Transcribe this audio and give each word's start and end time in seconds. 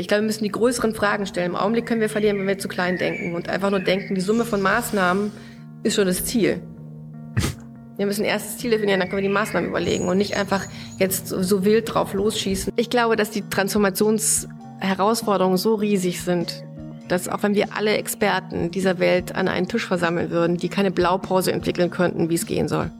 Ich 0.00 0.08
glaube, 0.08 0.22
wir 0.22 0.28
müssen 0.28 0.44
die 0.44 0.50
größeren 0.50 0.94
Fragen 0.94 1.26
stellen. 1.26 1.50
Im 1.50 1.56
Augenblick 1.56 1.84
können 1.84 2.00
wir 2.00 2.08
verlieren, 2.08 2.38
wenn 2.38 2.46
wir 2.46 2.58
zu 2.58 2.68
klein 2.68 2.96
denken 2.96 3.34
und 3.34 3.50
einfach 3.50 3.68
nur 3.68 3.80
denken, 3.80 4.14
die 4.14 4.22
Summe 4.22 4.46
von 4.46 4.62
Maßnahmen 4.62 5.30
ist 5.82 5.94
schon 5.94 6.06
das 6.06 6.24
Ziel. 6.24 6.62
Wir 7.98 8.06
müssen 8.06 8.24
erst 8.24 8.46
das 8.46 8.56
Ziel 8.56 8.70
definieren, 8.70 9.00
dann 9.00 9.10
können 9.10 9.20
wir 9.20 9.28
die 9.28 9.34
Maßnahmen 9.34 9.68
überlegen 9.68 10.08
und 10.08 10.16
nicht 10.16 10.38
einfach 10.38 10.64
jetzt 10.98 11.28
so 11.28 11.66
wild 11.66 11.92
drauf 11.92 12.14
losschießen. 12.14 12.72
Ich 12.76 12.88
glaube, 12.88 13.16
dass 13.16 13.30
die 13.30 13.42
Transformationsherausforderungen 13.42 15.58
so 15.58 15.74
riesig 15.74 16.22
sind, 16.22 16.64
dass 17.08 17.28
auch 17.28 17.42
wenn 17.42 17.54
wir 17.54 17.76
alle 17.76 17.98
Experten 17.98 18.70
dieser 18.70 19.00
Welt 19.00 19.34
an 19.34 19.48
einen 19.48 19.68
Tisch 19.68 19.86
versammeln 19.86 20.30
würden, 20.30 20.56
die 20.56 20.70
keine 20.70 20.90
Blaupause 20.90 21.52
entwickeln 21.52 21.90
könnten, 21.90 22.30
wie 22.30 22.36
es 22.36 22.46
gehen 22.46 22.68
soll. 22.68 22.90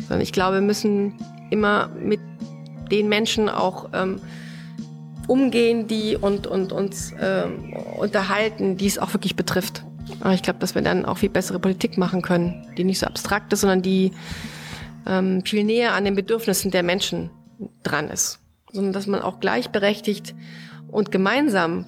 Sondern 0.00 0.20
ich 0.20 0.32
glaube, 0.32 0.56
wir 0.56 0.62
müssen 0.62 1.14
immer 1.48 1.88
mit 1.98 2.20
den 2.90 3.08
Menschen 3.08 3.48
auch 3.48 3.88
ähm, 3.94 4.20
umgehen, 5.26 5.86
die 5.86 6.16
und, 6.16 6.46
und 6.46 6.72
uns 6.72 7.12
ähm, 7.20 7.74
unterhalten, 7.96 8.76
die 8.76 8.86
es 8.86 8.98
auch 8.98 9.12
wirklich 9.12 9.36
betrifft. 9.36 9.84
Aber 10.20 10.34
ich 10.34 10.42
glaube, 10.42 10.58
dass 10.60 10.74
wir 10.74 10.82
dann 10.82 11.04
auch 11.04 11.18
viel 11.18 11.30
bessere 11.30 11.58
Politik 11.58 11.98
machen 11.98 12.22
können, 12.22 12.66
die 12.76 12.84
nicht 12.84 12.98
so 12.98 13.06
abstrakt 13.06 13.52
ist, 13.52 13.62
sondern 13.62 13.82
die 13.82 14.12
ähm, 15.06 15.42
viel 15.44 15.64
näher 15.64 15.94
an 15.94 16.04
den 16.04 16.14
Bedürfnissen 16.14 16.70
der 16.70 16.82
Menschen 16.82 17.30
dran 17.82 18.08
ist. 18.08 18.38
Sondern 18.72 18.92
dass 18.92 19.06
man 19.06 19.22
auch 19.22 19.40
gleichberechtigt 19.40 20.34
und 20.88 21.10
gemeinsam 21.10 21.86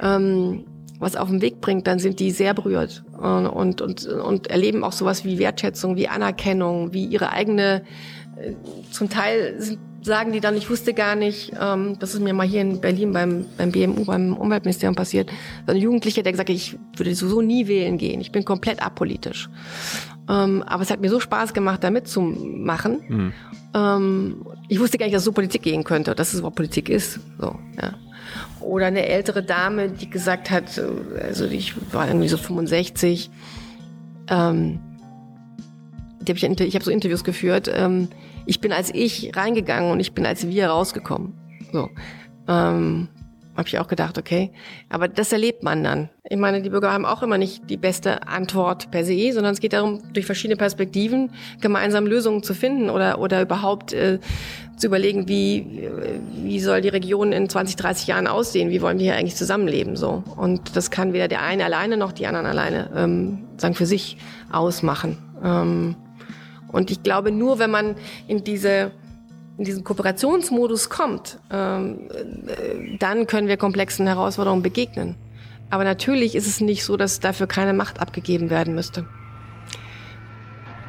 ähm, 0.00 0.64
was 0.98 1.16
auf 1.16 1.28
den 1.28 1.40
Weg 1.40 1.60
bringt, 1.60 1.86
dann 1.86 1.98
sind 1.98 2.20
die 2.20 2.30
sehr 2.30 2.52
berührt 2.52 3.02
und, 3.18 3.80
und, 3.80 4.06
und, 4.06 4.46
erleben 4.48 4.84
auch 4.84 4.92
sowas 4.92 5.24
wie 5.24 5.38
Wertschätzung, 5.38 5.96
wie 5.96 6.08
Anerkennung, 6.08 6.92
wie 6.92 7.06
ihre 7.06 7.30
eigene, 7.30 7.84
äh, 8.36 8.52
zum 8.90 9.08
Teil 9.08 9.54
sind 9.58 9.78
sagen 10.02 10.32
die 10.32 10.40
dann, 10.40 10.56
ich 10.56 10.70
wusste 10.70 10.94
gar 10.94 11.14
nicht, 11.14 11.52
ähm, 11.60 11.98
das 11.98 12.14
ist 12.14 12.20
mir 12.20 12.32
mal 12.32 12.46
hier 12.46 12.62
in 12.62 12.80
Berlin 12.80 13.12
beim, 13.12 13.46
beim 13.56 13.70
BMU, 13.70 14.04
beim 14.04 14.34
Umweltministerium 14.34 14.94
passiert, 14.94 15.30
so 15.66 15.72
ein 15.72 15.78
Jugendlicher, 15.78 16.22
der 16.22 16.32
gesagt 16.32 16.48
hat, 16.48 16.56
ich 16.56 16.78
würde 16.96 17.14
sowieso 17.14 17.42
nie 17.42 17.66
wählen 17.66 17.98
gehen, 17.98 18.20
ich 18.20 18.32
bin 18.32 18.44
komplett 18.44 18.82
apolitisch. 18.82 19.48
Ähm, 20.28 20.62
aber 20.62 20.82
es 20.82 20.90
hat 20.90 21.00
mir 21.00 21.10
so 21.10 21.20
Spaß 21.20 21.52
gemacht, 21.52 21.82
da 21.82 21.90
mitzumachen. 21.90 23.00
Mhm. 23.08 23.32
Ähm, 23.74 24.46
ich 24.68 24.78
wusste 24.78 24.96
gar 24.96 25.06
nicht, 25.06 25.14
dass 25.14 25.24
so 25.24 25.32
Politik 25.32 25.62
gehen 25.62 25.84
könnte, 25.84 26.14
dass 26.14 26.32
es 26.32 26.38
überhaupt 26.38 26.56
Politik 26.56 26.88
ist. 26.88 27.20
So, 27.38 27.56
ja. 27.80 27.94
Oder 28.60 28.86
eine 28.86 29.06
ältere 29.06 29.42
Dame, 29.42 29.88
die 29.88 30.08
gesagt 30.08 30.50
hat, 30.50 30.78
äh, 30.78 31.22
also 31.22 31.46
ich 31.46 31.74
war 31.92 32.06
irgendwie 32.06 32.28
so 32.28 32.36
65, 32.36 33.30
ähm, 34.28 34.78
die 36.20 36.32
hab 36.32 36.36
ich, 36.36 36.44
ich 36.44 36.74
habe 36.74 36.84
so 36.84 36.90
Interviews 36.90 37.24
geführt, 37.24 37.70
ähm, 37.72 38.08
ich 38.46 38.60
bin 38.60 38.72
als 38.72 38.92
ich 38.94 39.32
reingegangen 39.34 39.90
und 39.90 40.00
ich 40.00 40.12
bin 40.12 40.26
als 40.26 40.46
wir 40.46 40.68
rausgekommen. 40.68 41.34
So. 41.72 41.88
Ähm, 42.48 43.08
habe 43.56 43.68
ich 43.68 43.78
auch 43.78 43.88
gedacht, 43.88 44.16
okay. 44.16 44.52
Aber 44.88 45.06
das 45.08 45.32
erlebt 45.32 45.62
man 45.62 45.84
dann. 45.84 46.08
Ich 46.28 46.38
meine, 46.38 46.62
die 46.62 46.70
Bürger 46.70 46.92
haben 46.92 47.04
auch 47.04 47.22
immer 47.22 47.36
nicht 47.36 47.68
die 47.68 47.76
beste 47.76 48.26
Antwort 48.26 48.90
per 48.90 49.04
se, 49.04 49.32
sondern 49.32 49.52
es 49.52 49.60
geht 49.60 49.72
darum, 49.72 50.02
durch 50.12 50.24
verschiedene 50.24 50.56
Perspektiven 50.56 51.30
gemeinsam 51.60 52.06
Lösungen 52.06 52.42
zu 52.42 52.54
finden 52.54 52.90
oder, 52.90 53.20
oder 53.20 53.42
überhaupt 53.42 53.92
äh, 53.92 54.18
zu 54.76 54.86
überlegen, 54.86 55.28
wie, 55.28 55.58
äh, 55.58 56.20
wie 56.42 56.60
soll 56.60 56.80
die 56.80 56.88
Region 56.88 57.32
in 57.32 57.48
20, 57.48 57.76
30 57.76 58.06
Jahren 58.06 58.26
aussehen? 58.26 58.70
Wie 58.70 58.80
wollen 58.80 58.98
wir 58.98 59.06
hier 59.06 59.16
eigentlich 59.16 59.36
zusammenleben? 59.36 59.96
So. 59.96 60.24
Und 60.36 60.74
das 60.76 60.90
kann 60.90 61.12
weder 61.12 61.28
der 61.28 61.42
eine 61.42 61.64
alleine 61.64 61.96
noch 61.96 62.12
die 62.12 62.26
anderen 62.26 62.46
alleine 62.46 62.90
ähm, 62.96 63.44
sagen 63.58 63.74
für 63.74 63.86
sich 63.86 64.16
ausmachen. 64.50 65.18
Ähm, 65.44 65.96
und 66.72 66.90
ich 66.90 67.02
glaube, 67.02 67.30
nur 67.32 67.58
wenn 67.58 67.70
man 67.70 67.96
in 68.26 68.44
diese 68.44 68.92
in 69.60 69.64
diesen 69.64 69.84
Kooperationsmodus 69.84 70.88
kommt, 70.88 71.38
ähm, 71.50 72.08
äh, 72.46 72.96
dann 72.98 73.26
können 73.26 73.46
wir 73.46 73.58
komplexen 73.58 74.06
Herausforderungen 74.06 74.62
begegnen. 74.62 75.16
Aber 75.68 75.84
natürlich 75.84 76.34
ist 76.34 76.46
es 76.46 76.62
nicht 76.62 76.82
so, 76.82 76.96
dass 76.96 77.20
dafür 77.20 77.46
keine 77.46 77.74
Macht 77.74 78.00
abgegeben 78.00 78.48
werden 78.48 78.74
müsste. 78.74 79.04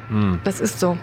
Hm. 0.08 0.40
Das 0.44 0.58
ist 0.60 0.80
so. 0.80 0.96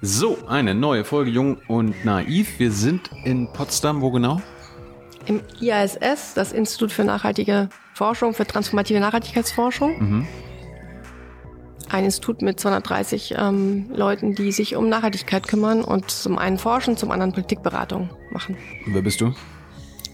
So, 0.00 0.38
eine 0.46 0.76
neue 0.76 1.04
Folge 1.04 1.32
Jung 1.32 1.58
und 1.66 2.04
Naiv. 2.04 2.60
Wir 2.60 2.70
sind 2.70 3.10
in 3.24 3.52
Potsdam, 3.52 4.00
wo 4.00 4.12
genau? 4.12 4.40
Im 5.26 5.40
IASS, 5.60 6.34
das 6.34 6.52
Institut 6.52 6.92
für 6.92 7.02
nachhaltige 7.02 7.68
Forschung, 7.94 8.32
für 8.32 8.46
transformative 8.46 9.00
Nachhaltigkeitsforschung. 9.00 9.98
Mhm 9.98 10.26
ein 11.90 12.04
Institut 12.04 12.42
mit 12.42 12.60
230 12.60 13.34
ähm, 13.36 13.90
Leuten, 13.94 14.34
die 14.34 14.52
sich 14.52 14.76
um 14.76 14.88
Nachhaltigkeit 14.88 15.46
kümmern 15.46 15.82
und 15.82 16.10
zum 16.10 16.38
einen 16.38 16.58
forschen, 16.58 16.96
zum 16.96 17.10
anderen 17.10 17.32
Politikberatung 17.32 18.10
machen. 18.30 18.56
Und 18.86 18.94
wer 18.94 19.02
bist 19.02 19.20
du? 19.20 19.34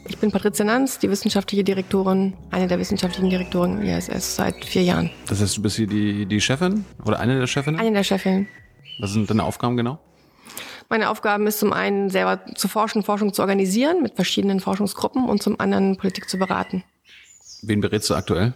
Ich 0.06 0.18
bin 0.18 0.30
Patricia 0.30 0.64
Nanz, 0.64 0.98
die 0.98 1.08
wissenschaftliche 1.08 1.64
Direktorin, 1.64 2.34
eine 2.50 2.66
der 2.66 2.78
wissenschaftlichen 2.78 3.30
Direktoren 3.30 3.82
ISS 3.82 4.36
seit 4.36 4.64
vier 4.64 4.82
Jahren. 4.82 5.10
Das 5.28 5.40
heißt, 5.40 5.56
du 5.56 5.62
bist 5.62 5.76
hier 5.76 5.86
die, 5.86 6.26
die 6.26 6.40
Chefin 6.40 6.84
oder 7.04 7.20
eine 7.20 7.38
der 7.38 7.46
Chefinnen? 7.46 7.80
Eine 7.80 7.92
der 7.92 8.04
Chefinnen. 8.04 8.46
Was 8.98 9.12
sind 9.12 9.30
deine 9.30 9.44
Aufgaben 9.44 9.76
genau? 9.76 9.98
Meine 10.90 11.08
Aufgaben 11.08 11.46
ist 11.46 11.58
zum 11.58 11.72
einen 11.72 12.10
selber 12.10 12.44
zu 12.54 12.68
forschen, 12.68 13.02
Forschung 13.02 13.32
zu 13.32 13.40
organisieren 13.40 14.02
mit 14.02 14.16
verschiedenen 14.16 14.60
Forschungsgruppen 14.60 15.24
und 15.24 15.42
zum 15.42 15.58
anderen 15.58 15.96
Politik 15.96 16.28
zu 16.28 16.38
beraten. 16.38 16.84
Wen 17.62 17.80
berätst 17.80 18.10
du 18.10 18.14
aktuell? 18.14 18.52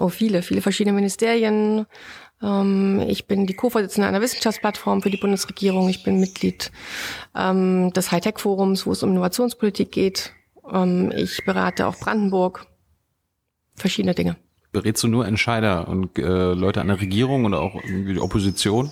Oh, 0.00 0.08
viele, 0.08 0.40
viele 0.40 0.62
verschiedene 0.62 0.94
Ministerien. 0.94 1.84
Ähm, 2.42 3.04
ich 3.06 3.26
bin 3.26 3.46
die 3.46 3.52
Co-Vorsitzende 3.52 4.08
einer 4.08 4.22
Wissenschaftsplattform 4.22 5.02
für 5.02 5.10
die 5.10 5.18
Bundesregierung. 5.18 5.90
Ich 5.90 6.02
bin 6.02 6.18
Mitglied 6.18 6.72
ähm, 7.36 7.92
des 7.92 8.10
Hightech-Forums, 8.10 8.86
wo 8.86 8.92
es 8.92 9.02
um 9.02 9.10
Innovationspolitik 9.10 9.92
geht. 9.92 10.32
Ähm, 10.72 11.12
ich 11.14 11.44
berate 11.44 11.86
auch 11.86 11.96
Brandenburg. 11.96 12.66
Verschiedene 13.74 14.14
Dinge. 14.14 14.36
Berätst 14.72 15.02
du 15.02 15.08
nur 15.08 15.26
Entscheider 15.26 15.86
und 15.86 16.18
äh, 16.18 16.54
Leute 16.54 16.80
an 16.80 16.88
der 16.88 16.98
Regierung 16.98 17.44
oder 17.44 17.60
auch 17.60 17.74
irgendwie 17.74 18.14
die 18.14 18.20
Opposition? 18.20 18.90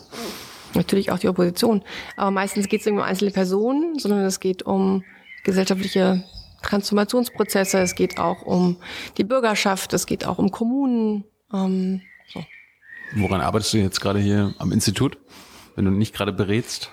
Natürlich 0.75 1.11
auch 1.11 1.19
die 1.19 1.29
Opposition. 1.29 1.85
Aber 2.19 2.33
meistens 2.33 2.69
geht 2.69 2.81
es 2.81 2.87
nicht 2.87 2.95
um 2.95 3.01
einzelne 3.01 3.31
Personen, 3.31 3.99
sondern 3.99 4.27
es 4.27 4.41
geht 4.41 4.63
um 4.63 5.05
gesellschaftliche 5.45 6.23
Transformationsprozesse, 6.63 7.79
es 7.79 7.95
geht 7.95 8.19
auch 8.19 8.43
um 8.43 8.77
die 9.17 9.25
Bürgerschaft, 9.25 9.93
es 9.93 10.07
geht 10.07 10.25
auch 10.25 10.39
um 10.39 10.51
Kommunen. 10.51 11.25
Ähm, 11.53 12.03
so. 12.33 12.45
Woran 13.15 13.41
arbeitest 13.41 13.75
du 13.75 13.79
jetzt 13.79 14.01
gerade 14.01 14.19
hier 14.19 14.55
am 14.59 14.73
Institut, 14.73 15.19
wenn 15.77 15.85
du 15.85 15.91
nicht 15.91 16.15
gerade 16.15 16.33
berätst? 16.33 16.91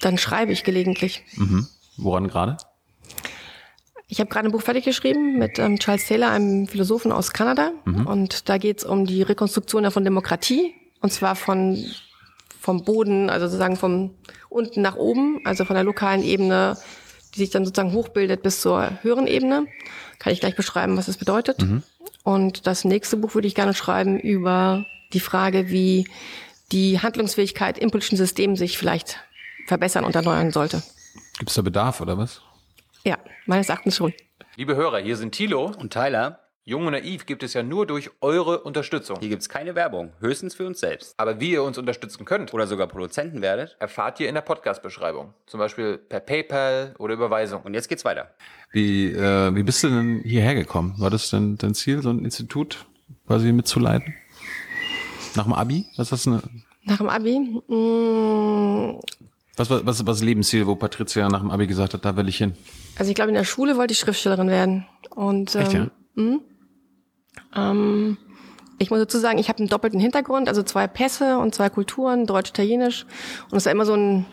Dann 0.00 0.18
schreibe 0.18 0.52
ich 0.52 0.64
gelegentlich. 0.64 1.24
Mhm. 1.36 1.66
Woran 1.96 2.28
gerade? 2.28 2.56
Ich 4.06 4.20
habe 4.20 4.28
gerade 4.28 4.48
ein 4.48 4.52
Buch 4.52 4.62
fertig 4.62 4.84
geschrieben 4.84 5.38
mit 5.38 5.58
ähm, 5.58 5.78
Charles 5.78 6.06
Taylor, 6.06 6.30
einem 6.30 6.66
Philosophen 6.66 7.10
aus 7.10 7.32
Kanada. 7.32 7.72
Mhm. 7.84 8.06
Und 8.06 8.48
da 8.48 8.58
geht 8.58 8.78
es 8.78 8.84
um 8.84 9.06
die 9.06 9.22
Rekonstruktion 9.22 9.90
von 9.90 10.04
Demokratie. 10.04 10.74
Und 11.00 11.12
zwar 11.12 11.36
von 11.36 11.84
vom 12.60 12.82
Boden, 12.82 13.28
also 13.28 13.46
sozusagen 13.46 13.76
von 13.76 14.14
unten 14.48 14.80
nach 14.80 14.96
oben, 14.96 15.40
also 15.44 15.66
von 15.66 15.74
der 15.74 15.84
lokalen 15.84 16.22
Ebene 16.22 16.78
die 17.34 17.40
sich 17.40 17.50
dann 17.50 17.64
sozusagen 17.64 17.92
hochbildet 17.92 18.42
bis 18.42 18.60
zur 18.60 19.02
höheren 19.02 19.26
Ebene. 19.26 19.66
Kann 20.18 20.32
ich 20.32 20.40
gleich 20.40 20.56
beschreiben, 20.56 20.96
was 20.96 21.06
das 21.06 21.16
bedeutet. 21.16 21.62
Mhm. 21.62 21.82
Und 22.22 22.66
das 22.66 22.84
nächste 22.84 23.16
Buch 23.16 23.34
würde 23.34 23.48
ich 23.48 23.54
gerne 23.54 23.74
schreiben 23.74 24.18
über 24.18 24.86
die 25.12 25.20
Frage, 25.20 25.70
wie 25.70 26.08
die 26.72 27.00
Handlungsfähigkeit 27.00 27.78
im 27.78 27.90
politischen 27.90 28.16
System 28.16 28.56
sich 28.56 28.78
vielleicht 28.78 29.18
verbessern 29.66 30.04
und 30.04 30.14
erneuern 30.14 30.50
sollte. 30.50 30.82
Gibt 31.38 31.50
es 31.50 31.56
da 31.56 31.62
Bedarf 31.62 32.00
oder 32.00 32.16
was? 32.18 32.40
Ja, 33.04 33.18
meines 33.46 33.68
Erachtens 33.68 33.96
schon. 33.96 34.12
Liebe 34.56 34.76
Hörer, 34.76 34.98
hier 34.98 35.16
sind 35.16 35.32
Thilo 35.32 35.72
und 35.78 35.92
Tyler. 35.92 36.40
Jung 36.66 36.86
und 36.86 36.92
Naiv 36.92 37.26
gibt 37.26 37.42
es 37.42 37.52
ja 37.52 37.62
nur 37.62 37.86
durch 37.86 38.10
eure 38.22 38.60
Unterstützung. 38.60 39.18
Hier 39.20 39.28
gibt 39.28 39.42
es 39.42 39.50
keine 39.50 39.74
Werbung, 39.74 40.14
höchstens 40.20 40.54
für 40.54 40.66
uns 40.66 40.80
selbst. 40.80 41.12
Aber 41.18 41.38
wie 41.38 41.50
ihr 41.50 41.62
uns 41.62 41.76
unterstützen 41.76 42.24
könnt 42.24 42.54
oder 42.54 42.66
sogar 42.66 42.86
Produzenten 42.86 43.42
werdet, 43.42 43.76
erfahrt 43.80 44.18
ihr 44.18 44.30
in 44.30 44.34
der 44.34 44.40
Podcast-Beschreibung. 44.40 45.34
Zum 45.44 45.60
Beispiel 45.60 45.98
per 45.98 46.20
PayPal 46.20 46.94
oder 46.98 47.12
Überweisung. 47.12 47.60
Und 47.64 47.74
jetzt 47.74 47.90
geht's 47.90 48.06
weiter. 48.06 48.30
Wie, 48.72 49.12
äh, 49.12 49.54
wie 49.54 49.62
bist 49.62 49.84
du 49.84 49.88
denn 49.88 50.22
hierher 50.24 50.54
gekommen? 50.54 50.94
War 50.96 51.10
das 51.10 51.28
denn 51.28 51.58
dein 51.58 51.74
Ziel, 51.74 52.00
so 52.00 52.08
ein 52.08 52.24
Institut 52.24 52.86
quasi 53.26 53.52
mitzuleiten? 53.52 54.14
Nach 55.36 55.44
dem 55.44 55.52
Abi? 55.52 55.84
Was 55.98 56.10
ist 56.10 56.12
das 56.12 56.22
denn? 56.22 56.64
Nach 56.84 56.96
dem 56.96 57.10
Abi? 57.10 57.40
Mmh. 57.68 59.00
Was 59.56 59.68
war 59.68 59.84
was, 59.84 60.06
was 60.06 60.22
Lebensziel, 60.22 60.66
wo 60.66 60.76
Patricia 60.76 61.28
nach 61.28 61.40
dem 61.40 61.50
Abi 61.50 61.66
gesagt 61.66 61.92
hat, 61.92 62.06
da 62.06 62.16
will 62.16 62.26
ich 62.26 62.38
hin? 62.38 62.54
Also 62.98 63.10
ich 63.10 63.14
glaube, 63.14 63.28
in 63.28 63.34
der 63.34 63.44
Schule 63.44 63.76
wollte 63.76 63.92
ich 63.92 63.98
Schriftstellerin 63.98 64.48
werden. 64.48 64.86
Und, 65.10 65.54
Echt, 65.54 65.74
ähm, 65.74 65.90
ja? 66.16 66.22
Mh? 66.22 66.38
Ähm, 67.56 68.16
ich 68.78 68.90
muss 68.90 68.98
dazu 69.00 69.18
sagen, 69.18 69.38
ich 69.38 69.48
habe 69.48 69.58
einen 69.58 69.68
doppelten 69.68 70.00
Hintergrund, 70.00 70.48
also 70.48 70.62
zwei 70.62 70.86
Pässe 70.86 71.38
und 71.38 71.54
zwei 71.54 71.70
Kulturen, 71.70 72.26
Deutsch-Italienisch. 72.26 73.06
Und 73.50 73.58
es 73.58 73.64
war 73.64 73.72
immer 73.72 73.86
so 73.86 73.94
ein, 73.94 74.26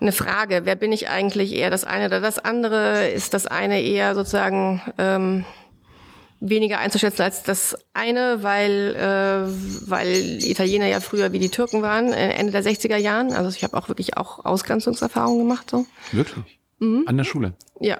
eine 0.00 0.12
Frage, 0.12 0.62
wer 0.64 0.76
bin 0.76 0.92
ich 0.92 1.08
eigentlich 1.08 1.54
eher 1.54 1.70
das 1.70 1.84
eine 1.84 2.06
oder 2.06 2.20
das 2.20 2.38
andere? 2.38 3.08
Ist 3.08 3.34
das 3.34 3.46
eine 3.46 3.80
eher 3.82 4.14
sozusagen 4.14 4.82
ähm, 4.98 5.44
weniger 6.40 6.78
einzuschätzen 6.78 7.22
als 7.22 7.42
das 7.42 7.76
eine, 7.92 8.42
weil, 8.42 8.94
äh, 8.96 9.90
weil 9.90 10.42
Italiener 10.42 10.86
ja 10.86 11.00
früher 11.00 11.32
wie 11.32 11.38
die 11.38 11.50
Türken 11.50 11.82
waren, 11.82 12.12
äh, 12.12 12.32
Ende 12.32 12.52
der 12.52 12.64
60er 12.64 12.96
Jahren. 12.96 13.32
Also 13.32 13.50
ich 13.50 13.62
habe 13.62 13.76
auch 13.76 13.88
wirklich 13.88 14.16
auch 14.16 14.44
Ausgrenzungserfahrungen 14.44 15.38
gemacht. 15.38 15.70
So. 15.70 15.86
Wirklich? 16.12 16.58
An 16.80 17.16
der 17.16 17.24
Schule. 17.24 17.52
Ja. 17.78 17.98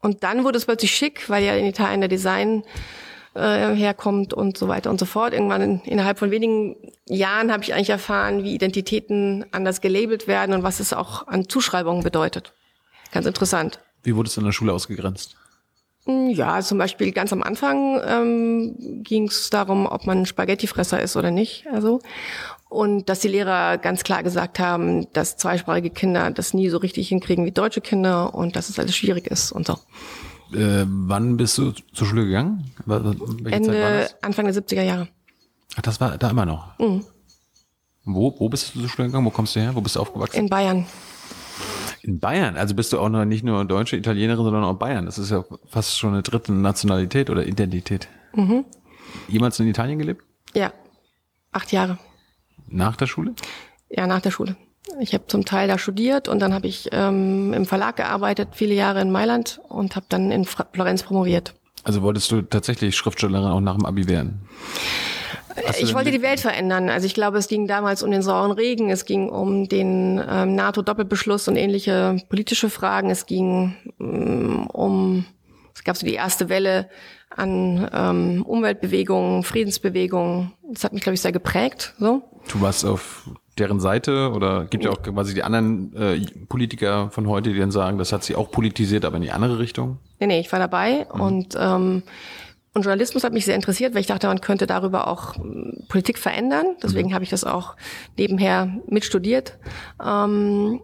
Und 0.00 0.24
dann 0.24 0.44
wurde 0.44 0.58
es 0.58 0.66
plötzlich 0.66 0.94
schick, 0.94 1.30
weil 1.30 1.44
ja 1.44 1.54
in 1.54 1.64
Italien 1.64 2.00
der 2.00 2.08
Design 2.08 2.64
äh, 3.36 3.74
herkommt 3.74 4.32
und 4.34 4.56
so 4.56 4.68
weiter 4.68 4.90
und 4.90 4.98
so 4.98 5.06
fort. 5.06 5.32
Irgendwann 5.32 5.62
in, 5.62 5.80
innerhalb 5.80 6.18
von 6.18 6.30
wenigen 6.30 6.76
Jahren 7.06 7.52
habe 7.52 7.62
ich 7.62 7.74
eigentlich 7.74 7.90
erfahren, 7.90 8.42
wie 8.42 8.54
Identitäten 8.54 9.44
anders 9.52 9.80
gelabelt 9.80 10.26
werden 10.26 10.54
und 10.54 10.62
was 10.62 10.80
es 10.80 10.92
auch 10.92 11.26
an 11.28 11.48
Zuschreibungen 11.48 12.02
bedeutet. 12.02 12.52
Ganz 13.12 13.26
interessant. 13.26 13.80
Wie 14.02 14.16
wurde 14.16 14.28
es 14.28 14.36
in 14.36 14.44
der 14.44 14.52
Schule 14.52 14.72
ausgegrenzt? 14.72 15.36
Hm, 16.06 16.30
Ja, 16.30 16.60
zum 16.60 16.78
Beispiel 16.78 17.12
ganz 17.12 17.32
am 17.32 17.42
Anfang 17.42 18.00
ähm, 18.06 19.02
ging 19.02 19.28
es 19.28 19.50
darum, 19.50 19.86
ob 19.86 20.06
man 20.06 20.26
Spaghettifresser 20.26 21.00
ist 21.02 21.16
oder 21.16 21.30
nicht. 21.30 21.66
Also 21.72 22.00
und 22.68 23.08
dass 23.08 23.20
die 23.20 23.28
Lehrer 23.28 23.78
ganz 23.78 24.02
klar 24.02 24.22
gesagt 24.22 24.58
haben, 24.58 25.10
dass 25.12 25.36
zweisprachige 25.36 25.90
Kinder 25.90 26.30
das 26.30 26.52
nie 26.52 26.68
so 26.68 26.78
richtig 26.78 27.08
hinkriegen 27.08 27.44
wie 27.44 27.52
deutsche 27.52 27.80
Kinder 27.80 28.34
und 28.34 28.56
dass 28.56 28.68
es 28.68 28.78
alles 28.78 28.96
schwierig 28.96 29.26
ist 29.28 29.52
und 29.52 29.66
so. 29.66 29.78
Äh, 30.52 30.84
wann 30.86 31.36
bist 31.36 31.58
du 31.58 31.72
zur 31.92 32.06
Schule 32.06 32.26
gegangen? 32.26 32.70
Welche 32.84 33.56
Ende? 33.56 34.08
Anfang 34.22 34.46
der 34.46 34.54
70er 34.54 34.82
Jahre. 34.82 35.08
Ach, 35.76 35.82
das 35.82 36.00
war 36.00 36.16
da 36.16 36.30
immer 36.30 36.46
noch. 36.46 36.78
Mhm. 36.78 37.04
Wo, 38.04 38.34
wo 38.38 38.48
bist 38.48 38.74
du 38.74 38.80
zur 38.80 38.88
Schule 38.88 39.08
gegangen? 39.08 39.26
Wo 39.26 39.30
kommst 39.30 39.56
du 39.56 39.60
her? 39.60 39.74
Wo 39.74 39.80
bist 39.80 39.96
du 39.96 40.00
aufgewachsen? 40.00 40.36
In 40.38 40.48
Bayern. 40.48 40.86
In 42.02 42.20
Bayern. 42.20 42.56
Also 42.56 42.74
bist 42.74 42.92
du 42.92 43.00
auch 43.00 43.08
noch 43.08 43.24
nicht 43.24 43.42
nur 43.44 43.64
Deutsche, 43.64 43.96
Italienerin, 43.96 44.44
sondern 44.44 44.62
auch 44.62 44.74
Bayern. 44.74 45.06
Das 45.06 45.18
ist 45.18 45.30
ja 45.30 45.44
fast 45.66 45.98
schon 45.98 46.12
eine 46.12 46.22
dritte 46.22 46.52
Nationalität 46.52 47.30
oder 47.30 47.44
Identität. 47.44 48.08
Mhm. 48.34 48.64
Jemals 49.28 49.58
in 49.58 49.66
Italien 49.66 49.98
gelebt? 49.98 50.22
Ja, 50.54 50.72
acht 51.50 51.72
Jahre. 51.72 51.98
Nach 52.68 52.96
der 52.96 53.06
Schule? 53.06 53.34
Ja, 53.88 54.06
nach 54.06 54.20
der 54.20 54.30
Schule. 54.30 54.56
Ich 55.00 55.12
habe 55.14 55.24
zum 55.26 55.44
Teil 55.44 55.68
da 55.68 55.78
studiert 55.78 56.28
und 56.28 56.38
dann 56.40 56.54
habe 56.54 56.66
ich 56.66 56.88
ähm, 56.92 57.52
im 57.52 57.66
Verlag 57.66 57.96
gearbeitet, 57.96 58.50
viele 58.52 58.74
Jahre 58.74 59.00
in 59.00 59.10
Mailand 59.10 59.60
und 59.68 59.96
habe 59.96 60.06
dann 60.08 60.30
in 60.30 60.44
Fra- 60.44 60.66
Florenz 60.72 61.02
promoviert. 61.02 61.54
Also 61.84 62.02
wolltest 62.02 62.30
du 62.32 62.42
tatsächlich 62.42 62.96
Schriftstellerin 62.96 63.48
auch 63.48 63.60
nach 63.60 63.76
dem 63.76 63.84
Abi 63.84 64.08
werden? 64.08 64.40
Ich 65.80 65.94
wollte 65.94 66.10
die 66.10 66.22
Welt 66.22 66.40
verändern. 66.40 66.90
Also 66.90 67.06
ich 67.06 67.14
glaube, 67.14 67.38
es 67.38 67.48
ging 67.48 67.66
damals 67.66 68.02
um 68.02 68.10
den 68.10 68.22
sauren 68.22 68.50
Regen, 68.50 68.90
es 68.90 69.06
ging 69.06 69.28
um 69.30 69.68
den 69.68 70.20
ähm, 70.28 70.54
NATO-Doppelbeschluss 70.54 71.48
und 71.48 71.56
ähnliche 71.56 72.16
politische 72.28 72.68
Fragen. 72.68 73.08
Es 73.10 73.26
ging 73.26 73.74
ähm, 73.98 74.66
um, 74.66 75.24
es 75.74 75.82
gab 75.82 75.96
so 75.96 76.06
die 76.06 76.14
erste 76.14 76.48
Welle 76.48 76.88
an 77.30 77.88
ähm, 77.92 78.42
Umweltbewegungen, 78.42 79.42
Friedensbewegungen. 79.44 80.52
Das 80.72 80.84
hat 80.84 80.92
mich, 80.92 81.02
glaube 81.02 81.14
ich, 81.14 81.22
sehr 81.22 81.32
geprägt. 81.32 81.94
So. 81.98 82.22
Du 82.50 82.60
warst 82.60 82.84
auf 82.84 83.30
deren 83.58 83.80
Seite 83.80 84.30
oder 84.32 84.66
gibt 84.66 84.84
ja 84.84 84.90
auch 84.90 85.02
quasi 85.02 85.34
die 85.34 85.42
anderen 85.42 85.94
äh, 85.96 86.20
Politiker 86.48 87.10
von 87.10 87.26
heute, 87.26 87.52
die 87.52 87.58
dann 87.58 87.70
sagen, 87.70 87.98
das 87.98 88.12
hat 88.12 88.22
sie 88.22 88.34
auch 88.34 88.50
politisiert, 88.50 89.04
aber 89.04 89.16
in 89.16 89.22
die 89.22 89.32
andere 89.32 89.58
Richtung? 89.58 89.98
Nee, 90.20 90.26
nee, 90.26 90.40
ich 90.40 90.52
war 90.52 90.58
dabei 90.58 91.06
und 91.06 91.56
ähm, 91.58 92.02
und 92.76 92.82
Journalismus 92.82 93.24
hat 93.24 93.32
mich 93.32 93.46
sehr 93.46 93.54
interessiert, 93.54 93.94
weil 93.94 94.02
ich 94.02 94.06
dachte, 94.06 94.26
man 94.26 94.42
könnte 94.42 94.66
darüber 94.66 95.08
auch 95.08 95.34
ähm, 95.36 95.86
Politik 95.88 96.18
verändern. 96.18 96.76
Deswegen 96.82 97.14
habe 97.14 97.24
ich 97.24 97.30
das 97.30 97.42
auch 97.42 97.74
nebenher 98.18 98.82
mitstudiert. 98.86 99.58
Ähm, 99.98 100.82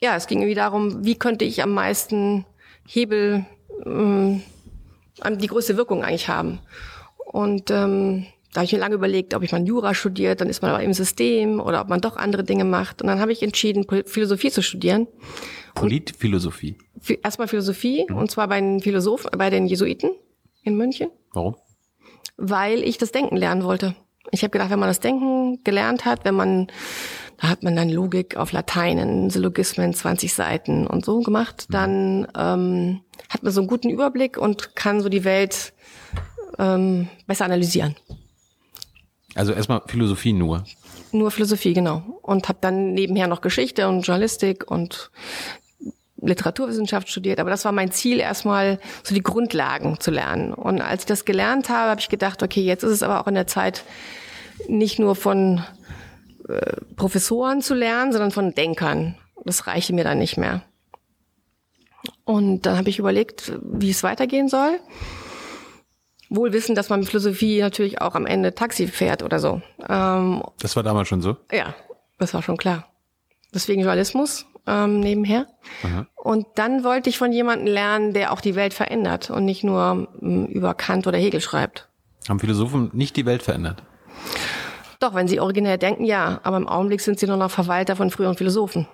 ja, 0.00 0.16
es 0.16 0.26
ging 0.26 0.40
irgendwie 0.40 0.54
darum, 0.54 1.04
wie 1.04 1.16
könnte 1.16 1.44
ich 1.44 1.62
am 1.62 1.72
meisten 1.72 2.46
Hebel, 2.86 3.44
ähm, 3.84 4.40
die 5.30 5.46
größte 5.46 5.76
Wirkung 5.76 6.02
eigentlich 6.02 6.30
haben. 6.30 6.60
Und 7.26 7.70
ähm, 7.70 8.24
da 8.54 8.60
habe 8.60 8.64
ich 8.66 8.72
mir 8.72 8.78
lange 8.78 8.94
überlegt, 8.94 9.34
ob 9.34 9.42
ich 9.42 9.52
mal 9.52 9.62
Jura 9.66 9.92
studiert, 9.92 10.40
dann 10.40 10.48
ist 10.48 10.62
man 10.62 10.70
aber 10.70 10.82
im 10.82 10.94
System 10.94 11.60
oder 11.60 11.82
ob 11.82 11.88
man 11.90 12.00
doch 12.00 12.16
andere 12.16 12.42
Dinge 12.44 12.64
macht. 12.64 13.02
Und 13.02 13.08
dann 13.08 13.20
habe 13.20 13.32
ich 13.32 13.42
entschieden, 13.42 13.84
Philosophie 14.06 14.50
zu 14.50 14.62
studieren. 14.62 15.06
Politphilosophie. 15.74 16.78
Phi- 17.00 17.18
erstmal 17.22 17.48
Philosophie 17.48 18.06
und 18.10 18.30
zwar 18.30 18.48
bei 18.48 18.60
den 18.60 18.80
Philosophen, 18.80 19.28
bei 19.36 19.50
den 19.50 19.66
Jesuiten 19.66 20.10
in 20.62 20.76
München, 20.76 21.10
Warum? 21.32 21.56
weil 22.36 22.82
ich 22.82 22.96
das 22.96 23.12
Denken 23.12 23.36
lernen 23.36 23.64
wollte. 23.64 23.94
Ich 24.30 24.42
habe 24.42 24.50
gedacht, 24.50 24.70
wenn 24.70 24.78
man 24.78 24.88
das 24.88 25.00
Denken 25.00 25.62
gelernt 25.64 26.04
hat, 26.06 26.24
wenn 26.24 26.34
man, 26.34 26.68
da 27.38 27.48
hat 27.48 27.62
man 27.62 27.76
dann 27.76 27.90
Logik 27.90 28.36
auf 28.36 28.52
Latein, 28.52 29.28
Syllogismen, 29.30 29.92
20 29.92 30.32
Seiten 30.32 30.86
und 30.86 31.04
so 31.04 31.20
gemacht, 31.20 31.66
dann 31.70 32.26
ähm, 32.36 33.00
hat 33.28 33.42
man 33.42 33.52
so 33.52 33.60
einen 33.60 33.68
guten 33.68 33.90
Überblick 33.90 34.38
und 34.38 34.74
kann 34.76 35.00
so 35.02 35.08
die 35.08 35.24
Welt 35.24 35.74
ähm, 36.58 37.08
besser 37.26 37.44
analysieren. 37.44 37.96
Also 39.34 39.52
erstmal 39.52 39.82
Philosophie 39.86 40.32
nur. 40.32 40.64
Nur 41.12 41.30
Philosophie, 41.30 41.74
genau. 41.74 42.02
Und 42.22 42.48
habe 42.48 42.58
dann 42.60 42.94
nebenher 42.94 43.26
noch 43.26 43.40
Geschichte 43.40 43.88
und 43.88 44.02
Journalistik 44.02 44.70
und 44.70 45.10
Literaturwissenschaft 46.20 47.08
studiert. 47.08 47.38
Aber 47.40 47.50
das 47.50 47.64
war 47.64 47.72
mein 47.72 47.90
Ziel, 47.90 48.18
erstmal 48.18 48.80
so 49.02 49.14
die 49.14 49.22
Grundlagen 49.22 50.00
zu 50.00 50.10
lernen. 50.10 50.52
Und 50.52 50.80
als 50.80 51.02
ich 51.02 51.06
das 51.06 51.24
gelernt 51.24 51.68
habe, 51.68 51.90
habe 51.90 52.00
ich 52.00 52.08
gedacht, 52.08 52.42
okay, 52.42 52.62
jetzt 52.62 52.82
ist 52.82 52.92
es 52.92 53.02
aber 53.02 53.20
auch 53.20 53.26
in 53.26 53.34
der 53.34 53.46
Zeit, 53.46 53.84
nicht 54.68 54.98
nur 54.98 55.16
von 55.16 55.64
äh, 56.48 56.76
Professoren 56.96 57.60
zu 57.60 57.74
lernen, 57.74 58.12
sondern 58.12 58.30
von 58.30 58.54
Denkern. 58.54 59.16
Das 59.44 59.66
reichte 59.66 59.92
mir 59.92 60.04
dann 60.04 60.18
nicht 60.18 60.36
mehr. 60.36 60.62
Und 62.24 62.62
dann 62.62 62.78
habe 62.78 62.88
ich 62.88 62.98
überlegt, 62.98 63.52
wie 63.62 63.90
es 63.90 64.02
weitergehen 64.02 64.48
soll. 64.48 64.78
Wohl 66.36 66.52
wissen, 66.52 66.74
dass 66.74 66.88
man 66.88 67.00
mit 67.00 67.08
Philosophie 67.08 67.60
natürlich 67.60 68.00
auch 68.00 68.14
am 68.14 68.26
Ende 68.26 68.54
Taxi 68.54 68.86
fährt 68.86 69.22
oder 69.22 69.38
so. 69.38 69.60
Ähm, 69.88 70.42
Das 70.60 70.76
war 70.76 70.82
damals 70.82 71.08
schon 71.08 71.20
so. 71.22 71.36
ja, 71.52 71.74
das 72.18 72.34
war 72.34 72.42
schon 72.42 72.56
klar. 72.56 72.86
Deswegen 73.52 73.80
Journalismus 73.82 74.46
ähm, 74.66 75.00
nebenher. 75.00 75.46
Und 76.16 76.46
dann 76.56 76.82
wollte 76.84 77.08
ich 77.10 77.18
von 77.18 77.32
jemandem 77.32 77.66
lernen, 77.72 78.12
der 78.14 78.32
auch 78.32 78.40
die 78.40 78.54
Welt 78.56 78.74
verändert 78.74 79.30
und 79.30 79.44
nicht 79.44 79.62
nur 79.62 80.08
ähm, 80.20 80.46
über 80.46 80.74
Kant 80.74 81.06
oder 81.06 81.18
Hegel 81.18 81.40
schreibt. 81.40 81.88
Haben 82.28 82.40
Philosophen 82.40 82.90
nicht 82.94 83.16
die 83.16 83.26
Welt 83.26 83.42
verändert? 83.42 83.82
Doch, 85.00 85.14
wenn 85.14 85.28
sie 85.28 85.38
originär 85.40 85.76
denken, 85.76 86.04
ja. 86.04 86.40
Aber 86.42 86.56
im 86.56 86.66
Augenblick 86.66 87.00
sind 87.02 87.18
sie 87.18 87.26
nur 87.26 87.36
noch 87.36 87.50
Verwalter 87.50 87.94
von 87.96 88.10
früheren 88.10 88.36
Philosophen. 88.36 88.88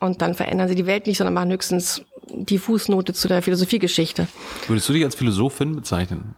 Und 0.00 0.22
dann 0.22 0.34
verändern 0.34 0.68
sie 0.68 0.74
die 0.74 0.86
Welt 0.86 1.06
nicht, 1.06 1.18
sondern 1.18 1.34
machen 1.34 1.50
höchstens 1.50 2.02
die 2.28 2.58
Fußnote 2.58 3.12
zu 3.12 3.28
der 3.28 3.42
Philosophiegeschichte. 3.42 4.28
Würdest 4.68 4.88
du 4.88 4.92
dich 4.92 5.04
als 5.04 5.14
Philosophin 5.16 5.74
bezeichnen? 5.74 6.34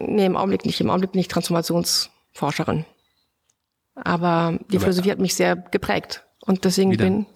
Nee, 0.00 0.26
im 0.26 0.36
Augenblick 0.36 0.64
nicht. 0.66 0.80
Im 0.80 0.90
Augenblick 0.90 1.12
bin 1.12 1.20
ich 1.20 1.28
Transformationsforscherin. 1.28 2.84
Aber 3.94 4.58
die 4.70 4.76
Aber- 4.76 4.80
Philosophie 4.86 5.10
hat 5.10 5.18
mich 5.20 5.34
sehr 5.34 5.56
geprägt. 5.56 6.24
Und 6.44 6.64
deswegen 6.64 6.90
Wie 6.92 6.96
denn? 6.96 7.24
bin 7.24 7.26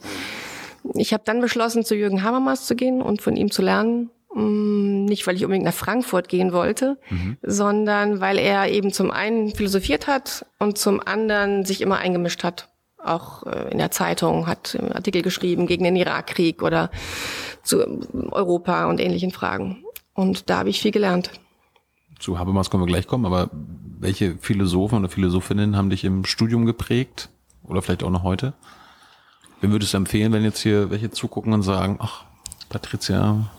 ich 0.94 1.12
habe 1.12 1.22
dann 1.26 1.40
beschlossen, 1.40 1.84
zu 1.84 1.94
Jürgen 1.94 2.22
Habermas 2.22 2.66
zu 2.66 2.74
gehen 2.74 3.02
und 3.02 3.20
von 3.20 3.36
ihm 3.36 3.50
zu 3.50 3.62
lernen. 3.62 4.10
Mm, 4.34 5.04
Nicht, 5.04 5.26
weil 5.26 5.36
ich 5.36 5.44
unbedingt 5.44 5.64
nach 5.66 5.74
Frankfurt 5.74 6.28
gehen 6.28 6.52
wollte, 6.52 6.98
sondern 7.42 8.20
weil 8.20 8.38
er 8.38 8.70
eben 8.70 8.92
zum 8.92 9.10
einen 9.10 9.54
philosophiert 9.54 10.06
hat 10.06 10.46
und 10.58 10.78
zum 10.78 11.00
anderen 11.04 11.64
sich 11.64 11.80
immer 11.80 11.96
eingemischt 11.98 12.44
hat. 12.44 12.68
Auch 13.02 13.44
äh, 13.46 13.70
in 13.70 13.78
der 13.78 13.90
Zeitung 13.90 14.46
hat 14.46 14.78
Artikel 14.94 15.22
geschrieben 15.22 15.66
gegen 15.66 15.84
den 15.84 15.96
Irakkrieg 15.96 16.62
oder 16.62 16.90
zu 17.62 17.78
Europa 18.30 18.86
und 18.88 19.00
ähnlichen 19.00 19.30
Fragen. 19.30 19.82
Und 20.14 20.48
da 20.50 20.58
habe 20.58 20.68
ich 20.70 20.80
viel 20.80 20.90
gelernt. 20.90 21.30
Zu 22.18 22.38
Habermas 22.38 22.70
können 22.70 22.82
wir 22.82 22.88
gleich 22.88 23.06
kommen, 23.06 23.26
aber 23.26 23.50
welche 23.52 24.36
Philosophen 24.38 24.98
oder 24.98 25.08
Philosophinnen 25.08 25.76
haben 25.76 25.90
dich 25.90 26.04
im 26.04 26.24
Studium 26.24 26.66
geprägt? 26.66 27.30
Oder 27.62 27.82
vielleicht 27.82 28.02
auch 28.02 28.10
noch 28.10 28.22
heute? 28.22 28.54
Wem 29.60 29.72
würdest 29.72 29.92
du 29.92 29.98
empfehlen, 29.98 30.32
wenn 30.32 30.44
jetzt 30.44 30.60
hier 30.60 30.90
welche 30.90 31.10
zugucken 31.10 31.52
und 31.52 31.62
sagen, 31.62 31.98
ach, 32.00 32.24
Patricia 32.68 33.50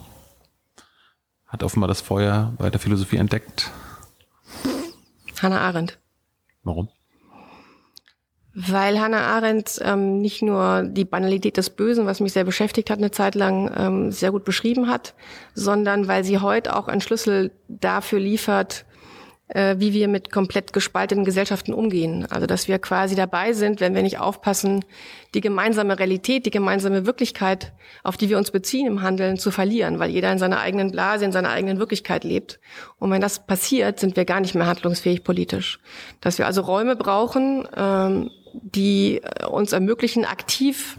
hat 1.47 1.63
offenbar 1.63 1.87
das 1.87 2.01
Feuer 2.01 2.53
bei 2.57 2.69
der 2.69 2.79
Philosophie 2.79 3.17
entdeckt? 3.17 3.71
Hannah 5.41 5.61
Arendt. 5.61 5.99
Warum? 6.63 6.89
Weil 8.55 8.99
Hannah 8.99 9.27
Arendt 9.27 9.79
ähm, 9.83 10.21
nicht 10.21 10.41
nur 10.41 10.83
die 10.83 11.05
Banalität 11.05 11.57
des 11.57 11.69
Bösen, 11.69 12.07
was 12.07 12.19
mich 12.19 12.33
sehr 12.33 12.43
beschäftigt 12.43 12.89
hat, 12.89 12.97
eine 12.97 13.11
Zeit 13.11 13.35
lang 13.35 13.71
ähm, 13.77 14.11
sehr 14.11 14.31
gut 14.31 14.43
beschrieben 14.43 14.89
hat, 14.89 15.13
sondern 15.53 16.07
weil 16.07 16.23
sie 16.23 16.39
heute 16.39 16.75
auch 16.75 16.87
einen 16.87 17.01
Schlüssel 17.01 17.51
dafür 17.67 18.19
liefert, 18.19 18.85
äh, 19.49 19.75
wie 19.79 19.93
wir 19.93 20.07
mit 20.07 20.31
komplett 20.31 20.73
gespaltenen 20.73 21.25
Gesellschaften 21.25 21.73
umgehen. 21.73 22.25
Also 22.29 22.47
dass 22.47 22.67
wir 22.67 22.79
quasi 22.79 23.15
dabei 23.15 23.53
sind, 23.53 23.81
wenn 23.81 23.95
wir 23.95 24.03
nicht 24.03 24.19
aufpassen, 24.19 24.85
die 25.33 25.41
gemeinsame 25.41 25.97
Realität, 25.99 26.45
die 26.45 26.51
gemeinsame 26.51 27.05
Wirklichkeit, 27.05 27.73
auf 28.03 28.17
die 28.17 28.29
wir 28.29 28.37
uns 28.37 28.51
beziehen 28.51 28.87
im 28.87 29.01
Handeln, 29.01 29.37
zu 29.37 29.51
verlieren, 29.51 29.99
weil 29.99 30.09
jeder 30.09 30.31
in 30.31 30.39
seiner 30.39 30.59
eigenen 30.59 30.91
Blase, 30.91 31.25
in 31.25 31.31
seiner 31.31 31.49
eigenen 31.49 31.79
Wirklichkeit 31.79 32.23
lebt. 32.23 32.59
Und 32.97 33.11
wenn 33.11 33.21
das 33.21 33.45
passiert, 33.45 33.99
sind 33.99 34.15
wir 34.15 34.25
gar 34.25 34.39
nicht 34.39 34.55
mehr 34.55 34.67
handlungsfähig 34.67 35.23
politisch. 35.23 35.79
Dass 36.21 36.37
wir 36.37 36.45
also 36.45 36.61
Räume 36.61 36.95
brauchen, 36.95 37.67
ähm, 37.75 38.31
die 38.53 39.21
äh, 39.23 39.45
uns 39.45 39.73
ermöglichen, 39.73 40.25
aktiv 40.25 40.97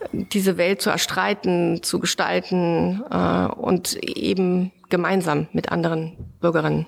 äh, 0.00 0.24
diese 0.32 0.56
Welt 0.56 0.80
zu 0.80 0.90
erstreiten, 0.90 1.82
zu 1.82 1.98
gestalten 1.98 3.02
äh, 3.10 3.46
und 3.46 3.96
eben 4.02 4.72
gemeinsam 4.88 5.48
mit 5.52 5.70
anderen 5.70 6.16
Bürgerinnen. 6.40 6.86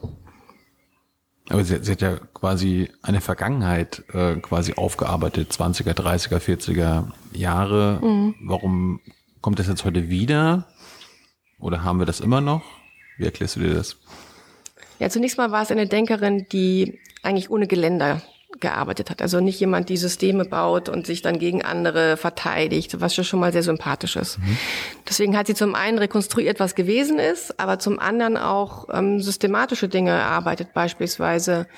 Aber 1.49 1.64
sie, 1.64 1.83
sie 1.83 1.93
hat 1.93 2.00
ja 2.00 2.17
quasi 2.33 2.90
eine 3.02 3.21
Vergangenheit 3.21 4.05
äh, 4.12 4.37
quasi 4.37 4.75
aufgearbeitet, 4.75 5.50
20er, 5.50 5.95
30er, 5.95 6.38
40er 6.38 7.09
Jahre. 7.33 8.00
Warum 8.40 9.00
kommt 9.40 9.59
das 9.59 9.67
jetzt 9.67 9.85
heute 9.85 10.09
wieder? 10.09 10.69
Oder 11.59 11.83
haben 11.83 11.99
wir 11.99 12.07
das 12.07 12.21
immer 12.21 12.40
noch? 12.40 12.62
Wie 13.19 13.25
erklärst 13.25 13.57
du 13.57 13.61
dir 13.61 13.75
das? 13.75 13.97
Ja, 15.00 15.09
zunächst 15.09 15.38
mal 15.38 15.50
war 15.50 15.62
es 15.62 15.71
eine 15.71 15.87
Denkerin, 15.87 16.47
die 16.52 17.00
eigentlich 17.23 17.50
ohne 17.50 17.67
Geländer 17.67 18.23
gearbeitet 18.59 19.11
hat. 19.11 19.23
Also 19.23 19.40
nicht 19.40 19.61
jemand, 19.61 19.88
die 19.88 19.97
Systeme 19.97 20.45
baut 20.45 20.88
und 20.88 21.07
sich 21.07 21.23
dann 21.23 21.38
gegen 21.38 21.62
andere 21.62 22.16
verteidigt, 22.16 23.00
was 23.00 23.16
ja 23.16 23.23
schon 23.23 23.40
mal 23.40 23.52
sehr 23.52 23.62
sympathisch 23.62 24.16
ist. 24.16 24.38
Deswegen 25.09 25.37
hat 25.37 25.47
sie 25.47 25.54
zum 25.54 25.75
einen 25.75 25.99
rekonstruiert, 25.99 26.59
was 26.59 26.75
gewesen 26.75 27.19
ist, 27.19 27.61
aber 27.61 27.78
zum 27.78 27.99
anderen 27.99 28.37
auch 28.37 28.88
ähm, 28.92 29.21
systematische 29.21 29.88
Dinge 29.88 30.11
erarbeitet, 30.11 30.73
beispielsweise, 30.75 31.69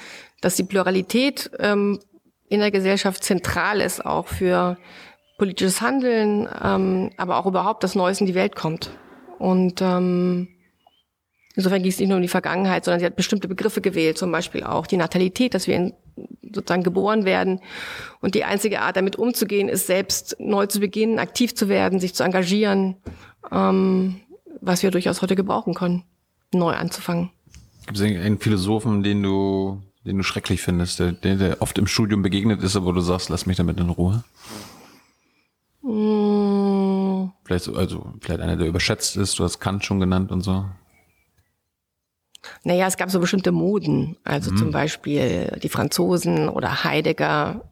dass 0.41 0.57
die 0.57 0.65
Pluralität 0.65 1.51
ähm, 1.59 2.01
in 2.49 2.61
der 2.61 2.71
Gesellschaft 2.71 3.23
zentral 3.23 3.81
ist, 3.81 4.05
auch 4.05 4.29
für 4.29 4.79
politisches 5.39 5.81
Handeln, 5.81 6.49
ähm, 6.63 7.11
aber 7.17 7.37
auch 7.37 7.47
überhaupt, 7.47 7.85
dass 7.85 7.95
Neues 7.95 8.21
in 8.21 8.27
die 8.27 8.35
Welt 8.35 8.57
kommt. 8.57 8.91
Und 9.39 9.83
ähm, 9.83 10.49
Insofern 11.55 11.83
ging 11.83 11.91
es 11.93 11.99
nicht 11.99 12.09
nur 12.09 12.17
um 12.17 12.23
die 12.23 12.29
Vergangenheit, 12.29 12.85
sondern 12.85 13.01
sie 13.01 13.07
hat 13.07 13.17
bestimmte 13.17 13.47
Begriffe 13.49 13.81
gewählt, 13.83 14.17
zum 14.17 14.33
Beispiel 14.33 14.63
auch 14.65 14.87
die 14.87 14.97
Natalität, 14.97 15.53
dass 15.55 15.67
wir 15.67 15.77
in, 15.77 15.93
sozusagen 16.53 16.83
geboren 16.83 17.25
werden. 17.27 17.61
Und 18.21 18.35
die 18.35 18.45
einzige 18.45 18.81
Art, 18.81 18.97
damit 18.97 19.17
umzugehen, 19.17 19.69
ist 19.69 19.87
selbst 19.87 20.37
neu 20.39 20.67
zu 20.67 20.81
beginnen, 20.81 21.19
aktiv 21.19 21.55
zu 21.55 21.69
werden, 21.69 22.01
sich 22.01 22.15
zu 22.15 22.23
engagieren, 22.23 22.97
ähm, 23.51 24.21
was 24.61 24.83
wir 24.83 24.91
durchaus 24.91 25.21
heute 25.21 25.37
gebrauchen 25.37 25.75
können, 25.75 26.05
neu 26.55 26.73
anzufangen. 26.73 27.31
Gibt 27.87 27.99
es 27.99 28.03
einen 28.05 28.39
Philosophen, 28.39 29.03
den 29.03 29.23
du, 29.23 29.83
den 30.07 30.17
du 30.17 30.23
schrecklich 30.23 30.63
findest, 30.63 31.01
der, 31.01 31.13
der, 31.13 31.61
oft 31.61 31.77
im 31.79 31.87
Studium 31.87 32.23
begegnet 32.23 32.63
ist, 32.63 32.77
aber 32.77 32.93
du 32.93 33.01
sagst, 33.01 33.29
lass 33.29 33.45
mich 33.45 33.57
damit 33.59 33.79
in 33.79 33.91
Ruhe? 33.91 34.25
Mm, 35.83 37.31
Vielleicht, 37.45 37.65
so- 37.65 37.75
also, 37.75 38.15
vielleicht 38.21 38.41
einer, 38.41 38.57
der 38.57 38.69
überschätzt 38.69 39.17
ist, 39.17 39.39
du 39.39 39.45
hast 39.45 39.59
Kant 39.59 39.85
schon 39.85 40.01
genannt 40.01 40.31
und 40.31 40.43
so. 40.43 40.65
Naja, 42.65 42.87
es 42.87 42.97
gab 42.97 43.11
so 43.11 43.21
bestimmte 43.21 43.53
Moden, 43.53 44.17
also 44.25 44.55
zum 44.55 44.73
Beispiel 44.73 45.59
die 45.63 45.69
Franzosen 45.69 46.49
oder 46.49 46.85
Heidegger. 46.85 47.63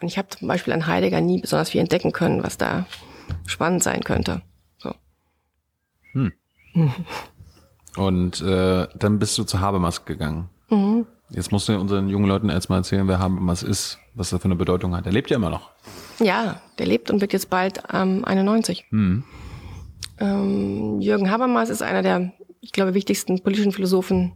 Und 0.00 0.08
ich 0.08 0.18
habe 0.18 0.28
zum 0.28 0.48
Beispiel 0.48 0.72
an 0.72 0.86
Heidegger 0.86 1.20
nie 1.20 1.40
besonders 1.40 1.70
viel 1.70 1.80
entdecken 1.80 2.12
können, 2.12 2.42
was 2.42 2.56
da 2.56 2.86
spannend 3.46 3.82
sein 3.82 4.02
könnte. 4.04 4.42
So. 4.78 4.94
Und 7.96 8.40
äh, 8.40 8.86
dann 8.94 9.18
bist 9.18 9.36
du 9.36 9.44
zu 9.44 9.60
Habermas 9.60 10.04
gegangen. 10.04 10.48
Jetzt 11.30 11.50
musst 11.52 11.68
du 11.68 11.78
unseren 11.78 12.08
jungen 12.08 12.26
Leuten 12.26 12.48
erstmal 12.48 12.78
erzählen, 12.78 13.06
wer 13.08 13.18
Habermas 13.18 13.62
ist, 13.62 13.98
was 14.14 14.30
das 14.30 14.40
für 14.40 14.46
eine 14.46 14.56
Bedeutung 14.56 14.96
hat. 14.96 15.06
Er 15.06 15.12
lebt 15.12 15.30
ja 15.30 15.36
immer 15.36 15.50
noch. 15.50 15.70
Ja, 16.18 16.60
der 16.78 16.86
lebt 16.86 17.10
und 17.10 17.20
wird 17.20 17.32
jetzt 17.32 17.50
bald 17.50 17.82
ähm, 17.92 18.24
91. 18.24 18.86
Ähm, 20.20 21.00
Jürgen 21.00 21.30
Habermas 21.30 21.70
ist 21.70 21.82
einer 21.82 22.02
der, 22.02 22.32
ich 22.60 22.72
glaube, 22.72 22.94
wichtigsten 22.94 23.42
politischen 23.42 23.72
Philosophen, 23.72 24.32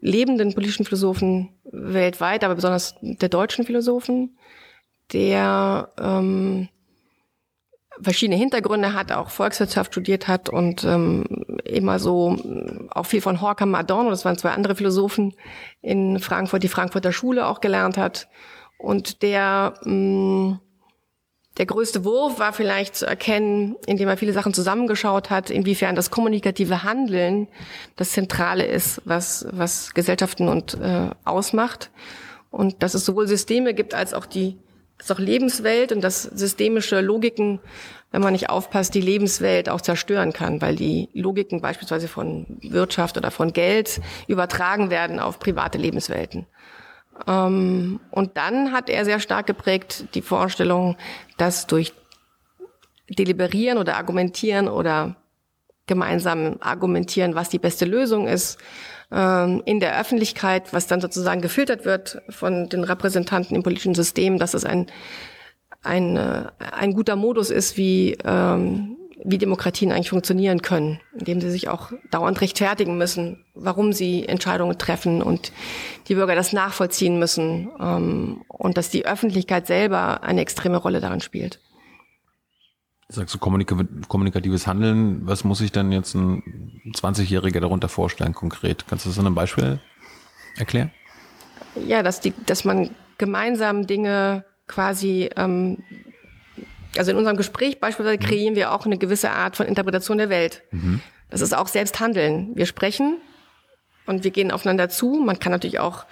lebenden 0.00 0.54
politischen 0.54 0.84
Philosophen 0.84 1.50
weltweit, 1.64 2.44
aber 2.44 2.54
besonders 2.54 2.94
der 3.00 3.28
deutschen 3.28 3.64
Philosophen, 3.64 4.38
der 5.12 5.90
ähm, 6.00 6.68
verschiedene 8.00 8.38
Hintergründe 8.38 8.94
hat, 8.94 9.12
auch 9.12 9.30
Volkswirtschaft 9.30 9.92
studiert 9.92 10.28
hat 10.28 10.48
und 10.48 10.84
ähm, 10.84 11.24
immer 11.64 11.98
so 11.98 12.36
ähm, 12.44 12.88
auch 12.90 13.06
viel 13.06 13.20
von 13.20 13.40
Horkham 13.40 13.74
Adorno, 13.74 14.10
das 14.10 14.24
waren 14.24 14.38
zwei 14.38 14.50
andere 14.50 14.76
Philosophen 14.76 15.34
in 15.82 16.18
Frankfurt, 16.20 16.62
die 16.62 16.68
Frankfurter 16.68 17.12
Schule 17.12 17.46
auch 17.46 17.60
gelernt 17.60 17.98
hat. 17.98 18.28
Und 18.78 19.22
der 19.22 19.74
mh, 19.84 20.60
der 21.58 21.66
größte 21.66 22.04
Wurf 22.04 22.38
war 22.38 22.52
vielleicht 22.52 22.96
zu 22.96 23.06
erkennen, 23.06 23.76
indem 23.86 24.08
er 24.08 24.16
viele 24.16 24.32
Sachen 24.32 24.54
zusammengeschaut 24.54 25.30
hat, 25.30 25.50
inwiefern 25.50 25.96
das 25.96 26.10
kommunikative 26.10 26.84
Handeln 26.84 27.48
das 27.96 28.12
Zentrale 28.12 28.64
ist, 28.64 29.02
was, 29.04 29.46
was 29.50 29.92
Gesellschaften 29.92 30.48
und 30.48 30.74
äh, 30.80 31.10
ausmacht. 31.24 31.90
Und 32.50 32.82
dass 32.82 32.94
es 32.94 33.04
sowohl 33.04 33.28
Systeme 33.28 33.74
gibt 33.74 33.94
als 33.94 34.14
auch 34.14 34.26
die 34.26 34.56
als 35.00 35.10
auch 35.10 35.18
Lebenswelt 35.18 35.92
und 35.92 36.02
dass 36.02 36.22
systemische 36.22 37.00
Logiken, 37.00 37.58
wenn 38.10 38.20
man 38.20 38.32
nicht 38.32 38.50
aufpasst, 38.50 38.94
die 38.94 39.00
Lebenswelt 39.00 39.68
auch 39.68 39.80
zerstören 39.80 40.32
kann, 40.32 40.60
weil 40.60 40.76
die 40.76 41.08
Logiken 41.14 41.60
beispielsweise 41.62 42.06
von 42.06 42.46
Wirtschaft 42.60 43.16
oder 43.16 43.30
von 43.30 43.52
Geld 43.52 44.00
übertragen 44.26 44.90
werden 44.90 45.18
auf 45.18 45.38
private 45.38 45.78
Lebenswelten. 45.78 46.46
Ähm, 47.26 48.00
und 48.10 48.36
dann 48.36 48.72
hat 48.72 48.88
er 48.88 49.04
sehr 49.04 49.20
stark 49.20 49.46
geprägt 49.46 50.06
die 50.14 50.22
Vorstellung, 50.22 50.96
dass 51.36 51.66
durch 51.66 51.92
Deliberieren 53.08 53.78
oder 53.78 53.96
Argumentieren 53.96 54.68
oder 54.68 55.16
gemeinsam 55.86 56.56
argumentieren, 56.60 57.34
was 57.34 57.48
die 57.48 57.58
beste 57.58 57.84
Lösung 57.84 58.28
ist, 58.28 58.58
ähm, 59.10 59.62
in 59.64 59.80
der 59.80 60.00
Öffentlichkeit, 60.00 60.72
was 60.72 60.86
dann 60.86 61.00
sozusagen 61.00 61.40
gefiltert 61.40 61.84
wird 61.84 62.22
von 62.28 62.68
den 62.68 62.84
Repräsentanten 62.84 63.56
im 63.56 63.64
politischen 63.64 63.96
System, 63.96 64.38
dass 64.38 64.54
es 64.54 64.64
ein, 64.64 64.86
ein, 65.82 66.16
äh, 66.16 66.44
ein 66.72 66.94
guter 66.94 67.16
Modus 67.16 67.50
ist, 67.50 67.76
wie, 67.76 68.16
ähm, 68.24 68.96
wie 69.24 69.38
Demokratien 69.38 69.92
eigentlich 69.92 70.10
funktionieren 70.10 70.62
können, 70.62 71.00
indem 71.18 71.40
sie 71.40 71.50
sich 71.50 71.68
auch 71.68 71.92
dauernd 72.10 72.40
rechtfertigen 72.40 72.96
müssen, 72.96 73.44
warum 73.54 73.92
sie 73.92 74.26
Entscheidungen 74.26 74.78
treffen 74.78 75.22
und 75.22 75.52
die 76.08 76.14
Bürger 76.14 76.34
das 76.34 76.52
nachvollziehen 76.52 77.18
müssen 77.18 77.70
ähm, 77.78 78.42
und 78.48 78.76
dass 78.76 78.90
die 78.90 79.06
Öffentlichkeit 79.06 79.66
selber 79.66 80.22
eine 80.22 80.40
extreme 80.40 80.78
Rolle 80.78 81.00
daran 81.00 81.20
spielt. 81.20 81.60
Sagst 83.08 83.34
du 83.34 83.38
kommunika 83.38 83.76
kommunikatives 84.06 84.66
Handeln, 84.68 85.26
was 85.26 85.42
muss 85.42 85.58
sich 85.58 85.72
dann 85.72 85.90
jetzt 85.90 86.14
ein 86.14 86.42
20-Jähriger 86.94 87.58
darunter 87.60 87.88
vorstellen 87.88 88.34
konkret? 88.34 88.84
Kannst 88.88 89.04
du 89.04 89.10
das 89.10 89.18
an 89.18 89.26
einem 89.26 89.34
Beispiel 89.34 89.80
erklären? 90.56 90.92
Ja, 91.86 92.02
dass, 92.02 92.20
die, 92.20 92.32
dass 92.46 92.64
man 92.64 92.90
gemeinsam 93.18 93.86
Dinge 93.86 94.44
quasi, 94.68 95.28
ähm, 95.36 95.78
also 96.96 97.10
in 97.10 97.16
unserem 97.16 97.36
Gespräch 97.36 97.80
beispielsweise 97.80 98.18
kreieren 98.18 98.54
wir 98.56 98.72
auch 98.72 98.86
eine 98.86 98.98
gewisse 98.98 99.30
Art 99.30 99.56
von 99.56 99.66
Interpretation 99.66 100.18
der 100.18 100.28
Welt. 100.28 100.62
Das 101.30 101.40
ist 101.40 101.54
auch 101.56 101.68
Selbsthandeln. 101.68 102.50
Wir 102.56 102.66
sprechen 102.66 103.18
und 104.06 104.24
wir 104.24 104.30
gehen 104.30 104.50
aufeinander 104.50 104.88
zu. 104.88 105.14
Man 105.24 105.38
kann 105.38 105.52
natürlich 105.52 105.78
auch 105.78 106.04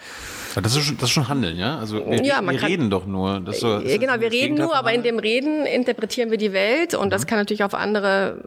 Das 0.54 0.76
ist 0.76 0.84
schon, 0.84 0.96
das 0.96 1.04
ist 1.04 1.10
schon 1.10 1.28
Handeln, 1.28 1.56
ja? 1.56 1.78
Also 1.78 1.96
wir, 2.06 2.24
Ja, 2.24 2.40
man 2.40 2.54
wir 2.54 2.60
kann- 2.60 2.70
reden 2.70 2.90
doch 2.90 3.06
nur. 3.06 3.40
Das 3.40 3.60
so, 3.60 3.78
Ja, 3.80 3.96
genau, 3.98 4.12
das 4.12 4.20
wir 4.20 4.28
das 4.30 4.38
reden 4.38 4.54
nur, 4.56 4.74
aber 4.76 4.92
in 4.92 5.02
dem 5.02 5.18
Reden 5.18 5.66
interpretieren 5.66 6.30
wir 6.30 6.38
die 6.38 6.52
Welt 6.52 6.94
und 6.94 7.10
das 7.10 7.26
kann 7.26 7.38
natürlich 7.38 7.64
auf 7.64 7.74
andere 7.74 8.44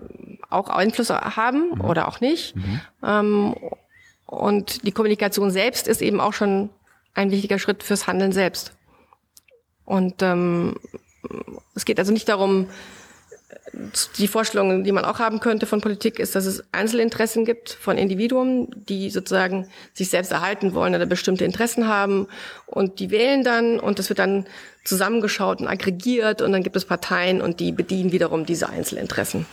auch 0.50 0.70
Einfluss 0.70 1.10
haben 1.10 1.80
oder 1.82 2.08
auch 2.08 2.20
nicht. 2.22 2.56
Ähm, 3.06 3.56
und 4.26 4.86
die 4.86 4.92
Kommunikation 4.92 5.52
selbst 5.52 5.88
ist 5.88 6.02
eben 6.02 6.20
auch 6.22 6.34
schon 6.34 6.70
ein 7.14 7.32
wichtiger 7.32 7.60
Schritt 7.60 7.84
fürs 7.84 8.08
Handeln 8.08 8.32
selbst. 8.32 8.74
Und 9.86 10.22
ähm, 10.22 10.76
es 11.76 11.86
geht 11.86 12.00
also 12.00 12.12
nicht 12.12 12.30
darum, 12.30 12.68
die 14.18 14.28
Vorstellung, 14.28 14.84
die 14.84 14.92
man 14.92 15.06
auch 15.06 15.20
haben 15.20 15.40
könnte 15.40 15.66
von 15.66 15.82
Politik, 15.82 16.20
ist, 16.20 16.36
dass 16.36 16.46
es 16.46 16.64
Einzelinteressen 16.72 17.46
gibt 17.46 17.72
von 17.72 17.98
Individuen, 17.98 18.70
die 18.90 19.10
sozusagen 19.10 19.68
sich 19.94 20.10
selbst 20.10 20.32
erhalten 20.32 20.74
wollen 20.74 20.96
oder 20.96 21.06
bestimmte 21.06 21.46
Interessen 21.46 21.88
haben 21.88 22.28
und 22.66 23.00
die 23.00 23.12
wählen 23.12 23.44
dann 23.44 23.80
und 23.80 24.00
das 24.00 24.10
wird 24.10 24.20
dann 24.20 24.46
zusammengeschaut 24.84 25.62
und 25.62 25.68
aggregiert 25.68 26.42
und 26.42 26.52
dann 26.52 26.64
gibt 26.64 26.76
es 26.76 26.86
Parteien 26.86 27.42
und 27.42 27.60
die 27.60 27.72
bedienen 27.72 28.12
wiederum 28.12 28.46
diese 28.46 28.70
Einzelinteressen. 28.70 29.46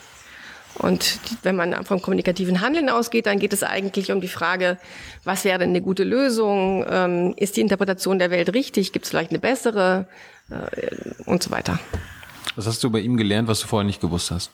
Und 0.75 1.18
wenn 1.42 1.56
man 1.56 1.84
vom 1.84 2.00
kommunikativen 2.00 2.60
Handeln 2.60 2.88
ausgeht, 2.88 3.26
dann 3.26 3.40
geht 3.40 3.52
es 3.52 3.64
eigentlich 3.64 4.12
um 4.12 4.20
die 4.20 4.28
Frage, 4.28 4.78
was 5.25 5.44
wäre 5.44 5.58
denn 5.58 5.70
eine 5.70 5.80
gute 5.80 6.04
Lösung? 6.04 6.84
Ähm, 6.88 7.34
ist 7.37 7.56
die 7.56 7.62
Interpretation 7.62 8.18
der 8.18 8.30
Welt 8.30 8.54
richtig? 8.54 8.92
Gibt 8.92 9.04
es 9.04 9.10
vielleicht 9.10 9.30
eine 9.30 9.40
bessere? 9.40 10.06
Äh, 10.50 11.14
und 11.26 11.43
so 11.43 11.50
weiter. 11.50 11.78
Was 12.57 12.67
hast 12.67 12.83
du 12.83 12.90
bei 12.90 13.00
ihm 13.00 13.17
gelernt, 13.17 13.49
was 13.49 13.61
du 13.61 13.67
vorher 13.67 13.87
nicht 13.87 14.00
gewusst 14.00 14.31
hast? 14.31 14.50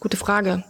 Gute 0.00 0.16
Frage. 0.16 0.64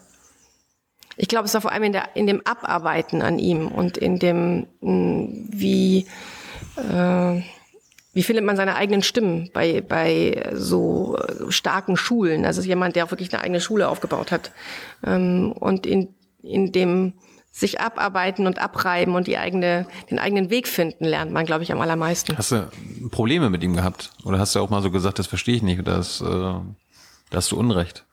Ich 1.16 1.28
glaube, 1.28 1.46
es 1.46 1.54
war 1.54 1.60
vor 1.60 1.72
allem 1.72 1.84
in, 1.84 1.92
der, 1.92 2.16
in 2.16 2.26
dem 2.26 2.44
Abarbeiten 2.44 3.22
an 3.22 3.38
ihm 3.38 3.68
und 3.68 3.96
in 3.96 4.18
dem, 4.18 4.66
mh, 4.80 5.28
wie, 5.50 6.06
äh, 6.76 7.42
wie 8.12 8.22
findet 8.22 8.44
man 8.44 8.56
seine 8.56 8.74
eigenen 8.76 9.02
Stimmen 9.02 9.50
bei, 9.52 9.80
bei 9.80 10.50
so 10.54 11.16
äh, 11.16 11.50
starken 11.50 11.96
Schulen. 11.96 12.44
Also 12.44 12.62
jemand, 12.62 12.96
der 12.96 13.04
auch 13.04 13.10
wirklich 13.10 13.32
eine 13.32 13.42
eigene 13.42 13.60
Schule 13.60 13.88
aufgebaut 13.88 14.32
hat. 14.32 14.52
Ähm, 15.04 15.52
und 15.52 15.86
in, 15.86 16.14
in 16.42 16.72
dem 16.72 17.14
sich 17.56 17.80
abarbeiten 17.80 18.48
und 18.48 18.58
abreiben 18.58 19.14
und 19.14 19.28
die 19.28 19.38
eigene, 19.38 19.86
den 20.10 20.18
eigenen 20.18 20.50
Weg 20.50 20.66
finden, 20.66 21.04
lernt 21.04 21.30
man, 21.30 21.46
glaube 21.46 21.62
ich, 21.62 21.70
am 21.70 21.80
allermeisten. 21.80 22.36
Hast 22.36 22.50
du 22.50 22.68
Probleme 23.12 23.48
mit 23.48 23.62
ihm 23.62 23.74
gehabt? 23.74 24.10
Oder 24.24 24.40
hast 24.40 24.56
du 24.56 24.58
auch 24.58 24.70
mal 24.70 24.82
so 24.82 24.90
gesagt, 24.90 25.20
das 25.20 25.28
verstehe 25.28 25.54
ich 25.54 25.62
nicht, 25.62 25.86
das, 25.86 26.20
äh, 26.20 26.24
da 26.24 26.64
hast 27.32 27.52
du 27.52 27.56
Unrecht? 27.56 28.04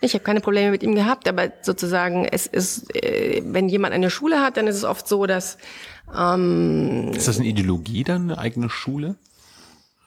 Ich 0.00 0.14
habe 0.14 0.22
keine 0.22 0.40
Probleme 0.40 0.70
mit 0.70 0.84
ihm 0.84 0.94
gehabt, 0.94 1.26
aber 1.26 1.50
sozusagen 1.62 2.24
es 2.24 2.46
ist, 2.46 2.94
äh, 2.94 3.42
wenn 3.46 3.68
jemand 3.68 3.92
eine 3.94 4.10
Schule 4.10 4.40
hat, 4.42 4.58
dann 4.58 4.68
ist 4.68 4.76
es 4.76 4.84
oft 4.84 5.08
so, 5.08 5.26
dass 5.26 5.58
Ähm, 6.16 7.10
Ist 7.14 7.26
das 7.26 7.38
eine 7.40 7.48
Ideologie 7.48 8.04
dann, 8.04 8.30
eine 8.30 8.38
eigene 8.38 8.70
Schule? 8.70 9.16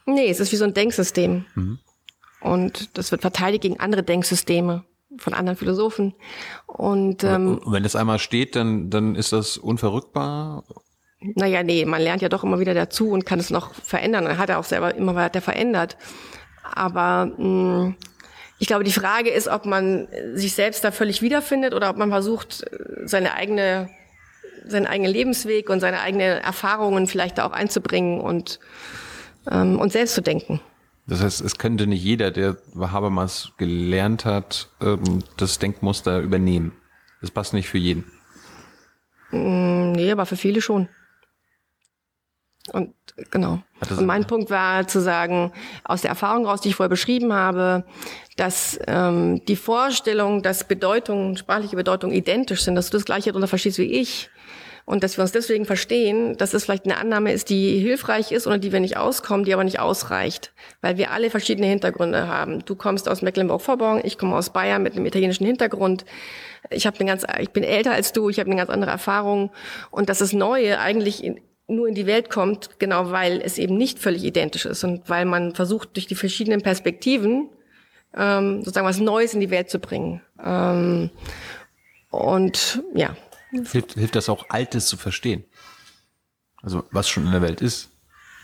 nee, 0.05 0.29
es 0.29 0.39
ist 0.39 0.53
wie 0.53 0.57
so 0.57 0.63
ein 0.63 0.73
Denksystem. 0.73 1.45
Und 2.39 2.97
das 2.97 3.11
wird 3.11 3.21
verteidigt 3.21 3.63
gegen 3.63 3.81
andere 3.81 4.03
Denksysteme 4.03 4.85
von 5.19 5.33
anderen 5.33 5.57
Philosophen. 5.57 6.13
Und 6.65 7.23
ähm, 7.23 7.59
Und 7.59 7.71
wenn 7.73 7.83
das 7.83 7.95
einmal 7.95 8.19
steht, 8.19 8.55
dann, 8.55 8.89
dann 8.89 9.15
ist 9.15 9.33
das 9.33 9.57
unverrückbar. 9.57 10.63
naja, 11.19 11.63
nee, 11.63 11.85
man 11.85 12.01
lernt 12.01 12.21
ja 12.21 12.29
doch 12.29 12.43
immer 12.43 12.59
wieder 12.59 12.73
dazu 12.73 13.09
und 13.09 13.25
kann 13.25 13.39
es 13.39 13.49
noch 13.49 13.73
verändern. 13.73 14.25
Und 14.27 14.37
hat 14.37 14.49
er 14.49 14.59
auch 14.59 14.63
selber 14.63 14.95
immer 14.95 15.15
weiter 15.15 15.41
verändert. 15.41 15.97
Aber 16.63 17.25
mh, 17.37 17.95
ich 18.59 18.67
glaube, 18.67 18.83
die 18.83 18.91
Frage 18.91 19.29
ist, 19.29 19.47
ob 19.47 19.65
man 19.65 20.07
sich 20.33 20.53
selbst 20.53 20.83
da 20.83 20.91
völlig 20.91 21.21
wiederfindet 21.21 21.73
oder 21.73 21.89
ob 21.89 21.97
man 21.97 22.09
versucht, 22.09 22.65
seine 23.05 23.33
eigene, 23.33 23.89
seinen 24.65 24.87
eigenen 24.87 25.11
Lebensweg 25.11 25.69
und 25.69 25.79
seine 25.79 26.01
eigenen 26.01 26.41
Erfahrungen 26.41 27.07
vielleicht 27.07 27.37
da 27.37 27.45
auch 27.45 27.51
einzubringen 27.51 28.19
und, 28.19 28.59
ähm, 29.49 29.79
und 29.79 29.91
selbst 29.91 30.15
zu 30.15 30.21
denken. 30.21 30.59
Das 31.07 31.23
heißt, 31.23 31.41
es 31.41 31.57
könnte 31.57 31.87
nicht 31.87 32.03
jeder, 32.03 32.31
der 32.31 32.57
Habermas 32.75 33.53
gelernt 33.57 34.25
hat, 34.25 34.69
ähm, 34.81 35.23
das 35.37 35.57
Denkmuster 35.57 36.19
übernehmen. 36.19 36.73
Das 37.21 37.31
passt 37.31 37.53
nicht 37.53 37.69
für 37.69 37.77
jeden. 37.77 38.03
Nee, 39.31 40.11
aber 40.11 40.25
für 40.25 40.35
viele 40.35 40.61
schon. 40.61 40.89
Und 42.73 42.93
genau. 43.31 43.61
Und 43.89 44.05
mein 44.05 44.27
Punkt 44.27 44.49
war 44.49 44.87
zu 44.87 44.99
sagen, 44.99 45.53
aus 45.85 46.01
der 46.01 46.09
Erfahrung 46.09 46.45
raus, 46.45 46.61
die 46.61 46.69
ich 46.69 46.75
vorher 46.75 46.89
beschrieben 46.89 47.31
habe, 47.31 47.85
dass 48.35 48.77
ähm, 48.87 49.43
die 49.45 49.55
Vorstellung, 49.55 50.43
dass 50.43 50.67
Bedeutung, 50.67 51.37
sprachliche 51.37 51.77
Bedeutung 51.77 52.11
identisch 52.11 52.63
sind, 52.63 52.75
dass 52.75 52.89
du 52.89 52.97
das 52.97 53.05
gleiche 53.05 53.29
darunter 53.29 53.47
verstehst 53.47 53.79
wie 53.79 53.99
ich 53.99 54.29
und 54.87 55.03
dass 55.03 55.17
wir 55.17 55.23
uns 55.23 55.33
deswegen 55.33 55.65
verstehen, 55.65 56.37
dass 56.37 56.53
es 56.53 56.63
vielleicht 56.63 56.85
eine 56.85 56.97
Annahme 56.97 57.33
ist, 57.33 57.49
die 57.49 57.77
hilfreich 57.77 58.31
ist 58.31 58.47
oder 58.47 58.57
die 58.57 58.71
wir 58.71 58.79
nicht 58.79 58.95
auskommen, 58.95 59.43
die 59.43 59.53
aber 59.53 59.65
nicht 59.65 59.81
ausreicht, 59.81 60.53
weil 60.79 60.95
wir 60.95 61.11
alle 61.11 61.29
verschiedene 61.29 61.67
Hintergründe 61.67 62.29
haben. 62.29 62.63
Du 62.63 62.73
kommst 62.73 63.09
aus 63.09 63.21
Mecklenburg-Vorpommern, 63.21 63.99
ich 64.05 64.17
komme 64.17 64.37
aus 64.37 64.49
Bayern 64.51 64.81
mit 64.81 64.95
einem 64.95 65.05
italienischen 65.05 65.45
Hintergrund. 65.45 66.05
Ich 66.69 66.87
habe 66.87 67.03
ganz, 67.03 67.25
ich 67.37 67.49
bin 67.49 67.65
älter 67.65 67.91
als 67.91 68.13
du, 68.13 68.29
ich 68.29 68.39
habe 68.39 68.49
eine 68.49 68.55
ganz 68.55 68.69
andere 68.69 68.91
Erfahrung 68.91 69.51
und 69.91 70.07
dass 70.07 70.19
das 70.19 70.31
Neue 70.31 70.79
eigentlich 70.79 71.21
in, 71.21 71.41
nur 71.67 71.89
in 71.89 71.93
die 71.93 72.05
Welt 72.05 72.29
kommt, 72.29 72.79
genau 72.79 73.11
weil 73.11 73.41
es 73.41 73.57
eben 73.57 73.75
nicht 73.75 73.99
völlig 73.99 74.23
identisch 74.23 74.65
ist 74.65 74.85
und 74.85 75.09
weil 75.09 75.25
man 75.25 75.53
versucht, 75.53 75.97
durch 75.97 76.07
die 76.07 76.15
verschiedenen 76.15 76.61
Perspektiven 76.61 77.49
ähm, 78.15 78.59
sozusagen 78.59 78.87
was 78.87 79.01
Neues 79.01 79.33
in 79.33 79.41
die 79.41 79.51
Welt 79.51 79.69
zu 79.69 79.79
bringen. 79.79 80.21
Ähm, 80.41 81.09
und 82.09 82.81
ja, 82.95 83.17
Hilft, 83.51 83.93
hilft 83.93 84.15
das 84.15 84.29
auch, 84.29 84.45
Altes 84.49 84.87
zu 84.87 84.97
verstehen? 84.97 85.45
Also 86.61 86.83
was 86.91 87.07
schon 87.07 87.25
in 87.25 87.31
der 87.31 87.41
Welt 87.41 87.61
ist 87.61 87.89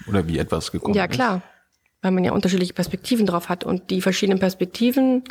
oder 0.08 0.28
wie 0.28 0.38
etwas 0.38 0.72
gekommen 0.72 0.94
ja 0.94 1.06
ist? 1.06 1.12
klar, 1.12 1.42
weil 2.02 2.12
man 2.12 2.24
ja 2.24 2.32
unterschiedliche 2.32 2.74
Perspektiven 2.74 3.26
drauf 3.26 3.50
hat 3.50 3.64
und 3.64 3.90
die 3.90 4.02
verschiedenen 4.02 4.40
Perspektiven 4.40 5.24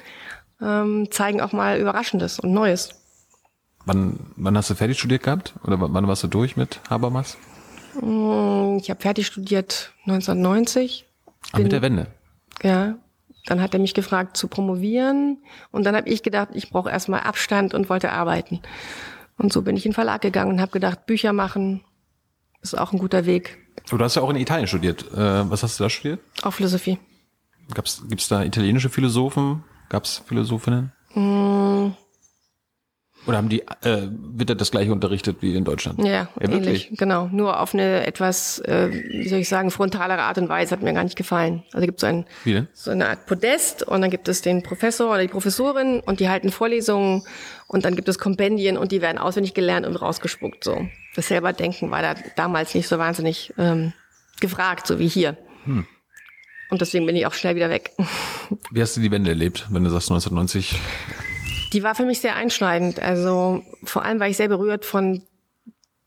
ähm, 0.61 1.09
zeigen 1.11 1.41
auch 1.41 1.52
mal 1.52 1.79
Überraschendes 1.79 2.38
und 2.38 2.52
Neues. 2.52 2.91
Wann, 3.85 4.19
wann 4.37 4.57
hast 4.57 4.71
du 4.71 4.75
fertig 4.75 4.99
studiert 4.99 5.25
gehabt? 5.25 5.55
Oder 5.64 5.76
wann 5.81 6.07
warst 6.07 6.23
du 6.23 6.29
durch 6.29 6.57
mit 6.57 6.81
Habermas? 6.88 7.37
Ich 7.97 8.91
habe 8.91 9.00
fertig 9.00 9.26
studiert 9.26 9.93
1990. 10.07 11.05
Ah, 11.52 11.59
mit 11.59 11.73
der 11.73 11.83
Wende. 11.83 12.07
Ja, 12.62 12.97
dann 13.47 13.61
hat 13.61 13.75
er 13.75 13.81
mich 13.81 13.93
gefragt 13.93 14.37
zu 14.37 14.47
promovieren 14.47 15.38
und 15.73 15.85
dann 15.85 15.97
habe 15.97 16.09
ich 16.09 16.23
gedacht, 16.23 16.50
ich 16.55 16.71
brauche 16.71 16.91
erstmal 16.91 17.21
Abstand 17.21 17.75
und 17.75 17.88
wollte 17.88 18.12
arbeiten. 18.12 18.61
Und 19.39 19.53
so 19.53 19.62
bin 19.62 19.77
ich 19.77 19.85
in 19.85 19.91
den 19.91 19.95
Verlag 19.95 20.21
gegangen 20.21 20.53
und 20.53 20.61
habe 20.61 20.73
gedacht, 20.73 21.07
Bücher 21.07 21.33
machen 21.33 21.83
ist 22.62 22.79
auch 22.79 22.93
ein 22.93 22.99
guter 22.99 23.27
Weg. 23.27 23.59
Aber 23.89 23.99
du 23.99 24.05
hast 24.05 24.15
ja 24.15 24.23
auch 24.23 24.31
in 24.31 24.37
Italien 24.37 24.67
studiert. 24.67 25.12
Äh, 25.12 25.51
was 25.51 25.62
hast 25.62 25.79
du 25.79 25.85
da 25.85 25.91
studiert? 25.91 26.21
Auch 26.43 26.53
Philosophie. 26.53 26.99
Gab's, 27.75 28.03
gibt's 28.09 28.29
da 28.29 28.43
italienische 28.43 28.89
Philosophen? 28.89 29.65
Gab's 29.89 30.23
Philosophinnen? 30.27 30.93
Mm. 31.15 31.91
Oder 33.26 33.37
haben 33.37 33.49
die, 33.49 33.61
äh, 33.61 34.09
wird 34.11 34.51
da 34.51 34.55
das 34.55 34.73
gleiche 34.73 34.92
unterrichtet 34.92 35.38
wie 35.40 35.55
in 35.55 35.64
Deutschland? 35.64 36.01
Ja, 36.01 36.05
ja 36.05 36.29
ähnlich, 36.40 36.85
wirklich. 36.85 36.99
genau. 36.99 37.29
Nur 37.31 37.61
auf 37.61 37.73
eine 37.73 38.05
etwas, 38.05 38.59
äh, 38.61 38.90
wie 38.90 39.29
soll 39.29 39.38
ich 39.38 39.49
sagen, 39.49 39.70
frontalere 39.70 40.23
Art 40.23 40.38
und 40.38 40.49
Weise 40.49 40.73
hat 40.73 40.83
mir 40.83 40.92
gar 40.92 41.05
nicht 41.05 41.16
gefallen. 41.16 41.62
Also 41.73 41.87
gibt 41.87 41.99
es 41.99 42.01
so, 42.01 42.07
ein, 42.09 42.27
so 42.73 42.90
eine 42.90 43.09
Art 43.09 43.27
Podest 43.27 43.85
und 43.85 44.01
dann 44.01 44.11
gibt 44.11 44.29
es 44.29 44.42
den 44.42 44.64
Professor 44.64 45.09
oder 45.09 45.23
die 45.23 45.29
Professorin 45.29 46.01
und 46.01 46.18
die 46.18 46.29
halten 46.29 46.51
Vorlesungen 46.51 47.23
und 47.68 47.85
dann 47.85 47.94
gibt 47.94 48.09
es 48.09 48.18
Kompendien 48.18 48.77
und 48.77 48.90
die 48.90 49.01
werden 49.01 49.18
auswendig 49.18 49.55
gelernt 49.55 49.87
und 49.87 49.94
rausgespuckt. 49.94 50.64
So, 50.64 50.88
das 51.14 51.29
selber 51.29 51.53
Denken 51.53 51.92
war 51.92 52.03
da 52.03 52.14
damals 52.35 52.75
nicht 52.75 52.88
so 52.88 52.99
wahnsinnig 52.99 53.55
ähm, 53.57 53.92
gefragt, 54.40 54.88
so 54.88 54.99
wie 54.99 55.09
hier. 55.09 55.37
Hm. 55.64 55.87
Und 56.70 56.81
deswegen 56.81 57.07
bin 57.07 57.14
ich 57.14 57.27
auch 57.27 57.35
schnell 57.35 57.55
wieder 57.55 57.68
weg. 57.68 57.92
Wie 58.70 58.81
hast 58.81 58.97
du 58.97 59.03
die 59.03 59.11
Wende 59.11 59.29
erlebt, 59.29 59.66
wenn 59.70 59.85
du 59.85 59.90
sagst 59.90 60.11
1990? 60.11 60.81
Die 61.73 61.83
war 61.83 61.95
für 61.95 62.05
mich 62.05 62.21
sehr 62.21 62.37
einschneidend. 62.37 63.01
Also 63.01 63.63
vor 63.85 64.05
allem 64.05 64.21
war 64.21 64.29
ich 64.29 64.37
sehr 64.37 64.49
berührt 64.49 64.85
von 64.85 65.23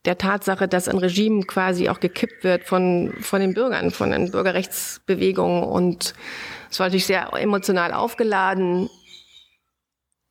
der 0.04 0.18
Tatsache, 0.18 0.68
dass 0.68 0.88
ein 0.88 0.98
Regime 0.98 1.42
quasi 1.42 1.88
auch 1.88 1.98
gekippt 1.98 2.44
wird 2.44 2.64
von, 2.64 3.12
von 3.20 3.40
den 3.40 3.54
Bürgern, 3.54 3.90
von 3.90 4.12
den 4.12 4.30
Bürgerrechtsbewegungen. 4.30 5.64
Und 5.64 6.14
es 6.70 6.78
war 6.78 6.86
natürlich 6.86 7.06
sehr 7.06 7.32
emotional 7.32 7.92
aufgeladen. 7.92 8.88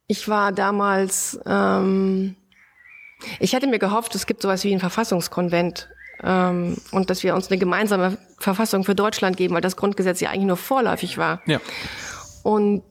Ich 0.07 0.29
war 0.29 0.51
damals, 0.51 1.39
ähm, 1.45 2.37
ich 3.39 3.53
hatte 3.53 3.67
mir 3.67 3.79
gehofft, 3.79 4.15
es 4.15 4.25
gibt 4.25 4.41
sowas 4.41 4.63
wie 4.63 4.73
ein 4.73 4.79
Verfassungskonvent 4.79 5.89
ähm, 6.23 6.77
und 6.91 7.09
dass 7.09 7.23
wir 7.23 7.35
uns 7.35 7.49
eine 7.49 7.57
gemeinsame 7.57 8.17
Verfassung 8.39 8.85
für 8.85 8.95
Deutschland 8.95 9.35
geben, 9.35 9.55
weil 9.55 9.61
das 9.61 9.75
Grundgesetz 9.75 10.21
ja 10.21 10.29
eigentlich 10.29 10.45
nur 10.45 10.57
vorläufig 10.57 11.17
war. 11.17 11.41
Ja. 11.45 11.59
Und 12.43 12.83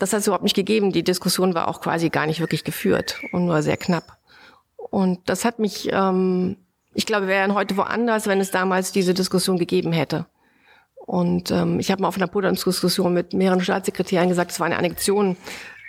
das 0.00 0.12
hat 0.12 0.20
es 0.20 0.26
überhaupt 0.26 0.42
nicht 0.44 0.56
gegeben. 0.56 0.92
Die 0.92 1.04
Diskussion 1.04 1.54
war 1.54 1.68
auch 1.68 1.80
quasi 1.80 2.08
gar 2.10 2.26
nicht 2.26 2.40
wirklich 2.40 2.64
geführt 2.64 3.20
und 3.32 3.46
nur 3.46 3.62
sehr 3.62 3.76
knapp. 3.76 4.18
Und 4.76 5.20
das 5.28 5.44
hat 5.44 5.58
mich, 5.60 5.88
ähm, 5.92 6.56
ich 6.94 7.06
glaube, 7.06 7.26
wir 7.28 7.34
wären 7.34 7.54
heute 7.54 7.76
woanders, 7.76 8.26
wenn 8.26 8.40
es 8.40 8.50
damals 8.50 8.90
diese 8.92 9.14
Diskussion 9.14 9.58
gegeben 9.58 9.92
hätte. 9.92 10.26
Und 11.06 11.50
ähm, 11.50 11.78
ich 11.80 11.90
habe 11.90 12.02
mal 12.02 12.08
auf 12.08 12.16
einer 12.16 12.26
Podiumsdiskussion 12.26 13.12
mit 13.12 13.32
mehreren 13.32 13.60
Staatssekretären 13.60 14.28
gesagt, 14.28 14.50
es 14.52 14.60
war 14.60 14.66
eine 14.66 14.78
Annexion. 14.78 15.36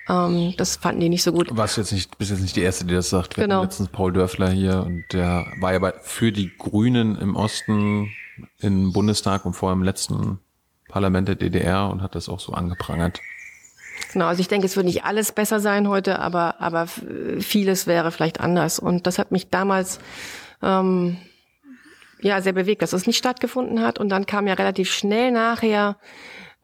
Ähm, 0.09 0.53
das 0.57 0.77
fanden 0.77 1.01
die 1.01 1.09
nicht 1.09 1.23
so 1.23 1.31
gut. 1.31 1.55
Warst 1.55 1.77
du 1.77 1.81
jetzt 1.81 1.91
nicht, 1.91 2.17
bist 2.17 2.31
jetzt 2.31 2.41
nicht 2.41 2.55
die 2.55 2.61
Erste, 2.61 2.85
die 2.85 2.93
das 2.93 3.09
sagt. 3.09 3.37
Wir 3.37 3.43
Genau. 3.43 3.57
hatten 3.57 3.65
letztens 3.65 3.89
Paul 3.89 4.13
Dörfler 4.13 4.49
hier 4.49 4.83
und 4.85 5.03
der 5.13 5.45
war 5.59 5.73
ja 5.73 5.79
bei, 5.79 5.93
für 6.01 6.31
die 6.31 6.51
Grünen 6.57 7.15
im 7.17 7.35
Osten 7.35 8.09
im 8.59 8.91
Bundestag 8.93 9.45
und 9.45 9.53
vor 9.53 9.71
im 9.71 9.83
letzten 9.83 10.39
Parlament 10.89 11.27
der 11.27 11.35
DDR 11.35 11.89
und 11.89 12.01
hat 12.01 12.15
das 12.15 12.27
auch 12.27 12.39
so 12.39 12.53
angeprangert. 12.53 13.19
Genau, 14.11 14.25
also 14.25 14.41
ich 14.41 14.47
denke, 14.47 14.65
es 14.65 14.75
wird 14.75 14.85
nicht 14.85 15.05
alles 15.05 15.31
besser 15.31 15.59
sein 15.59 15.87
heute, 15.87 16.19
aber, 16.19 16.59
aber 16.59 16.87
vieles 17.39 17.87
wäre 17.87 18.11
vielleicht 18.11 18.41
anders. 18.41 18.77
Und 18.79 19.07
das 19.07 19.17
hat 19.17 19.31
mich 19.31 19.49
damals 19.49 19.99
ähm, 20.61 21.17
ja 22.21 22.41
sehr 22.41 22.53
bewegt, 22.53 22.81
dass 22.81 22.93
es 22.93 23.07
nicht 23.07 23.17
stattgefunden 23.17 23.81
hat. 23.81 23.99
Und 23.99 24.09
dann 24.09 24.25
kam 24.25 24.47
ja 24.47 24.53
relativ 24.53 24.91
schnell 24.91 25.31
nachher 25.31 25.97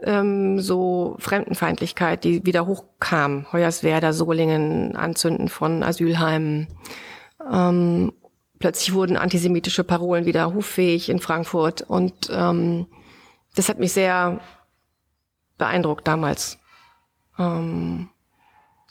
ähm, 0.04 0.60
so 0.60 1.16
Fremdenfeindlichkeit, 1.20 2.24
die 2.24 2.46
wieder 2.46 2.68
hochkam. 2.68 3.46
Hoyerswerda, 3.52 4.12
Solingen, 4.12 4.96
Anzünden 4.96 5.48
von 5.48 5.84
Asylheimen. 5.84 6.68
Ähm, 7.52 8.12
plötzlich 8.60 8.94
wurden 8.94 9.16
antisemitische 9.16 9.86
Parolen 9.86 10.26
wieder 10.26 10.54
hoffähig 10.54 11.10
in 11.10 11.20
Frankfurt. 11.20 11.82
Und 11.82 12.30
ähm, 12.30 12.88
das 13.56 13.70
hat 13.70 13.80
mich 13.80 13.94
sehr 13.94 14.42
beeindruckt 15.58 16.08
damals 16.08 16.60
ähm, 17.38 18.10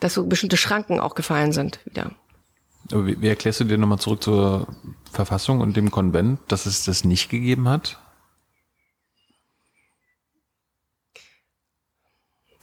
dass 0.00 0.14
so 0.14 0.26
bestimmte 0.26 0.56
Schranken 0.56 1.00
auch 1.00 1.14
gefallen 1.14 1.52
sind 1.52 1.80
wieder. 1.86 2.10
Aber 2.92 3.06
wie, 3.06 3.20
wie 3.20 3.28
erklärst 3.28 3.60
du 3.60 3.64
dir 3.64 3.78
nochmal 3.78 3.98
zurück 3.98 4.22
zur 4.22 4.68
Verfassung 5.10 5.60
und 5.60 5.76
dem 5.76 5.90
Konvent, 5.90 6.40
dass 6.48 6.66
es 6.66 6.84
das 6.84 7.04
nicht 7.04 7.28
gegeben 7.28 7.68
hat? 7.68 7.98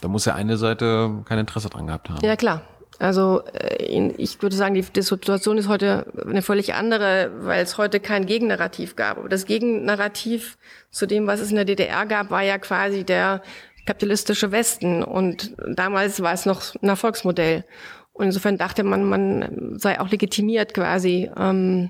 Da 0.02 0.10
muss 0.10 0.26
ja 0.26 0.36
eine 0.36 0.58
Seite 0.58 1.24
kein 1.26 1.40
Interesse 1.40 1.70
dran 1.70 1.88
gehabt 1.88 2.10
haben. 2.10 2.26
Ja 2.26 2.36
klar. 2.36 2.62
Also 3.00 3.42
äh, 3.54 4.12
ich 4.18 4.42
würde 4.42 4.56
sagen, 4.56 4.76
die, 4.76 4.82
die 4.82 5.02
Situation 5.02 5.58
ist 5.58 5.68
heute 5.68 6.06
eine 6.26 6.42
völlig 6.42 6.74
andere, 6.74 7.32
weil 7.40 7.64
es 7.64 7.78
heute 7.78 8.00
kein 8.00 8.26
Gegennarrativ 8.26 8.96
gab. 8.96 9.18
Aber 9.18 9.30
das 9.30 9.46
Gegennarrativ 9.46 10.58
zu 10.92 11.06
dem, 11.06 11.26
was 11.26 11.40
es 11.40 11.50
in 11.50 11.56
der 11.56 11.66
DDR 11.66 12.06
gab, 12.06 12.30
war 12.32 12.44
ja 12.44 12.58
quasi 12.58 13.04
der 13.04 13.42
kapitalistische 13.86 14.52
Westen. 14.52 15.04
Und 15.04 15.56
damals 15.68 16.22
war 16.22 16.34
es 16.34 16.46
noch 16.46 16.76
ein 16.82 16.90
Erfolgsmodell. 16.90 17.66
Und 18.14 18.26
insofern 18.26 18.58
dachte 18.58 18.84
man, 18.84 19.04
man 19.04 19.80
sei 19.80 20.00
auch 20.00 20.10
legitimiert 20.10 20.74
quasi, 20.74 21.30
ähm, 21.38 21.90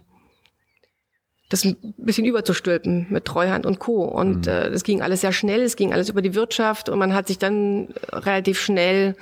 das 1.50 1.66
ein 1.66 1.94
bisschen 1.98 2.26
überzustülpen 2.26 3.08
mit 3.10 3.26
Treuhand 3.26 3.66
und 3.66 3.78
Co. 3.80 4.06
Und 4.06 4.48
äh, 4.48 4.72
das 4.72 4.84
ging 4.84 5.02
alles 5.02 5.22
sehr 5.22 5.34
schnell, 5.34 5.62
es 5.62 5.76
ging 5.76 5.94
alles 5.94 6.10
über 6.10 6.22
die 6.22 6.34
Wirtschaft 6.34 6.90
und 6.90 6.98
man 6.98 7.14
hat 7.14 7.28
sich 7.28 7.38
dann 7.38 7.94
relativ 8.12 8.60
schnell, 8.60 9.16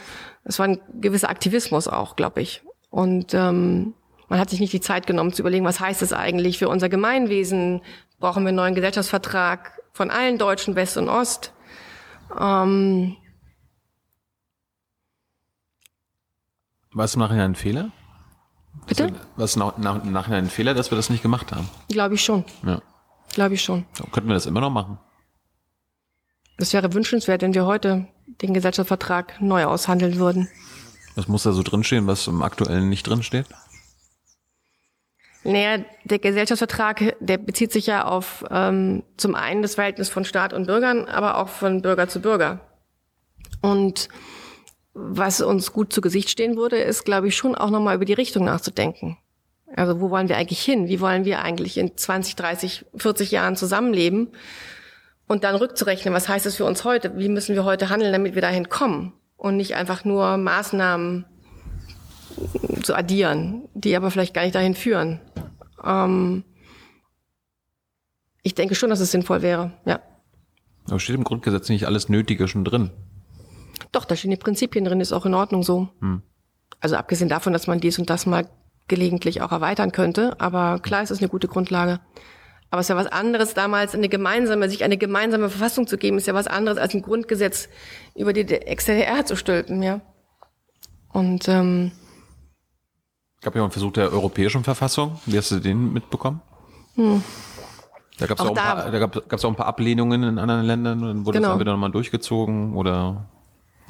es 0.45 0.57
war 0.57 0.67
ein 0.67 0.79
gewisser 1.01 1.29
Aktivismus 1.29 1.87
auch, 1.87 2.15
glaube 2.15 2.41
ich. 2.41 2.61
Und 2.89 3.33
ähm, 3.33 3.95
Man 4.31 4.39
hat 4.39 4.49
sich 4.49 4.61
nicht 4.61 4.71
die 4.71 4.79
Zeit 4.79 5.07
genommen 5.07 5.33
zu 5.33 5.41
überlegen, 5.41 5.65
was 5.65 5.81
heißt 5.81 6.01
es 6.01 6.13
eigentlich 6.13 6.57
für 6.57 6.69
unser 6.69 6.87
Gemeinwesen? 6.87 7.81
Brauchen 8.21 8.43
wir 8.43 8.47
einen 8.47 8.55
neuen 8.55 8.75
Gesellschaftsvertrag 8.75 9.73
von 9.91 10.09
allen 10.09 10.37
Deutschen, 10.37 10.75
West 10.75 10.95
und 10.95 11.09
Ost? 11.09 11.51
Ähm, 12.39 13.17
War 16.93 17.05
es 17.05 17.13
im 17.15 17.19
Nachhinein 17.19 17.51
ein 17.51 17.55
Fehler? 17.55 17.91
bitte? 18.87 19.13
War 19.35 19.45
es 19.45 19.55
nach, 19.55 19.77
nach, 19.77 20.03
im 20.03 20.11
Nachhinein 20.11 20.45
ein 20.45 20.49
Fehler, 20.49 20.73
dass 20.73 20.91
wir 20.91 20.95
das 20.95 21.09
nicht 21.09 21.21
gemacht 21.21 21.51
haben? 21.51 21.69
Glaube 21.89 22.15
ich 22.15 22.23
schon. 22.23 22.43
Ja. 22.65 22.81
Glaube 23.33 23.53
ich 23.55 23.61
schon. 23.61 23.85
So, 23.93 24.03
könnten 24.05 24.29
wir 24.29 24.33
das 24.33 24.45
immer 24.45 24.61
noch 24.61 24.69
machen? 24.69 24.97
Es 26.57 26.73
wäre 26.73 26.93
wünschenswert, 26.93 27.41
wenn 27.41 27.53
wir 27.53 27.65
heute 27.65 28.07
den 28.41 28.53
Gesellschaftsvertrag 28.53 29.41
neu 29.41 29.65
aushandeln 29.65 30.17
würden. 30.17 30.47
Was 31.15 31.27
muss 31.27 31.43
da 31.43 31.51
so 31.53 31.63
drinstehen, 31.63 32.07
was 32.07 32.27
im 32.27 32.41
aktuellen 32.41 32.89
nicht 32.89 33.07
drinsteht? 33.07 33.47
Naja, 35.43 35.83
der 36.03 36.19
Gesellschaftsvertrag, 36.19 37.15
der 37.19 37.37
bezieht 37.37 37.71
sich 37.71 37.87
ja 37.87 38.05
auf 38.05 38.45
ähm, 38.51 39.03
zum 39.17 39.33
einen 39.33 39.63
das 39.63 39.75
Verhältnis 39.75 40.09
von 40.09 40.23
Staat 40.23 40.53
und 40.53 40.67
Bürgern, 40.67 41.05
aber 41.05 41.37
auch 41.37 41.49
von 41.49 41.81
Bürger 41.81 42.07
zu 42.07 42.21
Bürger. 42.21 42.59
Und 43.61 44.09
was 44.93 45.41
uns 45.41 45.71
gut 45.71 45.93
zu 45.93 46.01
Gesicht 46.01 46.29
stehen 46.29 46.57
würde, 46.57 46.77
ist, 46.77 47.05
glaube 47.05 47.27
ich, 47.27 47.35
schon 47.35 47.55
auch 47.55 47.69
nochmal 47.69 47.95
über 47.95 48.05
die 48.05 48.13
Richtung 48.13 48.45
nachzudenken. 48.45 49.17
Also 49.75 50.01
wo 50.01 50.09
wollen 50.09 50.27
wir 50.29 50.37
eigentlich 50.37 50.61
hin? 50.61 50.89
Wie 50.89 50.99
wollen 50.99 51.25
wir 51.25 51.41
eigentlich 51.41 51.77
in 51.77 51.95
20, 51.95 52.35
30, 52.35 52.85
40 52.95 53.31
Jahren 53.31 53.55
zusammenleben? 53.55 54.29
Und 55.27 55.43
dann 55.43 55.55
rückzurechnen, 55.55 56.13
was 56.13 56.27
heißt 56.27 56.45
das 56.45 56.57
für 56.57 56.65
uns 56.65 56.83
heute? 56.83 57.17
Wie 57.17 57.29
müssen 57.29 57.55
wir 57.55 57.63
heute 57.63 57.89
handeln, 57.89 58.11
damit 58.11 58.35
wir 58.35 58.41
dahin 58.41 58.67
kommen? 58.67 59.13
Und 59.37 59.55
nicht 59.55 59.75
einfach 59.75 60.03
nur 60.03 60.37
Maßnahmen 60.37 61.25
zu 62.83 62.95
addieren, 62.95 63.63
die 63.73 63.95
aber 63.95 64.11
vielleicht 64.11 64.33
gar 64.33 64.43
nicht 64.43 64.55
dahin 64.55 64.75
führen. 64.75 65.19
Ähm 65.83 66.43
ich 68.43 68.55
denke 68.55 68.75
schon, 68.75 68.89
dass 68.89 68.99
es 68.99 69.11
sinnvoll 69.11 69.41
wäre, 69.41 69.71
ja. 69.85 69.99
Aber 70.87 70.99
steht 70.99 71.15
im 71.15 71.23
Grundgesetz 71.23 71.69
nicht 71.69 71.85
alles 71.85 72.09
Nötige 72.09 72.47
schon 72.47 72.65
drin? 72.65 72.91
Doch, 73.91 74.05
da 74.05 74.15
stehen 74.15 74.31
die 74.31 74.37
Prinzipien 74.37 74.85
drin, 74.85 74.99
ist 74.99 75.13
auch 75.13 75.25
in 75.25 75.33
Ordnung 75.33 75.63
so. 75.63 75.89
Hm. 75.99 76.21
Also 76.79 76.95
abgesehen 76.95 77.29
davon, 77.29 77.53
dass 77.53 77.67
man 77.67 77.79
dies 77.79 77.99
und 77.99 78.09
das 78.09 78.25
mal 78.25 78.49
gelegentlich 78.87 79.41
auch 79.41 79.51
erweitern 79.51 79.91
könnte, 79.91 80.39
aber 80.39 80.79
klar, 80.79 81.03
es 81.03 81.11
ist 81.11 81.19
eine 81.19 81.29
gute 81.29 81.47
Grundlage. 81.47 81.99
Aber 82.71 82.79
es 82.79 82.85
ist 82.85 82.89
ja 82.89 82.95
was 82.95 83.07
anderes, 83.07 83.53
damals 83.53 83.93
eine 83.93 84.09
gemeinsame, 84.09 84.69
sich 84.69 84.83
eine 84.83 84.97
gemeinsame 84.97 85.49
Verfassung 85.49 85.87
zu 85.87 85.97
geben, 85.97 86.17
ist 86.17 86.27
ja 86.27 86.33
was 86.33 86.47
anderes 86.47 86.77
als 86.77 86.93
ein 86.93 87.01
Grundgesetz 87.01 87.69
über 88.15 88.33
die 88.33 88.45
XLR 88.45 89.25
zu 89.25 89.35
stülpen, 89.35 89.83
ja. 89.83 90.01
Und 91.09 91.47
ähm, 91.49 91.91
gab 93.41 93.55
ja 93.55 93.61
auch 93.61 93.65
einen 93.65 93.71
Versuch 93.71 93.91
der 93.93 94.11
europäischen 94.11 94.63
Verfassung. 94.63 95.19
Wie 95.25 95.37
hast 95.37 95.51
du 95.51 95.59
den 95.59 95.93
mitbekommen? 95.93 96.41
Hm. 96.95 97.23
Da 98.19 98.27
gab 98.27 98.39
es 98.39 98.45
Auch 98.45 98.49
auch, 98.51 98.55
da- 98.55 98.75
paar- 98.75 98.91
da 98.91 98.99
gab, 98.99 99.29
gab's 99.29 99.43
auch 99.45 99.49
ein 99.49 99.55
paar 99.55 99.65
Ablehnungen 99.67 100.23
in 100.23 100.37
anderen 100.39 100.63
Ländern 100.63 101.01
und 101.01 101.07
dann 101.07 101.25
wurde 101.25 101.37
Genau. 101.39 101.47
das 101.49 101.53
dann 101.55 101.59
wieder 101.59 101.71
nochmal 101.71 101.91
durchgezogen 101.91 102.75
oder 102.75 103.25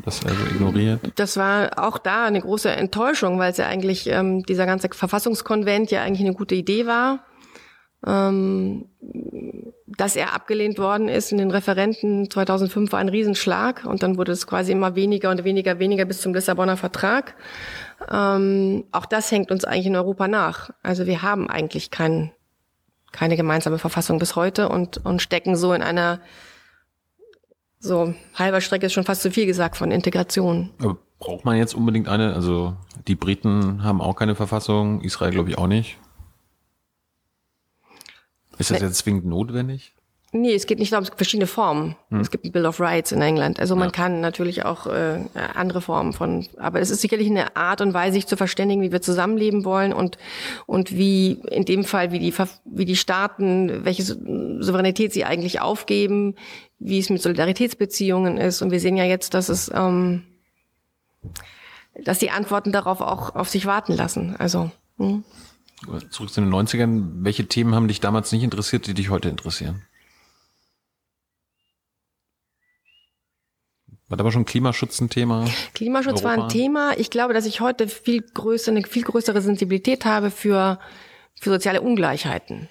das 0.06 0.26
also 0.26 0.46
ignoriert. 0.46 1.02
Das 1.16 1.36
war 1.38 1.72
auch 1.78 1.98
da 1.98 2.26
eine 2.26 2.40
große 2.42 2.70
Enttäuschung, 2.72 3.40
weil 3.40 3.52
es 3.52 3.58
ja 3.58 3.68
eigentlich 3.68 4.08
ähm, 4.08 4.44
dieser 4.44 4.66
ganze 4.66 4.88
Verfassungskonvent 4.92 5.92
ja 5.92 6.02
eigentlich 6.02 6.26
eine 6.26 6.36
gute 6.36 6.56
Idee 6.56 6.88
war. 6.88 7.20
Ähm, 8.08 8.86
dass 9.86 10.16
er 10.16 10.34
abgelehnt 10.34 10.80
worden 10.80 11.08
ist 11.08 11.32
in 11.32 11.38
den 11.38 11.52
Referenten 11.52 12.32
2005 12.32 12.92
war 12.94 13.00
ein 13.00 13.10
Riesenschlag 13.10 13.84
und 13.86 14.02
dann 14.02 14.18
wurde 14.18 14.32
es 14.32 14.48
quasi 14.48 14.72
immer 14.72 14.96
weniger 14.96 15.30
und 15.30 15.44
weniger, 15.44 15.78
weniger 15.78 16.06
bis 16.06 16.22
zum 16.22 16.34
Lissabonner 16.34 16.78
Vertrag. 16.78 17.36
Ähm, 18.10 18.86
auch 18.92 19.06
das 19.06 19.32
hängt 19.32 19.52
uns 19.52 19.66
eigentlich 19.66 19.88
in 19.88 19.96
Europa 19.96 20.28
nach. 20.28 20.72
Also 20.84 21.06
wir 21.06 21.22
haben 21.22 21.50
eigentlich 21.50 21.92
kein, 21.92 22.32
keine 23.12 23.36
gemeinsame 23.36 23.80
Verfassung 23.80 24.20
bis 24.20 24.36
heute 24.36 24.70
und, 24.70 25.04
und 25.06 25.22
stecken 25.22 25.56
so 25.56 25.74
in 25.74 25.82
einer 25.82 26.20
so 27.80 28.14
halber 28.36 28.62
Strecke 28.62 28.86
ist 28.86 28.94
schon 28.94 29.04
fast 29.04 29.24
zu 29.24 29.32
viel 29.32 29.48
gesagt 29.48 29.76
von 29.76 29.92
Integration. 29.92 30.70
Aber 30.80 30.98
braucht 31.20 31.46
man 31.46 31.58
jetzt 31.58 31.74
unbedingt 31.74 32.08
eine? 32.08 32.34
Also 32.36 32.76
die 33.08 33.16
Briten 33.16 33.84
haben 33.84 34.02
auch 34.02 34.16
keine 34.16 34.36
Verfassung, 34.36 35.02
Israel 35.02 35.32
glaube 35.32 35.50
ich 35.50 35.58
auch 35.58 35.68
nicht. 35.68 35.98
Ist 38.58 38.70
das 38.70 38.82
jetzt 38.82 38.98
zwingend 39.00 39.26
notwendig? 39.26 39.96
Nee, 40.34 40.54
es 40.54 40.66
geht 40.66 40.80
nicht 40.80 40.94
darum, 40.94 41.04
es 41.04 41.10
gibt 41.10 41.18
verschiedene 41.20 41.46
Formen. 41.46 41.98
Es 42.10 42.32
gibt 42.32 42.46
ein 42.46 42.54
Bill 42.54 42.66
of 42.66 42.80
Rights 42.80 43.12
in 43.12 43.22
England. 43.22 43.60
Also 43.60 43.76
man 43.76 43.92
kann 43.92 44.22
natürlich 44.22 44.64
auch 44.64 44.88
äh, 44.88 45.26
andere 45.54 45.82
Formen 45.82 46.14
von, 46.14 46.48
aber 46.58 46.80
es 46.80 46.90
ist 46.90 47.02
sicherlich 47.02 47.30
eine 47.30 47.58
Art 47.58 47.82
und 47.82 47.94
Weise, 47.94 48.14
sich 48.14 48.28
zu 48.28 48.38
verständigen, 48.38 48.82
wie 48.82 48.94
wir 48.94 49.02
zusammenleben 49.02 49.66
wollen 49.66 49.92
und 49.92 50.18
und 50.68 50.96
wie 50.96 51.42
in 51.52 51.66
dem 51.66 51.84
Fall, 51.84 52.14
wie 52.14 52.20
die 52.20 52.34
wie 52.64 52.86
die 52.86 52.96
Staaten, 52.96 53.84
welche 53.84 54.04
Sou- 54.04 54.62
Souveränität 54.62 55.12
sie 55.12 55.26
eigentlich 55.26 55.60
aufgeben, 55.60 56.36
wie 56.80 57.00
es 57.00 57.10
mit 57.10 57.22
Solidaritätsbeziehungen 57.22 58.38
ist. 58.38 58.62
Und 58.62 58.72
wir 58.72 58.80
sehen 58.80 58.96
ja 58.96 59.04
jetzt, 59.04 59.34
dass 59.34 59.50
es 59.50 59.70
ähm, 59.74 60.24
dass 62.06 62.20
die 62.20 62.32
Antworten 62.32 62.72
darauf 62.72 63.02
auch 63.02 63.36
auf 63.36 63.50
sich 63.50 63.66
warten 63.66 63.92
lassen. 63.94 64.38
Also 64.38 64.72
hm. 64.98 65.26
Zurück 66.10 66.32
zu 66.32 66.40
den 66.42 66.54
90ern. 66.54 67.24
Welche 67.24 67.48
Themen 67.48 67.76
haben 67.76 67.88
dich 67.90 68.00
damals 68.00 68.32
nicht 68.32 68.44
interessiert, 68.44 68.88
die 68.88 68.94
dich 68.94 69.10
heute 69.10 69.28
interessieren? 69.30 69.82
War 74.12 74.18
da 74.18 74.24
aber 74.24 74.34
schon 74.34 74.44
Klimaschutz 74.44 75.00
ein 75.00 75.10
Thema? 75.10 75.46
Klimaschutz 75.74 76.22
war 76.22 76.32
Europa. 76.32 76.48
ein 76.48 76.50
Thema. 76.50 76.92
Ich 76.98 77.10
glaube, 77.10 77.34
dass 77.34 77.46
ich 77.46 77.62
heute 77.62 77.88
viel 77.88 78.22
größer, 78.22 78.70
eine 78.70 78.84
viel 78.84 79.04
größere 79.04 79.42
Sensibilität 79.42 80.04
habe 80.04 80.32
für, 80.32 80.80
für 81.40 81.50
soziale 81.50 81.80
Ungleichheiten. 81.80 82.68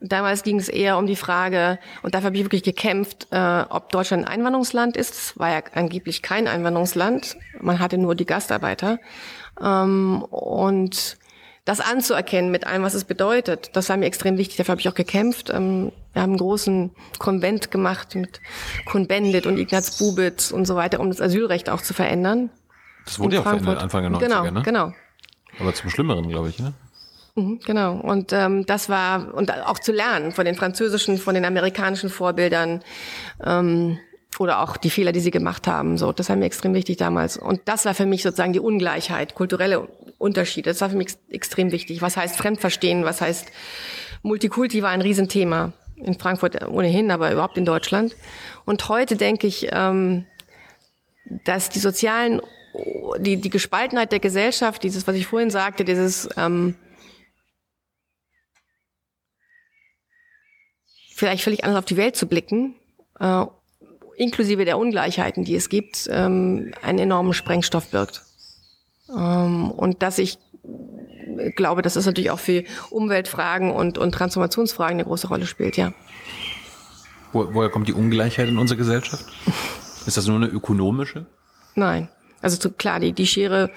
Damals 0.00 0.42
ging 0.42 0.58
es 0.58 0.68
eher 0.68 0.98
um 0.98 1.06
die 1.06 1.14
Frage, 1.14 1.78
und 2.02 2.16
dafür 2.16 2.26
habe 2.26 2.38
ich 2.38 2.42
wirklich 2.42 2.64
gekämpft, 2.64 3.28
äh, 3.30 3.64
ob 3.68 3.90
Deutschland 3.92 4.26
ein 4.26 4.32
Einwanderungsland 4.32 4.96
ist. 4.96 5.14
Es 5.14 5.38
war 5.38 5.52
ja 5.52 5.62
angeblich 5.74 6.22
kein 6.22 6.48
Einwanderungsland. 6.48 7.36
Man 7.60 7.78
hatte 7.78 7.96
nur 7.96 8.16
die 8.16 8.26
Gastarbeiter. 8.26 8.98
Ähm, 9.62 10.24
und 10.28 11.18
das 11.70 11.78
anzuerkennen 11.80 12.50
mit 12.50 12.66
allem, 12.66 12.82
was 12.82 12.94
es 12.94 13.04
bedeutet, 13.04 13.70
das 13.74 13.88
war 13.88 13.96
mir 13.96 14.06
extrem 14.06 14.36
wichtig. 14.36 14.56
Dafür 14.56 14.72
habe 14.72 14.80
ich 14.80 14.88
auch 14.88 14.94
gekämpft. 14.94 15.50
Ähm, 15.50 15.92
wir 16.12 16.22
haben 16.22 16.30
einen 16.30 16.38
großen 16.38 16.90
Konvent 17.20 17.70
gemacht 17.70 18.16
mit 18.16 18.40
Kuhn-Bendit 18.86 19.46
und 19.46 19.56
Ignaz 19.56 19.96
Bubitz 19.98 20.50
und 20.50 20.66
so 20.66 20.74
weiter, 20.74 20.98
um 20.98 21.10
das 21.10 21.20
Asylrecht 21.20 21.70
auch 21.70 21.80
zu 21.80 21.94
verändern. 21.94 22.50
Das 23.04 23.20
wurde 23.20 23.36
ja 23.36 23.40
auch 23.42 23.44
verändert 23.44 23.78
Frankfurt. 23.78 24.02
Anfang 24.02 24.02
der 24.02 24.20
90er, 24.20 24.42
Genau, 24.42 24.50
ne? 24.50 24.62
genau. 24.64 24.92
Aber 25.60 25.72
zum 25.72 25.90
Schlimmeren, 25.90 26.28
glaube 26.28 26.48
ich, 26.48 26.58
ne? 26.58 26.72
Mhm, 27.36 27.60
Genau. 27.64 28.00
Und 28.00 28.32
ähm, 28.32 28.66
das 28.66 28.88
war 28.88 29.32
und 29.32 29.52
auch 29.52 29.78
zu 29.78 29.92
lernen 29.92 30.32
von 30.32 30.44
den 30.44 30.56
französischen, 30.56 31.18
von 31.18 31.36
den 31.36 31.44
amerikanischen 31.44 32.10
Vorbildern 32.10 32.82
ähm, 33.46 33.96
oder 34.38 34.60
auch 34.60 34.76
die 34.76 34.90
Fehler, 34.90 35.12
die 35.12 35.20
sie 35.20 35.30
gemacht 35.30 35.66
haben. 35.66 35.98
So, 35.98 36.12
das 36.12 36.28
war 36.28 36.36
mir 36.36 36.46
extrem 36.46 36.72
wichtig 36.74 36.96
damals. 36.96 37.36
Und 37.36 37.60
das 37.66 37.84
war 37.84 37.94
für 37.94 38.06
mich 38.06 38.22
sozusagen 38.22 38.52
die 38.52 38.60
Ungleichheit, 38.60 39.34
kulturelle 39.34 39.88
Unterschiede. 40.18 40.70
Das 40.70 40.80
war 40.80 40.90
für 40.90 40.96
mich 40.96 41.08
ex- 41.08 41.18
extrem 41.28 41.72
wichtig. 41.72 42.00
Was 42.00 42.16
heißt 42.16 42.36
Fremdverstehen? 42.36 43.04
Was 43.04 43.20
heißt 43.20 43.48
Multikulti 44.22 44.82
war 44.82 44.90
ein 44.90 45.02
Riesenthema 45.02 45.72
in 45.96 46.18
Frankfurt 46.18 46.66
ohnehin, 46.66 47.10
aber 47.10 47.32
überhaupt 47.32 47.58
in 47.58 47.64
Deutschland. 47.64 48.16
Und 48.64 48.88
heute 48.88 49.16
denke 49.16 49.46
ich, 49.46 49.68
ähm, 49.72 50.26
dass 51.44 51.68
die 51.68 51.78
sozialen, 51.78 52.40
die, 53.18 53.36
die 53.36 53.50
Gespaltenheit 53.50 54.12
der 54.12 54.20
Gesellschaft, 54.20 54.82
dieses, 54.82 55.06
was 55.06 55.16
ich 55.16 55.26
vorhin 55.26 55.50
sagte, 55.50 55.84
dieses 55.84 56.28
ähm, 56.36 56.76
vielleicht 61.14 61.44
völlig 61.44 61.64
anders 61.64 61.80
auf 61.80 61.84
die 61.84 61.96
Welt 61.96 62.16
zu 62.16 62.26
blicken, 62.26 62.76
äh, 63.18 63.44
inklusive 64.20 64.64
der 64.66 64.78
Ungleichheiten, 64.78 65.44
die 65.44 65.56
es 65.56 65.68
gibt, 65.70 66.08
ähm, 66.12 66.72
einen 66.82 66.98
enormen 66.98 67.32
Sprengstoff 67.32 67.90
birgt. 67.90 68.22
Ähm, 69.08 69.70
und 69.70 70.02
dass 70.02 70.18
ich 70.18 70.38
glaube, 71.56 71.80
dass 71.80 71.94
das 71.94 72.04
natürlich 72.04 72.30
auch 72.30 72.38
für 72.38 72.64
Umweltfragen 72.90 73.70
und, 73.70 73.96
und 73.96 74.12
Transformationsfragen 74.12 74.96
eine 74.96 75.04
große 75.04 75.28
Rolle 75.28 75.46
spielt, 75.46 75.76
ja. 75.78 75.92
Wo, 77.32 77.54
woher 77.54 77.70
kommt 77.70 77.88
die 77.88 77.94
Ungleichheit 77.94 78.48
in 78.48 78.58
unserer 78.58 78.78
Gesellschaft? 78.78 79.24
Ist 80.06 80.16
das 80.16 80.26
nur 80.26 80.36
eine 80.36 80.46
ökonomische? 80.46 81.26
Nein. 81.74 82.08
Also 82.42 82.70
klar, 82.70 83.00
die, 83.00 83.12
die 83.12 83.26
Schere 83.26 83.70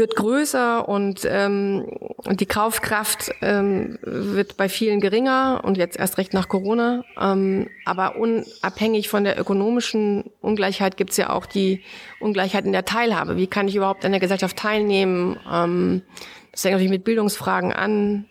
wird 0.00 0.16
größer 0.16 0.88
und, 0.88 1.20
ähm, 1.24 1.84
und 2.16 2.40
die 2.40 2.46
Kaufkraft 2.46 3.30
ähm, 3.42 3.98
wird 4.02 4.56
bei 4.56 4.68
vielen 4.68 5.00
geringer 5.00 5.60
und 5.62 5.76
jetzt 5.76 5.98
erst 5.98 6.18
recht 6.18 6.34
nach 6.34 6.48
Corona. 6.48 7.04
Ähm, 7.20 7.68
aber 7.84 8.16
unabhängig 8.16 9.08
von 9.08 9.22
der 9.22 9.38
ökonomischen 9.38 10.24
Ungleichheit 10.40 10.96
gibt's 10.96 11.18
ja 11.18 11.30
auch 11.30 11.46
die 11.46 11.82
Ungleichheit 12.18 12.64
in 12.64 12.72
der 12.72 12.84
Teilhabe. 12.84 13.36
Wie 13.36 13.46
kann 13.46 13.68
ich 13.68 13.76
überhaupt 13.76 14.04
an 14.04 14.10
der 14.10 14.20
Gesellschaft 14.20 14.56
teilnehmen? 14.56 15.38
Ähm, 15.48 16.02
das 16.50 16.62
fängt 16.62 16.72
natürlich 16.72 16.90
mit 16.90 17.04
Bildungsfragen 17.04 17.72
an. 17.72 18.24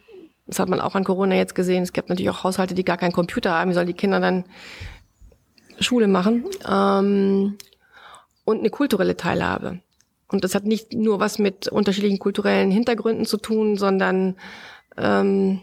Das 0.47 0.59
hat 0.59 0.67
man 0.67 0.81
auch 0.81 0.95
an 0.95 1.03
Corona 1.03 1.35
jetzt 1.35 1.53
gesehen. 1.53 1.83
Es 1.83 1.93
gibt 1.93 2.09
natürlich 2.09 2.31
auch 2.31 2.43
Haushalte, 2.43 2.73
die 2.73 2.83
gar 2.83 2.97
keinen 2.97 3.13
Computer 3.13 3.51
haben. 3.51 3.69
Wie 3.69 3.75
sollen 3.75 3.87
die 3.87 3.93
Kinder 3.93 4.19
dann 4.19 4.45
Schule 5.79 6.07
machen? 6.07 6.45
Ähm, 6.67 7.57
und 8.43 8.59
eine 8.59 8.71
kulturelle 8.71 9.15
Teilhabe. 9.15 9.81
Und 10.29 10.43
das 10.43 10.55
hat 10.55 10.65
nicht 10.65 10.93
nur 10.93 11.19
was 11.19 11.39
mit 11.39 11.67
unterschiedlichen 11.67 12.19
kulturellen 12.19 12.71
Hintergründen 12.71 13.25
zu 13.25 13.37
tun, 13.37 13.77
sondern 13.77 14.35
ähm, 14.97 15.61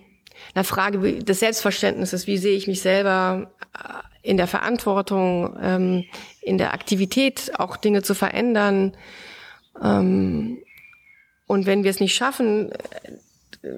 eine 0.55 0.65
Frage 0.65 1.23
des 1.23 1.41
Selbstverständnisses. 1.41 2.27
Wie 2.27 2.37
sehe 2.37 2.57
ich 2.57 2.67
mich 2.67 2.81
selber 2.81 3.53
äh, 3.75 4.29
in 4.29 4.37
der 4.37 4.49
Verantwortung, 4.49 5.57
ähm, 5.63 6.05
in 6.43 6.59
der 6.59 6.75
Aktivität, 6.75 7.53
auch 7.59 7.77
Dinge 7.77 8.03
zu 8.03 8.15
verändern? 8.15 8.97
Ähm, 9.81 10.59
und 11.47 11.67
wenn 11.67 11.85
wir 11.85 11.91
es 11.91 12.01
nicht 12.01 12.15
schaffen, 12.15 12.73
äh, 13.63 13.69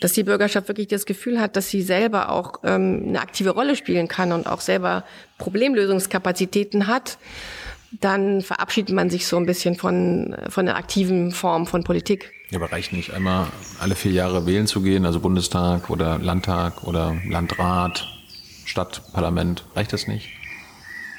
dass 0.00 0.12
die 0.12 0.24
Bürgerschaft 0.24 0.68
wirklich 0.68 0.88
das 0.88 1.06
Gefühl 1.06 1.40
hat, 1.40 1.56
dass 1.56 1.68
sie 1.68 1.82
selber 1.82 2.30
auch 2.30 2.60
ähm, 2.64 3.04
eine 3.08 3.20
aktive 3.20 3.50
Rolle 3.50 3.76
spielen 3.76 4.08
kann 4.08 4.32
und 4.32 4.46
auch 4.46 4.60
selber 4.60 5.04
Problemlösungskapazitäten 5.38 6.86
hat, 6.86 7.18
dann 8.00 8.42
verabschiedet 8.42 8.94
man 8.94 9.10
sich 9.10 9.26
so 9.26 9.36
ein 9.36 9.46
bisschen 9.46 9.76
von, 9.76 10.36
von 10.48 10.66
der 10.66 10.76
aktiven 10.76 11.30
Form 11.32 11.66
von 11.66 11.84
Politik. 11.84 12.32
Ja, 12.50 12.58
aber 12.58 12.72
reicht 12.72 12.92
nicht 12.92 13.12
einmal 13.12 13.46
alle 13.80 13.94
vier 13.94 14.12
Jahre 14.12 14.46
wählen 14.46 14.66
zu 14.66 14.82
gehen, 14.82 15.06
also 15.06 15.20
Bundestag 15.20 15.90
oder 15.90 16.18
Landtag 16.18 16.84
oder 16.84 17.16
Landrat, 17.28 18.06
Stadtparlament. 18.64 19.64
Reicht 19.74 19.92
das 19.92 20.06
nicht? 20.06 20.28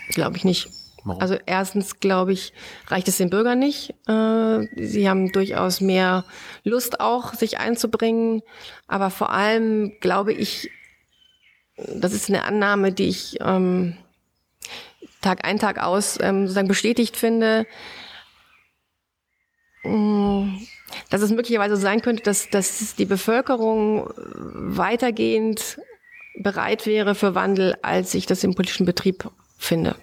Glaube 0.09 0.37
ich 0.37 0.45
nicht. 0.45 0.69
Warum? 1.03 1.21
Also 1.21 1.37
erstens, 1.45 1.99
glaube 1.99 2.33
ich, 2.33 2.51
reicht 2.87 3.07
es 3.07 3.17
den 3.17 3.29
Bürgern 3.29 3.59
nicht. 3.59 3.93
Äh, 4.07 4.67
Sie 4.75 5.07
haben 5.07 5.31
durchaus 5.31 5.79
mehr 5.79 6.25
Lust 6.63 6.99
auch, 6.99 7.33
sich 7.33 7.59
einzubringen. 7.59 8.41
Aber 8.87 9.11
vor 9.11 9.31
allem 9.31 9.93
glaube 10.01 10.33
ich, 10.33 10.71
das 11.77 12.13
ist 12.13 12.29
eine 12.29 12.43
Annahme, 12.43 12.91
die 12.91 13.07
ich 13.07 13.37
ähm, 13.41 13.97
Tag 15.25 15.45
ein, 15.45 15.59
Tag 15.59 15.81
aus 15.81 16.17
ähm, 16.21 16.43
sozusagen 16.43 16.67
bestätigt 16.67 17.17
finde, 17.17 17.65
mh, 19.83 20.59
dass 21.09 21.21
es 21.21 21.31
möglicherweise 21.31 21.77
sein 21.77 22.01
könnte, 22.01 22.23
dass, 22.23 22.49
dass 22.49 22.95
die 22.95 23.05
Bevölkerung 23.05 24.09
weitergehend 24.15 25.79
bereit 26.37 26.85
wäre 26.85 27.15
für 27.15 27.35
Wandel, 27.35 27.75
als 27.81 28.13
ich 28.13 28.25
das 28.25 28.43
im 28.43 28.55
politischen 28.55 28.85
Betrieb 28.85 29.29
finde. 29.57 29.95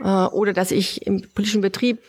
Äh, 0.00 0.04
Oder 0.04 0.52
dass 0.52 0.70
ich 0.70 1.06
im 1.06 1.22
politischen 1.22 1.60
Betrieb 1.60 2.02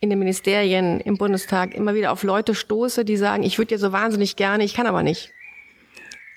in 0.00 0.10
den 0.10 0.18
Ministerien, 0.18 1.00
im 1.00 1.16
Bundestag 1.16 1.74
immer 1.74 1.94
wieder 1.94 2.12
auf 2.12 2.22
Leute 2.22 2.54
stoße, 2.54 3.04
die 3.04 3.16
sagen, 3.16 3.42
ich 3.42 3.58
würde 3.58 3.74
ja 3.74 3.78
so 3.78 3.92
wahnsinnig 3.92 4.36
gerne, 4.36 4.64
ich 4.64 4.74
kann 4.74 4.86
aber 4.86 5.02
nicht. 5.02 5.32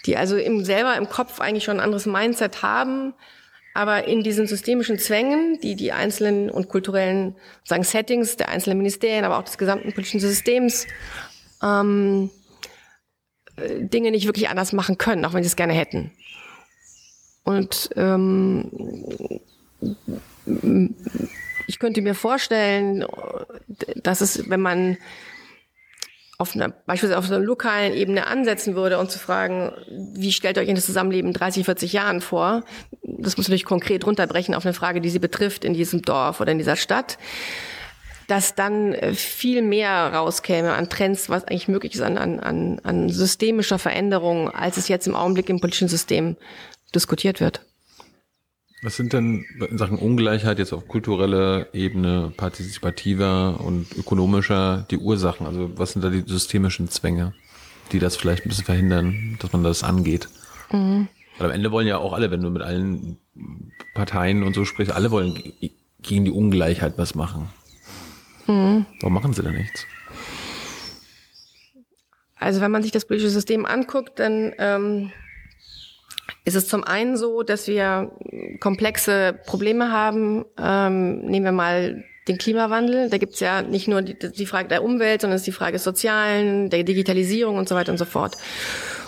Die 0.06 0.16
also 0.16 0.38
im, 0.38 0.64
selber 0.64 0.96
im 0.96 1.10
Kopf 1.10 1.42
eigentlich 1.42 1.66
schon 1.66 1.78
ein 1.78 1.84
anderes 1.84 2.06
Mindset 2.06 2.64
haben, 2.64 3.14
aber 3.80 4.10
in 4.10 4.24
diesen 4.24 4.46
systemischen 4.46 5.00
Zwängen, 5.00 5.58
die 5.62 5.78
die 5.78 5.94
einzelnen 5.94 6.50
und 6.50 6.68
kulturellen 6.68 7.38
sagen 7.64 7.84
Settings 7.84 8.36
der 8.36 8.50
einzelnen 8.50 8.78
Ministerien, 8.78 9.24
aber 9.24 9.40
auch 9.40 9.44
des 9.44 9.58
gesamten 9.58 9.94
politischen 9.94 10.20
Systems 10.20 10.86
ähm, 11.64 12.30
äh, 13.56 13.80
Dinge 13.80 14.12
nicht 14.12 14.26
wirklich 14.26 14.50
anders 14.50 14.74
machen 14.74 14.98
können, 14.98 15.24
auch 15.24 15.32
wenn 15.32 15.44
sie 15.44 15.48
es 15.48 15.56
gerne 15.56 15.72
hätten. 15.72 16.12
Und 17.46 17.92
ähm, 17.96 18.70
ich 21.68 21.80
könnte 21.80 22.02
mir 22.02 22.16
vorstellen, 22.16 23.06
dass 23.96 24.20
es, 24.20 24.50
wenn 24.50 24.60
man 24.60 24.98
auf 26.40 26.56
einer, 26.56 26.70
beispielsweise 26.70 27.20
auf 27.20 27.30
einer 27.30 27.40
lokalen 27.40 27.94
Ebene 27.94 28.26
ansetzen 28.26 28.74
würde 28.74 28.98
und 28.98 29.12
zu 29.12 29.20
fragen, 29.20 29.74
wie 30.16 30.32
stellt 30.32 30.58
ihr 30.58 30.64
euch 30.64 30.70
in 30.70 30.76
das 30.76 30.86
Zusammenleben 30.86 31.32
in 31.32 31.34
30, 31.34 31.66
40 31.66 31.92
Jahren 31.92 32.22
vor? 32.22 32.64
Das 33.04 33.36
muss 33.36 33.50
natürlich 33.50 33.66
konkret 33.66 34.08
runterbrechen 34.08 34.56
auf 34.56 34.66
eine 34.66 34.74
Frage, 34.74 35.02
die 35.02 35.10
sie 35.10 35.20
betrifft 35.20 35.66
in 35.66 35.74
diesem 35.74 36.02
Dorf 36.02 36.40
oder 36.40 36.52
in 36.52 36.58
dieser 36.58 36.76
Stadt 36.76 37.18
dass 38.28 38.54
dann 38.54 38.94
äh, 38.94 39.16
viel 39.16 39.64
mehr 39.64 40.14
rauskäme 40.14 40.74
an 40.74 40.88
Trends, 40.88 41.30
was 41.30 41.46
eigentlich 41.46 41.68
möglich 41.68 41.96
ist 41.96 42.02
an, 42.02 42.16
an, 42.16 42.80
an 42.84 43.10
systemischer 43.10 43.80
Veränderung, 43.80 44.52
als 44.52 44.78
es 44.78 44.88
jetzt 44.88 45.08
im 45.08 45.16
Augenblick 45.16 45.50
im 45.50 45.60
politischen 45.60 45.88
System 45.88 46.38
diskutiert 46.94 47.40
wird. 47.40 47.66
Was 48.82 48.96
sind 48.96 49.12
denn 49.12 49.46
in 49.70 49.78
Sachen 49.78 49.98
Ungleichheit 49.98 50.58
jetzt 50.58 50.72
auf 50.72 50.88
kultureller 50.88 51.68
Ebene, 51.74 52.32
partizipativer 52.38 53.60
und 53.60 53.88
ökonomischer 53.98 54.86
die 54.90 54.98
Ursachen? 54.98 55.46
Also 55.46 55.78
was 55.78 55.92
sind 55.92 56.02
da 56.04 56.10
die 56.10 56.24
systemischen 56.26 56.90
Zwänge, 56.90 57.34
die 57.92 58.00
das 58.00 58.16
vielleicht 58.16 58.46
ein 58.46 58.50
bisschen 58.50 58.64
verhindern, 58.66 59.38
dass 59.42 59.52
man 59.52 59.64
das 59.64 59.84
angeht? 59.84 60.30
Weil 60.70 61.08
am 61.48 61.52
Ende 61.52 61.72
wollen 61.72 61.88
ja 61.88 61.98
auch 61.98 62.14
alle, 62.14 62.32
wenn 62.32 62.42
du 62.42 62.50
mit 62.50 62.62
allen 62.62 63.18
Parteien 63.96 64.44
und 64.44 64.54
so 64.56 64.64
sprichst, 64.64 64.94
alle 64.94 65.12
wollen 65.12 65.34
ge- 65.36 65.72
gegen 66.02 66.24
die 66.24 66.32
Ungleichheit 66.32 66.98
was 66.98 67.16
machen. 67.16 67.50
Warum 68.46 69.14
machen 69.14 69.34
sie 69.34 69.44
da 69.44 69.52
nichts? 69.52 69.86
Also 72.38 72.62
wenn 72.62 72.72
man 72.72 72.82
sich 72.84 72.94
das 72.94 73.06
politische 73.06 73.30
System 73.30 73.66
anguckt, 73.66 74.20
dann 74.20 74.54
ähm, 74.58 75.12
ist 76.46 76.56
es 76.56 76.68
zum 76.68 76.84
einen 76.84 77.18
so, 77.18 77.44
dass 77.44 77.68
wir 77.68 78.12
komplexe 78.60 79.40
Probleme 79.46 79.92
haben. 79.92 80.46
Ähm, 80.58 81.26
nehmen 81.26 81.46
wir 81.46 81.52
mal 81.52 82.04
den 82.28 82.38
Klimawandel. 82.38 83.10
Da 83.10 83.18
gibt's 83.18 83.40
ja 83.40 83.62
nicht 83.62 83.88
nur 83.88 84.02
die, 84.02 84.18
die 84.18 84.46
Frage 84.46 84.70
der 84.70 84.84
Umwelt, 84.84 85.22
sondern 85.22 85.36
es 85.36 85.42
ist 85.42 85.48
die 85.48 85.52
Frage 85.52 85.74
des 85.74 85.84
Sozialen, 85.84 86.70
der 86.70 86.84
Digitalisierung 86.84 87.58
und 87.58 87.68
so 87.68 87.76
weiter 87.76 87.92
und 87.92 87.98
so 87.98 88.06
fort. 88.06 88.36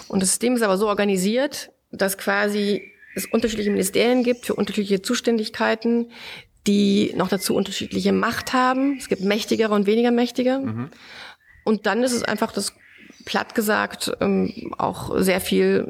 Und 0.07 0.21
das 0.21 0.29
System 0.29 0.55
ist 0.55 0.61
aber 0.61 0.77
so 0.77 0.87
organisiert, 0.87 1.71
dass 1.91 2.17
quasi 2.17 2.91
es 3.15 3.25
unterschiedliche 3.25 3.71
Ministerien 3.71 4.23
gibt 4.23 4.45
für 4.45 4.55
unterschiedliche 4.55 5.01
Zuständigkeiten, 5.01 6.11
die 6.67 7.13
noch 7.15 7.27
dazu 7.27 7.55
unterschiedliche 7.55 8.13
Macht 8.13 8.53
haben. 8.53 8.97
Es 8.97 9.07
gibt 9.07 9.21
mächtigere 9.21 9.73
und 9.73 9.87
weniger 9.87 10.11
mächtige. 10.11 10.59
Und 11.63 11.85
dann 11.85 12.03
ist 12.03 12.13
es 12.13 12.23
einfach 12.23 12.51
das 12.51 12.73
platt 13.25 13.55
gesagt 13.55 14.11
ähm, 14.19 14.73
auch 14.77 15.19
sehr 15.19 15.41
viel 15.41 15.87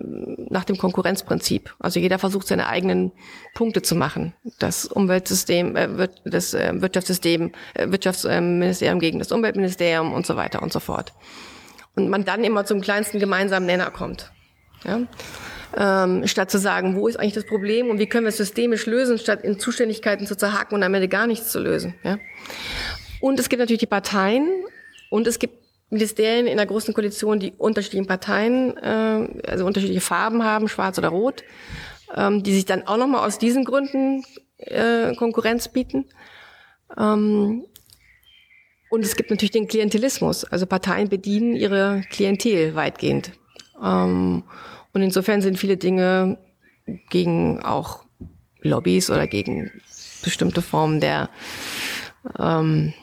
nach 0.49 0.63
dem 0.63 0.77
Konkurrenzprinzip. 0.77 1.73
Also 1.79 1.99
jeder 1.99 2.19
versucht 2.19 2.47
seine 2.47 2.67
eigenen 2.67 3.11
Punkte 3.53 3.81
zu 3.81 3.95
machen. 3.95 4.33
Das 4.59 4.85
Umweltsystem, 4.85 5.75
äh, 5.75 6.07
das 6.25 6.53
äh, 6.53 6.73
Wirtschaftssystem, 6.81 7.51
äh, 7.73 7.91
Wirtschaftsministerium 7.91 8.99
gegen 8.99 9.19
das 9.19 9.31
Umweltministerium 9.31 10.13
und 10.13 10.25
so 10.25 10.35
weiter 10.35 10.61
und 10.61 10.73
so 10.73 10.79
fort. 10.79 11.13
Und 11.95 12.09
man 12.09 12.25
dann 12.25 12.43
immer 12.43 12.65
zum 12.65 12.81
kleinsten 12.81 13.19
gemeinsamen 13.19 13.65
Nenner 13.65 13.91
kommt. 13.91 14.31
Ja? 14.83 15.01
Ähm, 15.77 16.27
statt 16.27 16.51
zu 16.51 16.57
sagen, 16.57 16.95
wo 16.95 17.07
ist 17.07 17.17
eigentlich 17.17 17.33
das 17.33 17.45
Problem 17.45 17.89
und 17.89 17.99
wie 17.99 18.07
können 18.07 18.25
wir 18.25 18.29
es 18.29 18.37
systemisch 18.37 18.85
lösen, 18.85 19.17
statt 19.17 19.43
in 19.43 19.59
Zuständigkeiten 19.59 20.27
zu 20.27 20.35
zerhaken 20.35 20.75
und 20.75 20.83
am 20.83 20.93
Ende 20.93 21.07
gar 21.07 21.27
nichts 21.27 21.51
zu 21.51 21.59
lösen. 21.59 21.95
Ja? 22.03 22.19
Und 23.21 23.39
es 23.39 23.47
gibt 23.49 23.59
natürlich 23.59 23.79
die 23.79 23.85
Parteien 23.85 24.49
und 25.09 25.27
es 25.27 25.39
gibt 25.39 25.60
Ministerien 25.91 26.47
in 26.47 26.57
der 26.57 26.65
großen 26.65 26.93
Koalition, 26.93 27.39
die 27.39 27.53
unterschiedlichen 27.57 28.07
Parteien, 28.07 28.75
äh, 28.77 29.27
also 29.47 29.65
unterschiedliche 29.65 30.01
Farben 30.01 30.43
haben, 30.43 30.67
schwarz 30.67 30.97
oder 30.97 31.09
rot, 31.09 31.43
ähm, 32.15 32.41
die 32.43 32.53
sich 32.53 32.65
dann 32.65 32.87
auch 32.87 32.97
nochmal 32.97 33.27
aus 33.27 33.37
diesen 33.37 33.65
Gründen 33.65 34.23
äh, 34.57 35.13
Konkurrenz 35.15 35.67
bieten. 35.67 36.05
Ähm, 36.97 37.65
und 38.89 39.05
es 39.05 39.15
gibt 39.15 39.29
natürlich 39.29 39.51
den 39.51 39.67
Klientelismus. 39.67 40.45
Also 40.45 40.65
Parteien 40.65 41.09
bedienen 41.09 41.55
ihre 41.55 42.03
Klientel 42.09 42.75
weitgehend. 42.75 43.31
Ähm, 43.81 44.43
und 44.93 45.01
insofern 45.01 45.41
sind 45.41 45.59
viele 45.59 45.77
Dinge 45.77 46.37
gegen 47.09 47.61
auch 47.61 48.05
Lobbys 48.61 49.09
oder 49.09 49.27
gegen 49.27 49.71
bestimmte 50.23 50.61
Formen 50.61 50.99
der 50.99 51.29
ähm, 52.39 52.93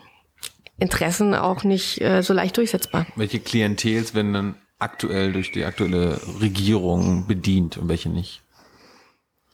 Interessen 0.79 1.35
auch 1.35 1.65
nicht 1.65 2.01
äh, 2.01 2.23
so 2.23 2.33
leicht 2.33 2.57
durchsetzbar. 2.57 3.07
Welche 3.17 3.41
Klientels 3.41 4.15
werden 4.15 4.33
dann 4.33 4.55
aktuell 4.79 5.33
durch 5.33 5.51
die 5.51 5.65
aktuelle 5.65 6.21
Regierung 6.41 7.27
bedient 7.27 7.77
und 7.79 7.89
welche 7.89 8.09
nicht? 8.09 8.43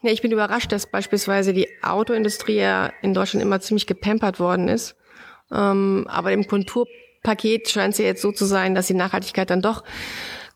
Ja, 0.03 0.11
ich 0.11 0.21
bin 0.21 0.33
überrascht, 0.33 0.71
dass 0.71 0.87
beispielsweise 0.87 1.55
die 1.55 1.67
Autoindustrie 1.83 2.57
ja 2.57 2.93
in 3.01 3.15
Deutschland 3.15 3.43
immer 3.43 3.61
ziemlich 3.61 3.87
gepampert 3.87 4.39
worden 4.39 4.69
ist. 4.69 4.97
Ähm, 5.51 6.07
aber 6.09 6.33
im 6.33 6.47
Kulturpaket 6.47 7.71
scheint 7.71 7.95
es 7.95 7.99
ja 7.99 8.05
jetzt 8.05 8.21
so 8.21 8.31
zu 8.31 8.45
sein, 8.45 8.75
dass 8.75 8.87
die 8.87 8.95
Nachhaltigkeit 8.95 9.49
dann 9.49 9.63
doch 9.63 9.83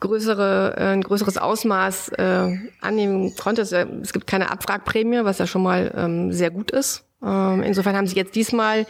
größere, 0.01 0.75
äh, 0.77 0.85
ein 0.93 1.03
größeres 1.03 1.39
Ausmaß 1.39 2.11
äh, 2.11 2.59
annehmen 2.81 3.35
konnte. 3.37 3.63
Es, 3.63 3.73
äh, 3.73 3.87
es 4.03 4.13
gibt 4.13 4.27
keine 4.27 4.51
Abwrackprämie, 4.51 5.25
was 5.25 5.39
ja 5.39 5.47
schon 5.47 5.63
mal 5.63 5.93
ähm, 5.97 6.33
sehr 6.33 6.51
gut 6.51 6.71
ist. 6.71 7.05
Ähm, 7.23 7.63
insofern 7.63 7.97
haben 7.97 8.07
sie 8.07 8.17
jetzt 8.17 8.37
diesmal 8.37 8.87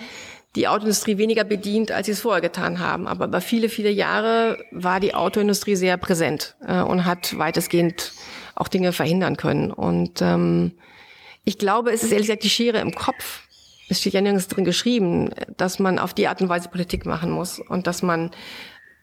die 0.58 0.66
Autoindustrie 0.66 1.18
weniger 1.18 1.44
bedient, 1.44 1.92
als 1.92 2.06
sie 2.06 2.12
es 2.12 2.20
vorher 2.20 2.40
getan 2.40 2.80
haben. 2.80 3.06
Aber 3.06 3.26
über 3.26 3.40
viele, 3.40 3.68
viele 3.68 3.90
Jahre 3.90 4.58
war 4.72 4.98
die 4.98 5.14
Autoindustrie 5.14 5.76
sehr 5.76 5.96
präsent 5.96 6.56
äh, 6.66 6.80
und 6.80 7.04
hat 7.04 7.38
weitestgehend 7.38 8.12
auch 8.56 8.66
Dinge 8.66 8.92
verhindern 8.92 9.36
können. 9.36 9.70
Und 9.70 10.20
ähm, 10.20 10.72
ich 11.44 11.58
glaube, 11.58 11.92
es 11.92 12.02
ist 12.02 12.10
ehrlich 12.10 12.26
gesagt 12.26 12.42
die 12.42 12.50
Schere 12.50 12.80
im 12.80 12.92
Kopf. 12.92 13.42
Es 13.88 14.00
steht 14.00 14.14
ja 14.14 14.20
nirgends 14.20 14.48
drin 14.48 14.64
geschrieben, 14.64 15.30
dass 15.56 15.78
man 15.78 16.00
auf 16.00 16.12
die 16.12 16.26
Art 16.26 16.42
und 16.42 16.48
Weise 16.48 16.68
Politik 16.68 17.06
machen 17.06 17.30
muss 17.30 17.60
und 17.60 17.86
dass 17.86 18.02
man 18.02 18.32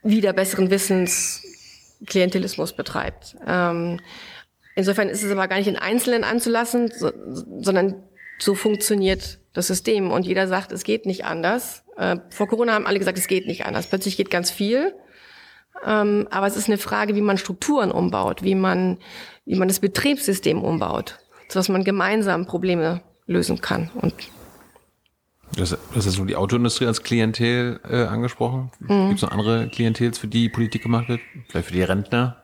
wieder 0.04 0.34
besseren 0.34 0.70
Wissens 0.70 1.42
Klientelismus 2.06 2.74
betreibt. 2.74 3.38
Ähm, 3.48 4.02
insofern 4.76 5.08
ist 5.08 5.24
es 5.24 5.32
aber 5.32 5.48
gar 5.48 5.58
nicht 5.58 5.70
in 5.70 5.78
Einzelnen 5.78 6.26
anzulassen, 6.26 6.92
so, 6.92 7.14
sondern 7.62 8.04
so 8.40 8.56
funktioniert 8.56 9.40
das 9.56 9.68
System 9.68 10.12
und 10.12 10.26
jeder 10.26 10.48
sagt, 10.48 10.72
es 10.72 10.84
geht 10.84 11.06
nicht 11.06 11.26
anders. 11.26 11.84
Äh, 11.98 12.18
vor 12.30 12.48
Corona 12.48 12.74
haben 12.74 12.86
alle 12.86 13.00
gesagt, 13.00 13.18
es 13.18 13.28
geht 13.28 13.48
nicht 13.48 13.66
anders. 13.66 13.88
Plötzlich 13.88 14.18
geht 14.18 14.30
ganz 14.30 14.52
viel. 14.52 14.94
Ähm, 15.86 16.28
aber 16.30 16.46
es 16.46 16.58
ist 16.58 16.68
eine 16.68 16.78
Frage, 16.78 17.16
wie 17.16 17.22
man 17.22 17.38
Strukturen 17.38 17.90
umbaut, 17.90 18.44
wie 18.44 18.56
man, 18.56 18.98
wie 19.46 19.56
man 19.56 19.68
das 19.68 19.80
Betriebssystem 19.80 20.62
umbaut, 20.62 21.20
sodass 21.48 21.70
man 21.70 21.84
gemeinsam 21.84 22.46
Probleme 22.46 23.02
lösen 23.28 23.62
kann. 23.62 23.90
Und 23.96 24.14
Das, 25.56 25.78
das 25.94 26.06
ist 26.06 26.18
nur 26.18 26.28
die 26.28 26.36
Autoindustrie 26.36 26.86
als 26.86 27.02
Klientel 27.02 27.80
äh, 27.90 28.04
angesprochen. 28.04 28.72
Mhm. 28.80 29.08
Gibt 29.08 29.16
es 29.16 29.22
noch 29.22 29.32
andere 29.32 29.70
Klientels, 29.70 30.18
für 30.18 30.28
die 30.28 30.50
Politik 30.50 30.84
gemacht 30.84 31.08
wird? 31.08 31.22
Vielleicht 31.48 31.68
für 31.68 31.74
die 31.74 31.84
Rentner? 31.84 32.44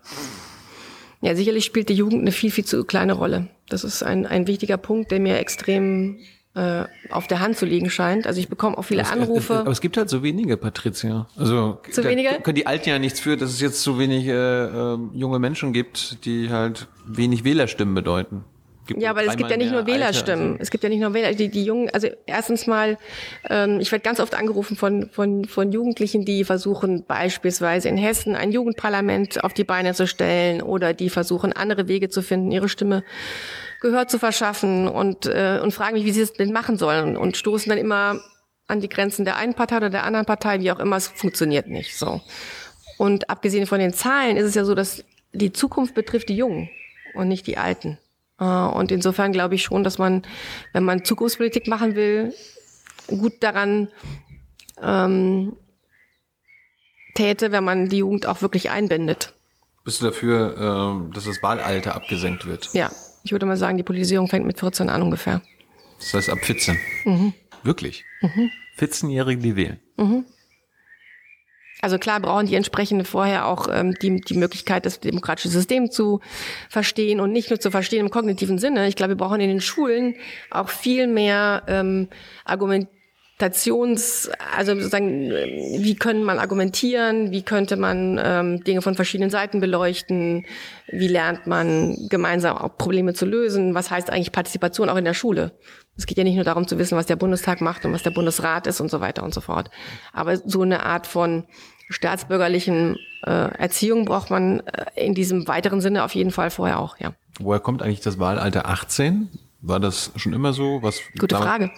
ja, 1.22 1.36
sicherlich 1.36 1.66
spielt 1.66 1.90
die 1.90 1.94
Jugend 1.94 2.22
eine 2.22 2.32
viel, 2.32 2.52
viel 2.52 2.66
zu 2.66 2.86
kleine 2.86 3.14
Rolle. 3.14 3.48
Das 3.70 3.84
ist 3.84 4.02
ein, 4.02 4.26
ein 4.26 4.48
wichtiger 4.48 4.78
Punkt, 4.78 5.12
der 5.12 5.20
mir 5.20 5.38
extrem 5.38 6.20
äh, 6.54 6.84
auf 7.10 7.28
der 7.28 7.40
Hand 7.40 7.58
zu 7.58 7.66
liegen 7.66 7.90
scheint. 7.90 8.28
Also 8.28 8.40
ich 8.40 8.50
bekomme 8.50 8.78
auch 8.78 8.84
viele 8.84 9.04
Es- 9.04 9.12
Anrufe. 9.12 9.56
Aber 9.60 9.72
es 9.72 9.82
gibt 9.82 9.98
halt 9.98 10.10
so 10.10 10.22
wenige, 10.24 10.58
Patricia. 10.58 11.28
Also 11.38 11.80
Zu 11.92 12.04
wenige? 12.04 12.30
können 12.44 12.56
die 12.56 12.68
Alten 12.68 12.90
ja 12.90 13.00
nichts 13.00 13.20
für, 13.20 13.38
dass 13.38 13.52
es 13.52 13.62
jetzt 13.62 13.82
so 13.84 13.98
wenig 14.00 14.28
äh, 14.28 14.32
äh, 14.34 14.98
junge 15.14 15.40
Menschen 15.40 15.72
gibt, 15.74 16.26
die 16.26 16.50
halt 16.50 16.88
wenig 17.06 17.44
Wählerstimmen 17.44 17.96
bedeuten. 17.96 18.44
Gibt 18.88 19.00
Ja, 19.02 19.16
weil 19.16 19.28
es 19.28 19.38
gibt 19.38 19.52
ja 19.52 19.58
nicht 19.58 19.72
nur 19.72 19.86
Wählerstimmen. 19.86 20.40
Alte, 20.42 20.52
also 20.54 20.64
Es 20.64 20.72
gibt 20.72 20.84
ja 20.84 20.90
nicht 20.90 21.00
nur 21.02 21.14
Wähler, 21.14 21.34
die, 21.36 21.50
die 21.50 21.64
Jungen, 21.64 21.90
also 21.92 22.08
erstens 22.26 22.66
mal, 22.66 22.98
ähm, 23.48 23.80
ich 23.80 23.92
werde 23.92 24.04
ganz 24.04 24.20
oft 24.20 24.34
angerufen 24.34 24.76
von, 24.76 25.10
von, 25.12 25.46
von 25.46 25.72
Jugendlichen, 25.72 26.26
die 26.26 26.44
versuchen 26.44 27.06
beispielsweise 27.06 27.88
in 27.90 27.96
Hessen 27.98 28.36
ein 28.36 28.52
Jugendparlament 28.52 29.44
auf 29.44 29.54
die 29.54 29.64
Beine 29.64 29.94
zu 29.94 30.08
stellen 30.08 30.64
oder 30.64 30.94
die 30.94 31.10
versuchen 31.12 31.54
andere 31.54 31.88
Wege 31.88 32.10
zu 32.10 32.24
finden, 32.24 32.52
ihre 32.52 32.68
Stimme 32.70 33.04
Gehör 33.82 34.08
zu 34.08 34.20
verschaffen 34.20 34.88
und, 34.88 35.26
äh, 35.26 35.60
und 35.62 35.74
fragen 35.74 35.96
mich, 35.96 36.06
wie 36.06 36.12
sie 36.12 36.22
es 36.22 36.34
denn 36.34 36.54
machen 36.54 36.78
sollen 36.78 37.18
und 37.18 37.36
stoßen 37.36 37.70
dann 37.70 37.80
immer 37.80 38.22
an 38.68 38.80
die 38.80 38.88
Grenzen 38.90 39.26
der 39.26 39.36
einen 39.36 39.56
Partei 39.56 39.78
oder 39.78 39.90
der 39.90 40.06
anderen 40.06 40.26
Partei, 40.26 40.62
wie 40.62 40.72
auch 40.72 40.80
immer, 40.80 40.96
es 40.96 41.08
funktioniert 41.08 41.68
nicht 41.68 41.98
so. 41.98 42.22
Und 42.98 43.30
abgesehen 43.30 43.66
von 43.66 43.80
den 43.80 43.94
Zahlen 43.94 44.38
ist 44.38 44.46
es 44.46 44.56
ja 44.56 44.64
so, 44.64 44.76
dass 44.76 45.04
die 45.34 45.52
Zukunft 45.52 45.96
betrifft 45.96 46.30
die 46.30 46.36
Jungen 46.38 46.70
und 47.16 47.28
nicht 47.28 47.48
die 47.48 47.58
Alten. 47.58 47.98
Äh, 48.40 48.44
Und 48.46 48.92
insofern 48.92 49.32
glaube 49.32 49.56
ich 49.56 49.64
schon, 49.64 49.84
dass 49.84 49.98
man, 49.98 50.22
wenn 50.74 50.84
man 50.84 51.04
Zukunftspolitik 51.04 51.68
machen 51.68 51.96
will, 51.96 52.34
gut 53.08 53.42
daran 53.42 53.90
ähm, 54.82 55.58
täte, 57.16 57.52
wenn 57.52 57.64
man 57.64 57.90
die 57.90 57.98
Jugend 57.98 58.28
auch 58.28 58.42
wirklich 58.42 58.70
einbindet. 58.70 59.34
Bist 59.84 60.02
du 60.02 60.06
dafür, 60.06 60.56
ähm, 60.58 61.12
dass 61.14 61.26
das 61.26 61.42
Wahlalter 61.42 61.96
abgesenkt 61.96 62.46
wird? 62.46 62.70
Ja, 62.74 62.92
ich 63.24 63.32
würde 63.32 63.46
mal 63.46 63.58
sagen, 63.58 63.78
die 63.78 63.84
Politisierung 63.84 64.28
fängt 64.28 64.46
mit 64.46 64.60
14 64.60 64.90
an 64.90 65.02
ungefähr. 65.02 65.42
Das 66.00 66.14
heißt 66.14 66.30
ab 66.30 66.40
14. 66.44 66.78
Mhm. 67.06 67.34
Wirklich? 67.64 68.06
14-Jährige, 68.80 69.42
die 69.42 69.56
wählen. 69.56 69.80
Also 71.82 71.98
klar 71.98 72.20
brauchen 72.20 72.46
die 72.46 72.56
entsprechende 72.56 73.06
vorher 73.06 73.48
auch 73.48 73.68
ähm, 73.72 73.96
die, 73.96 74.22
die 74.22 74.36
Möglichkeit, 74.36 74.86
das 74.86 75.00
demokratische 75.00 75.50
System 75.50 75.90
zu 75.90 76.22
verstehen 76.70 77.20
und 77.20 77.32
nicht 77.32 77.50
nur 77.50 77.60
zu 77.60 77.72
verstehen 77.72 78.02
im 78.02 78.12
kognitiven 78.12 78.60
Sinne. 78.60 78.88
Ich 78.88 78.96
glaube, 78.96 79.14
wir 79.14 79.18
brauchen 79.18 79.42
in 79.42 79.50
den 79.50 79.62
Schulen 79.62 80.16
auch 80.52 80.70
viel 80.70 81.08
mehr 81.08 81.64
ähm, 81.68 82.10
Argumentations, 83.42 84.30
also 84.56 84.76
sozusagen, 84.76 85.32
wie 85.32 85.96
können 85.96 86.24
man 86.24 86.38
argumentieren, 86.38 87.32
wie 87.32 87.42
könnte 87.42 87.76
man 87.76 88.20
ähm, 88.24 88.64
Dinge 88.64 88.82
von 88.82 88.96
verschiedenen 88.96 89.30
Seiten 89.30 89.60
beleuchten, 89.60 90.46
wie 90.88 91.08
lernt 91.08 91.48
man 91.48 91.98
gemeinsam 92.10 92.58
auch 92.58 92.78
Probleme 92.78 93.14
zu 93.14 93.26
lösen, 93.26 93.74
was 93.74 93.90
heißt 93.90 94.10
eigentlich 94.12 94.32
Partizipation 94.32 94.90
auch 94.90 94.96
in 94.96 95.06
der 95.06 95.14
Schule. 95.14 95.52
Es 95.98 96.06
geht 96.06 96.18
ja 96.18 96.24
nicht 96.24 96.36
nur 96.36 96.44
darum 96.44 96.68
zu 96.68 96.78
wissen, 96.78 96.98
was 96.98 97.08
der 97.08 97.16
Bundestag 97.16 97.62
macht 97.62 97.84
und 97.86 97.94
was 97.94 98.04
der 98.04 98.12
Bundesrat 98.12 98.68
ist 98.68 98.80
und 98.80 98.90
so 98.90 99.02
weiter 99.02 99.24
und 99.24 99.34
so 99.34 99.42
fort. 99.42 99.72
Aber 100.14 100.38
so 100.38 100.62
eine 100.62 100.84
Art 100.84 101.08
von 101.08 101.46
staatsbürgerlichen 101.90 102.98
äh, 103.24 103.32
Erziehung 103.32 104.06
braucht 104.06 104.30
man 104.30 104.62
äh, 104.62 104.86
in 104.96 105.14
diesem 105.14 105.48
weiteren 105.48 105.82
Sinne 105.82 106.04
auf 106.04 106.16
jeden 106.16 106.32
Fall 106.32 106.50
vorher 106.52 106.80
auch, 106.80 106.98
ja. 107.00 107.14
Woher 107.40 107.60
kommt 107.60 107.82
eigentlich 107.82 108.02
das 108.02 108.20
Wahlalter 108.20 108.68
18? 108.68 109.30
War 109.62 109.80
das 109.80 110.12
schon 110.16 110.34
immer 110.34 110.54
so? 110.54 110.80
Was 110.82 111.02
Gute 111.20 111.36
Frage. 111.36 111.72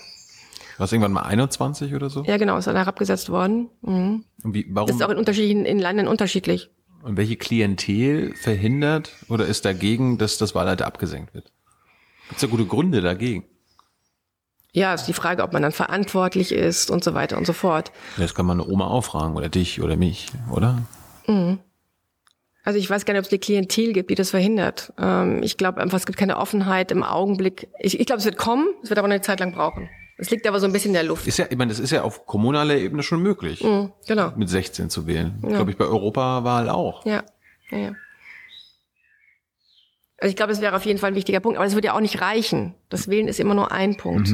War 0.78 0.86
es 0.86 0.92
irgendwann 0.92 1.12
mal 1.12 1.22
21 1.24 1.94
oder 1.94 2.10
so? 2.10 2.24
Ja, 2.24 2.38
genau, 2.38 2.58
ist 2.58 2.66
dann 2.68 2.76
herabgesetzt 2.76 3.30
worden. 3.30 3.70
Mhm. 3.82 4.26
Und 4.44 4.54
wie, 4.54 4.64
Das 4.66 4.76
warum, 4.76 4.90
ist 4.92 5.04
auch 5.04 5.10
in 5.10 5.18
unterschiedlichen 5.18 5.66
in 5.66 5.80
Ländern 5.80 6.08
unterschiedlich. 6.08 6.70
und 7.04 7.18
welche 7.18 7.36
Klientel 7.36 8.34
verhindert 8.36 9.12
oder 9.30 9.46
ist 9.46 9.66
dagegen, 9.66 10.18
dass 10.18 10.38
das 10.38 10.56
Wahlalter 10.56 10.86
abgesenkt 10.88 11.34
wird? 11.34 11.52
Gibt 12.30 12.36
es 12.36 12.42
da 12.42 12.48
gute 12.48 12.66
Gründe 12.66 13.02
dagegen? 13.02 13.46
Ja, 14.76 14.96
ist 14.96 15.06
die 15.06 15.14
Frage, 15.14 15.44
ob 15.44 15.54
man 15.54 15.62
dann 15.62 15.72
verantwortlich 15.72 16.52
ist 16.52 16.90
und 16.90 17.04
so 17.04 17.14
weiter 17.14 17.38
und 17.38 17.46
so 17.46 17.54
fort. 17.54 17.92
Das 18.18 18.34
kann 18.34 18.48
man 18.48 18.60
eine 18.60 18.68
Oma 18.68 18.88
auch 18.88 19.04
fragen 19.04 19.36
oder 19.36 19.48
dich 19.50 19.82
oder 19.84 19.98
mich, 19.98 20.28
oder? 20.52 20.82
Also 22.64 22.80
ich 22.80 22.90
weiß 22.90 23.06
gar 23.06 23.14
nicht, 23.14 23.20
ob 23.20 23.26
es 23.28 23.32
eine 23.32 23.40
Klientel 23.40 23.94
gibt, 23.94 24.10
die 24.10 24.16
das 24.16 24.32
verhindert. 24.32 24.92
Ähm, 24.98 25.44
ich 25.44 25.58
glaube 25.58 25.80
einfach, 25.82 25.98
es 26.00 26.06
gibt 26.06 26.18
keine 26.18 26.38
Offenheit 26.38 26.92
im 26.92 27.04
Augenblick. 27.04 27.68
Ich, 27.80 28.00
ich 28.00 28.06
glaube, 28.08 28.20
es 28.20 28.26
wird 28.26 28.38
kommen, 28.38 28.68
es 28.82 28.90
wird 28.90 28.98
aber 28.98 29.08
eine 29.08 29.22
Zeit 29.22 29.40
lang 29.42 29.54
brauchen. 29.54 29.90
Es 30.24 30.30
liegt 30.30 30.48
aber 30.48 30.58
so 30.62 30.66
ein 30.66 30.72
bisschen 30.72 30.90
in 30.92 30.94
der 30.94 31.04
Luft. 31.04 31.28
Ist 31.28 31.38
ja, 31.38 31.48
ich 31.50 31.58
meine, 31.58 31.70
das 31.70 31.80
ist 31.80 31.92
ja 31.92 32.04
auf 32.04 32.26
kommunaler 32.26 32.78
Ebene 32.78 33.04
schon 33.04 33.22
möglich, 33.22 33.62
Mhm, 33.62 33.92
genau. 34.08 34.32
mit 34.38 34.48
16 34.48 34.90
zu 34.90 35.06
wählen. 35.06 35.38
Glaube 35.42 35.70
ich 35.72 35.76
bei 35.78 35.84
Europawahl 35.84 36.70
auch. 36.70 37.06
Ja, 37.06 37.24
ja, 37.72 37.78
ja. 37.78 37.92
Also 40.20 40.30
ich 40.30 40.38
glaube, 40.38 40.54
es 40.54 40.62
wäre 40.62 40.76
auf 40.78 40.86
jeden 40.86 40.98
Fall 40.98 41.12
ein 41.12 41.16
wichtiger 41.16 41.42
Punkt, 41.42 41.58
aber 41.58 41.66
es 41.66 41.74
würde 41.74 41.88
ja 41.88 41.94
auch 41.94 42.00
nicht 42.00 42.22
reichen. 42.22 42.74
Das 42.88 43.10
Wählen 43.10 43.28
ist 43.28 43.42
immer 43.42 43.54
nur 43.54 43.74
ein 43.74 43.98
Punkt. 43.98 44.34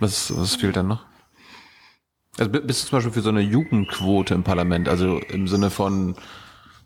Was, 0.00 0.36
was 0.36 0.56
fehlt 0.56 0.74
dann 0.74 0.88
noch? 0.88 1.06
Also 2.38 2.50
bi- 2.50 2.60
bist 2.60 2.82
du 2.82 2.88
zum 2.88 2.96
Beispiel 2.98 3.12
für 3.12 3.20
so 3.20 3.28
eine 3.28 3.42
Jugendquote 3.42 4.34
im 4.34 4.42
Parlament, 4.42 4.88
also 4.88 5.18
im 5.18 5.46
Sinne 5.46 5.70
von 5.70 6.16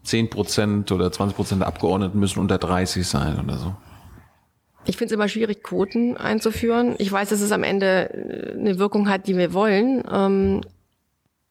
10% 0.04 0.92
oder 0.92 1.06
20% 1.10 1.60
der 1.60 1.68
Abgeordneten 1.68 2.18
müssen 2.18 2.40
unter 2.40 2.58
30 2.58 3.06
sein 3.08 3.40
oder 3.42 3.56
so. 3.56 3.74
Ich 4.86 4.96
finde 4.96 5.06
es 5.06 5.12
immer 5.12 5.28
schwierig, 5.28 5.62
Quoten 5.62 6.16
einzuführen. 6.16 6.94
Ich 6.98 7.10
weiß, 7.10 7.28
dass 7.30 7.40
es 7.40 7.52
am 7.52 7.62
Ende 7.62 8.10
äh, 8.10 8.58
eine 8.58 8.78
Wirkung 8.78 9.08
hat, 9.08 9.26
die 9.26 9.36
wir 9.36 9.52
wollen. 9.52 10.02
Ähm, 10.10 10.60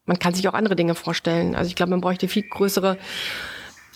man 0.05 0.19
kann 0.19 0.33
sich 0.33 0.47
auch 0.47 0.53
andere 0.53 0.75
Dinge 0.75 0.95
vorstellen. 0.95 1.55
Also 1.55 1.67
ich 1.67 1.75
glaube, 1.75 1.89
man 1.89 2.01
bräuchte 2.01 2.27
viel 2.27 2.43
größere, 2.43 2.97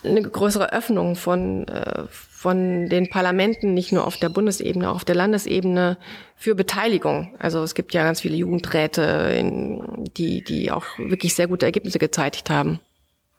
eine 0.04 0.22
größere 0.22 0.72
Öffnung 0.72 1.16
von, 1.16 1.66
äh, 1.68 2.04
von 2.08 2.88
den 2.88 3.08
Parlamenten, 3.08 3.74
nicht 3.74 3.92
nur 3.92 4.06
auf 4.06 4.16
der 4.16 4.28
Bundesebene, 4.28 4.90
auch 4.90 4.96
auf 4.96 5.04
der 5.04 5.14
Landesebene 5.14 5.96
für 6.36 6.54
Beteiligung. 6.54 7.34
Also 7.38 7.62
es 7.62 7.74
gibt 7.74 7.94
ja 7.94 8.02
ganz 8.02 8.20
viele 8.20 8.36
Jugendräte, 8.36 9.02
in, 9.38 10.04
die, 10.16 10.42
die 10.42 10.70
auch 10.70 10.84
wirklich 10.98 11.34
sehr 11.34 11.48
gute 11.48 11.66
Ergebnisse 11.66 11.98
gezeitigt 11.98 12.50
haben. 12.50 12.80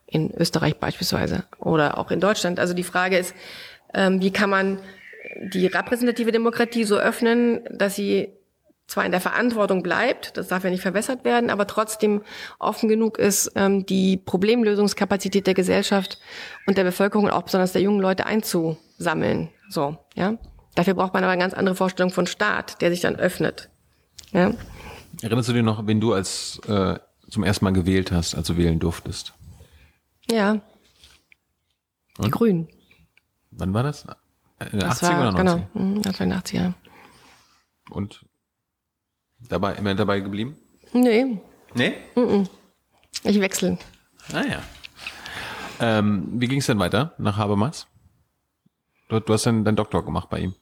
In 0.07 0.33
Österreich 0.35 0.75
beispielsweise 0.77 1.45
oder 1.57 1.97
auch 1.97 2.11
in 2.11 2.19
Deutschland. 2.19 2.59
Also 2.59 2.73
die 2.73 2.83
Frage 2.83 3.17
ist, 3.17 3.33
ähm, 3.93 4.21
wie 4.21 4.31
kann 4.31 4.49
man 4.49 4.77
die 5.39 5.67
repräsentative 5.67 6.31
Demokratie 6.31 6.83
so 6.83 6.97
öffnen, 6.97 7.61
dass 7.71 7.95
sie 7.95 8.29
zwar 8.87 9.05
in 9.05 9.11
der 9.11 9.21
Verantwortung 9.21 9.83
bleibt, 9.83 10.35
das 10.35 10.49
darf 10.49 10.65
ja 10.65 10.69
nicht 10.69 10.81
verwässert 10.81 11.23
werden, 11.23 11.49
aber 11.49 11.65
trotzdem 11.65 12.23
offen 12.59 12.89
genug 12.89 13.17
ist, 13.17 13.51
ähm, 13.55 13.85
die 13.85 14.17
Problemlösungskapazität 14.17 15.47
der 15.47 15.53
Gesellschaft 15.53 16.19
und 16.67 16.77
der 16.77 16.83
Bevölkerung, 16.83 17.29
auch 17.29 17.43
besonders 17.43 17.71
der 17.71 17.81
jungen 17.81 18.01
Leute 18.01 18.25
einzusammeln. 18.25 19.49
So, 19.69 19.97
ja. 20.15 20.37
Dafür 20.75 20.93
braucht 20.93 21.13
man 21.13 21.23
aber 21.23 21.31
eine 21.31 21.41
ganz 21.41 21.53
andere 21.53 21.75
Vorstellung 21.75 22.11
von 22.11 22.27
Staat, 22.27 22.81
der 22.81 22.91
sich 22.91 23.01
dann 23.01 23.15
öffnet. 23.15 23.69
Ja. 24.31 24.53
Erinnerst 25.21 25.49
du 25.49 25.53
dich 25.53 25.63
noch, 25.63 25.85
wenn 25.87 25.99
du 25.99 26.13
als 26.13 26.59
äh, 26.67 26.97
zum 27.29 27.43
ersten 27.43 27.65
Mal 27.65 27.71
gewählt 27.71 28.11
hast, 28.11 28.35
als 28.35 28.47
du 28.47 28.57
wählen 28.57 28.79
durftest? 28.79 29.33
Ja. 30.29 30.61
Die 32.17 32.23
Und? 32.23 32.31
Grünen. 32.31 32.67
Wann 33.51 33.73
war 33.73 33.83
das? 33.83 34.05
In 34.65 34.71
den 34.71 34.79
Das 34.81 35.03
80 35.03 35.09
war, 35.09 35.19
oder 35.21 35.43
90? 35.43 35.67
genau, 35.73 35.85
mhm, 35.85 36.01
Anfang 36.05 36.29
der 36.29 36.39
80er. 36.39 36.73
Und 37.89 38.25
dabei 39.49 39.73
immer 39.75 39.95
dabei 39.95 40.19
geblieben? 40.19 40.55
Nee, 40.93 41.37
Nee? 41.73 41.93
ich 43.23 43.39
wechsle. 43.39 43.77
Ah 44.33 44.43
ja. 44.43 44.59
Ähm, 45.79 46.27
wie 46.33 46.47
ging 46.47 46.59
es 46.59 46.65
denn 46.67 46.79
weiter 46.79 47.13
nach 47.17 47.37
Habermas? 47.37 47.87
Du, 49.09 49.19
du 49.19 49.33
hast 49.33 49.45
dann 49.45 49.63
deinen 49.65 49.75
Doktor 49.77 50.05
gemacht 50.05 50.29
bei 50.29 50.39
ihm. 50.39 50.53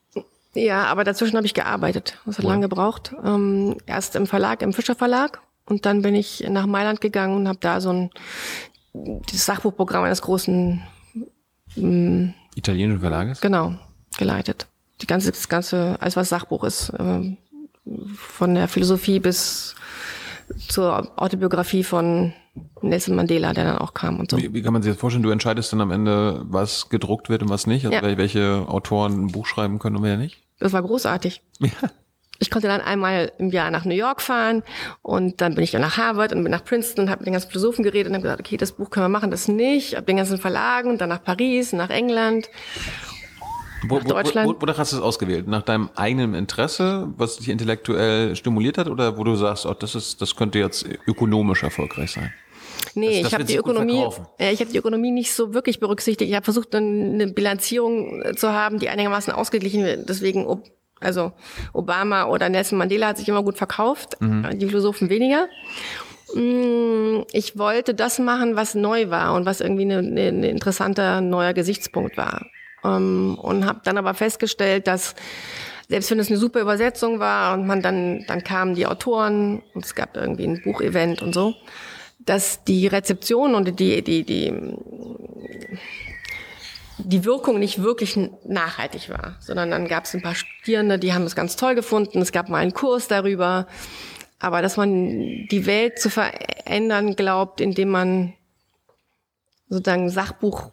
Ja, 0.54 0.84
aber 0.84 1.04
dazwischen 1.04 1.36
habe 1.36 1.46
ich 1.46 1.54
gearbeitet. 1.54 2.18
Das 2.26 2.38
hat 2.38 2.44
Wo? 2.44 2.48
lange 2.48 2.62
gebraucht. 2.68 3.12
Ähm, 3.24 3.76
erst 3.86 4.16
im 4.16 4.26
Verlag, 4.26 4.62
im 4.62 4.72
Fischer 4.72 4.94
Verlag. 4.94 5.40
Und 5.66 5.84
dann 5.86 6.02
bin 6.02 6.14
ich 6.14 6.44
nach 6.48 6.66
Mailand 6.66 7.00
gegangen 7.00 7.36
und 7.36 7.48
habe 7.48 7.58
da 7.60 7.80
so 7.80 7.90
ein 7.92 8.10
das 8.92 9.46
Sachbuchprogramm 9.46 10.04
eines 10.04 10.22
großen, 10.22 10.82
Italienischen 12.56 13.00
Verlages? 13.00 13.40
genau, 13.40 13.74
geleitet. 14.18 14.66
Die 15.00 15.06
ganze, 15.06 15.30
das 15.30 15.48
ganze, 15.48 15.96
alles 16.00 16.16
was 16.16 16.28
Sachbuch 16.28 16.64
ist, 16.64 16.92
ähm, 16.98 17.36
von 18.16 18.54
der 18.54 18.68
Philosophie 18.68 19.18
bis 19.20 19.74
zur 20.68 21.10
Autobiografie 21.20 21.84
von 21.84 22.32
Nelson 22.82 23.14
Mandela, 23.14 23.52
der 23.54 23.64
dann 23.64 23.78
auch 23.78 23.94
kam 23.94 24.18
und 24.20 24.30
so. 24.30 24.36
Wie, 24.36 24.52
wie 24.52 24.62
kann 24.62 24.72
man 24.72 24.82
sich 24.82 24.92
das 24.92 25.00
vorstellen? 25.00 25.22
Du 25.22 25.30
entscheidest 25.30 25.72
dann 25.72 25.80
am 25.80 25.90
Ende, 25.90 26.42
was 26.44 26.88
gedruckt 26.88 27.28
wird 27.28 27.42
und 27.42 27.48
was 27.48 27.66
nicht? 27.66 27.84
Also 27.86 27.94
Ja. 27.96 28.02
wel- 28.02 28.16
welche 28.18 28.64
Autoren 28.68 29.24
ein 29.24 29.32
Buch 29.32 29.46
schreiben 29.46 29.78
können 29.78 29.96
und 29.96 30.02
wer 30.02 30.16
nicht? 30.16 30.38
Das 30.58 30.72
war 30.72 30.82
großartig. 30.82 31.42
Ja. 31.60 31.68
ich 32.38 32.50
konnte 32.50 32.68
dann 32.68 32.80
einmal 32.80 33.32
im 33.38 33.50
Jahr 33.50 33.70
nach 33.70 33.84
New 33.84 33.94
York 33.94 34.20
fahren 34.20 34.62
und 35.02 35.40
dann 35.40 35.54
bin 35.54 35.62
ich 35.64 35.70
dann 35.70 35.82
nach 35.82 35.96
Harvard 35.98 36.32
und 36.32 36.42
bin 36.42 36.50
nach 36.50 36.64
Princeton 36.64 37.04
und 37.04 37.10
habe 37.10 37.20
mit 37.20 37.26
den 37.26 37.32
ganzen 37.34 37.50
Philosophen 37.50 37.82
geredet 37.84 38.08
und 38.08 38.14
habe 38.14 38.22
gesagt, 38.22 38.40
okay, 38.40 38.56
das 38.56 38.72
Buch 38.72 38.90
können 38.90 39.04
wir 39.04 39.08
machen, 39.10 39.30
das 39.30 39.46
nicht. 39.46 39.96
Ab 39.96 40.06
den 40.06 40.16
ganzen 40.16 40.38
Verlagen, 40.38 40.98
dann 40.98 41.08
nach 41.10 41.22
Paris, 41.22 41.72
nach 41.72 41.90
England. 41.90 42.48
Wo, 43.88 43.96
Nach 43.98 44.04
wo, 44.04 44.08
Deutschland. 44.10 44.48
Wo, 44.48 44.60
wonach 44.60 44.78
hast 44.78 44.92
du 44.92 44.96
es 44.96 45.02
ausgewählt? 45.02 45.48
Nach 45.48 45.62
deinem 45.62 45.90
eigenen 45.96 46.34
Interesse, 46.34 47.08
was 47.16 47.36
dich 47.38 47.48
intellektuell 47.48 48.36
stimuliert 48.36 48.78
hat, 48.78 48.88
oder 48.88 49.16
wo 49.18 49.24
du 49.24 49.34
sagst, 49.36 49.66
oh, 49.66 49.74
das 49.74 49.94
ist, 49.94 50.20
das 50.20 50.36
könnte 50.36 50.58
jetzt 50.58 50.86
ökonomisch 51.06 51.62
erfolgreich 51.62 52.12
sein? 52.12 52.32
Nee, 52.94 53.20
Das- 53.22 53.28
ich 53.28 53.34
habe 53.34 53.44
die 53.44 53.56
Ökonomie, 53.56 54.04
äh, 54.38 54.52
ich 54.52 54.60
habe 54.60 54.70
die 54.70 54.78
Ökonomie 54.78 55.10
nicht 55.10 55.32
so 55.32 55.54
wirklich 55.54 55.80
berücksichtigt. 55.80 56.28
Ich 56.30 56.34
habe 56.36 56.44
versucht, 56.44 56.74
eine 56.74 57.26
Bilanzierung 57.28 58.22
äh, 58.22 58.34
zu 58.34 58.52
haben, 58.52 58.78
die 58.78 58.88
einigermaßen 58.88 59.32
ausgeglichen 59.32 59.84
wird. 59.84 60.08
Deswegen, 60.08 60.46
also 61.00 61.32
Obama 61.72 62.24
oder 62.26 62.48
Nelson 62.48 62.78
Mandela 62.78 63.08
hat 63.08 63.18
sich 63.18 63.28
immer 63.28 63.42
gut 63.42 63.56
verkauft, 63.58 64.16
äh, 64.20 64.56
die 64.56 64.66
Philosophen 64.66 65.08
weniger. 65.08 65.46
Mm, 66.34 67.22
Ich 67.32 67.58
wollte 67.58 67.94
das 67.94 68.18
machen, 68.18 68.56
was 68.56 68.74
neu 68.74 69.10
war 69.10 69.34
und 69.34 69.46
was 69.46 69.60
irgendwie 69.60 69.82
ein 69.90 70.14
ne, 70.14 70.32
ne 70.32 70.48
interessanter 70.50 71.20
neuer 71.20 71.52
Gesichtspunkt 71.54 72.16
war. 72.16 72.46
Ähm, 72.84 73.38
und 73.40 73.66
habe 73.66 73.80
dann 73.84 73.98
aber 73.98 74.14
festgestellt, 74.14 74.86
dass 74.86 75.14
selbst 75.88 76.10
wenn 76.10 76.20
es 76.20 76.28
eine 76.28 76.38
super 76.38 76.60
Übersetzung 76.60 77.18
war 77.18 77.54
und 77.54 77.66
man 77.66 77.82
dann 77.82 78.24
dann 78.26 78.44
kamen 78.44 78.74
die 78.74 78.86
Autoren 78.86 79.62
und 79.74 79.84
es 79.84 79.94
gab 79.94 80.16
irgendwie 80.16 80.44
ein 80.44 80.62
Buchevent 80.62 81.20
und 81.20 81.34
so, 81.34 81.54
dass 82.20 82.62
die 82.64 82.86
Rezeption 82.86 83.54
und 83.54 83.80
die 83.80 84.02
die 84.02 84.24
die 84.24 84.76
die 87.04 87.24
Wirkung 87.24 87.58
nicht 87.58 87.82
wirklich 87.82 88.18
nachhaltig 88.44 89.08
war, 89.08 89.36
sondern 89.40 89.70
dann 89.70 89.88
gab 89.88 90.04
es 90.04 90.14
ein 90.14 90.22
paar 90.22 90.34
Studierende, 90.34 90.98
die 90.98 91.12
haben 91.12 91.24
es 91.24 91.34
ganz 91.34 91.56
toll 91.56 91.74
gefunden. 91.74 92.20
Es 92.20 92.32
gab 92.32 92.48
mal 92.48 92.58
einen 92.58 92.74
Kurs 92.74 93.08
darüber, 93.08 93.66
aber 94.38 94.62
dass 94.62 94.76
man 94.76 95.46
die 95.50 95.66
Welt 95.66 95.98
zu 95.98 96.10
verändern 96.10 97.16
glaubt, 97.16 97.60
indem 97.60 97.88
man 97.90 98.34
sozusagen 99.68 100.10
Sachbuch 100.10 100.70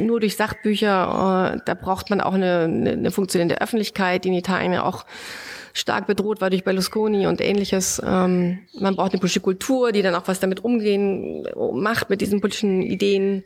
nur 0.00 0.20
durch 0.20 0.36
Sachbücher, 0.36 1.54
äh, 1.56 1.60
da 1.64 1.74
braucht 1.74 2.10
man 2.10 2.20
auch 2.20 2.34
eine, 2.34 2.60
eine, 2.64 2.90
eine 2.92 3.10
funktionierende 3.10 3.60
Öffentlichkeit, 3.60 4.24
die 4.24 4.28
in 4.28 4.34
Italien 4.34 4.72
ja 4.72 4.84
auch 4.84 5.04
stark 5.74 6.06
bedroht 6.06 6.40
war 6.40 6.50
durch 6.50 6.64
Berlusconi 6.64 7.26
und 7.26 7.40
ähnliches. 7.40 8.00
Ähm, 8.04 8.60
man 8.78 8.96
braucht 8.96 9.12
eine 9.12 9.20
politische 9.20 9.40
Kultur, 9.40 9.92
die 9.92 10.02
dann 10.02 10.14
auch 10.14 10.26
was 10.26 10.40
damit 10.40 10.64
umgehen 10.64 11.46
äh, 11.46 11.72
macht 11.72 12.10
mit 12.10 12.20
diesen 12.20 12.40
politischen 12.40 12.82
Ideen. 12.82 13.44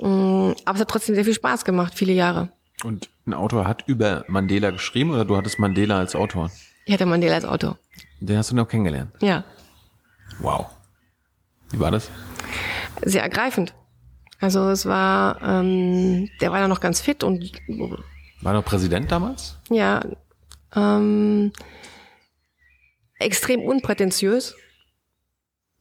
Mm, 0.00 0.52
Aber 0.64 0.74
es 0.74 0.80
hat 0.80 0.88
trotzdem 0.88 1.14
sehr 1.14 1.24
viel 1.24 1.34
Spaß 1.34 1.64
gemacht, 1.64 1.94
viele 1.94 2.12
Jahre. 2.12 2.48
Und 2.84 3.08
ein 3.26 3.34
Autor 3.34 3.66
hat 3.66 3.84
über 3.86 4.24
Mandela 4.28 4.70
geschrieben 4.70 5.10
oder 5.10 5.24
du 5.24 5.36
hattest 5.36 5.58
Mandela 5.58 5.98
als 5.98 6.14
Autor? 6.14 6.50
Ich 6.86 6.94
hatte 6.94 7.06
Mandela 7.06 7.34
als 7.34 7.44
Autor. 7.44 7.76
Den 8.20 8.38
hast 8.38 8.50
du 8.50 8.56
noch 8.56 8.68
kennengelernt. 8.68 9.12
Ja, 9.20 9.44
Wow. 10.40 10.66
Wie 11.70 11.80
war 11.80 11.90
das? 11.90 12.10
sehr 13.04 13.22
ergreifend. 13.22 13.74
Also 14.40 14.68
es 14.70 14.86
war, 14.86 15.40
ähm, 15.42 16.30
der 16.40 16.52
war 16.52 16.60
ja 16.60 16.68
noch 16.68 16.80
ganz 16.80 17.00
fit 17.00 17.24
und 17.24 17.52
War 18.40 18.52
noch 18.52 18.64
Präsident 18.64 19.10
damals? 19.10 19.58
ja, 19.68 20.04
ähm, 20.76 21.52
extrem 23.18 23.62
unprätentiös, 23.62 24.54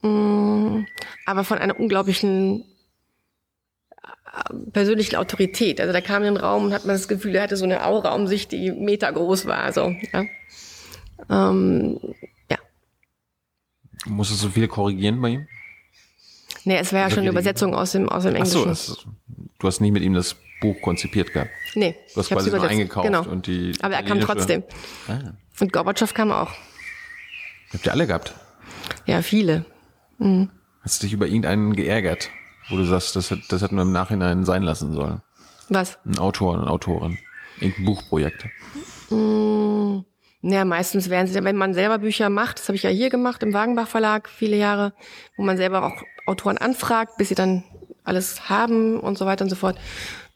mm, 0.02 0.86
aber 1.26 1.44
von 1.44 1.58
einer 1.60 1.80
unglaublichen 1.80 2.64
äh, 4.02 4.72
persönlichen 4.72 5.18
Autorität. 5.18 5.80
Also 5.80 5.94
da 5.94 6.02
kam 6.02 6.24
in 6.24 6.34
den 6.34 6.44
Raum 6.44 6.66
und 6.66 6.74
hat 6.74 6.86
man 6.86 6.96
das 6.96 7.08
Gefühl, 7.08 7.36
er 7.36 7.44
hatte 7.44 7.58
so 7.58 7.66
eine 7.66 7.86
Aura 7.86 8.16
um 8.16 8.26
sich, 8.28 8.48
die 8.48 8.72
metergroß 8.72 9.46
war. 9.46 9.72
So, 9.72 9.94
ja. 10.14 10.26
Ähm, 11.30 12.00
ja. 12.50 12.58
Musstest 14.06 14.44
du 14.44 14.50
viel 14.50 14.68
korrigieren 14.68 15.22
bei 15.22 15.30
ihm? 15.30 15.48
Nee, 16.68 16.78
es 16.80 16.92
war 16.92 17.00
ja 17.00 17.10
schon 17.10 17.20
eine 17.20 17.30
Übersetzung 17.30 17.74
aus 17.74 17.94
dem, 17.94 18.10
aus 18.10 18.24
dem 18.24 18.36
Ach 18.40 18.46
so, 18.46 18.64
Englischen. 18.64 18.96
das, 18.96 19.06
du 19.60 19.68
hast 19.68 19.80
nicht 19.80 19.94
mit 19.94 20.04
ihm 20.04 20.14
das 20.14 20.36
Buch 20.60 20.76
konzipiert 20.82 21.32
gehabt. 21.32 21.50
nee, 21.76 21.96
Du 22.14 22.20
hast 22.20 22.28
quasi 22.30 22.50
nur 22.52 22.62
eingekauft 22.62 23.06
Genau. 23.08 23.24
und 23.24 23.48
die. 23.48 23.72
Aber 23.82 23.96
er 23.96 24.04
kam 24.04 24.20
trotzdem. 24.20 24.64
Ah, 25.08 25.32
Und 25.62 25.72
Gorbatschow 25.72 26.14
kam 26.14 26.30
auch. 26.32 26.52
habt 27.72 27.86
ihr 27.86 27.92
alle 27.94 28.06
gehabt? 28.06 28.34
Ja, 29.06 29.22
viele. 29.22 29.66
Hast 30.82 31.02
du 31.02 31.06
dich 31.06 31.14
über 31.14 31.28
irgendeinen 31.28 31.74
geärgert, 31.74 32.32
wo 32.70 32.76
du 32.76 32.84
sagst, 32.84 33.16
das, 33.16 33.34
das 33.50 33.62
hätten 33.62 33.76
wir 33.76 33.84
im 33.84 33.92
Nachhinein 33.94 34.44
sein 34.44 34.64
lassen 34.64 34.92
sollen? 34.94 35.22
Was? 35.70 35.98
Ein 36.06 36.18
Autor, 36.18 36.58
eine 36.58 36.70
Autorin. 36.70 37.18
Irgendein 37.62 37.86
Buchprojekt. 37.86 38.46
Ja, 40.42 40.66
meistens 40.66 41.10
werden 41.10 41.28
sie, 41.28 41.44
wenn 41.44 41.56
man 41.56 41.74
selber 41.74 41.98
Bücher 41.98 42.30
macht, 42.30 42.60
das 42.60 42.68
habe 42.68 42.76
ich 42.76 42.84
ja 42.84 42.90
hier 42.90 43.10
gemacht 43.10 43.42
im 43.44 43.54
Wagenbach 43.54 43.88
Verlag 43.88 44.30
viele 44.30 44.56
Jahre, 44.56 44.94
wo 45.36 45.44
man 45.44 45.58
selber 45.58 45.84
auch 45.84 46.04
Autoren 46.28 46.58
anfragt, 46.58 47.18
bis 47.18 47.30
sie 47.30 47.36
dann 47.36 47.64
alles 48.04 48.50
haben 48.50 49.00
und 49.00 49.18
so 49.18 49.26
weiter 49.26 49.44
und 49.44 49.50
so 49.50 49.56
fort. 49.56 49.78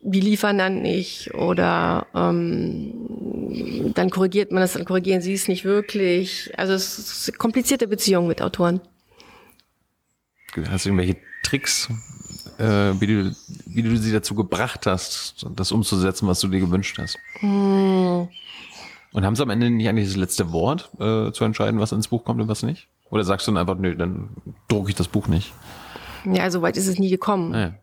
Die 0.02 0.20
liefern 0.20 0.58
dann 0.58 0.82
nicht 0.82 1.34
oder 1.36 2.08
ähm, 2.16 3.92
dann 3.94 4.10
korrigiert 4.10 4.52
man 4.52 4.64
es, 4.64 4.74
dann 4.74 4.86
korrigieren 4.86 5.22
sie 5.22 5.34
es 5.34 5.48
nicht 5.48 5.64
wirklich. 5.64 6.52
Also 6.58 6.74
es 6.74 6.98
ist 6.98 7.30
eine 7.30 7.38
komplizierte 7.38 7.88
Beziehung 7.88 8.28
mit 8.28 8.42
Autoren. 8.42 8.82
Hast 10.70 10.86
du 10.86 10.90
irgendwelche 10.90 11.18
Tricks, 11.44 11.88
äh, 12.58 12.94
wie, 13.00 13.08
du, 13.08 13.36
wie 13.68 13.84
du 13.84 13.96
sie 13.96 14.12
dazu 14.12 14.34
gebracht 14.34 14.88
hast, 14.88 15.46
das 15.56 15.72
umzusetzen, 15.72 16.28
was 16.28 16.40
du 16.40 16.48
dir 16.48 16.60
gewünscht 16.60 16.98
hast? 16.98 17.20
Hm. 17.40 18.28
Und 19.14 19.26
haben 19.26 19.36
sie 19.36 19.44
am 19.44 19.50
Ende 19.50 19.70
nicht 19.70 19.88
eigentlich 19.90 20.08
das 20.08 20.16
letzte 20.16 20.52
Wort, 20.52 20.90
äh, 21.00 21.32
zu 21.32 21.44
entscheiden, 21.44 21.80
was 21.80 21.92
ins 21.92 22.08
Buch 22.08 22.24
kommt 22.24 22.42
und 22.42 22.48
was 22.48 22.64
nicht? 22.64 22.88
Oder 23.10 23.24
sagst 23.24 23.48
du 23.48 23.52
dann 23.52 23.60
einfach, 23.60 23.78
nö, 23.78 23.96
dann 23.96 24.30
drucke 24.70 24.90
ich 24.90 24.96
das 24.96 25.10
Buch 25.10 25.28
nicht? 25.28 25.54
Ja, 26.26 26.50
so 26.50 26.62
weit 26.62 26.78
ist 26.78 26.88
es 26.88 26.98
nie 26.98 27.10
gekommen. 27.10 27.52
Naja. 27.52 27.74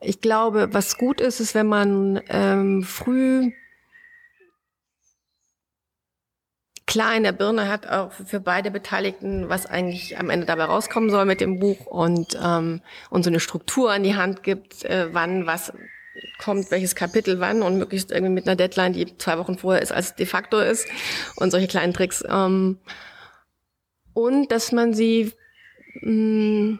Ich 0.00 0.20
glaube, 0.20 0.68
was 0.72 0.96
gut 0.96 1.20
ist, 1.20 1.40
ist, 1.40 1.54
wenn 1.54 1.66
man 1.66 2.20
ähm, 2.28 2.82
früh 2.82 3.52
klar 6.86 7.14
in 7.14 7.22
der 7.22 7.32
Birne 7.32 7.68
hat, 7.68 7.86
auch 7.86 8.12
für 8.12 8.40
beide 8.40 8.70
Beteiligten, 8.70 9.48
was 9.48 9.66
eigentlich 9.66 10.18
am 10.18 10.30
Ende 10.30 10.46
dabei 10.46 10.64
rauskommen 10.64 11.10
soll 11.10 11.26
mit 11.26 11.40
dem 11.40 11.60
Buch 11.60 11.86
und, 11.86 12.38
ähm, 12.42 12.80
und 13.10 13.24
so 13.24 13.30
eine 13.30 13.40
Struktur 13.40 13.92
an 13.92 14.02
die 14.02 14.16
Hand 14.16 14.42
gibt, 14.42 14.84
äh, 14.84 15.08
wann 15.12 15.46
was 15.46 15.72
kommt, 16.38 16.70
welches 16.70 16.94
Kapitel 16.94 17.40
wann 17.40 17.62
und 17.62 17.78
möglichst 17.78 18.10
irgendwie 18.10 18.32
mit 18.32 18.46
einer 18.46 18.56
Deadline, 18.56 18.92
die 18.92 19.16
zwei 19.18 19.38
Wochen 19.38 19.58
vorher 19.58 19.82
ist, 19.82 19.92
als 19.92 20.14
de 20.14 20.26
facto 20.26 20.58
ist 20.58 20.86
und 21.36 21.50
solche 21.50 21.68
kleinen 21.68 21.92
Tricks. 21.92 22.24
Ähm, 22.28 22.78
und 24.12 24.50
dass 24.50 24.72
man 24.72 24.94
sie, 24.94 25.32
mh, 26.00 26.78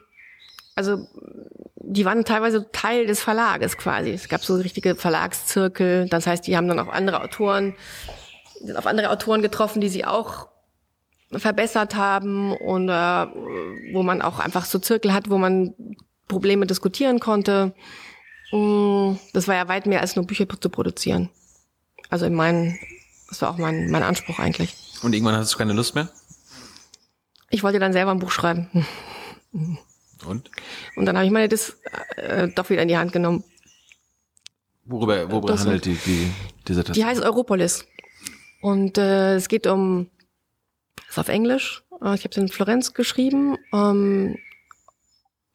also 0.74 1.06
die 1.90 2.04
waren 2.04 2.24
teilweise 2.24 2.70
Teil 2.70 3.06
des 3.06 3.22
Verlages 3.22 3.78
quasi. 3.78 4.10
Es 4.10 4.28
gab 4.28 4.44
so 4.44 4.56
richtige 4.56 4.94
Verlagszirkel. 4.94 6.08
Das 6.08 6.26
heißt, 6.26 6.46
die 6.46 6.56
haben 6.56 6.68
dann 6.68 6.78
auch 6.78 6.88
andere 6.88 7.22
Autoren, 7.22 7.74
sind 8.60 8.76
auf 8.76 8.86
andere 8.86 9.10
Autoren 9.10 9.40
getroffen, 9.40 9.80
die 9.80 9.88
sie 9.88 10.04
auch 10.04 10.48
verbessert 11.32 11.94
haben 11.94 12.52
und 12.52 12.88
äh, 12.88 12.92
wo 13.92 14.02
man 14.02 14.22
auch 14.22 14.38
einfach 14.38 14.64
so 14.64 14.78
Zirkel 14.78 15.12
hat, 15.12 15.30
wo 15.30 15.38
man 15.38 15.74
Probleme 16.26 16.66
diskutieren 16.66 17.20
konnte. 17.20 17.74
Mm, 18.52 19.16
Das 19.32 19.48
war 19.48 19.54
ja 19.54 19.68
weit 19.68 19.86
mehr 19.86 20.00
als 20.00 20.16
nur 20.16 20.26
Bücher 20.26 20.46
zu 20.48 20.68
produzieren. 20.70 21.30
Also 22.08 22.26
in 22.26 22.34
meinen, 22.34 22.78
das 23.28 23.42
war 23.42 23.50
auch 23.50 23.58
mein, 23.58 23.90
mein 23.90 24.02
Anspruch 24.02 24.38
eigentlich. 24.38 24.74
Und 25.02 25.12
irgendwann 25.12 25.34
hattest 25.36 25.54
du 25.54 25.58
keine 25.58 25.72
Lust 25.74 25.94
mehr? 25.94 26.08
Ich 27.50 27.62
wollte 27.62 27.78
dann 27.78 27.92
selber 27.92 28.10
ein 28.10 28.18
Buch 28.18 28.30
schreiben. 28.30 28.68
Und? 29.52 30.50
Und 30.96 31.06
dann 31.06 31.16
habe 31.16 31.26
ich 31.26 31.32
meine 31.32 31.48
das 31.48 31.76
äh, 32.16 32.48
doch 32.48 32.68
wieder 32.70 32.82
in 32.82 32.88
die 32.88 32.96
Hand 32.96 33.12
genommen. 33.12 33.44
Worüber, 34.84 35.30
worüber 35.30 35.48
Das 35.48 35.60
handelt 35.62 35.84
die, 35.84 35.94
die 35.94 36.30
Dissertation? 36.66 36.94
Die 36.94 37.04
heißt 37.04 37.22
Europolis. 37.22 37.84
Und 38.60 38.98
äh, 38.98 39.34
es 39.36 39.48
geht 39.48 39.66
um, 39.66 40.10
ist 41.08 41.18
auf 41.18 41.28
Englisch. 41.28 41.84
Äh, 42.02 42.14
ich 42.14 42.24
habe 42.24 42.30
es 42.30 42.36
in 42.36 42.48
Florenz 42.48 42.94
geschrieben 42.94 43.56
ähm, 43.72 44.36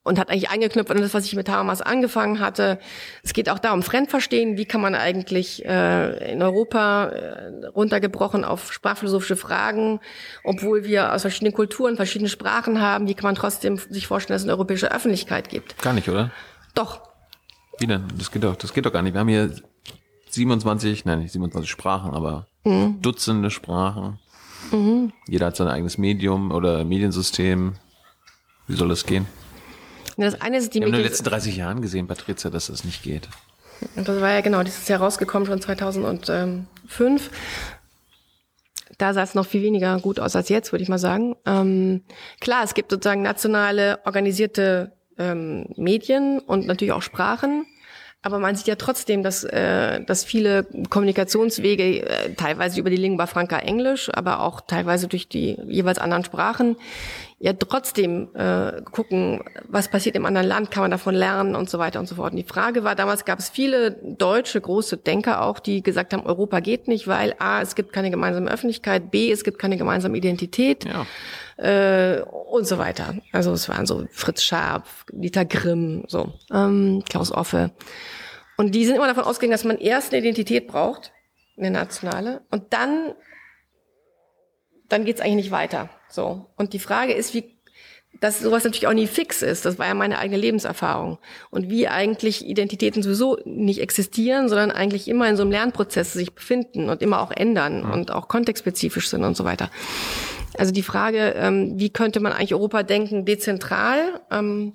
und 0.04 0.20
hat 0.20 0.30
eigentlich 0.30 0.50
angeknüpft 0.50 0.92
an 0.92 0.98
das, 1.02 1.14
was 1.14 1.26
ich 1.26 1.36
mit 1.36 1.50
Habermas 1.50 1.82
angefangen 1.82 2.40
hatte. 2.40 2.80
Es 3.24 3.34
geht 3.34 3.50
auch 3.50 3.60
da 3.60 3.74
um 3.74 3.84
Fremdverstehen. 3.84 4.58
Wie 4.58 4.66
kann 4.66 4.82
man 4.82 4.96
eigentlich 4.96 5.66
äh, 5.66 6.32
in 6.34 6.42
Europa 6.42 7.06
äh, 7.06 7.66
runtergebrochen 7.68 8.44
auf 8.44 8.74
sprachphilosophische 8.74 9.36
Fragen, 9.36 10.00
obwohl 10.44 10.84
wir 10.84 11.14
aus 11.14 11.22
verschiedenen 11.22 11.54
Kulturen 11.54 11.96
verschiedene 11.96 12.30
Sprachen 12.30 12.82
haben, 12.82 13.08
wie 13.08 13.14
kann 13.14 13.24
man 13.30 13.36
trotzdem 13.36 13.78
sich 13.78 14.08
vorstellen, 14.08 14.36
dass 14.36 14.42
es 14.44 14.48
eine 14.48 14.54
europäische 14.54 14.92
Öffentlichkeit 14.92 15.50
gibt? 15.50 15.82
Gar 15.82 15.94
nicht, 15.94 16.10
oder? 16.10 16.32
Doch, 16.76 17.02
Wie 17.80 17.88
denn? 17.88 18.04
Das 18.18 18.30
geht 18.32 18.44
doch, 18.44 18.56
das 18.56 18.74
geht 18.74 18.86
doch 18.86 18.94
gar 18.94 19.02
nicht. 19.02 19.14
Wir 19.14 19.20
haben 19.22 19.28
hier 19.30 19.52
27, 20.30 21.06
nein, 21.06 21.20
nicht 21.20 21.32
27 21.32 21.70
Sprachen, 21.70 22.14
aber 22.14 22.48
Mhm. 22.66 23.02
Dutzende 23.02 23.52
Sprachen. 23.52 24.20
Jeder 25.28 25.48
hat 25.48 25.56
sein 25.58 25.68
eigenes 25.68 25.98
Medium 25.98 26.52
oder 26.52 26.84
Mediensystem. 26.86 27.74
Wie 28.68 28.76
soll 28.76 28.88
das 28.90 29.06
gehen? 29.06 29.26
Das 30.18 30.40
eine 30.42 30.58
ist 30.58 30.74
die 30.74 30.80
Wir 30.80 30.88
haben 30.88 30.94
in 30.94 31.00
den 31.00 31.08
letzten 31.08 31.26
30 31.26 31.56
Jahren 31.56 31.82
gesehen, 31.82 32.08
Patricia, 32.08 32.50
dass 32.50 32.68
das 32.68 32.84
nicht 32.84 33.04
geht. 33.04 33.28
Und 33.96 34.08
das 34.08 34.22
war 34.22 34.32
ja 34.32 34.42
genau, 34.42 34.64
dieses 34.64 34.88
Jahr 34.88 35.00
rausgekommen, 35.00 35.46
schon 35.46 35.62
2005. 35.62 37.30
Da 38.98 39.14
sah 39.14 39.24
es 39.24 39.36
noch 39.36 39.46
viel 39.46 39.64
weniger 39.64 40.00
gut 40.00 40.20
aus 40.20 40.36
als 40.36 40.50
jetzt, 40.50 40.72
würde 40.72 40.84
ich 40.84 40.90
mal 40.90 41.00
sagen. 41.00 41.36
Ähm, 41.46 42.04
klar, 42.40 42.64
es 42.64 42.74
gibt 42.74 42.92
sozusagen 42.92 43.22
nationale 43.22 44.00
organisierte 44.06 44.94
ähm, 45.18 45.68
Medien 45.76 46.40
und 46.40 46.68
natürlich 46.68 46.94
auch 46.94 47.02
Sprachen. 47.02 47.66
Aber 48.26 48.40
man 48.40 48.56
sieht 48.56 48.68
ja 48.68 48.76
trotzdem, 48.76 49.22
dass, 49.22 49.44
äh, 49.44 50.02
dass 50.06 50.24
viele 50.24 50.66
Kommunikationswege, 50.90 52.08
äh, 52.08 52.34
teilweise 52.36 52.80
über 52.80 52.90
die 52.90 52.96
Lingua 52.96 53.28
Franca 53.28 53.60
Englisch, 53.60 54.10
aber 54.14 54.40
auch 54.40 54.62
teilweise 54.62 55.10
durch 55.10 55.28
die 55.28 55.58
jeweils 55.68 55.98
anderen 55.98 56.24
Sprachen, 56.24 56.78
ja 57.44 57.52
trotzdem 57.52 58.30
äh, 58.36 58.82
gucken, 58.90 59.44
was 59.68 59.90
passiert 59.90 60.16
im 60.16 60.26
anderen 60.26 60.48
Land, 60.48 60.72
kann 60.72 60.82
man 60.82 60.92
davon 60.92 61.14
lernen 61.14 61.58
und 61.58 61.70
so 61.70 61.78
weiter 61.78 62.00
und 62.00 62.08
so 62.08 62.16
fort. 62.16 62.32
Und 62.32 62.38
die 62.38 62.46
Frage 62.46 62.86
war, 62.86 62.96
damals 62.96 63.26
gab 63.26 63.40
es 63.40 63.50
viele 63.50 64.00
deutsche 64.02 64.62
große 64.62 64.96
Denker 64.96 65.42
auch, 65.42 65.60
die 65.60 65.84
gesagt 65.84 66.14
haben, 66.14 66.26
Europa 66.26 66.62
geht 66.62 66.88
nicht, 66.88 67.06
weil 67.06 67.36
A, 67.40 67.62
es 67.62 67.76
gibt 67.76 67.92
keine 67.92 68.12
gemeinsame 68.12 68.50
Öffentlichkeit, 68.50 69.12
B, 69.12 69.30
es 69.30 69.44
gibt 69.44 69.60
keine 69.60 69.76
gemeinsame 69.76 70.18
Identität. 70.18 70.86
Ja. 70.86 71.06
Äh, 71.58 72.22
und 72.22 72.66
so 72.66 72.78
weiter. 72.78 73.16
Also 73.34 73.52
es 73.52 73.68
waren 73.68 73.86
so 73.86 74.08
Fritz 74.12 74.42
Scharf, 74.42 75.06
Dieter 75.12 75.44
Grimm, 75.44 76.06
so 76.08 76.32
ähm, 76.50 77.04
Klaus 77.10 77.34
Offe. 77.34 77.72
Und 78.56 78.74
die 78.74 78.86
sind 78.86 78.96
immer 78.96 79.08
davon 79.08 79.26
ausgegangen, 79.26 79.52
dass 79.52 79.66
man 79.66 79.80
erst 79.80 80.14
eine 80.14 80.22
Identität 80.22 80.68
braucht, 80.68 81.12
eine 81.58 81.72
nationale, 81.72 82.44
und 82.52 82.72
dann, 82.72 83.16
dann 84.90 85.06
geht's 85.06 85.22
eigentlich 85.22 85.36
nicht 85.36 85.52
weiter. 85.52 85.90
So. 86.10 86.48
Und 86.56 86.74
die 86.74 86.80
Frage 86.80 87.14
ist, 87.14 87.34
wie, 87.34 87.56
dass 88.20 88.40
sowas 88.40 88.64
natürlich 88.64 88.88
auch 88.88 88.94
nie 88.94 89.08
fix 89.08 89.42
ist. 89.42 89.66
Das 89.66 89.80
war 89.80 89.88
ja 89.88 89.94
meine 89.94 90.20
eigene 90.20 90.38
Lebenserfahrung. 90.38 91.18
Und 91.50 91.70
wie 91.70 91.88
eigentlich 91.88 92.46
Identitäten 92.46 93.04
sowieso 93.04 93.40
nicht 93.46 93.82
existieren, 93.82 94.50
sondern 94.50 94.72
eigentlich 94.72 95.08
immer 95.08 95.28
in 95.28 95.36
so 95.36 95.42
einem 95.42 95.52
Lernprozess 95.52 96.14
sich 96.14 96.34
befinden 96.34 96.90
und 96.90 97.02
immer 97.02 97.22
auch 97.22 97.32
ändern 97.32 97.84
und 97.84 98.12
auch 98.12 98.28
kontextspezifisch 98.28 99.10
sind 99.10 99.24
und 99.24 99.36
so 99.36 99.44
weiter. 99.44 99.70
Also 100.58 100.72
die 100.72 100.84
Frage, 100.84 101.34
ähm, 101.36 101.74
wie 101.78 101.90
könnte 101.90 102.20
man 102.20 102.32
eigentlich 102.32 102.54
Europa 102.54 102.84
denken, 102.84 103.26
dezentral 103.26 104.22
ähm, 104.30 104.74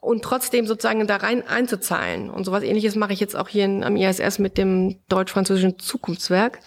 und 0.00 0.22
trotzdem 0.22 0.66
sozusagen 0.66 1.06
da 1.06 1.16
rein 1.16 1.46
einzuzahlen. 1.46 2.30
Und 2.30 2.44
sowas 2.44 2.62
ähnliches 2.62 2.96
mache 2.96 3.12
ich 3.12 3.20
jetzt 3.20 3.36
auch 3.36 3.48
hier 3.48 3.64
in, 3.64 3.84
am 3.84 3.96
ISS 3.96 4.38
mit 4.38 4.58
dem 4.58 4.96
deutsch-französischen 5.08 5.78
Zukunftswerk, 5.78 6.58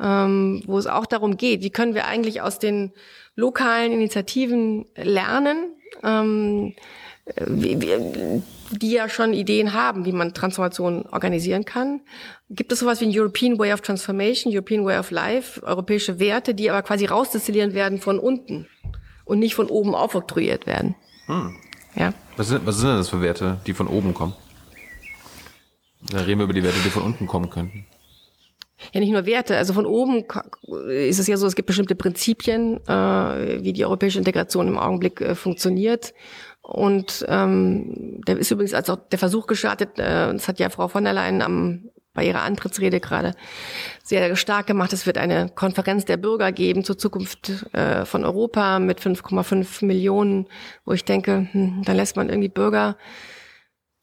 ähm, 0.00 0.62
wo 0.66 0.78
es 0.78 0.86
auch 0.86 1.06
darum 1.06 1.36
geht, 1.36 1.62
wie 1.62 1.70
können 1.70 1.94
wir 1.94 2.06
eigentlich 2.06 2.42
aus 2.42 2.58
den 2.58 2.92
lokalen 3.36 3.92
Initiativen 3.92 4.86
lernen, 4.96 5.74
ähm, 6.02 6.74
wie, 7.46 7.80
wie, 7.80 8.42
die 8.70 8.92
ja 8.92 9.08
schon 9.08 9.32
Ideen 9.32 9.72
haben, 9.72 10.04
wie 10.04 10.12
man 10.12 10.34
Transformation 10.34 11.06
organisieren 11.10 11.64
kann. 11.64 12.00
Gibt 12.50 12.72
es 12.72 12.80
sowas 12.80 13.00
wie 13.00 13.06
ein 13.06 13.18
European 13.18 13.58
Way 13.58 13.72
of 13.72 13.80
Transformation, 13.80 14.52
European 14.52 14.84
Way 14.84 14.98
of 14.98 15.10
Life, 15.10 15.62
europäische 15.62 16.18
Werte, 16.18 16.54
die 16.54 16.70
aber 16.70 16.82
quasi 16.82 17.06
rausdestillieren 17.06 17.72
werden 17.72 18.00
von 18.00 18.18
unten 18.18 18.66
und 19.24 19.38
nicht 19.38 19.54
von 19.54 19.68
oben 19.68 19.94
aufoktroyiert 19.94 20.66
werden? 20.66 20.94
Hm. 21.26 21.56
Ja. 21.96 22.12
Was 22.36 22.48
sind, 22.48 22.66
was 22.66 22.76
sind 22.76 22.88
denn 22.88 22.96
das 22.98 23.08
für 23.08 23.22
Werte, 23.22 23.60
die 23.66 23.72
von 23.72 23.86
oben 23.86 24.12
kommen? 24.12 24.34
Da 26.10 26.18
reden 26.18 26.40
wir 26.40 26.44
über 26.44 26.52
die 26.52 26.62
Werte, 26.62 26.78
die 26.84 26.90
von 26.90 27.02
unten 27.02 27.26
kommen 27.26 27.48
könnten. 27.48 27.86
Ja, 28.92 29.00
nicht 29.00 29.12
nur 29.12 29.26
Werte. 29.26 29.56
Also 29.56 29.72
von 29.72 29.86
oben 29.86 30.24
ist 30.88 31.18
es 31.18 31.26
ja 31.26 31.36
so, 31.36 31.46
es 31.46 31.54
gibt 31.54 31.66
bestimmte 31.66 31.94
Prinzipien, 31.94 32.80
äh, 32.86 33.62
wie 33.62 33.72
die 33.72 33.84
europäische 33.84 34.18
Integration 34.18 34.68
im 34.68 34.78
Augenblick 34.78 35.20
äh, 35.20 35.34
funktioniert. 35.34 36.12
Und 36.60 37.24
ähm, 37.28 38.20
da 38.24 38.32
ist 38.32 38.50
übrigens 38.50 38.74
als 38.74 38.88
auch 38.90 38.98
der 39.10 39.18
Versuch 39.18 39.46
gestartet, 39.46 39.98
äh, 39.98 40.32
das 40.32 40.48
hat 40.48 40.58
ja 40.58 40.70
Frau 40.70 40.88
von 40.88 41.04
der 41.04 41.12
Leyen 41.12 41.42
am 41.42 41.90
bei 42.14 42.24
ihrer 42.24 42.42
Antrittsrede 42.42 43.00
gerade 43.00 43.34
sehr 44.02 44.34
stark 44.36 44.68
gemacht. 44.68 44.92
Es 44.92 45.04
wird 45.04 45.18
eine 45.18 45.48
Konferenz 45.48 46.04
der 46.04 46.16
Bürger 46.16 46.52
geben 46.52 46.84
zur 46.84 46.96
Zukunft 46.96 47.66
äh, 47.72 48.04
von 48.04 48.24
Europa 48.24 48.78
mit 48.78 49.00
5,5 49.00 49.84
Millionen, 49.84 50.46
wo 50.84 50.92
ich 50.92 51.04
denke, 51.04 51.48
hm, 51.50 51.82
da 51.84 51.92
lässt 51.92 52.16
man 52.16 52.28
irgendwie 52.28 52.48
Bürger 52.48 52.96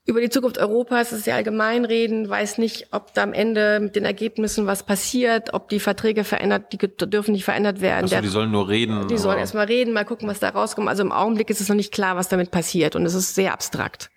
über 0.06 0.20
die 0.20 0.30
Zukunft 0.30 0.58
Europas, 0.58 1.12
das 1.12 1.20
ist 1.20 1.28
ja 1.28 1.36
allgemein 1.36 1.86
reden, 1.86 2.28
weiß 2.28 2.58
nicht, 2.58 2.88
ob 2.92 3.14
da 3.14 3.22
am 3.22 3.34
Ende 3.34 3.80
mit 3.80 3.96
den 3.96 4.04
Ergebnissen 4.04 4.66
was 4.66 4.84
passiert, 4.84 5.54
ob 5.54 5.70
die 5.70 5.80
Verträge 5.80 6.24
verändert, 6.24 6.74
die 6.74 6.78
dürfen 6.78 7.34
nicht 7.34 7.46
verändert 7.46 7.82
werden. 7.82 8.06
Achso, 8.06 8.22
die 8.22 8.28
sollen 8.28 8.52
nur 8.52 8.68
reden. 8.68 9.08
Die 9.08 9.18
sollen 9.18 9.38
erstmal 9.38 9.66
reden, 9.66 9.94
mal 9.94 10.06
gucken, 10.06 10.28
was 10.28 10.40
da 10.40 10.50
rauskommt. 10.50 10.90
Also 10.90 11.04
im 11.04 11.12
Augenblick 11.12 11.50
ist 11.52 11.62
es 11.62 11.70
noch 11.70 11.76
nicht 11.76 11.94
klar, 11.94 12.16
was 12.16 12.30
damit 12.30 12.50
passiert 12.50 12.96
und 12.96 13.06
es 13.06 13.14
ist 13.14 13.36
sehr 13.36 13.54
abstrakt. 13.54 14.10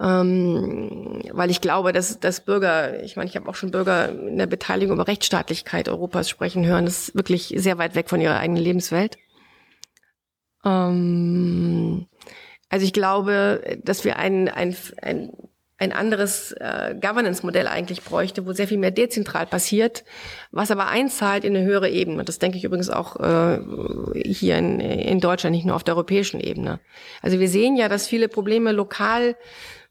Ähm, 0.00 1.22
weil 1.32 1.50
ich 1.50 1.60
glaube, 1.60 1.92
dass, 1.92 2.18
dass 2.18 2.44
Bürger, 2.44 3.02
ich 3.02 3.16
meine, 3.16 3.28
ich 3.28 3.36
habe 3.36 3.48
auch 3.48 3.56
schon 3.56 3.70
Bürger 3.70 4.08
in 4.10 4.38
der 4.38 4.46
Beteiligung 4.46 4.94
über 4.94 5.08
Rechtsstaatlichkeit 5.08 5.88
Europas 5.88 6.28
sprechen 6.28 6.66
hören, 6.66 6.84
das 6.84 7.08
ist 7.08 7.14
wirklich 7.14 7.52
sehr 7.56 7.78
weit 7.78 7.94
weg 7.94 8.08
von 8.08 8.20
ihrer 8.20 8.38
eigenen 8.38 8.62
Lebenswelt. 8.62 9.16
Ähm, 10.64 12.06
also 12.68 12.84
ich 12.84 12.92
glaube, 12.92 13.78
dass 13.82 14.04
wir 14.04 14.16
ein, 14.16 14.48
ein, 14.48 14.76
ein, 15.00 15.32
ein 15.78 15.92
anderes 15.92 16.52
äh, 16.52 16.94
Governance-Modell 17.00 17.66
eigentlich 17.66 18.02
bräuchte, 18.02 18.46
wo 18.46 18.52
sehr 18.52 18.68
viel 18.68 18.78
mehr 18.78 18.90
dezentral 18.90 19.46
passiert, 19.46 20.04
was 20.50 20.70
aber 20.70 20.88
einzahlt 20.88 21.44
in 21.44 21.56
eine 21.56 21.64
höhere 21.64 21.88
Ebene. 21.88 22.24
Das 22.24 22.38
denke 22.38 22.58
ich 22.58 22.64
übrigens 22.64 22.90
auch 22.90 23.16
äh, 23.16 23.60
hier 24.24 24.58
in, 24.58 24.80
in 24.80 25.20
Deutschland, 25.20 25.54
nicht 25.54 25.66
nur 25.66 25.76
auf 25.76 25.84
der 25.84 25.94
europäischen 25.94 26.40
Ebene. 26.40 26.80
Also 27.22 27.38
wir 27.38 27.48
sehen 27.48 27.76
ja, 27.76 27.88
dass 27.88 28.08
viele 28.08 28.28
Probleme 28.28 28.72
lokal 28.72 29.36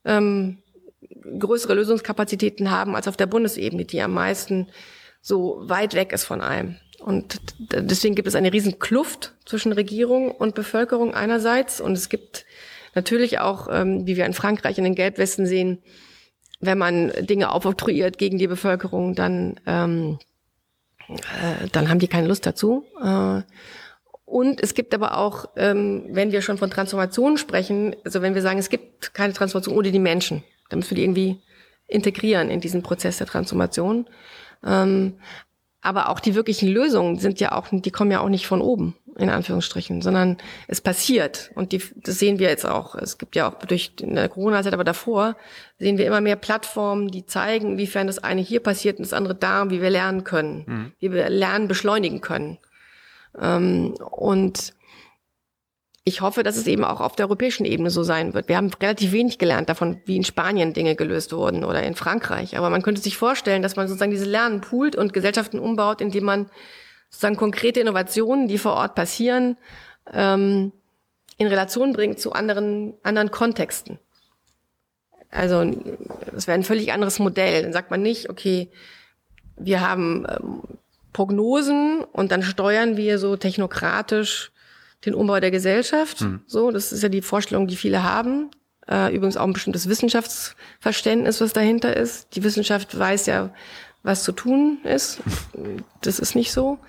ähm, 0.05 0.61
größere 1.39 1.73
Lösungskapazitäten 1.73 2.69
haben 2.69 2.95
als 2.95 3.07
auf 3.07 3.17
der 3.17 3.27
Bundesebene, 3.27 3.85
die 3.85 4.01
am 4.01 4.13
meisten 4.13 4.67
so 5.21 5.61
weit 5.63 5.93
weg 5.93 6.13
ist 6.13 6.25
von 6.25 6.41
allem. 6.41 6.77
Und 6.99 7.41
deswegen 7.71 8.15
gibt 8.15 8.27
es 8.27 8.35
eine 8.35 8.51
riesen 8.51 8.79
Kluft 8.79 9.35
zwischen 9.45 9.71
Regierung 9.71 10.31
und 10.31 10.55
Bevölkerung 10.55 11.13
einerseits. 11.13 11.79
Und 11.79 11.93
es 11.93 12.09
gibt 12.09 12.45
natürlich 12.97 13.39
auch, 13.39 13.67
ähm, 13.71 14.05
wie 14.05 14.17
wir 14.17 14.25
in 14.25 14.33
Frankreich 14.33 14.77
in 14.77 14.83
den 14.83 14.95
Gelbwesten 14.95 15.45
sehen, 15.45 15.79
wenn 16.59 16.77
man 16.77 17.13
Dinge 17.21 17.51
aufoktroyiert 17.51 18.17
gegen 18.17 18.37
die 18.37 18.47
Bevölkerung, 18.47 19.13
dann, 19.15 19.59
ähm, 19.65 20.19
äh, 21.07 21.67
dann 21.71 21.89
haben 21.89 21.99
die 21.99 22.07
keine 22.07 22.27
Lust 22.27 22.45
dazu. 22.45 22.83
Äh, 23.01 23.43
und 24.25 24.61
es 24.61 24.73
gibt 24.73 24.93
aber 24.93 25.17
auch, 25.17 25.45
ähm, 25.55 26.07
wenn 26.09 26.31
wir 26.31 26.41
schon 26.41 26.57
von 26.57 26.71
Transformation 26.71 27.37
sprechen, 27.37 27.95
also 28.03 28.21
wenn 28.21 28.35
wir 28.35 28.41
sagen, 28.41 28.59
es 28.59 28.69
gibt 28.69 29.13
keine 29.13 29.33
Transformation 29.33 29.77
ohne 29.77 29.91
die 29.91 29.99
Menschen, 29.99 30.43
dann 30.69 30.79
müssen 30.79 30.91
wir 30.91 30.95
die 30.95 31.03
irgendwie 31.03 31.41
integrieren 31.87 32.49
in 32.49 32.59
diesen 32.59 32.81
Prozess 32.83 33.19
der 33.19 33.27
Transformation. 33.27 34.09
Ähm, 34.65 35.19
aber 35.81 36.09
auch 36.09 36.19
die 36.19 36.35
wirklichen 36.35 36.67
Lösungen 36.67 37.17
sind 37.19 37.39
ja 37.39 37.53
auch, 37.53 37.67
die 37.71 37.91
kommen 37.91 38.11
ja 38.11 38.19
auch 38.19 38.29
nicht 38.29 38.47
von 38.47 38.61
oben, 38.61 38.95
in 39.17 39.29
Anführungsstrichen, 39.29 40.01
sondern 40.01 40.37
es 40.67 40.81
passiert. 40.81 41.51
Und 41.55 41.71
die, 41.71 41.81
das 41.95 42.19
sehen 42.19 42.39
wir 42.39 42.49
jetzt 42.49 42.65
auch. 42.65 42.95
Es 42.95 43.17
gibt 43.17 43.35
ja 43.35 43.49
auch 43.49 43.55
durch 43.65 43.91
in 44.01 44.15
der 44.15 44.29
Corona-Zeit, 44.29 44.73
aber 44.73 44.83
davor 44.83 45.35
sehen 45.79 45.97
wir 45.97 46.05
immer 46.05 46.21
mehr 46.21 46.35
Plattformen, 46.35 47.09
die 47.09 47.25
zeigen, 47.25 47.73
inwiefern 47.73 48.07
das 48.07 48.19
eine 48.19 48.41
hier 48.41 48.59
passiert 48.59 48.97
und 48.97 49.05
das 49.05 49.13
andere 49.13 49.35
da, 49.35 49.69
wie 49.69 49.81
wir 49.81 49.89
lernen 49.89 50.23
können, 50.23 50.63
mhm. 50.67 50.91
wie 50.99 51.11
wir 51.11 51.29
Lernen 51.29 51.67
beschleunigen 51.67 52.21
können. 52.21 52.57
Ähm, 53.39 53.95
und 54.11 54.73
ich 56.07 56.21
hoffe, 56.21 56.43
dass 56.43 56.55
es 56.55 56.67
eben 56.67 56.85
auch 56.85 57.01
auf 57.01 57.17
der 57.17 57.25
europäischen 57.25 57.65
Ebene 57.65 57.89
so 57.89 58.01
sein 58.01 58.33
wird. 58.33 58.47
Wir 58.47 58.55
haben 58.55 58.71
relativ 58.81 59.11
wenig 59.11 59.39
gelernt 59.39 59.67
davon, 59.67 59.99
wie 60.05 60.15
in 60.15 60.23
Spanien 60.23 60.71
Dinge 60.71 60.95
gelöst 60.95 61.33
wurden 61.33 61.65
oder 61.65 61.83
in 61.83 61.95
Frankreich. 61.95 62.57
Aber 62.57 62.69
man 62.69 62.81
könnte 62.81 63.01
sich 63.01 63.17
vorstellen, 63.17 63.61
dass 63.61 63.75
man 63.75 63.89
sozusagen 63.89 64.11
diese 64.11 64.23
Lernen 64.23 64.61
poolt 64.61 64.95
und 64.95 65.11
Gesellschaften 65.11 65.59
umbaut, 65.59 65.99
indem 65.99 66.23
man 66.23 66.49
sozusagen 67.09 67.37
konkrete 67.37 67.79
Innovationen, 67.79 68.47
die 68.47 68.57
vor 68.57 68.73
Ort 68.73 68.95
passieren, 68.95 69.57
ähm, 70.13 70.71
in 71.37 71.47
Relation 71.47 71.93
bringt 71.93 72.19
zu 72.19 72.33
anderen, 72.33 72.93
anderen 73.03 73.31
Kontexten. 73.31 73.99
Also, 75.29 75.63
das 76.33 76.47
wäre 76.47 76.57
ein 76.57 76.63
völlig 76.63 76.93
anderes 76.93 77.19
Modell. 77.19 77.63
Dann 77.63 77.73
sagt 77.73 77.91
man 77.91 78.01
nicht, 78.01 78.29
okay, 78.29 78.69
wir 79.57 79.81
haben 79.81 80.25
ähm, 80.29 80.61
Prognosen 81.13 82.03
und 82.11 82.31
dann 82.31 82.43
steuern 82.43 82.97
wir 82.97 83.19
so 83.19 83.35
technokratisch 83.35 84.51
den 85.05 85.13
Umbau 85.13 85.39
der 85.39 85.51
Gesellschaft. 85.51 86.21
Mhm. 86.21 86.41
So, 86.47 86.71
das 86.71 86.91
ist 86.91 87.03
ja 87.03 87.09
die 87.09 87.21
Vorstellung, 87.21 87.67
die 87.67 87.75
viele 87.75 88.03
haben. 88.03 88.49
Äh, 88.87 89.13
übrigens 89.13 89.35
auch 89.35 89.43
ein 89.43 89.53
bestimmtes 89.53 89.89
Wissenschaftsverständnis, 89.89 91.41
was 91.41 91.53
dahinter 91.53 91.95
ist. 91.95 92.35
Die 92.35 92.43
Wissenschaft 92.43 92.97
weiß 92.97 93.25
ja, 93.25 93.53
was 94.07 94.23
zu 94.23 94.31
tun 94.31 94.79
ist. 94.83 95.19
Das 96.01 96.17
ist 96.17 96.33
nicht 96.35 96.51
so. 96.51 96.79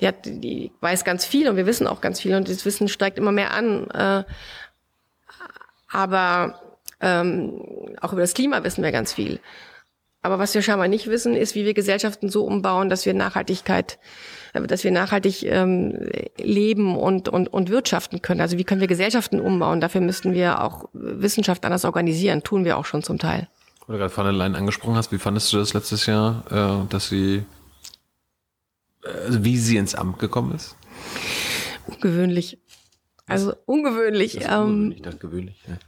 Die, 0.00 0.06
hat, 0.06 0.26
die 0.26 0.70
weiß 0.80 1.04
ganz 1.04 1.24
viel 1.24 1.48
und 1.48 1.56
wir 1.56 1.66
wissen 1.66 1.86
auch 1.86 2.02
ganz 2.02 2.20
viel 2.20 2.34
und 2.34 2.48
das 2.48 2.66
Wissen 2.66 2.86
steigt 2.86 3.18
immer 3.18 3.32
mehr 3.32 3.54
an. 3.54 3.90
Äh, 3.90 4.24
aber 5.90 6.60
ähm, 7.00 7.62
auch 8.00 8.12
über 8.12 8.20
das 8.20 8.34
Klima 8.34 8.62
wissen 8.62 8.84
wir 8.84 8.92
ganz 8.92 9.14
viel. 9.14 9.40
Aber 10.20 10.38
was 10.38 10.54
wir 10.54 10.60
scheinbar 10.60 10.88
nicht 10.88 11.06
wissen, 11.06 11.34
ist, 11.34 11.54
wie 11.54 11.64
wir 11.64 11.72
Gesellschaften 11.72 12.28
so 12.28 12.44
umbauen, 12.44 12.90
dass 12.90 13.06
wir 13.06 13.14
Nachhaltigkeit, 13.14 13.98
äh, 14.52 14.60
dass 14.60 14.84
wir 14.84 14.90
nachhaltig 14.90 15.44
ähm, 15.44 16.10
leben 16.36 16.98
und, 16.98 17.30
und, 17.30 17.50
und 17.50 17.70
wirtschaften 17.70 18.20
können. 18.20 18.42
Also 18.42 18.58
wie 18.58 18.64
können 18.64 18.82
wir 18.82 18.88
Gesellschaften 18.88 19.40
umbauen? 19.40 19.80
Dafür 19.80 20.02
müssten 20.02 20.34
wir 20.34 20.62
auch 20.62 20.90
Wissenschaft 20.92 21.64
anders 21.64 21.86
organisieren. 21.86 22.42
Tun 22.42 22.66
wir 22.66 22.76
auch 22.76 22.84
schon 22.84 23.02
zum 23.02 23.18
Teil. 23.18 23.48
Wo 23.86 23.92
du 23.92 23.98
gerade 23.98 24.10
von 24.10 24.24
der 24.24 24.32
Leyen 24.32 24.56
angesprochen 24.56 24.96
hast, 24.96 25.12
wie 25.12 25.18
fandest 25.18 25.52
du 25.52 25.58
das 25.58 25.74
letztes 25.74 26.06
Jahr, 26.06 26.44
äh, 26.50 26.88
dass 26.88 27.08
sie 27.08 27.44
Also 29.24 29.44
wie 29.44 29.56
sie 29.56 29.76
ins 29.76 29.94
Amt 29.94 30.18
gekommen 30.18 30.54
ist? 30.54 30.76
Ungewöhnlich. 31.86 32.58
Also 33.26 33.54
ungewöhnlich. 33.66 34.34
Das 34.34 34.44
ähm, 34.44 34.50
ungewöhnlich, 34.50 35.02
das 35.02 35.18
gewöhnlich. 35.18 35.56
Ja. 35.66 35.78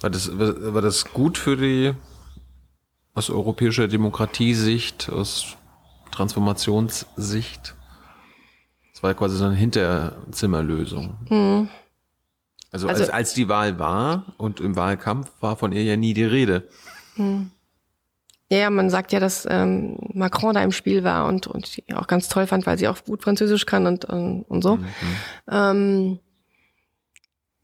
War, 0.00 0.10
das, 0.10 0.38
war, 0.38 0.82
das 0.82 1.12
gut 1.12 1.38
für 1.38 1.56
die 1.56 1.94
aus 3.14 3.30
europäischer 3.30 3.88
Demokratiesicht, 3.88 5.08
aus 5.08 5.56
Transformationssicht? 6.12 7.74
Das 8.92 9.02
war 9.02 9.14
quasi 9.14 9.36
so 9.36 9.44
eine 9.44 9.54
Hinterzimmerlösung. 9.54 11.68
Also, 12.76 12.88
als, 12.88 13.00
Also- 13.00 13.12
als 13.12 13.34
die 13.34 13.48
Wahl 13.48 13.78
war 13.78 14.24
und 14.36 14.60
im 14.60 14.76
Wahlkampf 14.76 15.30
war 15.40 15.56
von 15.56 15.72
ihr 15.72 15.82
ja 15.82 15.96
nie 15.96 16.14
die 16.14 16.24
Rede. 16.24 16.68
Ja, 17.18 18.58
ja, 18.58 18.70
man 18.70 18.90
sagt 18.90 19.12
ja, 19.12 19.18
dass 19.20 19.46
ähm, 19.50 19.96
Macron 20.12 20.54
da 20.54 20.62
im 20.62 20.70
Spiel 20.72 21.02
war 21.02 21.26
und, 21.26 21.46
und 21.46 21.66
sie 21.66 21.82
auch 21.94 22.06
ganz 22.06 22.28
toll 22.28 22.46
fand, 22.46 22.66
weil 22.66 22.78
sie 22.78 22.86
auch 22.88 23.02
gut 23.04 23.22
Französisch 23.22 23.66
kann 23.66 23.86
und, 23.86 24.04
und, 24.04 24.42
und 24.42 24.62
so. 24.62 24.78
Ähm, 25.50 26.18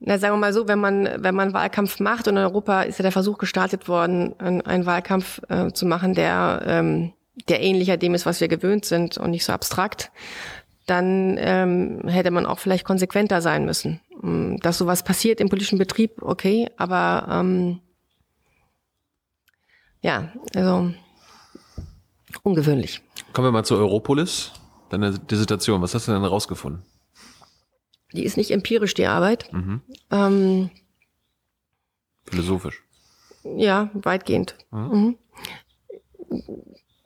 na, 0.00 0.18
sagen 0.18 0.34
wir 0.34 0.38
mal 0.38 0.52
so, 0.52 0.66
wenn 0.66 0.80
man, 0.80 1.08
wenn 1.18 1.34
man 1.36 1.52
Wahlkampf 1.52 2.00
macht 2.00 2.26
und 2.26 2.36
in 2.36 2.42
Europa 2.42 2.82
ist 2.82 2.98
ja 2.98 3.04
der 3.04 3.12
Versuch 3.12 3.38
gestartet 3.38 3.86
worden, 3.86 4.34
einen, 4.40 4.62
einen 4.62 4.84
Wahlkampf 4.86 5.40
äh, 5.48 5.70
zu 5.72 5.86
machen, 5.86 6.14
der, 6.14 6.62
ähm, 6.66 7.12
der 7.48 7.60
ähnlicher 7.62 7.96
dem 7.96 8.14
ist, 8.14 8.26
was 8.26 8.40
wir 8.40 8.48
gewöhnt 8.48 8.84
sind 8.84 9.16
und 9.18 9.30
nicht 9.30 9.44
so 9.44 9.52
abstrakt, 9.52 10.10
dann 10.86 11.36
ähm, 11.38 12.08
hätte 12.08 12.30
man 12.30 12.46
auch 12.46 12.58
vielleicht 12.58 12.84
konsequenter 12.84 13.40
sein 13.40 13.64
müssen. 13.64 14.00
Mm, 14.20 14.56
Dass 14.56 14.78
sowas 14.78 15.02
passiert 15.02 15.40
im 15.40 15.48
politischen 15.48 15.78
Betrieb, 15.78 16.22
okay, 16.22 16.68
aber 16.76 17.26
ähm, 17.30 17.80
ja, 20.00 20.32
also 20.54 20.92
ungewöhnlich. 22.42 23.00
Kommen 23.32 23.48
wir 23.48 23.52
mal 23.52 23.64
zu 23.64 23.76
Europolis, 23.76 24.52
deine 24.90 25.18
Dissertation. 25.18 25.80
Was 25.82 25.94
hast 25.94 26.08
du 26.08 26.12
denn 26.12 26.24
rausgefunden? 26.24 26.82
Die 28.12 28.24
ist 28.24 28.36
nicht 28.36 28.50
empirisch, 28.50 28.94
die 28.94 29.06
Arbeit. 29.06 29.50
Ähm, 30.10 30.70
Philosophisch. 32.26 32.82
ja, 33.44 33.90
weitgehend. 33.94 34.56
Mhm. 34.70 35.16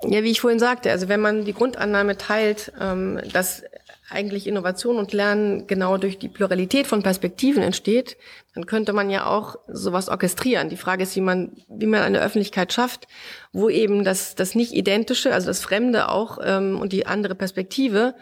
Ja, 0.09 0.23
wie 0.23 0.31
ich 0.31 0.41
vorhin 0.41 0.61
sagte, 0.61 0.91
also 0.91 1.09
wenn 1.09 1.21
man 1.21 1.45
die 1.45 1.53
Grundannahme 1.53 2.17
teilt, 2.17 2.73
ähm, 2.81 3.21
dass 3.33 3.65
eigentlich 4.09 4.47
Innovation 4.47 4.99
und 4.99 5.13
Lernen 5.13 5.67
genau 5.67 5.97
durch 5.97 6.19
die 6.19 6.29
Pluralität 6.29 6.87
von 6.87 7.03
Perspektiven 7.03 7.63
entsteht, 7.63 8.17
dann 8.55 8.67
könnte 8.67 8.93
man 8.93 9.11
ja 9.11 9.27
auch 9.27 9.57
sowas 9.67 10.09
orchestrieren. 10.09 10.69
Die 10.69 10.77
Frage 10.77 11.03
ist, 11.03 11.17
wie 11.17 11.21
man, 11.21 11.57
wie 11.69 11.87
man 11.87 12.03
eine 12.03 12.21
Öffentlichkeit 12.21 12.73
schafft, 12.73 13.09
wo 13.53 13.69
eben 13.69 14.05
das, 14.05 14.37
das 14.37 14.55
nicht 14.55 14.73
identische, 14.73 15.35
also 15.35 15.49
das 15.49 15.61
Fremde 15.61 16.09
auch 16.09 16.39
ähm, 16.41 16.79
und 16.81 16.93
die 16.93 17.07
andere 17.07 17.35
Perspektive 17.35 18.15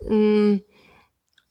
mh, 0.00 0.60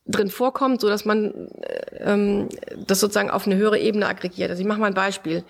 drin 0.08 0.30
vorkommt, 0.30 0.82
so 0.82 0.88
dass 0.88 1.06
man 1.06 1.50
äh, 1.62 1.98
ähm, 2.00 2.50
das 2.88 3.00
sozusagen 3.00 3.30
auf 3.30 3.46
eine 3.46 3.56
höhere 3.56 3.78
Ebene 3.78 4.08
aggregiert. 4.08 4.50
Also 4.50 4.62
ich 4.62 4.68
mache 4.68 4.80
mal 4.80 4.88
ein 4.88 4.94
Beispiel. 4.96 5.44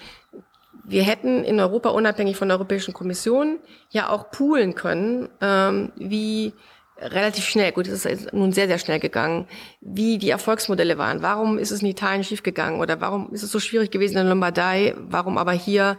Wir 0.87 1.03
hätten 1.03 1.43
in 1.43 1.59
Europa 1.59 1.89
unabhängig 1.89 2.37
von 2.37 2.47
der 2.47 2.57
Europäischen 2.57 2.93
Kommission 2.93 3.59
ja 3.89 4.09
auch 4.09 4.29
poolen 4.31 4.75
können, 4.75 5.29
ähm, 5.41 5.91
wie 5.95 6.53
relativ 6.97 7.45
schnell, 7.45 7.71
gut, 7.71 7.87
es 7.87 8.05
ist 8.05 8.33
nun 8.33 8.53
sehr, 8.53 8.67
sehr 8.67 8.77
schnell 8.77 8.99
gegangen, 8.99 9.47
wie 9.81 10.17
die 10.17 10.29
Erfolgsmodelle 10.29 10.97
waren. 10.97 11.21
Warum 11.21 11.57
ist 11.57 11.71
es 11.71 11.81
in 11.81 11.89
Italien 11.89 12.23
schiefgegangen 12.23 12.79
oder 12.79 13.01
warum 13.01 13.33
ist 13.33 13.43
es 13.43 13.51
so 13.51 13.59
schwierig 13.59 13.91
gewesen 13.91 14.17
in 14.17 14.27
Lombardei? 14.27 14.95
Warum 14.97 15.37
aber 15.37 15.51
hier 15.51 15.97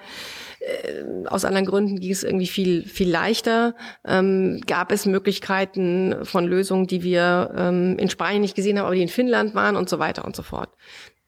äh, 0.61 1.27
aus 1.27 1.45
anderen 1.45 1.67
Gründen 1.67 2.01
ging 2.01 2.13
es 2.13 2.23
irgendwie 2.23 2.47
viel, 2.47 2.85
viel 2.89 3.11
leichter. 3.11 3.75
Ähm, 4.07 4.61
gab 4.67 4.91
es 4.91 5.05
Möglichkeiten 5.05 6.25
von 6.25 6.47
Lösungen, 6.47 6.87
die 6.87 7.03
wir 7.03 7.55
ähm, 7.57 7.99
in 7.99 8.09
Spanien 8.09 8.41
nicht 8.41 8.57
gesehen 8.57 8.79
haben, 8.79 8.87
aber 8.87 8.95
die 8.95 9.03
in 9.03 9.09
Finnland 9.09 9.55
waren 9.55 9.77
und 9.77 9.89
so 9.91 9.99
weiter 9.99 10.25
und 10.25 10.35
so 10.35 10.43
fort. 10.43 10.71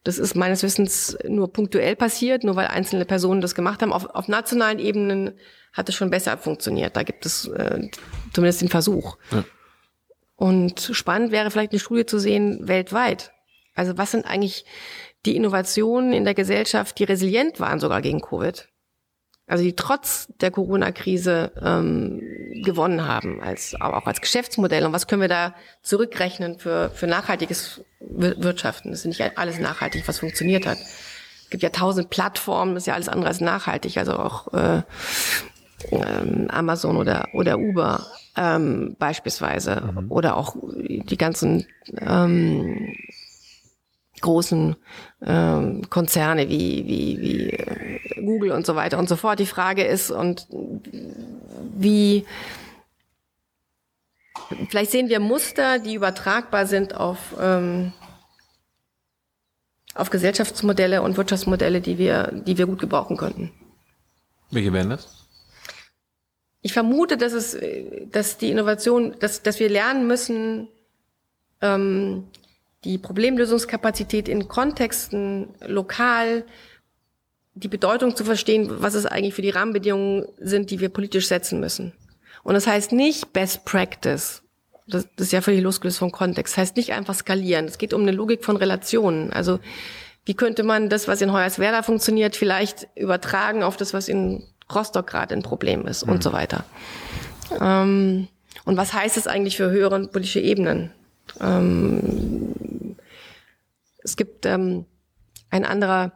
Das 0.05 0.19
ist 0.19 0.37
meines 0.37 0.63
Wissens 0.63 1.19
nur 1.27 1.53
punktuell 1.53 1.97
passiert, 1.97 2.45
nur 2.45 2.57
weil 2.57 2.69
einzelne 2.69 3.05
Personen 3.05 3.41
das 3.41 3.55
gemacht 3.55 3.83
haben. 3.83 3.93
Auf, 3.93 4.07
auf 4.07 4.29
nationalen 4.29 4.79
Ebenen 4.79 5.39
hat 5.73 5.89
es 5.89 5.95
schon 5.95 6.11
besser 6.11 6.39
funktioniert. 6.39 6.97
Da 6.97 7.03
gibt 7.03 7.27
es 7.27 7.47
äh, 7.49 7.89
zumindest 8.33 8.63
den 8.63 8.69
Versuch. 8.69 9.17
Ja. 9.31 9.45
Und 10.37 10.91
spannend 10.93 11.33
wäre 11.33 11.51
vielleicht 11.51 11.73
eine 11.73 11.81
Studie 11.81 12.07
zu 12.07 12.19
sehen 12.19 12.69
weltweit. 12.69 13.33
Also 13.75 13.99
was 13.99 14.13
sind 14.13 14.25
eigentlich 14.25 14.65
die 15.27 15.37
Innovationen 15.37 16.13
in 16.13 16.25
der 16.25 16.35
Gesellschaft, 16.35 16.99
die 16.99 17.05
resilient 17.05 17.61
waren 17.61 17.81
sogar 17.81 18.03
gegen 18.03 18.21
Covid? 18.21 18.69
Also 19.49 19.65
die 19.65 19.75
trotz 19.75 20.29
der 20.41 20.51
Corona-Krise 20.51 21.53
ähm, 21.63 22.21
gewonnen 22.65 23.09
haben, 23.09 23.41
als, 23.41 23.75
aber 23.81 23.97
auch 23.97 24.07
als 24.07 24.21
Geschäftsmodell. 24.21 24.85
Und 24.85 24.93
was 24.93 25.07
können 25.07 25.23
wir 25.23 25.29
da 25.29 25.55
zurückrechnen 25.83 26.59
für, 26.59 26.91
für 26.91 27.07
nachhaltiges 27.07 27.81
Wir- 27.99 28.43
Wirtschaften? 28.43 28.91
Das 28.91 29.01
ist 29.01 29.07
nicht 29.07 29.39
alles 29.39 29.59
nachhaltig, 29.59 30.07
was 30.07 30.19
funktioniert 30.19 30.67
hat. 30.67 30.79
Es 30.79 31.51
gibt 31.51 31.63
ja 31.63 31.71
tausend 31.71 32.11
Plattformen, 32.11 32.75
das 32.75 32.83
ist 32.83 32.89
ja 32.89 32.95
alles 32.95 33.09
andere 33.09 33.29
als 33.29 33.41
nachhaltig. 33.41 33.97
Also 33.97 34.13
auch 34.19 34.53
äh, 34.53 34.83
ähm, 35.93 36.49
Amazon 36.51 36.97
oder, 36.99 37.29
oder 37.33 37.59
Uber 37.59 38.07
ähm, 38.37 38.97
beispielsweise. 38.99 39.95
Oder 40.11 40.37
auch 40.37 40.57
die 40.77 41.17
ganzen 41.17 41.67
ähm, 42.01 42.95
großen 44.21 44.77
ähm, 45.25 45.91
Konzerne 45.91 46.49
wie, 46.49 46.87
wie, 46.87 47.21
wie 47.21 47.51
äh, 47.51 48.25
Google 48.25 48.53
und 48.53 48.67
so 48.67 48.75
weiter 48.77 48.99
und 48.99 49.09
so 49.09 49.17
fort. 49.17 49.39
Die 49.39 49.47
Frage 49.47 49.85
ist, 49.85 50.11
und 50.11 50.47
wie, 51.77 52.27
vielleicht 54.69 54.91
sehen 54.91 55.09
wir 55.09 55.21
Muster, 55.21 55.79
die 55.79 55.95
übertragbar 55.95 56.67
sind 56.67 56.95
auf, 56.95 57.19
ähm, 57.41 57.93
auf 59.95 60.11
Gesellschaftsmodelle 60.11 61.03
und 61.03 61.17
Wirtschaftsmodelle, 61.17 61.81
die 61.81 61.99
wir, 61.99 62.33
die 62.47 62.59
wir 62.59 62.67
gut 62.67 62.81
gebrauchen 62.81 63.17
könnten. 63.17 63.53
Welche 64.51 64.73
wären 64.73 64.91
das? 64.91 65.27
Ich 66.61 66.73
vermute, 66.73 67.17
dass 67.17 67.33
es, 67.33 67.55
äh, 67.55 68.07
dass 68.07 68.39
die 68.39 68.51
Innovation, 68.51 69.17
dass, 69.21 69.43
dass 69.43 69.61
wir 69.61 69.69
lernen 69.69 70.07
müssen, 70.07 70.69
ähm, 71.61 72.25
die 72.85 72.99
Problemlösungskapazität 72.99 74.29
in 74.29 74.49
Kontexten 74.49 75.49
lokal, 75.67 76.45
die 77.55 77.69
Bedeutung 77.69 78.15
zu 78.15 78.25
verstehen, 78.25 78.69
was 78.71 78.95
es 78.95 79.07
eigentlich 79.07 79.35
für 79.35 79.43
die 79.43 79.51
Rahmenbedingungen 79.51 80.27
sind, 80.39 80.71
die 80.71 80.81
wir 80.81 80.89
politisch 80.89 81.27
setzen 81.27 81.59
müssen. 81.61 81.93
Und 82.45 82.55
das 82.55 82.67
heißt 82.67 82.93
nicht 82.93 83.33
Best 83.33 83.65
Practice. 83.65 84.43
Das, 84.87 85.09
das 85.17 85.27
ist 85.27 85.33
ja 85.33 85.41
völlig 85.41 85.63
losgelöst 85.63 85.99
vom 85.99 86.13
Kontext. 86.13 86.55
Das 86.55 86.59
heißt 86.59 86.77
nicht 86.77 86.93
einfach 86.93 87.15
skalieren. 87.15 87.67
Es 87.67 87.79
geht 87.79 87.93
um 87.93 88.03
eine 88.03 88.13
Logik 88.13 88.45
von 88.45 88.57
Relationen. 88.57 89.33
Also 89.33 89.59
wie 90.25 90.35
könnte 90.35 90.63
man 90.63 90.89
das, 90.89 91.09
was 91.09 91.21
in 91.21 91.33
Hoyerswerda 91.33 91.83
funktioniert, 91.83 92.37
vielleicht 92.37 92.87
übertragen 92.95 93.63
auf 93.63 93.77
das, 93.77 93.93
was 93.93 94.09
in 94.09 94.45
Rostock 94.73 95.07
gerade 95.07 95.35
ein 95.35 95.43
Problem 95.43 95.87
ist 95.87 96.03
und 96.03 96.23
so 96.23 96.33
weiter. 96.33 96.65
Ähm, 97.61 98.29
und 98.65 98.77
was 98.77 98.93
heißt 98.93 99.17
es 99.17 99.27
eigentlich 99.27 99.57
für 99.57 99.71
höhere 99.71 100.07
politische 100.09 100.41
Ebenen? 100.41 100.91
Ähm, 101.41 102.38
es 104.09 104.17
gibt 104.17 104.47
ähm, 104.47 104.87
ein 105.51 105.65
anderer, 105.65 106.13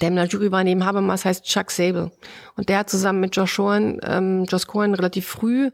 der 0.00 0.10
der 0.10 0.26
Jury 0.26 0.52
war 0.52 0.62
neben 0.64 0.84
Habermas, 0.84 1.24
heißt 1.24 1.44
Chuck 1.44 1.70
Sable. 1.70 2.12
Und 2.56 2.68
der 2.68 2.78
hat 2.78 2.90
zusammen 2.90 3.20
mit 3.20 3.34
Josh 3.34 3.56
Cohen, 3.56 4.00
ähm, 4.02 4.44
Josh 4.44 4.66
Cohen 4.66 4.94
relativ 4.94 5.26
früh 5.26 5.70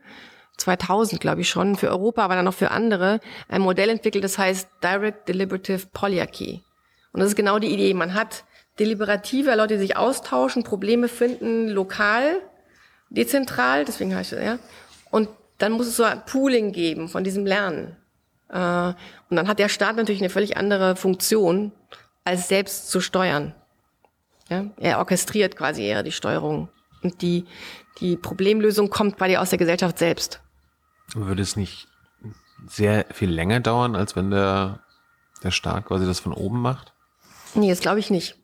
2000, 0.59 1.21
glaube 1.21 1.43
ich 1.43 1.51
schon, 1.51 1.77
für 1.77 1.91
Europa, 1.91 2.23
aber 2.23 2.35
dann 2.35 2.49
auch 2.49 2.55
für 2.55 2.71
andere, 2.71 3.21
ein 3.49 3.61
Modell 3.61 3.91
entwickelt, 3.91 4.25
das 4.25 4.39
heißt 4.39 4.69
Direct 4.83 5.29
Deliberative 5.29 5.87
Polyarchy. 5.93 6.63
Und 7.13 7.21
das 7.21 7.31
ist 7.31 7.37
genau 7.37 7.59
die 7.59 7.73
Idee. 7.73 7.93
Man 7.93 8.15
hat 8.15 8.45
deliberative 8.79 9.55
Leute, 9.55 9.75
die 9.75 9.81
sich 9.81 9.97
austauschen, 9.97 10.63
Probleme 10.63 11.09
finden, 11.09 11.69
lokal, 11.69 12.41
dezentral, 13.11 13.85
deswegen 13.85 14.15
heißt 14.15 14.33
es, 14.33 14.45
ja. 14.45 14.59
Und 15.11 15.29
dann 15.59 15.73
muss 15.73 15.87
es 15.89 15.97
so 15.97 16.05
ein 16.05 16.25
Pooling 16.25 16.73
geben 16.73 17.09
von 17.09 17.25
diesem 17.25 17.47
Lernen. 17.47 17.97
Äh, 18.49 18.89
und 19.29 19.37
dann 19.37 19.49
hat 19.49 19.59
der 19.59 19.69
Staat 19.69 19.97
natürlich 19.97 20.21
eine 20.21 20.31
völlig 20.31 20.57
andere 20.57 20.97
Funktion, 20.97 21.73
als 22.25 22.49
selbst 22.49 22.91
zu 22.91 23.01
steuern. 23.01 23.55
Ja? 24.49 24.67
Er 24.77 24.99
orchestriert 24.99 25.57
quasi 25.57 25.83
eher 25.83 26.03
die 26.03 26.13
Steuerung. 26.13 26.69
Und 27.03 27.23
die, 27.23 27.45
die 28.01 28.17
Problemlösung 28.17 28.91
kommt 28.91 29.17
quasi 29.17 29.37
aus 29.37 29.51
der 29.51 29.59
Gesellschaft 29.59 29.99
selbst. 29.99 30.41
Würde 31.15 31.43
es 31.43 31.57
nicht 31.57 31.89
sehr 32.67 33.07
viel 33.13 33.31
länger 33.31 33.61
dauern, 33.61 33.95
als 33.95 34.17
wenn 34.17 34.31
der, 34.31 34.81
der 35.43 35.51
Staat 35.51 35.87
quasi 35.87 36.07
das 36.07 36.21
von 36.21 36.33
oben 36.33 36.61
macht? 36.61 36.95
Nee, 37.55 37.71
das 37.71 37.81
glaube 37.81 38.01
ich 38.01 38.11
nicht. 38.11 38.37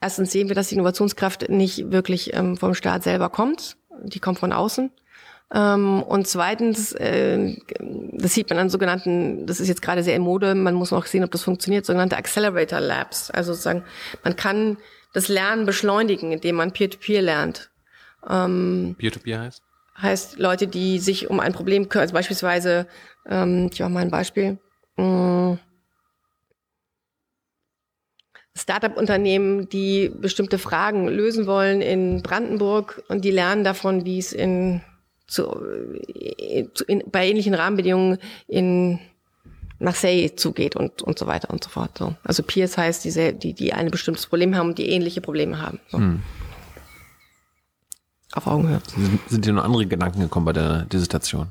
Erstens 0.00 0.30
sehen 0.30 0.48
wir, 0.48 0.54
dass 0.54 0.68
die 0.68 0.74
Innovationskraft 0.74 1.48
nicht 1.48 1.90
wirklich 1.90 2.34
ähm, 2.34 2.56
vom 2.56 2.74
Staat 2.74 3.02
selber 3.02 3.30
kommt. 3.30 3.76
Die 4.02 4.20
kommt 4.20 4.38
von 4.38 4.52
außen. 4.52 4.90
Ähm, 5.54 6.02
und 6.02 6.26
zweitens, 6.26 6.92
äh, 6.92 7.56
das 8.12 8.34
sieht 8.34 8.50
man 8.50 8.58
an 8.58 8.70
sogenannten, 8.70 9.46
das 9.46 9.60
ist 9.60 9.68
jetzt 9.68 9.82
gerade 9.82 10.02
sehr 10.02 10.16
in 10.16 10.22
Mode, 10.22 10.54
man 10.54 10.74
muss 10.74 10.90
noch 10.90 11.06
sehen, 11.06 11.22
ob 11.24 11.30
das 11.30 11.42
funktioniert, 11.42 11.86
sogenannte 11.86 12.16
Accelerator 12.16 12.80
Labs. 12.80 13.30
Also 13.30 13.52
sozusagen, 13.52 13.84
man 14.24 14.34
kann 14.36 14.78
das 15.12 15.28
Lernen 15.28 15.66
beschleunigen, 15.66 16.32
indem 16.32 16.56
man 16.56 16.72
Peer-to-Peer 16.72 17.22
lernt. 17.22 17.70
Peer-to-Peer 18.98 19.40
heißt? 19.40 19.62
heißt 20.00 20.38
Leute, 20.38 20.66
die 20.66 20.98
sich 20.98 21.30
um 21.30 21.40
ein 21.40 21.52
Problem 21.52 21.88
kümmern, 21.88 22.02
also 22.02 22.14
beispielsweise, 22.14 22.86
ähm, 23.26 23.70
ich 23.72 23.80
mache 23.80 23.90
mal 23.90 24.00
ein 24.00 24.10
Beispiel, 24.10 24.58
mh, 24.96 25.58
Startup-Unternehmen, 28.56 29.68
die 29.68 30.08
bestimmte 30.08 30.58
Fragen 30.58 31.08
lösen 31.08 31.46
wollen 31.46 31.82
in 31.82 32.22
Brandenburg 32.22 33.02
und 33.08 33.24
die 33.24 33.30
lernen 33.30 33.64
davon, 33.64 34.06
wie 34.06 34.18
es 34.18 34.32
in, 34.32 34.80
zu, 35.26 35.44
in, 36.86 37.02
bei 37.10 37.28
ähnlichen 37.28 37.54
Rahmenbedingungen 37.54 38.18
in 38.46 39.00
Marseille 39.78 40.34
zugeht 40.34 40.76
und, 40.76 41.02
und 41.02 41.18
so 41.18 41.26
weiter 41.26 41.50
und 41.50 41.62
so 41.62 41.70
fort. 41.70 41.98
So. 41.98 42.14
Also 42.24 42.42
Peers 42.42 42.78
heißt, 42.78 43.04
die, 43.04 43.32
die, 43.38 43.52
die 43.52 43.72
ein 43.72 43.90
bestimmtes 43.90 44.26
Problem 44.26 44.56
haben 44.56 44.68
und 44.70 44.78
die 44.78 44.88
ähnliche 44.88 45.20
Probleme 45.20 45.60
haben. 45.60 45.80
So. 45.90 45.98
Hm. 45.98 46.22
Auf 48.32 48.46
Augenhöhe. 48.46 48.80
Sind, 48.94 49.20
sind 49.28 49.44
dir 49.44 49.52
noch 49.52 49.64
andere 49.64 49.86
Gedanken 49.86 50.20
gekommen 50.20 50.46
bei 50.46 50.52
der 50.52 50.82
Dissertation? 50.84 51.48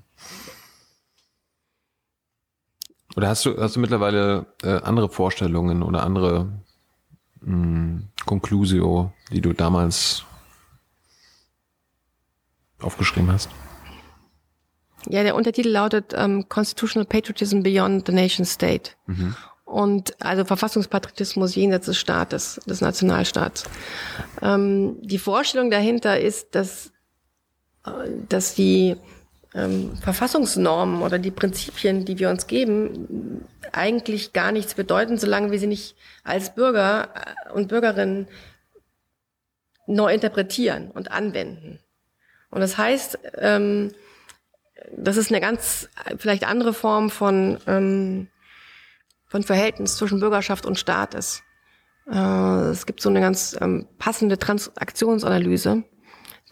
Oder 3.16 3.30
hast 3.30 3.46
du, 3.46 3.58
hast 3.58 3.76
du 3.76 3.80
mittlerweile 3.80 4.46
äh, 4.62 4.82
andere 4.82 5.10
Vorstellungen 5.10 5.84
oder 5.84 6.04
andere 6.04 6.52
mh, 7.42 7.48
hm, 7.48 8.08
Conclusio, 8.26 9.14
die 9.32 9.42
du 9.42 9.54
damals 9.54 10.26
aufgeschrieben 12.80 13.32
hast? 13.32 13.50
Ja, 15.10 15.24
der 15.24 15.36
Untertitel 15.36 15.70
lautet 15.70 16.14
ähm, 16.16 16.48
Constitutional 16.50 17.06
Patriotism 17.06 17.62
Beyond 17.62 18.08
the 18.08 18.14
Nation 18.14 18.46
State. 18.46 18.92
Mhm. 19.08 19.36
Und 19.66 20.16
also 20.22 20.46
Verfassungspatriotismus 20.46 21.56
jenseits 21.56 21.88
des 21.88 21.98
Staates, 21.98 22.62
des 22.68 22.82
Nationalstaats. 22.82 23.66
Ähm, 24.42 24.98
die 25.02 25.18
Vorstellung 25.18 25.72
dahinter 25.72 26.20
ist, 26.20 26.54
dass, 26.56 26.92
äh, 27.86 27.92
dass 28.30 28.56
die 28.56 28.96
ähm, 29.56 29.96
Verfassungsnormen 29.98 31.02
oder 31.02 31.18
die 31.18 31.32
Prinzipien, 31.32 32.06
die 32.06 32.20
wir 32.20 32.30
uns 32.30 32.48
geben, 32.48 33.46
eigentlich 33.72 34.34
gar 34.34 34.52
nichts 34.52 34.76
bedeuten, 34.76 35.18
solange 35.18 35.52
wir 35.52 35.60
sie 35.60 35.68
nicht 35.68 35.96
als 36.24 36.54
Bürger 36.54 37.10
äh, 37.16 37.52
und 37.54 37.70
Bürgerinnen 37.70 38.28
neu 39.88 40.14
interpretieren 40.14 40.92
und 40.92 41.12
anwenden. 41.12 41.80
Und 42.50 42.62
das 42.62 42.78
heißt, 42.78 43.20
ähm, 43.38 43.92
das 44.96 45.18
ist 45.18 45.32
eine 45.32 45.42
ganz 45.42 45.90
vielleicht 46.18 46.46
andere 46.46 46.74
Form 46.74 47.10
von, 47.10 47.60
ähm, 47.68 48.28
von 49.28 49.44
Verhältnis 49.44 49.98
zwischen 49.98 50.20
Bürgerschaft 50.20 50.66
und 50.66 50.80
Staat 50.80 51.14
ist. 51.14 51.44
Äh, 52.12 52.70
es 52.70 52.86
gibt 52.86 53.02
so 53.02 53.10
eine 53.10 53.22
ganz 53.22 53.58
ähm, 53.60 53.88
passende 53.98 54.38
Transaktionsanalyse, 54.38 55.84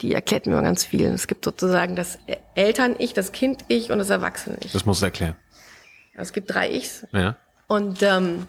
die 0.01 0.13
erklärt 0.13 0.47
mir 0.47 0.61
ganz 0.61 0.83
viel. 0.83 1.07
Es 1.07 1.27
gibt 1.27 1.45
sozusagen 1.45 1.95
das 1.95 2.17
Eltern-Ich, 2.55 3.13
das 3.13 3.31
Kind-Ich 3.31 3.91
und 3.91 3.99
das 3.99 4.09
Erwachsene-Ich. 4.09 4.71
Das 4.71 4.85
muss 4.85 5.01
erklären. 5.01 5.35
Es 6.15 6.33
gibt 6.33 6.53
drei 6.53 6.71
Ichs. 6.71 7.07
Ja. 7.11 7.37
Und, 7.67 8.03
ähm, 8.03 8.47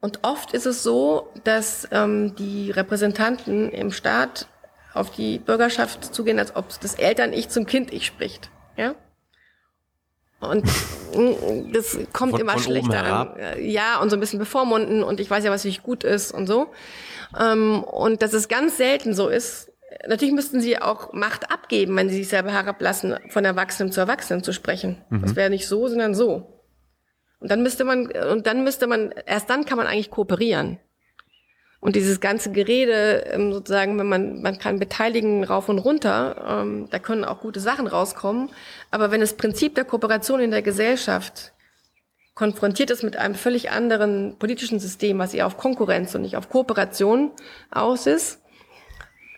und 0.00 0.20
oft 0.22 0.52
ist 0.52 0.66
es 0.66 0.82
so, 0.82 1.32
dass 1.44 1.88
ähm, 1.90 2.34
die 2.36 2.70
Repräsentanten 2.70 3.70
im 3.70 3.90
Staat 3.90 4.48
auf 4.92 5.10
die 5.10 5.38
Bürgerschaft 5.38 6.14
zugehen, 6.14 6.38
als 6.38 6.54
ob 6.54 6.78
das 6.80 6.94
Eltern-Ich 6.94 7.48
zum 7.48 7.66
Kind-Ich 7.66 8.06
spricht. 8.06 8.50
Ja? 8.76 8.94
Und 10.40 10.64
das 11.72 11.98
kommt 12.12 12.32
von, 12.32 12.40
immer 12.40 12.52
von 12.52 12.62
schlechter 12.62 13.04
an. 13.04 13.36
Ja, 13.60 14.00
und 14.00 14.10
so 14.10 14.16
ein 14.16 14.20
bisschen 14.20 14.38
bevormunden 14.38 15.02
und 15.02 15.20
ich 15.20 15.30
weiß 15.30 15.44
ja, 15.44 15.50
was 15.50 15.64
mich 15.64 15.82
gut 15.82 16.04
ist 16.04 16.32
und 16.32 16.46
so. 16.46 16.68
Ähm, 17.38 17.82
und 17.82 18.22
dass 18.22 18.32
es 18.32 18.48
ganz 18.48 18.76
selten 18.76 19.14
so 19.14 19.28
ist. 19.28 19.70
Natürlich 20.08 20.34
müssten 20.34 20.60
sie 20.60 20.80
auch 20.80 21.12
Macht 21.12 21.50
abgeben, 21.50 21.96
wenn 21.96 22.08
sie 22.08 22.16
sich 22.16 22.28
selber 22.28 22.50
herablassen, 22.50 23.16
von 23.28 23.44
Erwachsenen 23.44 23.92
zu 23.92 24.00
Erwachsenen 24.00 24.42
zu 24.42 24.52
sprechen. 24.52 25.02
Mhm. 25.08 25.22
Das 25.22 25.36
wäre 25.36 25.50
nicht 25.50 25.68
so, 25.68 25.88
sondern 25.88 26.14
so. 26.14 26.62
Und 27.38 27.50
dann 27.50 27.62
müsste 27.62 27.84
man, 27.84 28.10
und 28.10 28.46
dann 28.46 28.64
müsste 28.64 28.86
man, 28.86 29.12
erst 29.26 29.50
dann 29.50 29.64
kann 29.64 29.78
man 29.78 29.86
eigentlich 29.86 30.10
kooperieren. 30.10 30.78
Und 31.84 31.96
dieses 31.96 32.20
ganze 32.20 32.50
Gerede, 32.50 33.26
ähm, 33.30 33.52
sozusagen, 33.52 33.98
wenn 33.98 34.08
man, 34.08 34.40
man 34.40 34.58
kann 34.58 34.78
beteiligen 34.78 35.44
rauf 35.44 35.68
und 35.68 35.78
runter, 35.78 36.62
ähm, 36.62 36.88
da 36.88 36.98
können 36.98 37.26
auch 37.26 37.40
gute 37.40 37.60
Sachen 37.60 37.86
rauskommen. 37.86 38.48
Aber 38.90 39.10
wenn 39.10 39.20
das 39.20 39.34
Prinzip 39.34 39.74
der 39.74 39.84
Kooperation 39.84 40.40
in 40.40 40.50
der 40.50 40.62
Gesellschaft 40.62 41.52
konfrontiert 42.34 42.90
ist 42.90 43.02
mit 43.02 43.18
einem 43.18 43.34
völlig 43.34 43.70
anderen 43.70 44.38
politischen 44.38 44.80
System, 44.80 45.18
was 45.18 45.34
eher 45.34 45.46
auf 45.46 45.58
Konkurrenz 45.58 46.14
und 46.14 46.22
nicht 46.22 46.38
auf 46.38 46.48
Kooperation 46.48 47.32
aus 47.70 48.06
ist, 48.06 48.40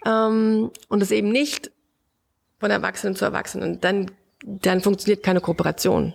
ähm, 0.06 0.70
und 0.88 1.02
es 1.02 1.10
eben 1.10 1.30
nicht 1.30 1.72
von 2.60 2.70
Erwachsenen 2.70 3.16
zu 3.16 3.24
Erwachsenen, 3.24 3.80
dann, 3.80 4.12
dann 4.44 4.82
funktioniert 4.82 5.24
keine 5.24 5.40
Kooperation. 5.40 6.14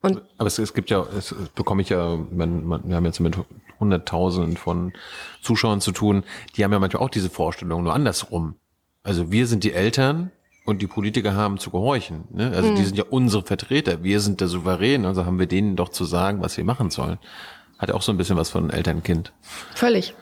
Und 0.00 0.22
aber 0.38 0.46
es, 0.46 0.58
es 0.58 0.72
gibt 0.72 0.88
ja, 0.88 1.06
es, 1.18 1.32
es 1.32 1.50
bekomme 1.50 1.82
ich 1.82 1.90
ja, 1.90 2.16
man, 2.30 2.64
man, 2.64 2.88
wir 2.88 2.96
haben 2.96 3.04
jetzt 3.04 3.20
mit 3.20 3.36
Hunderttausenden 3.80 4.56
von 4.56 4.92
Zuschauern 5.42 5.80
zu 5.80 5.92
tun, 5.92 6.24
die 6.56 6.64
haben 6.64 6.72
ja 6.72 6.78
manchmal 6.78 7.02
auch 7.02 7.10
diese 7.10 7.30
Vorstellung, 7.30 7.82
nur 7.82 7.94
andersrum. 7.94 8.54
Also 9.02 9.32
wir 9.32 9.46
sind 9.46 9.64
die 9.64 9.72
Eltern 9.72 10.30
und 10.66 10.82
die 10.82 10.86
Politiker 10.86 11.34
haben 11.34 11.58
zu 11.58 11.70
gehorchen. 11.70 12.24
Ne? 12.30 12.52
Also 12.54 12.70
mhm. 12.70 12.76
die 12.76 12.84
sind 12.84 12.98
ja 12.98 13.04
unsere 13.08 13.42
Vertreter, 13.42 14.02
wir 14.02 14.20
sind 14.20 14.40
der 14.40 14.48
Souverän, 14.48 15.04
also 15.04 15.24
haben 15.24 15.38
wir 15.38 15.46
denen 15.46 15.76
doch 15.76 15.88
zu 15.88 16.04
sagen, 16.04 16.42
was 16.42 16.54
sie 16.54 16.62
machen 16.62 16.90
sollen. 16.90 17.18
Hat 17.78 17.88
ja 17.88 17.94
auch 17.94 18.02
so 18.02 18.12
ein 18.12 18.18
bisschen 18.18 18.36
was 18.36 18.50
von 18.50 18.70
Elternkind. 18.70 19.32
Völlig. 19.74 20.14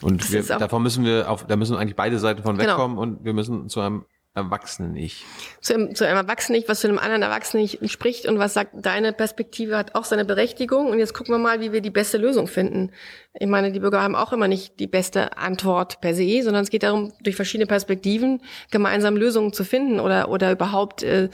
Und 0.00 0.32
wir, 0.32 0.42
davon 0.42 0.82
müssen 0.82 1.04
wir 1.04 1.30
auf, 1.30 1.46
da 1.46 1.56
müssen 1.56 1.76
eigentlich 1.76 1.96
beide 1.96 2.18
Seiten 2.18 2.42
von 2.42 2.56
genau. 2.56 2.72
wegkommen 2.72 2.96
und 2.96 3.24
wir 3.24 3.34
müssen 3.34 3.68
zu 3.68 3.80
einem 3.80 4.06
Erwachsenen-Ich. 4.34 5.24
Zu 5.60 5.74
einem, 5.74 5.88
einem 5.88 6.16
Erwachsenen-Ich, 6.16 6.68
was 6.68 6.80
zu 6.80 6.88
einem 6.88 6.98
anderen 7.00 7.22
Erwachsenen-Ich 7.22 7.80
spricht 7.90 8.26
und 8.26 8.38
was 8.38 8.54
sagt, 8.54 8.74
deine 8.74 9.12
Perspektive 9.12 9.76
hat 9.76 9.96
auch 9.96 10.04
seine 10.04 10.24
Berechtigung. 10.24 10.86
Und 10.86 11.00
jetzt 11.00 11.14
gucken 11.14 11.34
wir 11.34 11.38
mal, 11.38 11.60
wie 11.60 11.72
wir 11.72 11.80
die 11.80 11.90
beste 11.90 12.16
Lösung 12.16 12.46
finden. 12.46 12.92
Ich 13.34 13.48
meine, 13.48 13.72
die 13.72 13.80
Bürger 13.80 14.02
haben 14.02 14.14
auch 14.14 14.32
immer 14.32 14.46
nicht 14.46 14.78
die 14.78 14.86
beste 14.86 15.36
Antwort 15.36 16.00
per 16.00 16.14
se, 16.14 16.42
sondern 16.42 16.62
es 16.62 16.70
geht 16.70 16.84
darum, 16.84 17.12
durch 17.22 17.34
verschiedene 17.34 17.66
Perspektiven 17.66 18.40
gemeinsam 18.70 19.16
Lösungen 19.16 19.52
zu 19.52 19.64
finden 19.64 19.98
oder, 19.98 20.28
oder 20.28 20.52
überhaupt 20.52 21.02
äh, 21.02 21.28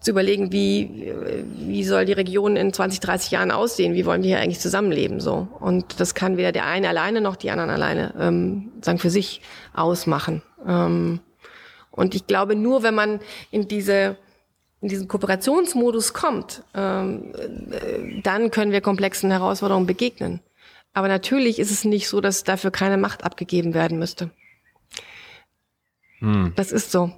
zu 0.00 0.10
überlegen, 0.10 0.52
wie, 0.52 1.14
wie 1.56 1.82
soll 1.82 2.04
die 2.04 2.12
Region 2.12 2.56
in 2.56 2.74
20, 2.74 3.00
30 3.00 3.30
Jahren 3.30 3.50
aussehen? 3.52 3.94
Wie 3.94 4.04
wollen 4.04 4.22
wir 4.22 4.36
hier 4.36 4.40
eigentlich 4.40 4.60
zusammenleben? 4.60 5.18
So. 5.18 5.48
Und 5.60 5.98
das 5.98 6.14
kann 6.14 6.36
weder 6.36 6.52
der 6.52 6.66
eine 6.66 6.90
alleine 6.90 7.22
noch 7.22 7.36
die 7.36 7.50
anderen 7.50 7.70
alleine 7.70 8.12
ähm, 8.20 8.72
sagen 8.82 8.98
für 8.98 9.08
sich 9.08 9.40
ausmachen. 9.72 10.42
Ähm, 10.66 11.20
und 11.96 12.14
ich 12.14 12.26
glaube, 12.26 12.56
nur 12.56 12.82
wenn 12.82 12.94
man 12.94 13.20
in 13.50 13.68
diese 13.68 14.16
in 14.80 14.88
diesen 14.88 15.08
Kooperationsmodus 15.08 16.12
kommt, 16.12 16.62
ähm, 16.74 17.32
äh, 17.34 18.20
dann 18.20 18.50
können 18.50 18.70
wir 18.70 18.82
komplexen 18.82 19.30
Herausforderungen 19.30 19.86
begegnen. 19.86 20.40
Aber 20.92 21.08
natürlich 21.08 21.58
ist 21.58 21.70
es 21.70 21.84
nicht 21.84 22.06
so, 22.06 22.20
dass 22.20 22.44
dafür 22.44 22.70
keine 22.70 22.98
Macht 22.98 23.24
abgegeben 23.24 23.72
werden 23.72 23.98
müsste. 23.98 24.30
Hm. 26.18 26.52
Das 26.54 26.70
ist 26.70 26.92
so. 26.92 27.12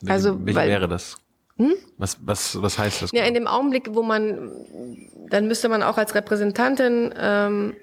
Welche, 0.00 0.12
also, 0.12 0.46
welche 0.46 0.58
weil, 0.58 0.68
wäre 0.70 0.88
das? 0.88 1.18
Hm? 1.58 1.74
Was, 1.98 2.16
was, 2.22 2.62
was 2.62 2.78
heißt 2.78 3.02
das? 3.02 3.12
Ja, 3.12 3.24
in 3.24 3.34
dem 3.34 3.46
Augenblick, 3.46 3.94
wo 3.94 4.02
man, 4.02 4.50
dann 5.28 5.48
müsste 5.48 5.68
man 5.68 5.82
auch 5.82 5.98
als 5.98 6.14
Repräsentantin 6.14 7.12
ähm, 7.14 7.74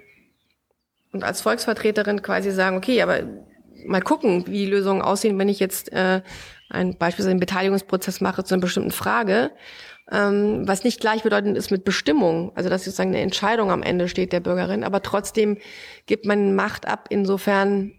und 1.11 1.23
als 1.23 1.41
Volksvertreterin 1.41 2.23
quasi 2.23 2.49
sagen, 2.49 2.77
okay, 2.77 3.01
aber 3.03 3.19
mal 3.85 4.01
gucken, 4.01 4.45
wie 4.47 4.65
die 4.65 4.71
Lösungen 4.71 5.01
aussehen, 5.01 5.37
wenn 5.39 5.49
ich 5.49 5.59
jetzt 5.59 5.91
äh, 5.91 6.21
ein 6.69 6.97
beispielsweise 6.97 7.31
einen 7.31 7.39
Beteiligungsprozess 7.39 8.21
mache 8.21 8.43
zu 8.43 8.53
einer 8.53 8.61
bestimmten 8.61 8.91
Frage, 8.91 9.51
ähm, 10.11 10.67
was 10.67 10.83
nicht 10.83 10.99
gleichbedeutend 10.99 11.57
ist 11.57 11.71
mit 11.71 11.83
Bestimmung, 11.83 12.51
also 12.55 12.69
dass 12.69 12.85
sozusagen 12.85 13.09
eine 13.09 13.21
Entscheidung 13.21 13.71
am 13.71 13.83
Ende 13.83 14.07
steht 14.07 14.33
der 14.33 14.39
Bürgerin, 14.39 14.83
aber 14.83 15.01
trotzdem 15.01 15.57
gibt 16.05 16.25
man 16.25 16.55
Macht 16.55 16.87
ab, 16.87 17.07
insofern 17.09 17.93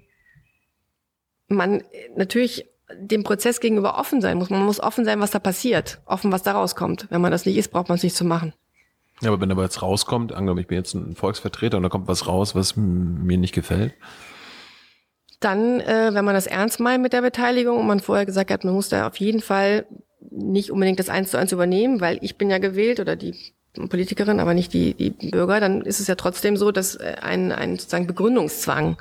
man 1.49 1.83
natürlich 2.17 2.67
dem 2.93 3.25
Prozess 3.25 3.61
gegenüber 3.61 3.99
offen 3.99 4.21
sein 4.21 4.39
muss. 4.39 4.51
Man 4.51 4.65
muss 4.65 4.81
offen 4.81 5.05
sein, 5.05 5.21
was 5.21 5.33
da 5.33 5.39
passiert, 5.39 6.01
offen, 6.07 6.31
was 6.31 6.43
da 6.43 6.53
rauskommt. 6.53 7.07
Wenn 7.11 7.21
man 7.21 7.33
das 7.33 7.47
nicht 7.47 7.57
ist, 7.57 7.73
braucht 7.73 7.89
man 7.89 7.97
es 7.97 8.05
nicht 8.05 8.17
zu 8.17 8.25
machen. 8.25 8.53
Ja, 9.23 9.31
aber 9.31 9.41
wenn 9.41 9.51
aber 9.51 9.63
jetzt 9.63 9.83
rauskommt, 9.83 10.33
angenommen, 10.33 10.61
ich 10.61 10.67
bin 10.67 10.79
jetzt 10.79 10.95
ein 10.95 11.17
Volksvertreter 11.17 11.79
und 11.79 11.83
da 11.83 11.89
kommt 11.89 12.07
was 12.07 12.27
raus, 12.27 12.55
was 12.55 12.77
mir 12.77 13.39
nicht 13.39 13.55
gefällt, 13.55 13.95
dann, 15.41 15.81
äh, 15.81 16.11
wenn 16.13 16.25
man 16.25 16.35
das 16.35 16.47
ernst 16.47 16.81
meint 16.81 17.03
mit 17.03 17.13
der 17.13 17.23
Beteiligung 17.23 17.79
und 17.79 17.87
man 17.87 18.01
vorher 18.01 18.27
gesagt 18.27 18.51
hat, 18.51 18.65
man 18.65 18.75
muss 18.75 18.89
da 18.89 19.07
auf 19.07 19.17
jeden 19.17 19.41
Fall 19.41 19.87
nicht 20.31 20.71
unbedingt 20.71 20.99
das 20.99 21.09
eins 21.09 21.31
zu 21.31 21.37
eins 21.37 21.53
übernehmen, 21.53 22.01
weil 22.01 22.19
ich 22.23 22.37
bin 22.37 22.51
ja 22.51 22.59
gewählt 22.59 23.01
oder 23.01 23.17
die 23.17 23.35
Politikerin, 23.89 24.41
aber 24.41 24.55
nicht 24.55 24.73
die, 24.73 24.95
die 24.95 25.11
Bürger, 25.11 25.61
dann 25.61 25.83
ist 25.83 26.01
es 26.01 26.07
ja 26.07 26.15
trotzdem 26.15 26.57
so, 26.57 26.73
dass 26.73 26.97
äh, 26.97 27.17
ein, 27.21 27.53
ein 27.53 27.77
sozusagen 27.77 28.07
Begründungszwang 28.07 28.97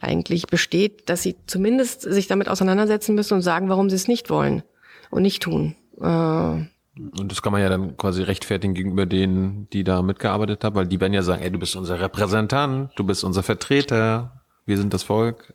eigentlich 0.00 0.46
besteht, 0.46 1.08
dass 1.08 1.22
sie 1.22 1.36
zumindest 1.46 2.02
sich 2.02 2.28
damit 2.28 2.48
auseinandersetzen 2.48 3.14
müssen 3.14 3.34
und 3.34 3.42
sagen, 3.42 3.68
warum 3.68 3.90
sie 3.90 3.96
es 3.96 4.08
nicht 4.08 4.30
wollen 4.30 4.62
und 5.10 5.22
nicht 5.22 5.42
tun. 5.42 5.74
Äh, 6.00 6.04
und 6.04 7.32
das 7.32 7.42
kann 7.42 7.52
man 7.52 7.62
ja 7.62 7.68
dann 7.68 7.96
quasi 7.96 8.22
rechtfertigen 8.22 8.74
gegenüber 8.74 9.06
denen, 9.06 9.68
die 9.72 9.84
da 9.84 10.02
mitgearbeitet 10.02 10.62
haben, 10.64 10.76
weil 10.76 10.86
die 10.86 11.00
werden 11.00 11.14
ja 11.14 11.22
sagen, 11.22 11.42
ey, 11.42 11.50
du 11.50 11.58
bist 11.58 11.76
unser 11.76 12.00
Repräsentant, 12.00 12.92
du 12.96 13.04
bist 13.04 13.24
unser 13.24 13.42
Vertreter, 13.42 14.42
wir 14.66 14.76
sind 14.76 14.92
das 14.92 15.02
Volk. 15.02 15.54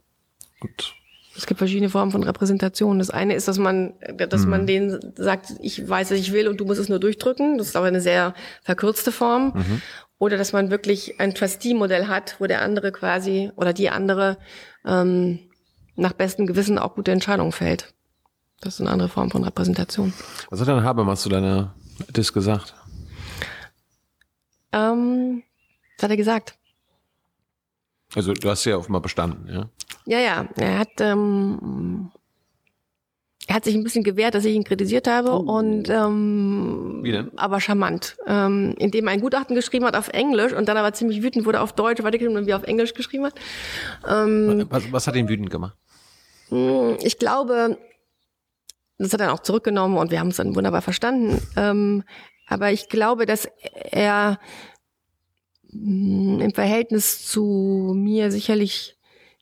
Und 0.61 0.93
Es 1.35 1.45
gibt 1.45 1.57
verschiedene 1.57 1.89
Formen 1.89 2.11
von 2.11 2.23
Repräsentation. 2.23 2.99
Das 2.99 3.09
eine 3.09 3.35
ist, 3.35 3.47
dass 3.47 3.57
man, 3.57 3.93
dass 4.29 4.45
man 4.45 4.65
denen 4.67 5.13
sagt, 5.15 5.53
ich 5.61 5.87
weiß, 5.87 6.11
was 6.11 6.19
ich 6.19 6.31
will 6.31 6.47
und 6.47 6.59
du 6.59 6.65
musst 6.65 6.79
es 6.79 6.89
nur 6.89 6.99
durchdrücken. 6.99 7.57
Das 7.57 7.67
ist 7.67 7.75
aber 7.75 7.87
eine 7.87 8.01
sehr 8.01 8.33
verkürzte 8.63 9.11
Form. 9.11 9.53
Oder 10.17 10.37
dass 10.37 10.53
man 10.53 10.71
wirklich 10.71 11.19
ein 11.19 11.35
Trustee-Modell 11.35 12.07
hat, 12.07 12.37
wo 12.39 12.47
der 12.47 12.61
andere 12.61 12.91
quasi 12.93 13.51
oder 13.57 13.73
die 13.73 13.89
andere 13.89 14.37
ähm, 14.85 15.39
nach 15.97 16.13
bestem 16.13 16.47
Gewissen 16.47 16.77
auch 16.79 16.95
gute 16.95 17.11
Entscheidungen 17.11 17.51
fällt. 17.51 17.93
Das 18.61 18.75
ist 18.75 18.81
eine 18.81 18.91
andere 18.91 19.09
Form 19.09 19.29
von 19.29 19.43
Repräsentation. 19.43 20.13
Was 20.49 20.61
hat 20.61 20.69
denn 20.69 20.83
Habermas 20.83 21.21
zu 21.21 21.29
deiner 21.29 21.75
Dis 22.15 22.31
gesagt? 22.31 22.73
Ähm, 24.71 25.43
was 25.97 26.03
hat 26.03 26.11
er 26.11 26.17
gesagt? 26.17 26.57
Also 28.15 28.33
du 28.33 28.49
hast 28.49 28.65
ja 28.65 28.77
offenbar 28.77 29.01
bestanden, 29.01 29.53
ja? 29.53 29.69
Ja, 30.05 30.19
ja, 30.19 30.47
er 30.55 30.79
hat, 30.79 30.89
ähm, 30.99 32.11
er 33.47 33.55
hat 33.55 33.65
sich 33.65 33.75
ein 33.75 33.83
bisschen 33.83 34.03
gewehrt, 34.03 34.33
dass 34.35 34.45
ich 34.45 34.55
ihn 34.55 34.63
kritisiert 34.63 35.07
habe 35.07 35.31
und 35.33 35.89
ähm, 35.89 36.99
Wie 37.03 37.11
denn? 37.11 37.37
aber 37.37 37.59
charmant, 37.59 38.17
ähm, 38.25 38.73
indem 38.77 39.07
er 39.07 39.13
ein 39.13 39.21
Gutachten 39.21 39.55
geschrieben 39.55 39.85
hat 39.85 39.95
auf 39.95 40.07
Englisch 40.09 40.53
und 40.53 40.67
dann 40.69 40.77
aber 40.77 40.93
ziemlich 40.93 41.21
wütend 41.21 41.45
wurde 41.45 41.61
auf 41.61 41.73
Deutsch 41.73 42.01
weitergeschrieben 42.03 42.37
und 42.37 42.47
wie 42.47 42.53
auf 42.53 42.63
Englisch 42.63 42.93
geschrieben 42.93 43.25
hat. 43.25 43.35
Ähm, 44.07 44.65
Was, 44.69 44.91
was 44.91 45.07
hat 45.07 45.15
ihn 45.15 45.27
wütend 45.29 45.49
gemacht? 45.49 45.75
mh, 46.51 46.97
ich 47.03 47.17
glaube, 47.19 47.77
das 48.97 49.11
hat 49.13 49.21
er 49.21 49.33
auch 49.33 49.41
zurückgenommen 49.41 49.97
und 49.97 50.09
wir 50.11 50.19
haben 50.19 50.29
es 50.29 50.37
dann 50.37 50.55
wunderbar 50.55 50.81
verstanden. 50.81 51.41
Ähm, 51.57 52.03
aber 52.47 52.71
ich 52.71 52.89
glaube, 52.89 53.25
dass 53.25 53.47
er 53.91 54.39
im 55.83 56.51
Verhältnis 56.53 57.25
zu 57.25 57.93
mir 57.95 58.31
sicherlich 58.31 58.97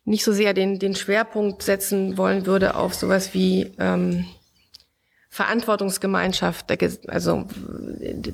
nicht 0.05 0.23
so 0.23 0.33
sehr 0.33 0.53
den, 0.53 0.79
den 0.79 0.95
Schwerpunkt 0.95 1.63
setzen 1.63 2.17
wollen 2.17 2.45
würde 2.45 2.75
auf 2.75 2.93
sowas 2.93 3.33
wie 3.33 3.71
ähm, 3.79 4.25
Verantwortungsgemeinschaft, 5.29 6.65
also 7.07 7.45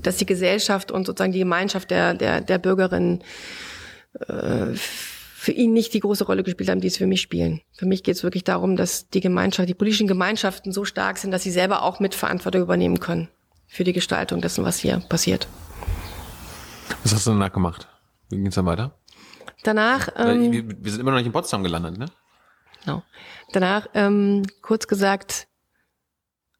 dass 0.01 0.17
die 0.17 0.25
Gesellschaft 0.25 0.91
und 0.91 1.05
sozusagen 1.05 1.31
die 1.31 1.39
Gemeinschaft 1.39 1.91
der, 1.91 2.13
der, 2.13 2.41
der 2.41 2.57
Bürgerinnen 2.57 3.23
äh, 4.27 4.73
für 4.75 5.53
ihn 5.53 5.71
nicht 5.71 5.93
die 5.93 6.01
große 6.01 6.25
Rolle 6.25 6.43
gespielt 6.43 6.69
haben, 6.69 6.81
die 6.81 6.87
es 6.87 6.97
für 6.97 7.07
mich 7.07 7.21
spielen. 7.21 7.61
Für 7.71 7.85
mich 7.85 8.03
geht 8.03 8.17
es 8.17 8.23
wirklich 8.23 8.43
darum, 8.43 8.75
dass 8.75 9.07
die 9.09 9.21
Gemeinschaft, 9.21 9.69
die 9.69 9.73
politischen 9.73 10.07
Gemeinschaften 10.07 10.73
so 10.73 10.83
stark 10.83 11.17
sind, 11.17 11.31
dass 11.31 11.43
sie 11.43 11.51
selber 11.51 11.83
auch 11.83 12.01
mit 12.01 12.15
Verantwortung 12.15 12.63
übernehmen 12.63 12.99
können 12.99 13.29
für 13.67 13.85
die 13.85 13.93
Gestaltung 13.93 14.41
dessen, 14.41 14.65
was 14.65 14.79
hier 14.79 15.01
passiert. 15.07 15.47
Was 17.03 17.13
hast 17.13 17.27
du 17.27 17.31
danach 17.31 17.51
gemacht? 17.51 17.87
Wie 18.29 18.37
ging's 18.37 18.55
dann 18.55 18.65
weiter? 18.65 18.97
Danach, 19.63 20.09
Weil 20.15 20.43
ähm, 20.43 20.51
wir, 20.51 20.83
wir 20.83 20.91
sind 20.91 21.01
immer 21.01 21.11
noch 21.11 21.17
nicht 21.17 21.27
in 21.27 21.33
Potsdam 21.33 21.63
gelandet, 21.63 21.97
ne? 21.97 22.05
genau. 22.83 23.03
Danach, 23.51 23.87
ähm, 23.93 24.45
kurz 24.61 24.87
gesagt, 24.87 25.47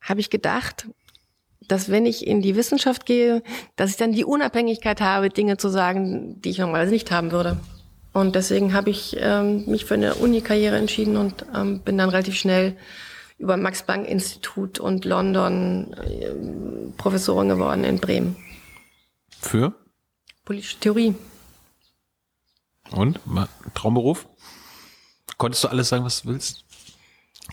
habe 0.02 0.20
ich 0.20 0.30
gedacht, 0.30 0.88
dass 1.68 1.90
wenn 1.90 2.06
ich 2.06 2.26
in 2.26 2.42
die 2.42 2.56
Wissenschaft 2.56 3.06
gehe, 3.06 3.44
dass 3.76 3.92
ich 3.92 3.98
dann 3.98 4.12
die 4.12 4.26
Unabhängigkeit 4.26 5.02
habe, 5.02 5.30
Dinge 5.30 5.58
zu 5.58 5.70
sagen, 5.70 6.42
die 6.42 6.50
ich 6.50 6.58
normalerweise 6.58 6.94
nicht 6.94 7.12
haben 7.12 7.32
würde. 7.32 7.60
Und 8.12 8.36
deswegen 8.36 8.74
habe 8.74 8.90
ich 8.90 9.16
ähm, 9.20 9.66
mich 9.68 9.86
für 9.86 9.94
eine 9.94 10.16
Uni-Karriere 10.16 10.78
entschieden 10.78 11.16
und 11.16 11.46
ähm, 11.56 11.82
bin 11.82 11.98
dann 11.98 12.10
relativ 12.10 12.36
schnell 12.36 12.76
über 13.38 13.56
Max-Planck-Institut 13.56 14.80
und 14.80 15.06
London 15.06 15.96
ähm, 16.04 16.94
Professorin 16.98 17.50
geworden 17.50 17.84
in 17.84 18.00
Bremen. 18.00 18.36
Für? 19.40 19.74
Politische 20.50 20.80
Theorie. 20.80 21.14
Und? 22.90 23.20
Traumberuf? 23.76 24.28
Konntest 25.38 25.64
du 25.64 25.68
alles 25.68 25.90
sagen, 25.90 26.04
was 26.06 26.24
du 26.24 26.30
willst? 26.30 26.66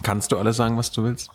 Kannst 0.02 0.32
du 0.32 0.38
alles 0.38 0.56
sagen, 0.56 0.78
was 0.78 0.92
du 0.92 1.04
willst? 1.04 1.28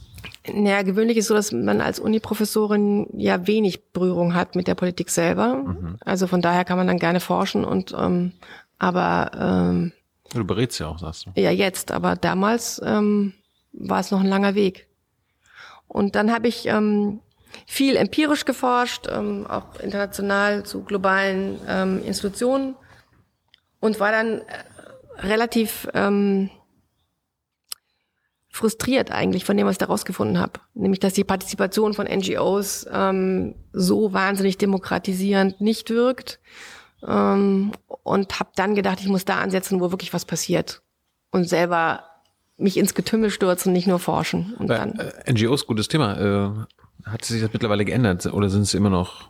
Naja, 0.51 0.81
gewöhnlich 0.81 1.17
ist 1.17 1.27
so, 1.27 1.35
dass 1.35 1.51
man 1.51 1.79
als 1.79 1.99
Uni-Professorin 1.99 3.05
ja 3.13 3.45
wenig 3.45 3.91
Berührung 3.93 4.33
hat 4.33 4.55
mit 4.55 4.65
der 4.67 4.73
Politik 4.73 5.11
selber. 5.11 5.95
Also 6.03 6.25
von 6.25 6.41
daher 6.41 6.65
kann 6.65 6.79
man 6.79 6.87
dann 6.87 6.97
gerne 6.97 7.19
forschen 7.19 7.63
und 7.63 7.93
ähm, 7.95 8.31
aber 8.79 9.29
ähm, 9.39 9.91
Du 10.33 10.43
berätst 10.43 10.79
ja 10.79 10.87
auch, 10.87 10.97
sagst 10.97 11.27
du. 11.27 11.39
ja 11.39 11.51
jetzt, 11.51 11.91
aber 11.91 12.15
damals 12.15 12.81
ähm, 12.83 13.33
war 13.71 13.99
es 13.99 14.09
noch 14.09 14.21
ein 14.21 14.25
langer 14.25 14.55
Weg. 14.55 14.87
Und 15.87 16.15
dann 16.15 16.33
habe 16.33 16.47
ich 16.47 16.65
ähm, 16.65 17.19
viel 17.67 17.95
empirisch 17.95 18.45
geforscht, 18.45 19.07
ähm, 19.09 19.45
auch 19.47 19.79
international 19.79 20.63
zu 20.63 20.83
globalen 20.83 21.59
ähm, 21.67 22.03
Institutionen 22.05 22.75
und 23.79 23.99
war 23.99 24.11
dann 24.11 24.39
äh, 24.39 24.43
relativ 25.19 25.87
ähm, 25.93 26.49
frustriert 28.49 29.11
eigentlich 29.11 29.45
von 29.45 29.55
dem, 29.55 29.65
was 29.65 29.73
ich 29.73 29.77
da 29.79 29.85
rausgefunden 29.85 30.39
habe. 30.39 30.59
Nämlich, 30.73 30.99
dass 30.99 31.13
die 31.13 31.23
Partizipation 31.23 31.93
von 31.93 32.05
NGOs 32.05 32.85
ähm, 32.91 33.55
so 33.71 34.13
wahnsinnig 34.13 34.57
demokratisierend 34.57 35.61
nicht 35.61 35.89
wirkt. 35.89 36.39
Ähm, 37.07 37.71
und 38.03 38.39
habe 38.39 38.51
dann 38.55 38.75
gedacht, 38.75 38.99
ich 38.99 39.07
muss 39.07 39.25
da 39.25 39.37
ansetzen, 39.37 39.79
wo 39.79 39.91
wirklich 39.91 40.13
was 40.13 40.25
passiert. 40.25 40.81
Und 41.31 41.47
selber 41.47 42.03
mich 42.57 42.77
ins 42.77 42.93
Getümmel 42.93 43.31
stürzen, 43.31 43.73
nicht 43.73 43.87
nur 43.87 43.99
forschen. 43.99 44.53
Und 44.59 44.67
dann, 44.67 44.99
Äh, 44.99 45.31
NGOs, 45.31 45.65
gutes 45.65 45.87
Thema. 45.87 46.67
Hat 47.05 47.25
sich 47.25 47.41
das 47.41 47.51
mittlerweile 47.53 47.85
geändert 47.85 48.25
oder 48.27 48.49
sind 48.49 48.65
sie 48.65 48.77
immer 48.77 48.89
noch, 48.89 49.29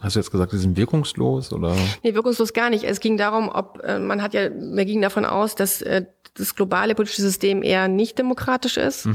hast 0.00 0.16
du 0.16 0.20
jetzt 0.20 0.30
gesagt, 0.30 0.52
sie 0.52 0.58
sind 0.58 0.76
wirkungslos 0.76 1.52
oder? 1.52 1.76
Nee, 2.02 2.14
wirkungslos 2.14 2.52
gar 2.52 2.70
nicht. 2.70 2.84
Es 2.84 3.00
ging 3.00 3.16
darum, 3.16 3.48
ob 3.48 3.80
äh, 3.82 3.98
man 3.98 4.22
hat 4.22 4.34
ja, 4.34 4.50
wir 4.50 4.84
gingen 4.84 5.02
davon 5.02 5.24
aus, 5.24 5.54
dass 5.54 5.82
äh, 5.82 6.04
das 6.34 6.54
globale 6.54 6.94
politische 6.94 7.22
System 7.22 7.62
eher 7.62 7.88
nicht 7.88 8.18
demokratisch 8.18 8.76
ist 8.76 9.08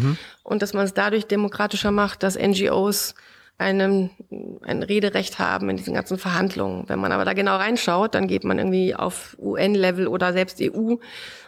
und 0.44 0.62
dass 0.62 0.74
man 0.74 0.86
es 0.86 0.94
dadurch 0.94 1.26
demokratischer 1.26 1.92
macht, 1.92 2.24
dass 2.24 2.38
NGOs 2.38 3.16
einem, 3.58 4.10
ein 4.64 4.84
Rederecht 4.84 5.40
haben 5.40 5.70
in 5.70 5.78
diesen 5.78 5.94
ganzen 5.94 6.18
Verhandlungen. 6.18 6.84
Wenn 6.88 7.00
man 7.00 7.12
aber 7.12 7.24
da 7.24 7.34
genau 7.34 7.56
reinschaut, 7.56 8.14
dann 8.14 8.28
geht 8.28 8.44
man 8.44 8.58
irgendwie 8.58 8.96
auf 8.96 9.38
UN-Level 9.40 10.08
oder 10.08 10.34
selbst 10.34 10.60
EU 10.62 10.96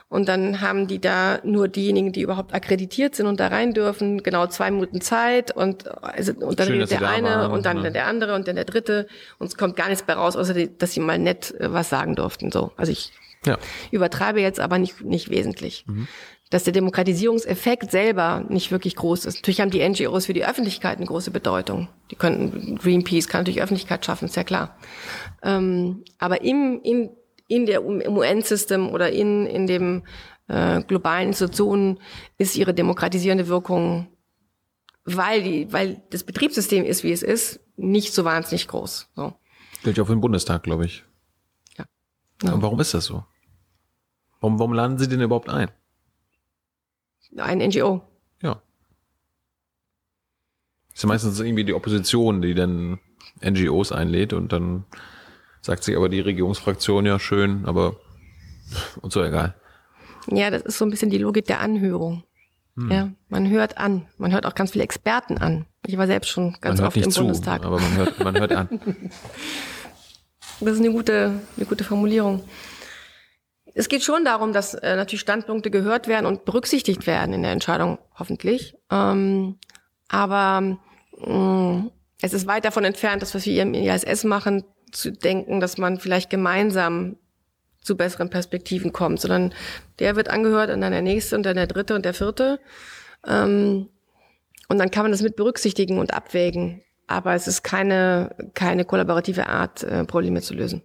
und 0.10 0.30
dann 0.30 0.62
haben 0.62 0.88
die 0.88 1.00
da 1.00 1.40
nur 1.44 1.68
diejenigen, 1.68 2.14
die 2.14 2.22
überhaupt 2.22 2.54
akkreditiert 2.54 3.16
sind 3.16 3.28
und 3.28 3.40
da 3.42 3.48
rein 3.48 3.74
dürfen, 3.74 4.24
genau 4.24 4.48
zwei 4.48 4.72
Minuten 4.72 5.02
Zeit 5.02 5.52
und, 5.56 5.88
also, 6.02 6.32
und 6.34 6.60
dann 6.60 6.68
Schön, 6.68 6.76
redet 6.78 6.92
der 6.92 7.10
eine 7.10 7.28
waren, 7.28 7.52
und 7.52 7.66
dann 7.66 7.84
ja. 7.84 7.90
der 7.90 8.08
andere 8.08 8.36
und 8.36 8.48
dann 8.48 8.56
der 8.56 8.64
dritte 8.66 9.08
und 9.38 9.48
es 9.48 9.58
kommt 9.58 9.76
gar 9.76 9.90
nichts 9.90 10.04
bei 10.04 10.14
raus, 10.14 10.38
außer 10.38 10.54
dass 10.68 10.94
sie 10.94 11.02
mal 11.02 11.20
nett 11.20 11.54
äh, 11.60 11.74
was 11.74 11.90
sagen 11.90 12.16
durften. 12.16 12.52
So, 12.52 12.72
also 12.78 12.92
ich 12.92 13.12
Ja. 13.46 13.58
übertreibe 13.92 14.40
jetzt 14.40 14.62
aber 14.62 14.78
nicht 14.78 15.02
nicht 15.02 15.30
wesentlich. 15.30 15.86
Dass 16.50 16.64
der 16.64 16.72
Demokratisierungseffekt 16.72 17.92
selber 17.92 18.46
nicht 18.48 18.72
wirklich 18.72 18.96
groß 18.96 19.26
ist. 19.26 19.36
Natürlich 19.40 19.60
haben 19.60 19.70
die 19.72 19.88
NGOs 19.88 20.28
für 20.28 20.34
die 20.34 20.46
Öffentlichkeit 20.46 20.98
eine 20.98 21.06
große 21.06 21.32
Bedeutung. 21.32 21.90
Die 22.10 22.16
könnten 22.16 22.78
Greenpeace 22.78 23.28
kann 23.28 23.42
natürlich 23.42 23.62
Öffentlichkeit 23.62 24.06
schaffen, 24.06 24.26
ist 24.30 24.38
ja 24.38 24.46
klar. 24.46 24.78
Ähm, 25.44 26.06
aber 26.18 26.42
im 26.44 26.80
in 26.82 27.10
in 27.48 27.66
der 27.66 27.86
UN-System 27.86 28.90
oder 28.90 29.12
in 29.12 29.46
in 29.46 29.68
dem 29.68 30.04
äh, 30.48 30.82
globalen 30.84 31.30
Institutionen 31.30 32.00
ist 32.38 32.56
ihre 32.56 32.74
demokratisierende 32.74 33.48
Wirkung 33.48 34.08
weil 35.08 35.42
die, 35.42 35.72
weil 35.72 36.02
das 36.10 36.24
Betriebssystem 36.24 36.84
ist, 36.84 37.04
wie 37.04 37.14
es 37.14 37.24
ist, 37.24 37.62
nicht 37.78 38.14
so 38.14 38.26
wahnsinnig 38.26 38.68
groß. 38.68 39.10
So. 39.16 39.34
Gilt 39.84 39.98
ja 39.98 40.04
auch 40.04 40.08
für 40.08 40.14
den 40.16 40.22
Bundestag, 40.22 40.64
glaube 40.64 40.86
ich. 40.86 41.06
Ja. 41.78 41.86
Ja. 42.44 42.54
Und 42.54 42.62
warum 42.62 42.80
ist 42.82 42.94
das 42.94 43.06
so? 43.06 43.24
Warum, 44.42 44.60
warum 44.60 44.74
laden 44.74 44.98
sie 44.98 45.08
denn 45.08 45.22
überhaupt 45.22 45.50
ein? 45.50 45.72
Ein 47.38 47.60
NGO. 47.60 48.02
Ja. 48.42 48.62
Ist 50.94 51.04
ja 51.04 51.08
meistens 51.08 51.40
irgendwie 51.40 51.64
die 51.64 51.74
Opposition, 51.74 52.42
die 52.42 52.54
dann 52.54 53.00
NGOs 53.42 53.94
einlädt 53.94 54.34
und 54.34 54.52
dann 54.52 54.84
sagt 55.62 55.84
sich 55.84 55.96
aber 55.96 56.10
die 56.10 56.20
Regierungsfraktion 56.20 57.06
ja 57.06 57.20
schön, 57.20 57.66
aber 57.66 57.96
uns 59.02 59.14
so 59.14 59.24
egal. 59.24 59.56
Ja, 60.30 60.50
das 60.50 60.64
ist 60.64 60.78
so 60.78 60.86
ein 60.86 60.92
bisschen 60.92 61.10
die 61.10 61.18
Logik 61.18 61.46
der 61.46 61.62
Anhörung. 61.62 62.24
Hm. 62.76 62.92
Ja, 62.92 63.10
man 63.30 63.50
hört 63.50 63.78
an. 63.78 64.08
Man 64.18 64.32
hört 64.32 64.46
auch 64.46 64.56
ganz 64.56 64.72
viele 64.72 64.84
Experten 64.84 65.38
an. 65.38 65.66
Ich 65.86 65.98
war 65.98 66.08
selbst 66.08 66.30
schon 66.30 66.58
ganz 66.62 66.82
oft 66.82 66.98
im 66.98 67.10
zu, 67.10 67.22
Bundestag. 67.22 67.66
aber 67.66 67.80
man 67.80 67.96
hört, 67.96 68.20
man 68.24 68.40
hört 68.40 68.52
an. 68.52 68.80
Das 70.60 70.74
ist 70.74 70.80
eine 70.80 70.92
gute, 70.92 71.40
eine 71.56 71.66
gute 71.68 71.84
Formulierung. 71.84 72.44
Es 73.76 73.90
geht 73.90 74.04
schon 74.04 74.26
darum, 74.26 74.54
dass 74.54 74.74
äh, 74.74 74.96
natürlich 74.96 75.22
Standpunkte 75.22 75.70
gehört 75.70 76.08
werden 76.08 76.26
und 76.26 76.46
berücksichtigt 76.46 77.06
werden 77.06 77.32
in 77.34 77.44
der 77.44 77.52
Entscheidung, 77.52 78.00
hoffentlich. 78.18 78.76
Ähm, 78.90 79.60
aber 80.08 80.80
mh, 81.20 81.92
es 82.22 82.34
ist 82.34 82.48
weit 82.48 82.66
davon 82.66 82.86
entfernt, 82.86 83.22
das, 83.22 83.36
was 83.36 83.46
wir 83.46 83.62
im 83.62 83.76
ISS 83.76 84.24
machen, 84.24 84.64
zu 84.92 85.12
denken, 85.12 85.60
dass 85.60 85.78
man 85.78 86.00
vielleicht 86.00 86.30
gemeinsam 86.30 87.18
zu 87.82 87.96
besseren 87.96 88.30
Perspektiven 88.30 88.92
kommt, 88.92 89.22
sondern 89.22 89.54
der 90.00 90.16
wird 90.16 90.30
angehört 90.30 90.70
und 90.70 90.82
dann 90.82 90.92
der 90.92 91.02
nächste 91.02 91.36
und 91.36 91.44
dann 91.44 91.56
der 91.56 91.68
dritte 91.68 91.96
und 91.96 92.06
der 92.06 92.14
vierte. 92.14 92.60
Ähm, 93.26 93.90
und 94.68 94.78
dann 94.78 94.92
kann 94.92 95.04
man 95.04 95.12
das 95.12 95.22
mit 95.22 95.36
berücksichtigen 95.36 95.98
und 95.98 96.14
abwägen. 96.14 96.84
Aber 97.08 97.34
es 97.34 97.48
ist 97.48 97.64
keine, 97.64 98.36
keine 98.54 98.84
kollaborative 98.84 99.48
Art, 99.48 99.84
äh, 99.84 100.04
Probleme 100.04 100.42
zu 100.42 100.54
lösen. 100.54 100.84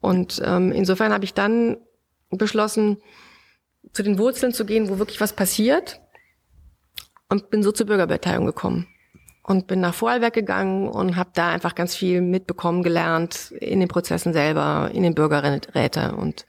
Und 0.00 0.40
ähm, 0.44 0.72
insofern 0.72 1.12
habe 1.12 1.24
ich 1.24 1.34
dann 1.34 1.76
beschlossen, 2.30 2.98
zu 3.92 4.02
den 4.02 4.18
Wurzeln 4.18 4.52
zu 4.52 4.64
gehen, 4.64 4.88
wo 4.88 4.98
wirklich 4.98 5.20
was 5.20 5.34
passiert. 5.34 6.00
Und 7.28 7.50
bin 7.50 7.62
so 7.62 7.72
zur 7.72 7.86
Bürgerbeteiligung 7.86 8.46
gekommen. 8.46 8.86
Und 9.46 9.66
bin 9.66 9.80
nach 9.80 9.92
Vorarlberg 9.94 10.32
gegangen 10.32 10.88
und 10.88 11.16
habe 11.16 11.28
da 11.34 11.50
einfach 11.50 11.74
ganz 11.74 11.94
viel 11.94 12.22
mitbekommen, 12.22 12.82
gelernt 12.82 13.50
in 13.60 13.78
den 13.78 13.88
Prozessen 13.88 14.32
selber, 14.32 14.90
in 14.94 15.02
den 15.02 15.14
Bürgerräte 15.14 16.16
und 16.16 16.46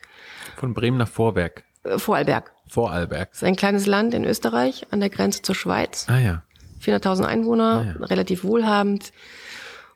Von 0.55 0.73
Bremen 0.73 0.97
nach 0.97 1.09
Vorwerk. 1.09 1.65
äh, 1.83 1.99
Vorarlberg. 1.99 2.53
Vorarlberg. 2.69 3.29
Das 3.31 3.41
ist 3.41 3.47
ein 3.47 3.57
kleines 3.57 3.85
Land 3.85 4.13
in 4.13 4.23
Österreich 4.23 4.87
an 4.91 5.01
der 5.01 5.09
Grenze 5.09 5.41
zur 5.41 5.55
Schweiz. 5.55 6.05
Ah 6.09 6.19
ja. 6.19 6.43
400.000 6.81 7.25
Einwohner, 7.25 7.95
relativ 7.99 8.43
wohlhabend. 8.45 9.11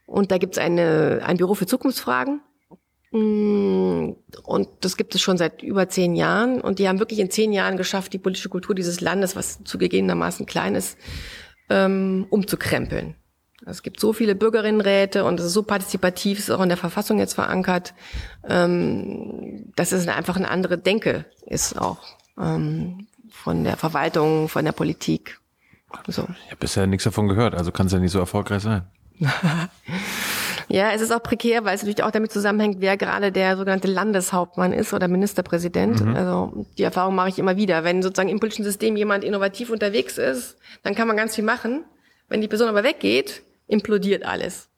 Und 0.06 0.32
da 0.32 0.38
gibt's 0.38 0.58
eine, 0.58 1.22
ein 1.26 1.38
Büro 1.38 1.54
für 1.56 1.68
Zukunftsfragen. 1.68 2.42
Mm, 3.12 4.12
Und 4.44 4.68
das 4.82 4.98
gibt 4.98 5.16
es 5.16 5.22
schon 5.22 5.38
seit 5.38 5.64
über 5.64 5.88
zehn 5.90 6.16
Jahren. 6.16 6.62
Und 6.62 6.80
die 6.80 6.88
haben 6.90 7.00
wirklich 7.00 7.20
in 7.20 7.32
zehn 7.32 7.54
Jahren 7.54 7.78
geschafft, 7.78 8.12
die 8.14 8.18
politische 8.20 8.50
Kultur 8.50 8.76
dieses 8.76 9.02
Landes, 9.02 9.36
was 9.36 9.64
zugegebenermaßen 9.64 10.46
klein 10.46 10.76
ist, 10.76 10.98
ähm, 11.70 12.26
umzukrempeln. 12.30 13.16
Es 13.66 13.84
gibt 13.84 14.00
so 14.00 14.14
viele 14.14 14.36
Bürgerinnenräte 14.36 15.26
und 15.26 15.40
es 15.40 15.48
ist 15.48 15.54
so 15.54 15.64
partizipativ, 15.64 16.40
es 16.40 16.46
ist 16.46 16.56
auch 16.56 16.62
in 16.62 16.70
der 16.70 16.78
Verfassung 16.78 17.20
jetzt 17.20 17.34
verankert, 17.34 17.94
ähm, 18.48 19.72
dass 19.76 19.92
es 19.92 20.08
einfach 20.08 20.38
eine 20.38 20.50
andere 20.50 20.78
Denke 20.78 21.26
ist 21.46 21.80
auch 21.80 22.00
ähm, 22.40 23.08
von 23.30 23.64
der 23.64 23.78
Verwaltung, 23.78 24.48
von 24.48 24.64
der 24.66 24.72
Politik. 24.72 25.40
So. 26.08 26.28
Ich 26.46 26.52
habe 26.52 26.60
bisher 26.60 26.88
nichts 26.88 27.04
davon 27.04 27.28
gehört, 27.28 27.56
also 27.56 27.72
kann 27.72 27.88
es 27.88 27.94
ja 27.94 28.00
nicht 28.00 28.12
so 28.12 28.20
erfolgreich 28.20 28.64
sein. 28.64 28.84
Ja, 30.70 30.92
es 30.92 31.02
ist 31.02 31.12
auch 31.12 31.24
prekär, 31.24 31.66
weil 31.66 31.76
es 31.76 31.82
natürlich 31.82 32.04
auch 32.04 32.12
damit 32.12 32.32
zusammenhängt, 32.32 32.78
wer 32.80 32.96
gerade 32.96 33.32
der 33.32 33.58
sogenannte 33.58 33.88
Landeshauptmann 33.88 34.72
ist 34.72 34.94
oder 34.94 35.08
Ministerpräsident. 35.08 36.02
Also 36.16 36.66
die 36.78 36.84
Erfahrung 36.84 37.16
mache 37.16 37.30
ich 37.30 37.40
immer 37.40 37.58
wieder. 37.58 37.84
Wenn 37.84 38.04
sozusagen 38.04 38.30
im 38.30 38.40
politischen 38.40 38.64
System 38.64 38.96
jemand 38.96 39.24
innovativ 39.24 39.72
unterwegs 39.72 40.18
ist, 40.20 40.58
dann 40.84 40.94
kann 40.94 41.08
man 41.08 41.18
ganz 41.18 41.36
viel 41.36 41.44
machen. 41.44 41.86
Wenn 42.28 42.42
die 42.42 42.48
Person 42.48 42.70
aber 42.70 42.84
weggeht, 42.84 43.42
implodiert 43.68 44.24
alles. 44.24 44.70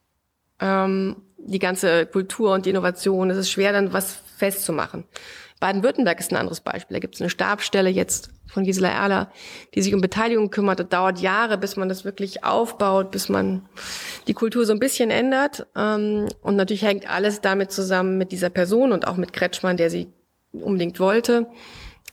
Ähm, 0.61 1.17
die 1.37 1.59
ganze 1.59 2.05
Kultur 2.05 2.53
und 2.53 2.65
die 2.65 2.69
Innovation, 2.69 3.29
es 3.29 3.37
ist 3.37 3.51
schwer, 3.51 3.73
dann 3.73 3.91
was 3.91 4.17
festzumachen. 4.37 5.03
Baden-Württemberg 5.61 6.19
ist 6.19 6.31
ein 6.33 6.37
anderes 6.37 6.59
Beispiel. 6.59 6.95
Da 6.95 6.99
gibt 6.99 7.15
es 7.15 7.21
eine 7.21 7.29
Stabsstelle 7.29 7.89
jetzt 7.89 8.31
von 8.47 8.63
Gisela 8.65 8.89
Erler, 8.89 9.31
die 9.73 9.81
sich 9.81 9.93
um 9.93 10.01
Beteiligung 10.01 10.49
kümmert. 10.49 10.79
Das 10.79 10.89
dauert 10.89 11.19
Jahre, 11.19 11.57
bis 11.57 11.77
man 11.77 11.87
das 11.87 12.03
wirklich 12.03 12.43
aufbaut, 12.43 13.11
bis 13.11 13.29
man 13.29 13.69
die 14.27 14.33
Kultur 14.33 14.65
so 14.65 14.73
ein 14.73 14.79
bisschen 14.79 15.11
ändert. 15.11 15.67
Ähm, 15.75 16.27
Und 16.41 16.55
natürlich 16.57 16.81
hängt 16.81 17.09
alles 17.09 17.39
damit 17.41 17.71
zusammen 17.71 18.17
mit 18.17 18.31
dieser 18.33 18.49
Person 18.49 18.91
und 18.91 19.07
auch 19.07 19.15
mit 19.15 19.31
Kretschmann, 19.33 19.77
der 19.77 19.89
sie 19.89 20.11
unbedingt 20.51 20.99
wollte. 20.99 21.47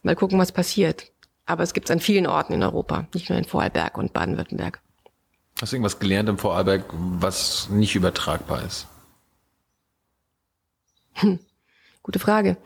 Mal 0.02 0.14
gucken, 0.14 0.38
was 0.38 0.52
passiert. 0.52 1.10
Aber 1.46 1.62
es 1.62 1.72
gibt 1.72 1.88
es 1.88 1.90
an 1.90 2.00
vielen 2.00 2.26
Orten 2.26 2.52
in 2.52 2.62
Europa, 2.62 3.08
nicht 3.14 3.30
nur 3.30 3.38
in 3.38 3.46
Vorarlberg 3.46 3.96
und 3.96 4.12
Baden-Württemberg. 4.12 4.80
Hast 5.60 5.72
du 5.72 5.76
irgendwas 5.76 5.98
gelernt 5.98 6.28
im 6.28 6.36
Vorarlberg, 6.36 6.84
was 6.92 7.70
nicht 7.70 7.96
übertragbar 7.96 8.62
ist? 8.64 8.86
Gute 12.02 12.18
Frage. 12.18 12.58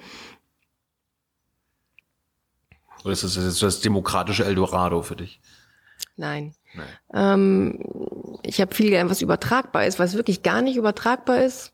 Oder 3.04 3.12
ist 3.12 3.24
das 3.24 3.36
jetzt 3.36 3.62
das 3.62 3.80
demokratische 3.80 4.44
Eldorado 4.44 5.02
für 5.02 5.16
dich? 5.16 5.40
Nein. 6.16 6.54
Nein. 6.74 6.86
Ähm, 7.12 8.38
ich 8.42 8.60
habe 8.60 8.74
viel 8.74 8.86
gelernt, 8.86 9.10
was 9.10 9.22
übertragbar 9.22 9.86
ist. 9.86 9.98
Was 9.98 10.14
wirklich 10.14 10.42
gar 10.42 10.62
nicht 10.62 10.76
übertragbar 10.76 11.42
ist? 11.42 11.72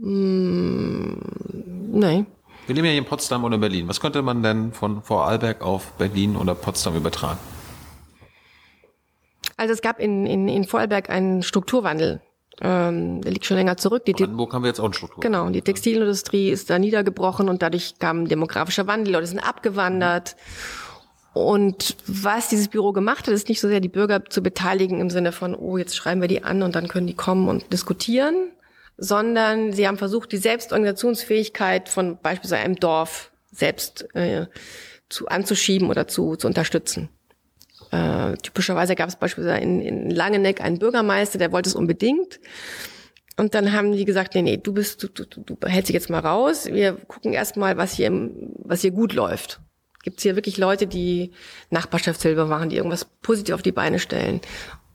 Hm, 0.00 1.20
nein. 1.92 2.26
Wir 2.66 2.74
leben 2.74 2.86
ja 2.86 2.92
hier 2.92 3.00
in 3.00 3.06
Potsdam 3.06 3.44
oder 3.44 3.58
Berlin. 3.58 3.88
Was 3.88 4.00
könnte 4.00 4.22
man 4.22 4.42
denn 4.42 4.72
von 4.72 5.02
Vorarlberg 5.02 5.62
auf 5.62 5.92
Berlin 5.92 6.36
oder 6.36 6.54
Potsdam 6.54 6.96
übertragen? 6.96 7.38
Also 9.56 9.72
es 9.72 9.80
gab 9.80 10.00
in, 10.00 10.26
in, 10.26 10.48
in 10.48 10.64
Vorarlberg 10.64 11.08
einen 11.08 11.42
Strukturwandel. 11.42 12.20
Ähm, 12.62 13.20
der 13.20 13.32
liegt 13.32 13.44
schon 13.44 13.56
länger 13.56 13.76
zurück. 13.76 14.04
Die, 14.06 14.12
Brandenburg 14.12 14.54
haben 14.54 14.62
wir 14.62 14.68
jetzt 14.68 14.80
auch 14.80 14.86
eine 14.86 14.94
Struktur. 14.94 15.20
Genau, 15.20 15.48
die 15.50 15.62
Textilindustrie 15.62 16.48
ist 16.50 16.70
da 16.70 16.78
niedergebrochen 16.78 17.48
und 17.48 17.62
dadurch 17.62 17.98
kam 17.98 18.28
demografischer 18.28 18.86
Wandel, 18.86 19.06
die 19.06 19.12
Leute 19.12 19.26
sind 19.26 19.40
abgewandert. 19.40 20.36
Und 21.34 21.96
was 22.06 22.48
dieses 22.48 22.68
Büro 22.68 22.92
gemacht 22.92 23.26
hat, 23.26 23.34
ist 23.34 23.50
nicht 23.50 23.60
so 23.60 23.68
sehr 23.68 23.80
die 23.80 23.90
Bürger 23.90 24.24
zu 24.24 24.42
beteiligen 24.42 25.02
im 25.02 25.10
Sinne 25.10 25.32
von, 25.32 25.54
oh, 25.54 25.76
jetzt 25.76 25.94
schreiben 25.94 26.22
wir 26.22 26.28
die 26.28 26.42
an 26.42 26.62
und 26.62 26.74
dann 26.74 26.88
können 26.88 27.06
die 27.06 27.14
kommen 27.14 27.48
und 27.48 27.74
diskutieren, 27.74 28.52
sondern 28.96 29.74
sie 29.74 29.86
haben 29.86 29.98
versucht, 29.98 30.32
die 30.32 30.38
Selbstorganisationsfähigkeit 30.38 31.90
von 31.90 32.18
beispielsweise 32.22 32.62
einem 32.62 32.76
Dorf 32.76 33.32
selbst 33.52 34.08
äh, 34.14 34.46
zu 35.10 35.28
anzuschieben 35.28 35.90
oder 35.90 36.08
zu, 36.08 36.36
zu 36.36 36.46
unterstützen. 36.46 37.10
Äh, 37.90 38.34
typischerweise 38.42 38.94
gab 38.94 39.08
es 39.08 39.16
beispielsweise 39.16 39.58
in, 39.62 39.80
in 39.80 40.10
Langeneck 40.10 40.60
einen 40.60 40.78
Bürgermeister, 40.78 41.38
der 41.38 41.52
wollte 41.52 41.68
es 41.68 41.74
unbedingt. 41.74 42.40
Und 43.36 43.54
dann 43.54 43.72
haben 43.72 43.92
die 43.92 44.04
gesagt, 44.04 44.34
nee, 44.34 44.42
nee, 44.42 44.56
du 44.56 44.72
bist, 44.72 45.02
du, 45.02 45.08
du, 45.08 45.24
du 45.24 45.68
hältst 45.68 45.88
dich 45.90 45.94
jetzt 45.94 46.08
mal 46.10 46.20
raus. 46.20 46.66
Wir 46.66 46.94
gucken 46.94 47.32
erst 47.32 47.56
mal, 47.56 47.76
was 47.76 47.92
hier, 47.92 48.06
im- 48.06 48.52
was 48.64 48.80
hier 48.80 48.92
gut 48.92 49.12
läuft. 49.12 49.60
Gibt 50.02 50.18
es 50.18 50.22
hier 50.22 50.36
wirklich 50.36 50.56
Leute, 50.56 50.86
die 50.86 51.32
Nachbarschaftshilfe 51.70 52.46
machen, 52.46 52.70
die 52.70 52.76
irgendwas 52.76 53.04
positiv 53.04 53.54
auf 53.54 53.62
die 53.62 53.72
Beine 53.72 53.98
stellen. 53.98 54.40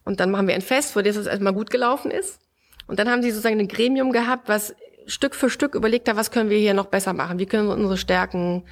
Und 0.06 0.20
dann 0.20 0.32
machen 0.32 0.48
wir 0.48 0.56
ein 0.56 0.62
Fest, 0.62 0.96
wo 0.96 1.02
das 1.02 1.18
erstmal 1.18 1.54
gut 1.54 1.70
gelaufen 1.70 2.10
ist. 2.10 2.40
Und 2.88 2.98
dann 2.98 3.10
haben 3.10 3.22
sie 3.22 3.30
sozusagen 3.30 3.60
ein 3.60 3.68
Gremium 3.68 4.12
gehabt, 4.12 4.50
was 4.50 4.74
Stück 5.12 5.36
für 5.36 5.50
Stück 5.50 5.76
überlegt 5.76 6.08
hat, 6.08 6.16
was 6.16 6.32
können 6.32 6.50
wir 6.50 6.58
hier 6.58 6.74
noch 6.74 6.86
besser 6.86 7.14
machen? 7.14 7.38
Wie 7.38 7.46
können 7.46 7.68
wir 7.68 7.76
unsere 7.76 7.98
Stärken 7.98 8.64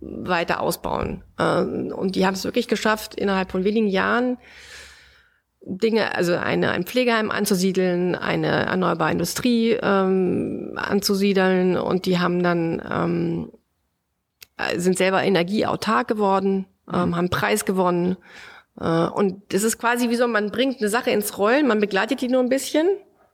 weiter 0.00 0.60
ausbauen? 0.60 1.22
Ähm, 1.38 1.92
Und 1.94 2.16
die 2.16 2.26
haben 2.26 2.34
es 2.34 2.44
wirklich 2.44 2.68
geschafft, 2.68 3.14
innerhalb 3.14 3.52
von 3.52 3.64
wenigen 3.64 3.86
Jahren 3.86 4.38
Dinge, 5.66 6.14
also 6.14 6.34
eine, 6.36 6.72
ein 6.72 6.84
Pflegeheim 6.84 7.30
anzusiedeln, 7.30 8.14
eine 8.14 8.66
erneuerbare 8.66 9.12
Industrie 9.12 9.78
ähm, 9.80 10.72
anzusiedeln 10.76 11.78
und 11.78 12.04
die 12.04 12.18
haben 12.18 12.42
dann 12.42 12.82
ähm, 12.90 13.52
äh, 14.58 14.78
sind 14.78 14.98
selber 14.98 15.22
energieautark 15.22 16.06
geworden, 16.06 16.66
ähm, 16.88 16.94
haben 16.94 17.14
einen 17.14 17.30
Preis 17.30 17.64
gewonnen. 17.64 18.16
Äh, 18.78 19.06
und 19.06 19.42
das 19.54 19.62
ist 19.62 19.78
quasi 19.78 20.10
wie 20.10 20.16
so, 20.16 20.28
man 20.28 20.50
bringt 20.50 20.80
eine 20.80 20.90
Sache 20.90 21.10
ins 21.10 21.38
Rollen, 21.38 21.66
man 21.66 21.80
begleitet 21.80 22.20
die 22.20 22.28
nur 22.28 22.42
ein 22.42 22.50
bisschen, 22.50 22.86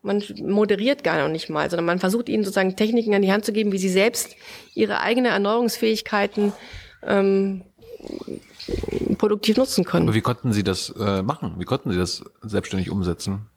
man 0.03 0.23
moderiert 0.43 1.05
gar 1.05 1.23
noch 1.23 1.31
nicht 1.31 1.51
mal, 1.51 1.69
sondern 1.69 1.87
man 1.87 1.99
versucht 1.99 2.29
ihnen 2.29 2.45
sozusagen 2.45 2.77
Techniken 2.77 3.15
an 3.15 3.23
die 3.23 3.33
Hand 3.33 3.45
zu 3.45 3.53
geben, 3.53 3.73
wie 3.73 3.79
sie 3.79 3.89
selbst 3.89 4.35
ihre 4.75 5.01
eigene 5.01 5.29
Erneuerungsfähigkeiten 5.29 6.53
ähm, 7.07 7.63
produktiv 9.19 9.57
nutzen 9.57 9.85
können. 9.85 10.07
Aber 10.07 10.15
wie 10.15 10.23
konnten 10.23 10.53
Sie 10.53 10.63
das 10.63 10.91
äh, 10.99 11.23
machen? 11.23 11.55
Wie 11.59 11.65
konnten 11.65 11.91
Sie 11.91 11.99
das 11.99 12.25
selbstständig 12.43 12.91
umsetzen? 12.91 13.50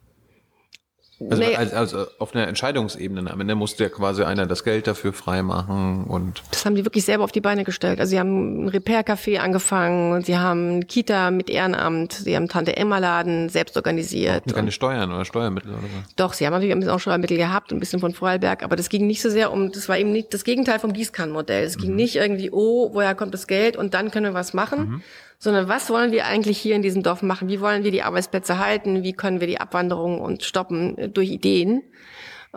Also, 1.30 1.44
Nee. 1.44 1.56
also, 1.56 1.76
also 1.76 2.06
auf 2.20 2.36
einer 2.36 2.48
Entscheidungsebene. 2.48 3.30
Am 3.32 3.42
Ende 3.42 3.56
musste 3.56 3.84
ja 3.84 3.90
quasi 3.90 4.24
einer 4.24 4.46
das 4.46 4.64
Geld 4.64 4.88
dafür 4.88 5.14
freimachen 5.14 6.06
und 6.06 6.42
Das 6.52 6.66
haben 6.66 6.76
die 6.76 6.86
wirklich 6.86 7.06
selber 7.06 7.24
auf 7.24 7.32
die 7.32 7.42
Beine 7.42 7.64
gestellt. 7.64 8.00
Also 8.00 8.12
sie 8.12 8.20
haben 8.20 8.66
ein 8.66 8.70
Repair-Café 8.70 9.38
angefangen 9.38 10.14
und 10.14 10.26
sie 10.26 10.38
haben 10.38 10.88
Kita 10.88 11.32
mit 11.32 11.50
Ehrenamt, 11.50 12.14
sie 12.14 12.36
haben 12.36 12.48
Tante-Emma-Laden 12.50 13.50
selbst 13.50 13.76
organisiert. 13.78 14.46
keine 14.54 14.68
Und 14.68 14.72
Steuern 14.72 15.12
oder 15.12 15.26
Steuermittel 15.26 15.72
oder 15.72 15.82
was. 15.84 16.16
doch, 16.16 16.34
sie 16.34 16.46
haben 16.46 16.54
natürlich 16.54 16.74
ein 16.74 16.80
bisschen 16.80 16.94
auch 16.94 17.00
Steuermittel 17.00 17.38
gehabt, 17.38 17.72
ein 17.72 17.80
bisschen 17.80 18.00
von 18.00 18.14
Vorarlberg, 18.14 18.64
aber 18.64 18.76
das 18.76 18.90
ging 18.90 19.08
nicht 19.08 19.22
so 19.22 19.30
sehr 19.30 19.52
um, 19.52 19.72
das 19.72 19.90
war 19.90 19.98
eben 19.98 20.12
nicht 20.12 20.34
das 20.34 20.44
Gegenteil 20.44 20.80
vom 20.80 20.94
Gießkannenmodell. 20.94 21.64
Es 21.64 21.78
ging 21.78 21.96
nicht 21.96 22.16
irgendwie, 22.16 22.50
oh, 22.52 22.90
woher 22.94 23.16
kommt 23.16 23.34
das 23.34 23.48
Geld 23.48 23.78
und 23.78 23.94
dann 23.94 24.12
können 24.12 24.26
wir 24.28 24.34
was 24.34 24.54
machen, 24.54 25.04
sondern 25.44 25.68
was 25.68 25.90
wollen 25.90 26.14
wir 26.14 26.26
eigentlich 26.26 26.58
hier 26.58 26.74
in 26.74 26.82
diesem 26.82 27.04
Dorf 27.04 27.22
machen? 27.22 27.50
Wie 27.50 27.60
wollen 27.60 27.84
wir 27.84 27.92
die 27.92 28.02
Arbeitsplätze 28.02 28.60
halten? 28.60 29.04
Wie 29.04 29.12
können 29.12 29.42
wir 29.42 29.48
die 29.48 29.60
Abwanderung 29.60 30.22
und 30.22 30.44
stoppen 30.44 30.98
äh, 30.98 31.10
durch 31.10 31.30
Ideen? 31.30 31.84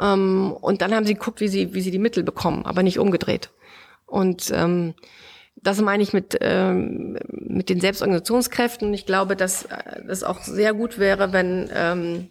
Ähm, 0.01 0.53
und 0.61 0.83
dann 0.83 0.95
haben 0.95 1.05
sie 1.05 1.15
geguckt, 1.15 1.41
wie 1.41 1.49
sie, 1.49 1.75
wie 1.75 1.81
sie 1.81 1.91
die 1.91 1.99
Mittel 1.99 2.23
bekommen, 2.23 2.65
aber 2.65 2.85
nicht 2.85 3.01
umgedreht. 3.01 3.51
Und 4.07 4.53
ähm, 4.55 4.95
das 5.57 5.81
meine 5.81 6.05
ich 6.05 6.13
mit, 6.13 6.39
ähm, 6.41 7.19
mit 7.33 7.71
den 7.71 7.81
Selbstorganisationskräften. 7.81 8.95
Ich 8.95 9.05
glaube, 9.05 9.35
dass 9.35 9.65
äh, 9.65 10.05
das 10.07 10.23
auch 10.23 10.43
sehr 10.45 10.73
gut 10.73 10.99
wäre, 11.01 11.33
wenn 11.33 11.69
ähm, 11.75 12.29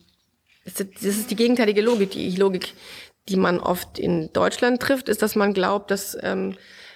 das 0.64 0.80
ist- 1.03 1.32
die 1.32 1.36
gegenteilige 1.36 1.82
Logik, 1.82 2.12
die 2.12 2.34
Logik, 2.38 2.74
die 3.28 3.36
man 3.36 3.60
oft 3.60 3.99
in 3.99 4.32
Deutschland 4.32 4.82
trifft, 4.82 5.10
ist, 5.10 5.22
dass 5.22 5.36
man 5.36 5.53
glaubt, 5.53 5.91
dass 5.91 6.18
ähm, 6.22 6.56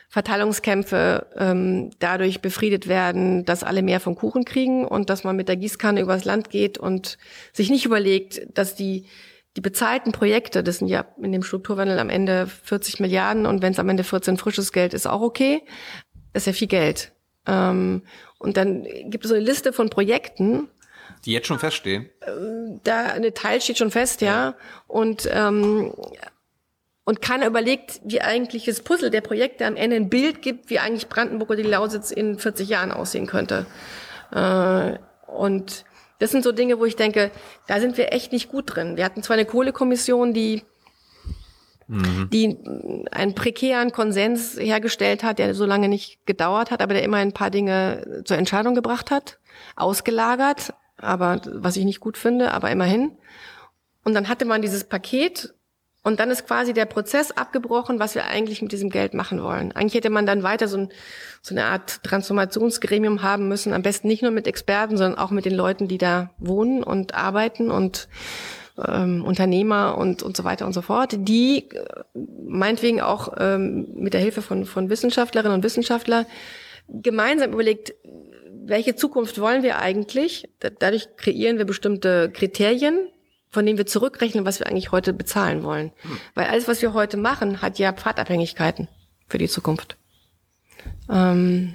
Verteilungskämpfe 0.10 1.28
ähm, 1.38 1.92
dadurch 2.00 2.42
befriedet 2.42 2.88
werden, 2.88 3.46
dass 3.46 3.64
alle 3.64 3.84
mehr 3.84 4.00
vom 4.00 4.16
Kuchen 4.16 4.44
kriegen 4.44 4.86
und 4.86 5.10
dass 5.12 5.24
man 5.24 5.36
mit 5.36 5.48
der 5.48 5.56
Gießkanne 5.56 6.02
übers 6.02 6.26
Land 6.26 6.50
geht 6.50 6.80
und 6.80 7.20
sich 7.54 7.70
nicht 7.70 7.86
überlegt, 7.86 8.42
dass 8.58 8.76
die 8.76 9.06
die 9.56 9.62
bezahlten 9.62 10.12
Projekte, 10.12 10.64
das 10.64 10.78
sind 10.78 10.88
ja 10.88 11.06
in 11.22 11.32
dem 11.32 11.44
Strukturwandel 11.44 12.00
am 12.00 12.10
Ende 12.10 12.48
40 12.48 13.00
Milliarden 13.00 13.46
und 13.46 13.62
wenn 13.62 13.74
es 13.74 13.80
am 13.80 13.90
Ende 13.90 14.04
14 14.04 14.38
frisches 14.38 14.72
Geld 14.72 14.94
ist, 14.94 15.08
auch 15.08 15.22
okay. 15.22 15.64
Das 16.34 16.44
ist 16.44 16.48
ja 16.48 16.54
viel 16.54 16.68
Geld. 16.68 17.12
Ähm, 17.48 18.04
und 18.38 18.58
dann 18.58 18.84
gibt 19.06 19.26
es 19.26 19.30
so 19.30 19.36
eine 19.36 19.44
Liste 19.44 19.74
von 19.74 19.90
Projekten, 19.90 20.70
Die 21.26 21.34
jetzt 21.34 21.48
schon 21.48 21.60
feststehen. 21.60 22.10
da 22.84 23.08
eine 23.08 23.34
Teil 23.34 23.60
steht 23.60 23.80
schon 23.80 23.92
fest, 23.92 24.22
ja. 24.22 24.56
Und 24.88 25.28
ähm, 25.32 25.94
Und 27.10 27.24
keiner 27.24 27.48
überlegt, 27.48 28.02
wie 28.04 28.22
eigentlich 28.22 28.66
das 28.66 28.82
Puzzle 28.82 29.10
der 29.10 29.22
Projekte 29.22 29.66
am 29.66 29.76
Ende 29.76 29.96
ein 29.96 30.10
Bild 30.10 30.44
gibt, 30.44 30.70
wie 30.70 30.78
eigentlich 30.78 31.10
Brandenburg 31.10 31.50
oder 31.50 31.64
die 31.64 31.68
Lausitz 31.68 32.12
in 32.12 32.38
40 32.38 32.70
Jahren 32.70 32.92
aussehen 32.92 33.26
könnte. 33.26 33.66
Äh, 34.32 35.00
und 35.26 35.86
das 36.20 36.30
sind 36.30 36.44
so 36.44 36.52
Dinge, 36.52 36.78
wo 36.78 36.86
ich 36.86 36.96
denke, 36.98 37.32
da 37.66 37.80
sind 37.80 37.98
wir 37.98 38.14
echt 38.14 38.32
nicht 38.32 38.48
gut 38.48 38.76
drin. 38.76 38.96
Wir 38.96 39.06
hatten 39.06 39.24
zwar 39.24 39.38
eine 39.38 39.46
Kohlekommission, 39.46 40.36
die 40.36 40.62
die 42.32 42.60
einen 43.10 43.34
prekären 43.34 43.92
Konsens 43.92 44.60
hergestellt 44.60 45.24
hat, 45.24 45.40
der 45.40 45.56
so 45.56 45.66
lange 45.66 45.88
nicht 45.90 46.28
gedauert 46.28 46.70
hat, 46.70 46.84
aber 46.84 46.94
der 46.94 47.02
immer 47.02 47.18
ein 47.18 47.34
paar 47.34 47.50
Dinge 47.50 48.22
zur 48.24 48.38
Entscheidung 48.38 48.76
gebracht 48.76 49.10
hat, 49.10 49.40
ausgelagert, 49.76 50.76
aber 50.98 51.42
was 51.52 51.76
ich 51.76 51.86
nicht 51.86 52.02
gut 52.02 52.20
finde, 52.20 52.54
aber 52.54 52.70
immerhin. 52.70 53.18
Und 54.04 54.14
dann 54.14 54.30
hatte 54.30 54.46
man 54.46 54.62
dieses 54.62 54.84
Paket 54.84 55.56
und 56.04 56.20
dann 56.20 56.32
ist 56.32 56.48
quasi 56.48 56.74
der 56.74 56.86
Prozess 56.86 57.32
abgebrochen, 57.32 58.00
was 58.00 58.16
wir 58.16 58.26
eigentlich 58.26 58.62
mit 58.62 58.72
diesem 58.72 58.90
Geld 58.90 59.14
machen 59.14 59.44
wollen. 59.44 59.72
Eigentlich 59.74 59.96
hätte 59.96 60.10
man 60.10 60.26
dann 60.26 60.44
weiter 60.44 60.68
so, 60.68 60.78
ein, 60.78 60.90
so 61.42 61.54
eine 61.54 61.66
Art 61.66 62.04
Transformationsgremium 62.04 63.22
haben 63.22 63.48
müssen, 63.48 63.74
am 63.74 63.82
besten 63.82 64.08
nicht 64.08 64.22
nur 64.22 64.32
mit 64.32 64.48
Experten, 64.48 64.96
sondern 64.98 65.20
auch 65.20 65.32
mit 65.32 65.46
den 65.46 65.56
Leuten, 65.56 65.88
die 65.88 65.98
da 65.98 66.32
wohnen 66.38 66.84
und 66.84 67.16
arbeiten 67.16 67.70
und 67.70 68.08
ähm, 68.88 69.26
Unternehmer 69.26 69.98
und, 69.98 70.24
und 70.24 70.38
so 70.38 70.46
weiter 70.46 70.66
und 70.66 70.72
so 70.74 70.82
fort, 70.82 71.16
die 71.18 71.70
äh, 71.70 71.86
meinetwegen 72.48 73.02
auch 73.02 73.34
ähm, 73.38 73.90
mit 73.96 74.14
der 74.14 74.22
Hilfe 74.22 74.42
von, 74.42 74.64
von 74.66 74.90
Wissenschaftlerinnen 74.90 75.54
und 75.54 75.64
Wissenschaftlern 75.64 76.26
gemeinsam 76.88 77.52
überlegt, 77.52 77.94
welche 78.66 78.96
Zukunft 78.96 79.40
wollen 79.42 79.64
wir 79.64 79.80
eigentlich? 79.80 80.50
Da- 80.60 80.70
Dadurch 80.70 81.10
kreieren 81.18 81.58
wir 81.58 81.66
bestimmte 81.66 82.32
Kriterien, 82.32 83.10
von 83.50 83.66
denen 83.66 83.78
wir 83.78 83.86
zurückrechnen, 83.86 84.46
was 84.46 84.60
wir 84.60 84.68
eigentlich 84.68 84.92
heute 84.92 85.14
bezahlen 85.14 85.64
wollen. 85.64 85.92
Weil 86.36 86.48
alles, 86.48 86.68
was 86.68 86.82
wir 86.82 86.94
heute 86.94 87.18
machen, 87.18 87.62
hat 87.62 87.80
ja 87.80 87.92
Pfadabhängigkeiten 87.94 88.88
für 89.28 89.38
die 89.38 89.48
Zukunft. 89.48 89.98
Ähm, 91.10 91.74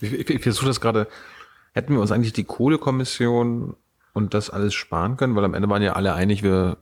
Ich, 0.00 0.12
ich, 0.12 0.30
ich 0.30 0.42
versuche 0.42 0.66
das 0.66 0.80
gerade, 0.80 1.08
hätten 1.72 1.94
wir 1.94 2.00
uns 2.00 2.12
eigentlich 2.12 2.32
die 2.32 2.44
Kohlekommission 2.44 3.76
und 4.12 4.34
das 4.34 4.50
alles 4.50 4.74
sparen 4.74 5.16
können, 5.16 5.36
weil 5.36 5.44
am 5.44 5.54
Ende 5.54 5.68
waren 5.68 5.82
ja 5.82 5.92
alle 5.92 6.14
einig, 6.14 6.42
wir 6.42 6.78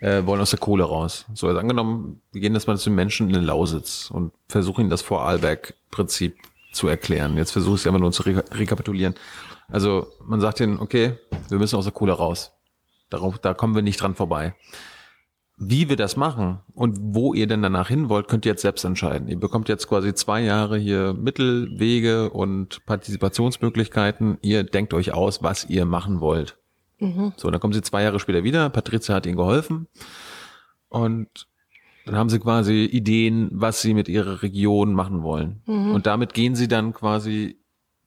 äh, 0.00 0.24
wollen 0.26 0.40
aus 0.40 0.50
der 0.50 0.58
Kohle 0.58 0.84
raus. 0.84 1.26
So, 1.34 1.46
also 1.46 1.58
angenommen, 1.58 2.20
wir 2.32 2.40
gehen 2.40 2.54
das 2.54 2.66
mal 2.66 2.76
zu 2.78 2.90
den 2.90 2.96
Menschen 2.96 3.28
in 3.28 3.34
den 3.34 3.44
Lausitz 3.44 4.10
und 4.10 4.32
versuchen 4.48 4.82
ihnen 4.82 4.90
das 4.90 5.02
Vorarlberg-Prinzip 5.02 6.36
zu 6.72 6.88
erklären. 6.88 7.36
Jetzt 7.36 7.52
versuche 7.52 7.76
ich 7.76 7.82
es 7.82 7.86
einfach 7.86 8.00
nur 8.00 8.12
zu 8.12 8.22
re 8.22 8.44
rekapitulieren. 8.50 9.14
Also 9.68 10.08
man 10.24 10.40
sagt 10.40 10.60
ihnen, 10.60 10.78
okay, 10.78 11.18
wir 11.48 11.58
müssen 11.58 11.76
aus 11.76 11.84
der 11.84 11.92
Kohle 11.92 12.12
raus. 12.12 12.52
Darauf, 13.14 13.38
da 13.38 13.54
kommen 13.54 13.76
wir 13.76 13.82
nicht 13.82 14.00
dran 14.00 14.16
vorbei. 14.16 14.54
Wie 15.56 15.88
wir 15.88 15.94
das 15.94 16.16
machen 16.16 16.58
und 16.74 16.98
wo 17.00 17.32
ihr 17.32 17.46
denn 17.46 17.62
danach 17.62 17.86
hin 17.86 18.08
wollt, 18.08 18.26
könnt 18.26 18.44
ihr 18.44 18.50
jetzt 18.50 18.62
selbst 18.62 18.82
entscheiden. 18.84 19.28
Ihr 19.28 19.38
bekommt 19.38 19.68
jetzt 19.68 19.86
quasi 19.86 20.12
zwei 20.14 20.40
Jahre 20.40 20.78
hier 20.78 21.14
Mittel, 21.14 21.78
Wege 21.78 22.30
und 22.30 22.84
Partizipationsmöglichkeiten. 22.86 24.38
Ihr 24.42 24.64
denkt 24.64 24.94
euch 24.94 25.12
aus, 25.12 25.44
was 25.44 25.64
ihr 25.64 25.84
machen 25.84 26.20
wollt. 26.20 26.56
So, 27.36 27.52
dann 27.52 27.60
kommen 27.60 27.72
sie 27.72 27.82
zwei 27.82 28.02
Jahre 28.02 28.18
später 28.18 28.42
wieder. 28.42 28.68
Patricia 28.68 29.14
hat 29.14 29.26
ihnen 29.26 29.36
geholfen. 29.36 29.86
Und 30.88 31.28
dann 32.06 32.16
haben 32.16 32.30
sie 32.30 32.40
quasi 32.40 32.84
Ideen, 32.84 33.48
was 33.52 33.80
sie 33.80 33.94
mit 33.94 34.08
ihrer 34.08 34.42
Region 34.42 34.92
machen 34.92 35.22
wollen. 35.22 35.62
Und 35.94 36.06
damit 36.06 36.34
gehen 36.34 36.56
sie 36.56 36.66
dann 36.66 36.92
quasi 36.92 37.58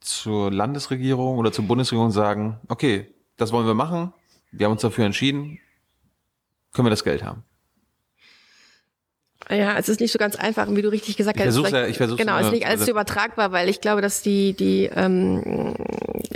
zur 0.01 0.51
Landesregierung 0.51 1.37
oder 1.37 1.53
zur 1.53 1.65
Bundesregierung 1.65 2.07
und 2.07 2.11
sagen, 2.11 2.59
okay, 2.67 3.07
das 3.37 3.53
wollen 3.53 3.67
wir 3.67 3.73
machen. 3.73 4.13
Wir 4.57 4.65
haben 4.65 4.73
uns 4.73 4.81
dafür 4.81 5.05
entschieden. 5.05 5.59
Können 6.73 6.85
wir 6.87 6.89
das 6.91 7.03
Geld 7.03 7.23
haben? 7.23 7.43
Ja, 9.49 9.77
es 9.77 9.87
ist 9.87 10.01
nicht 10.01 10.11
so 10.11 10.19
ganz 10.19 10.35
einfach, 10.35 10.67
wie 10.69 10.81
du 10.81 10.89
richtig 10.91 11.15
gesagt 11.15 11.37
Ich 11.37 11.41
hast. 11.45 11.53
versuch's 11.53 11.69
Vielleicht- 11.69 11.85
ja- 11.85 11.89
ich 11.91 11.97
versuch's 11.97 12.19
Genau, 12.19 12.37
es 12.37 12.47
ist 12.47 12.51
nicht 12.51 12.65
alles 12.65 12.81
also- 12.81 12.85
so 12.85 12.91
übertragbar, 12.91 13.51
weil 13.51 13.69
ich 13.69 13.79
glaube, 13.81 14.01
dass 14.01 14.21
die, 14.21 14.53
die, 14.53 14.89
ähm, 14.93 15.73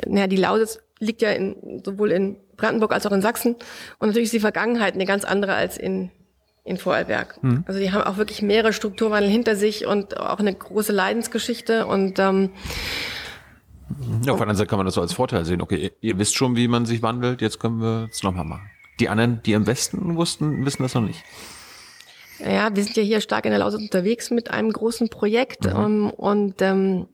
naja, 0.07 0.27
die 0.27 0.37
Lausitz 0.37 0.79
liegt 0.99 1.21
ja 1.21 1.31
in, 1.31 1.81
sowohl 1.83 2.11
in 2.11 2.37
Brandenburg 2.57 2.93
als 2.93 3.05
auch 3.05 3.11
in 3.11 3.21
Sachsen. 3.21 3.55
Und 3.99 4.07
natürlich 4.07 4.27
ist 4.27 4.33
die 4.33 4.39
Vergangenheit 4.39 4.93
eine 4.93 5.05
ganz 5.05 5.25
andere 5.25 5.55
als 5.55 5.77
in, 5.77 6.11
in 6.63 6.77
Vorarlberg. 6.77 7.37
Hm. 7.41 7.63
Also 7.67 7.79
die 7.79 7.91
haben 7.91 8.03
auch 8.03 8.17
wirklich 8.17 8.41
mehrere 8.43 8.71
Strukturwandel 8.71 9.29
hinter 9.29 9.55
sich 9.55 9.85
und 9.87 10.15
auch 10.17 10.39
eine 10.39 10.53
große 10.53 10.93
Leidensgeschichte 10.93 11.87
und, 11.87 12.19
ähm, 12.19 12.51
Ja, 14.25 14.33
auf 14.33 14.37
der 14.37 14.43
anderen 14.43 14.55
Seite 14.55 14.69
kann 14.69 14.77
man 14.77 14.85
das 14.85 14.95
so 14.95 15.01
als 15.01 15.13
Vorteil 15.13 15.45
sehen. 15.45 15.61
Okay, 15.61 15.91
ihr, 16.01 16.17
wisst 16.17 16.35
schon, 16.35 16.55
wie 16.55 16.67
man 16.67 16.85
sich 16.85 17.01
wandelt, 17.01 17.41
jetzt 17.41 17.59
können 17.59 17.81
wir 17.81 18.07
es 18.11 18.23
nochmal 18.23 18.45
machen. 18.45 18.69
Die 18.99 19.09
anderen, 19.09 19.41
die 19.43 19.53
im 19.53 19.67
Westen 19.67 20.15
wussten, 20.15 20.65
wissen 20.65 20.83
das 20.83 20.93
noch 20.93 21.01
nicht. 21.01 21.23
Ja, 22.39 22.75
wir 22.75 22.83
sind 22.83 22.97
ja 22.97 23.03
hier 23.03 23.21
stark 23.21 23.45
in 23.45 23.51
der 23.51 23.59
Lausitz 23.59 23.81
unterwegs 23.81 24.31
mit 24.31 24.49
einem 24.49 24.71
großen 24.71 25.09
Projekt 25.09 25.65
ähm, 25.65 26.09
und 26.09 26.61
ähm, 26.61 27.07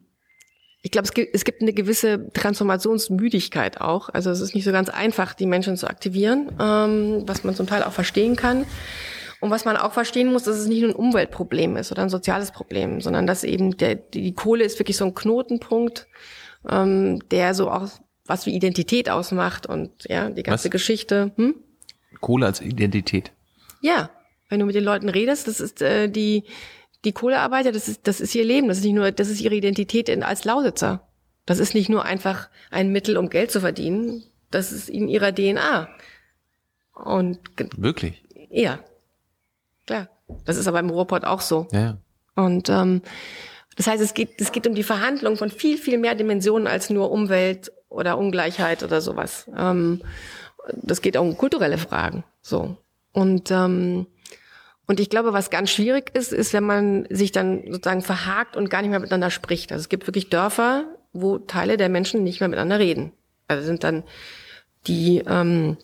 ich 0.82 0.92
glaube, 0.92 1.06
es 1.06 1.14
gibt, 1.14 1.36
es 1.36 1.44
gibt 1.44 1.62
eine 1.62 1.74
gewisse 1.74 2.32
Transformationsmüdigkeit 2.32 3.82
auch. 3.82 4.08
Also 4.10 4.30
es 4.30 4.40
ist 4.40 4.56
nicht 4.56 4.64
so 4.64 4.72
ganz 4.72 4.90
einfach, 4.90 5.34
die 5.34 5.46
Menschen 5.46 5.76
zu 5.76 5.88
aktivieren, 5.88 6.52
ähm, 6.62 7.24
was 7.26 7.44
man 7.44 7.56
zum 7.56 7.68
Teil 7.68 7.84
auch 7.84 7.92
verstehen 7.92 8.38
kann. 8.38 8.66
Und 9.40 9.52
was 9.52 9.66
man 9.66 9.78
auch 9.78 9.94
verstehen 9.94 10.32
muss, 10.32 10.44
dass 10.44 10.58
es 10.58 10.68
nicht 10.68 10.82
nur 10.82 10.92
ein 10.92 10.96
Umweltproblem 10.96 11.78
ist 11.78 11.92
oder 11.92 12.04
ein 12.04 12.10
soziales 12.10 12.52
Problem, 12.52 13.02
sondern 13.02 13.28
dass 13.28 13.44
eben 13.44 13.78
der, 13.78 13.96
die 13.96 14.34
Kohle 14.34 14.64
ist 14.64 14.80
wirklich 14.80 14.98
so 14.98 15.06
ein 15.06 15.14
Knotenpunkt, 15.14 16.08
ähm, 16.70 17.20
der 17.30 17.53
so 17.53 17.72
auch 17.72 17.89
was 18.26 18.45
wie 18.45 18.55
Identität 18.55 19.09
ausmacht 19.09 19.65
und 19.65 19.91
ja, 20.07 20.30
die 20.30 20.43
ganze 20.43 20.65
Was? 20.65 20.72
Geschichte. 20.72 21.32
Hm? 21.36 21.55
Kohle 22.20 22.45
als 22.45 22.61
Identität. 22.61 23.32
Ja, 23.82 24.09
wenn 24.49 24.59
du 24.59 24.65
mit 24.65 24.76
den 24.76 24.84
Leuten 24.84 25.09
redest, 25.09 25.47
das 25.47 25.59
ist 25.59 25.82
äh, 25.82 26.07
die 26.09 26.43
die 27.05 27.11
Kohlearbeiter, 27.11 27.72
das 27.72 27.88
ist 27.88 28.07
das 28.07 28.20
ist 28.20 28.36
ihr 28.36 28.43
Leben, 28.43 28.68
das 28.68 28.80
ist 28.80 28.84
nicht 28.84 28.93
nur, 28.95 29.11
das 29.11 29.30
ist 29.30 29.39
ihre 29.39 29.55
Identität 29.55 30.09
in, 30.09 30.24
als 30.24 30.45
Lausitzer. 30.45 31.07
Das 31.45 31.59
ist 31.59 31.74
nicht 31.74 31.89
nur 31.89 32.03
einfach 32.03 32.49
ein 32.72 32.91
Mittel, 32.91 33.15
um 33.18 33.30
Geld 33.30 33.51
zu 33.51 33.61
verdienen, 33.61 34.24
das 34.51 34.72
ist 34.72 34.89
in 34.89 35.07
ihrer 35.07 35.34
DNA. 35.34 35.88
Und 36.93 37.39
Wirklich? 37.78 38.24
ja, 38.49 38.80
klar, 39.86 40.09
das 40.45 40.57
ist 40.57 40.68
aber 40.68 40.80
im 40.80 40.89
Ruhrpott 40.89 41.24
auch 41.24 41.41
so. 41.41 41.68
Ja. 41.72 41.97
Und 42.36 42.70
ähm, 42.70 43.01
das 43.78 43.88
heißt, 43.88 44.02
es 44.02 44.14
geht, 44.14 44.42
es 44.42 44.52
geht 44.52 44.68
um 44.68 44.74
die 44.76 44.84
Verhandlung 44.84 45.38
von 45.38 45.50
viel, 45.50 45.78
viel 45.78 46.00
mehr 46.00 46.16
Dimensionen 46.16 46.68
als 46.68 46.90
nur 46.90 47.12
Umwelt 47.12 47.72
oder 47.90 48.18
Ungleichheit 48.18 48.84
oder 48.84 49.02
sowas. 49.02 49.50
Ähm, 49.56 50.02
das 50.74 51.02
geht 51.02 51.16
auch 51.16 51.22
um 51.22 51.38
kulturelle 51.38 51.78
Fragen. 51.78 52.24
So. 52.42 52.76
Und, 53.14 53.52
ähm, 53.52 54.08
und 54.88 55.00
ich 55.00 55.10
glaube, 55.10 55.32
was 55.32 55.52
ganz 55.52 55.70
schwierig 55.70 56.12
ist, 56.16 56.34
ist, 56.34 56.54
wenn 56.54 56.64
man 56.64 57.08
sich 57.10 57.32
dann 57.32 57.64
sozusagen 57.72 58.02
verhakt 58.02 58.58
und 58.58 58.70
gar 58.70 58.82
nicht 58.82 58.90
mehr 58.90 59.00
miteinander 59.00 59.30
spricht. 59.30 59.72
Also 59.72 59.84
es 59.84 59.90
gibt 59.90 60.08
wirklich 60.08 60.30
Dörfer, 60.30 60.86
wo 61.14 61.38
Teile 61.38 61.78
der 61.78 61.90
Menschen 61.90 62.24
nicht 62.24 62.40
mehr 62.40 62.50
miteinander 62.50 62.80
reden. 62.80 63.12
Also 63.48 63.66
sind 63.66 63.84
dann 63.84 64.04
die 64.88 65.24
ähm, 65.28 65.78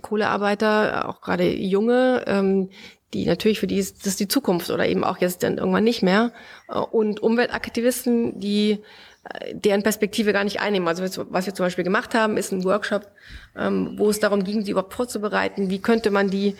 Kohlearbeiter, 0.00 1.08
auch 1.08 1.20
gerade 1.20 1.52
junge, 1.54 2.24
ähm, 2.26 2.70
die 3.12 3.26
natürlich 3.26 3.60
für 3.60 3.66
die 3.66 3.78
ist 3.78 4.00
das 4.00 4.08
ist 4.08 4.20
die 4.20 4.28
Zukunft 4.28 4.70
oder 4.70 4.88
eben 4.88 5.04
auch 5.04 5.18
jetzt 5.18 5.42
dann 5.42 5.58
irgendwann 5.58 5.84
nicht 5.84 6.02
mehr. 6.02 6.32
Äh, 6.68 6.78
Und 6.78 7.20
Umweltaktivisten, 7.20 8.40
die 8.40 8.78
äh, 9.24 9.54
deren 9.54 9.82
Perspektive 9.82 10.32
gar 10.32 10.44
nicht 10.44 10.60
einnehmen. 10.60 10.88
Also 10.88 11.26
was 11.30 11.46
wir 11.46 11.54
zum 11.54 11.66
Beispiel 11.66 11.84
gemacht 11.84 12.14
haben, 12.14 12.36
ist 12.36 12.52
ein 12.52 12.64
Workshop, 12.64 13.06
ähm, 13.56 13.94
wo 13.96 14.08
es 14.08 14.20
darum 14.20 14.44
ging, 14.44 14.64
die 14.64 14.70
überhaupt 14.70 14.94
vorzubereiten, 14.94 15.70
wie 15.70 15.80
könnte 15.80 16.10
man 16.10 16.30
die 16.30 16.56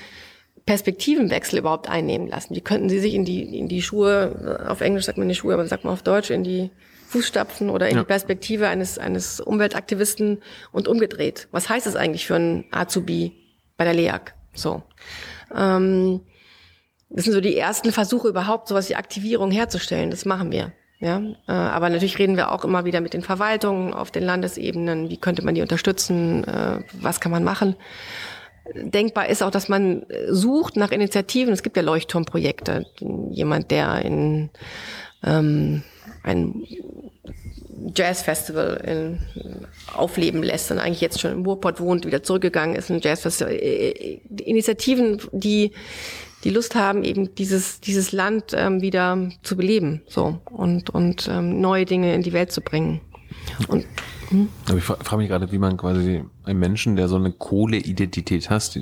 Perspektivenwechsel 0.67 1.59
überhaupt 1.59 1.89
einnehmen 1.89 2.29
lassen. 2.29 2.55
Wie 2.55 2.61
könnten 2.61 2.89
sie 2.89 3.01
sich 3.01 3.15
in 3.15 3.25
die, 3.25 3.59
in 3.59 3.69
die 3.69 3.83
Schuhe, 3.83 4.61
äh, 4.65 4.69
auf 4.69 4.81
Englisch 4.81 5.07
sagt 5.07 5.19
man 5.19 5.29
die 5.29 5.35
Schuhe, 5.35 5.55
aber 5.55 5.67
sagt 5.67 5.85
man 5.85 5.93
auf 5.93 6.03
Deutsch, 6.03 6.31
in 6.31 6.45
die 6.45 6.71
Fußstapfen 7.13 7.71
oder 7.71 7.89
in 7.89 7.97
Ja. 7.97 8.03
die 8.03 8.07
Perspektive 8.07 8.69
eines, 8.69 8.99
eines 8.99 9.41
Umweltaktivisten 9.41 10.43
und 10.73 10.89
umgedreht. 10.89 11.49
Was 11.53 11.69
heißt 11.69 11.87
es 11.87 11.95
eigentlich 11.97 12.27
für 12.27 12.37
einen 12.37 12.65
Azubi 12.71 13.33
bei 13.77 13.85
der 13.85 13.95
LEAG? 13.95 14.35
So. 14.55 14.83
Ähm, 15.55 16.21
das 17.11 17.25
sind 17.25 17.35
so 17.35 17.41
die 17.43 17.57
ersten 17.57 17.93
Versuche 17.93 18.29
überhaupt, 18.29 18.69
sowas 18.69 18.89
wie 18.89 18.97
Aktivierung 18.97 19.51
herzustellen. 19.51 20.11
Das 20.11 20.25
machen 20.25 20.51
wir. 20.51 20.73
Ja, 20.99 21.21
äh, 21.49 21.53
aber 21.53 21.91
natürlich 21.91 22.19
reden 22.19 22.37
wir 22.37 22.53
auch 22.53 22.65
immer 22.65 22.85
wieder 22.85 23.01
mit 23.01 23.13
den 23.13 23.23
Verwaltungen 23.23 23.93
auf 23.93 24.11
den 24.13 24.23
Landesebenen. 24.23 25.11
Wie 25.11 25.17
könnte 25.17 25.45
man 25.45 25.55
die 25.55 25.61
unterstützen? 25.63 26.45
Äh, 26.45 26.85
was 26.93 27.21
kann 27.21 27.33
man 27.33 27.43
machen? 27.45 27.75
Denkbar 28.75 29.29
ist 29.29 29.43
auch, 29.43 29.51
dass 29.51 29.69
man 29.69 30.07
sucht 30.29 30.77
nach 30.77 30.93
Initiativen. 30.93 31.53
Es 31.53 31.65
gibt 31.65 31.77
ja 31.77 31.83
Leuchtturmprojekte. 31.83 32.87
Jemand, 33.31 33.73
der 33.73 34.03
in 34.05 34.51
ähm, 35.25 35.83
ein 36.23 36.63
Jazzfestival 37.95 38.77
in, 38.87 39.67
aufleben 39.93 40.43
lässt 40.43 40.71
und 40.71 40.79
eigentlich 40.79 41.01
jetzt 41.01 41.21
schon 41.21 41.33
im 41.33 41.45
Ruhrpott 41.45 41.81
wohnt, 41.81 42.07
wieder 42.07 42.23
zurückgegangen 42.23 42.77
ist, 42.77 42.91
ein 42.91 43.01
Jazzfestival. 43.01 43.53
Äh, 43.53 43.91
äh, 43.91 44.21
Initiativen, 44.45 45.21
die 45.33 45.73
die 46.45 46.51
Lust 46.51 46.75
haben, 46.75 47.05
eben 47.05 47.35
dieses 47.37 47.81
dieses 47.81 48.13
Land 48.13 48.53
ähm, 48.53 48.83
wieder 48.83 49.31
zu 49.43 49.57
beleben, 49.57 50.03
so 50.07 50.39
und 50.47 50.91
und 50.91 51.29
ähm, 51.31 51.61
neue 51.61 51.85
Dinge 51.85 52.15
in 52.15 52.23
die 52.23 52.33
Welt 52.33 52.53
zu 52.53 52.61
bringen. 52.61 53.01
Und 53.69 53.87
Aber 54.67 54.79
ich 54.79 54.85
frage 54.85 55.17
mich 55.17 55.29
gerade, 55.29 55.53
wie 55.53 55.59
man 55.59 55.77
quasi 55.77 56.25
einen 56.45 56.59
Menschen, 56.59 56.97
der 56.97 57.09
so 57.09 57.17
eine 57.17 57.33
Kohleidentität 57.33 58.51
hat, 58.51 58.79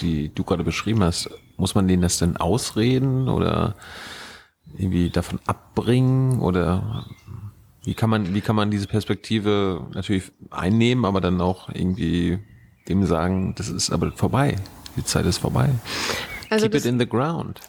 die 0.00 0.34
du 0.34 0.44
gerade 0.44 0.64
beschrieben 0.64 1.02
hast, 1.04 1.30
muss 1.56 1.74
man 1.74 1.86
denen 1.86 2.02
das 2.02 2.18
denn 2.18 2.36
ausreden 2.36 3.28
oder 3.28 3.74
irgendwie 4.76 5.10
davon 5.10 5.38
abbringen 5.46 6.40
oder 6.40 7.06
wie 7.84 7.94
kann 7.94 8.10
man, 8.10 8.34
wie 8.34 8.40
kann 8.40 8.56
man 8.56 8.70
diese 8.70 8.86
Perspektive 8.86 9.86
natürlich 9.94 10.30
einnehmen, 10.50 11.04
aber 11.04 11.20
dann 11.20 11.40
auch 11.40 11.68
irgendwie 11.70 12.38
dem 12.88 13.04
sagen, 13.06 13.54
das 13.56 13.68
ist 13.68 13.90
aber 13.90 14.12
vorbei. 14.12 14.56
Die 14.96 15.04
Zeit 15.04 15.26
ist 15.26 15.38
vorbei. 15.38 15.70
Also 16.50 16.66
Keep 16.66 16.74
it 16.74 16.84
in 16.84 16.98
the 16.98 17.08
ground. 17.08 17.60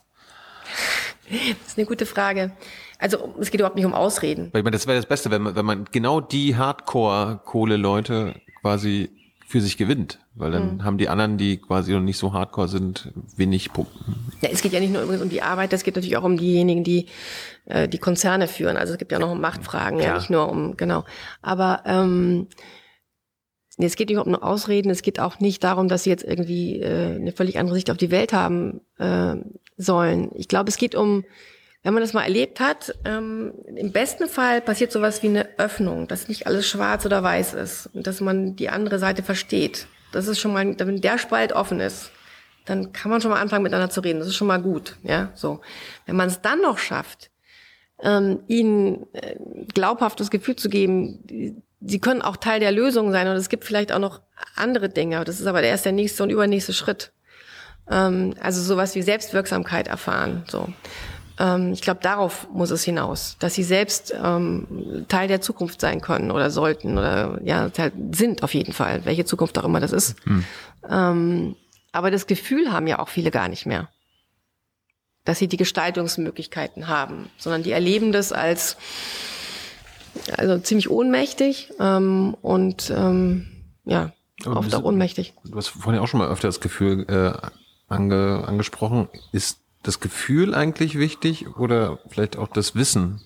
Das 1.30 1.68
ist 1.68 1.78
eine 1.78 1.86
gute 1.86 2.06
Frage. 2.06 2.52
Also 2.98 3.34
es 3.40 3.52
geht 3.52 3.60
überhaupt 3.60 3.76
nicht 3.76 3.86
um 3.86 3.94
Ausreden. 3.94 4.50
Weil 4.52 4.60
ich 4.60 4.64
meine, 4.64 4.76
das 4.76 4.86
wäre 4.86 4.98
das 4.98 5.08
Beste, 5.08 5.32
wenn 5.32 5.42
man, 5.42 5.56
wenn 5.56 5.66
man 5.66 5.86
genau 5.92 6.20
die 6.22 6.56
Hardcore-Kohle-Leute 6.56 8.36
quasi 8.62 9.10
für 9.48 9.62
sich 9.62 9.78
gewinnt. 9.78 10.20
Weil 10.34 10.52
dann 10.52 10.76
Mhm. 10.78 10.84
haben 10.86 10.98
die 10.98 11.10
anderen, 11.10 11.38
die 11.38 11.58
quasi 11.58 11.92
noch 11.92 12.00
nicht 12.00 12.18
so 12.18 12.32
hardcore 12.32 12.70
sind, 12.70 13.12
wenig 13.36 13.74
Pro 13.74 13.86
Ja, 14.42 14.50
es 14.52 14.62
geht 14.62 14.72
ja 14.72 14.80
nicht 14.80 14.94
nur 14.94 15.02
übrigens 15.04 15.22
um 15.24 15.30
die 15.30 15.42
Arbeit, 15.42 15.74
es 15.74 15.84
geht 15.84 15.96
natürlich 15.96 16.16
auch 16.16 16.24
um 16.24 16.38
diejenigen, 16.38 16.84
die 16.86 17.08
äh, 17.66 17.88
die 17.90 17.98
Konzerne 17.98 18.48
führen. 18.48 18.78
Also 18.78 18.94
es 18.94 19.00
gibt 19.00 19.12
ja 19.12 19.20
noch 19.20 19.32
um 19.32 19.42
Machtfragen, 19.42 20.00
ja 20.00 20.06
Klar. 20.06 20.18
nicht 20.18 20.30
nur 20.30 20.50
um, 20.50 20.78
genau. 20.78 21.04
Aber 21.42 21.84
ähm, 21.86 22.48
es 23.78 23.96
geht 23.96 24.10
nicht 24.10 24.20
um 24.20 24.36
Ausreden, 24.36 24.90
es 24.90 25.02
geht 25.02 25.20
auch 25.20 25.40
nicht 25.40 25.64
darum, 25.64 25.88
dass 25.88 26.04
sie 26.04 26.10
jetzt 26.12 26.24
irgendwie 26.24 26.80
äh, 26.80 27.16
eine 27.16 27.32
völlig 27.34 27.58
andere 27.60 27.76
Sicht 27.76 27.90
auf 27.92 27.98
die 27.98 28.12
Welt 28.12 28.32
haben 28.32 28.82
äh, 29.00 29.36
sollen. 29.78 30.32
Ich 30.36 30.48
glaube, 30.48 30.70
es 30.70 30.78
geht 30.78 30.96
um, 30.96 31.24
wenn 31.84 31.94
man 31.94 32.02
das 32.04 32.14
mal 32.14 32.24
erlebt 32.24 32.60
hat, 32.60 32.96
ähm, 33.06 33.54
im 33.76 33.92
besten 33.92 34.28
Fall 34.30 34.62
passiert 34.62 34.92
sowas 34.92 35.24
wie 35.24 35.28
eine 35.30 35.48
Öffnung, 35.58 36.08
dass 36.08 36.28
nicht 36.30 36.48
alles 36.48 36.68
schwarz 36.68 37.06
oder 37.06 37.22
weiß 37.24 37.54
ist 37.56 37.90
und 37.94 38.08
dass 38.08 38.22
man 38.22 38.56
die 38.56 38.70
andere 38.70 38.98
Seite 39.00 39.24
versteht. 39.24 39.88
Das 40.12 40.28
ist 40.28 40.40
schon 40.40 40.54
mal, 40.54 40.76
wenn 40.78 41.02
der 41.02 41.18
Spalt 41.18 41.54
offen 41.54 41.80
ist, 41.80 42.12
dann 42.66 42.94
kann 42.94 43.12
man 43.12 43.22
schon 43.22 43.32
mal 43.32 43.42
anfangen 43.42 43.64
miteinander 43.64 43.90
zu 43.90 44.02
reden. 44.02 44.20
Das 44.20 44.28
ist 44.28 44.36
schon 44.36 44.48
mal 44.48 44.62
gut, 44.62 44.98
ja. 45.04 45.32
So, 45.36 45.62
wenn 46.06 46.16
man 46.16 46.28
es 46.28 46.42
dann 46.42 46.62
noch 46.62 46.78
schafft, 46.78 47.32
ähm, 48.02 48.40
ihnen 48.48 49.08
äh, 49.14 49.36
glaubhaftes 49.74 50.30
Gefühl 50.30 50.56
zu 50.56 50.70
geben, 50.70 51.64
sie 51.82 52.00
können 52.00 52.22
auch 52.22 52.38
Teil 52.38 52.60
der 52.60 52.72
Lösung 52.72 53.12
sein 53.12 53.28
und 53.28 53.36
es 53.36 53.50
gibt 53.50 53.66
vielleicht 53.66 53.92
auch 53.92 54.00
noch 54.00 54.22
andere 54.56 54.90
Dinge. 54.90 55.24
Das 55.24 55.40
ist 55.40 55.48
aber 55.48 55.62
erst 55.62 55.86
der 55.86 55.92
nächste 55.92 56.24
und 56.24 56.30
übernächste 56.30 56.74
Schritt. 56.74 57.12
Ähm, 57.90 58.36
also 58.40 58.62
sowas 58.62 58.96
wie 58.96 59.02
Selbstwirksamkeit 59.02 59.88
erfahren. 59.88 60.44
So, 60.48 60.70
ähm, 61.42 61.74
ich 61.74 61.82
glaube, 61.82 62.02
darauf 62.02 62.48
muss 62.52 62.70
es 62.70 62.84
hinaus, 62.84 63.36
dass 63.40 63.56
sie 63.56 63.64
selbst 63.64 64.14
ähm, 64.16 65.06
Teil 65.08 65.28
der 65.28 65.42
Zukunft 65.42 65.82
sein 65.82 66.00
können 66.00 66.30
oder 66.30 66.52
sollten 66.52 66.98
oder 66.98 67.40
ja 67.44 67.70
Teil 67.70 67.92
sind 68.12 68.44
auf 68.44 68.54
jeden 68.54 68.74
Fall, 68.74 69.06
welche 69.06 69.26
Zukunft 69.26 69.58
auch 69.58 69.64
immer 69.64 69.80
das 69.80 69.92
ist. 69.92 70.16
Ähm, 70.88 71.56
aber 71.92 72.12
das 72.12 72.28
Gefühl 72.28 72.72
haben 72.72 72.86
ja 72.86 73.00
auch 73.00 73.10
viele 73.10 73.32
gar 73.32 73.48
nicht 73.48 73.66
mehr, 73.66 73.90
dass 75.26 75.40
sie 75.40 75.48
die 75.48 75.58
Gestaltungsmöglichkeiten 75.58 76.88
haben, 76.88 77.30
sondern 77.38 77.64
die 77.64 77.72
erleben 77.72 78.12
das 78.12 78.32
als 78.32 78.78
also 80.38 80.60
ziemlich 80.60 80.92
ohnmächtig 80.92 81.72
ähm, 81.80 82.36
und 82.42 82.94
ähm, 82.96 83.48
ja 83.86 84.12
oft 84.46 84.76
auch 84.76 84.84
ohnmächtig. 84.84 85.34
Du 85.44 85.58
hast 85.58 85.70
vorhin 85.70 86.02
auch 86.02 86.08
schon 86.08 86.20
mal 86.20 86.30
öfter 86.30 86.50
das 86.50 86.60
Gefühl 86.60 87.06
äh, 87.10 87.48
ange, 87.88 88.44
angesprochen. 88.48 89.08
Ist 89.32 89.61
das 89.84 90.00
Gefühl 90.00 90.54
eigentlich 90.54 90.98
wichtig 90.98 91.56
oder 91.58 92.00
vielleicht 92.08 92.38
auch 92.38 92.48
das 92.48 92.76
Wissen? 92.76 93.22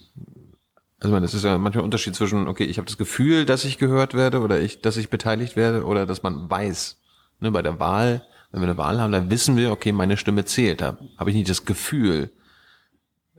Also 1.00 1.14
meine, 1.14 1.26
es 1.26 1.34
ist 1.34 1.44
ja 1.44 1.58
manchmal 1.58 1.84
ein 1.84 1.86
Unterschied 1.86 2.16
zwischen, 2.16 2.48
okay, 2.48 2.64
ich 2.64 2.78
habe 2.78 2.86
das 2.86 2.98
Gefühl, 2.98 3.46
dass 3.46 3.66
ich 3.66 3.78
gehört 3.78 4.14
werde 4.14 4.40
oder 4.40 4.60
ich, 4.60 4.82
dass 4.82 4.98
ich 4.98 5.10
beteiligt 5.10 5.56
werde 5.56 5.84
oder 5.84 6.06
dass 6.06 6.24
man 6.24 6.50
weiß. 6.50 6.98
Ne, 7.42 7.52
bei 7.52 7.62
der 7.62 7.80
Wahl, 7.80 8.26
wenn 8.52 8.62
wir 8.62 8.70
eine 8.70 8.78
Wahl 8.78 9.02
haben, 9.02 9.12
dann 9.12 9.30
wissen 9.30 9.58
wir, 9.58 9.72
okay, 9.72 9.92
meine 9.92 10.16
Stimme 10.18 10.46
zählt. 10.46 10.82
Da 10.82 10.98
habe 11.18 11.30
ich 11.30 11.36
nicht 11.36 11.50
das 11.50 11.66
Gefühl. 11.66 12.32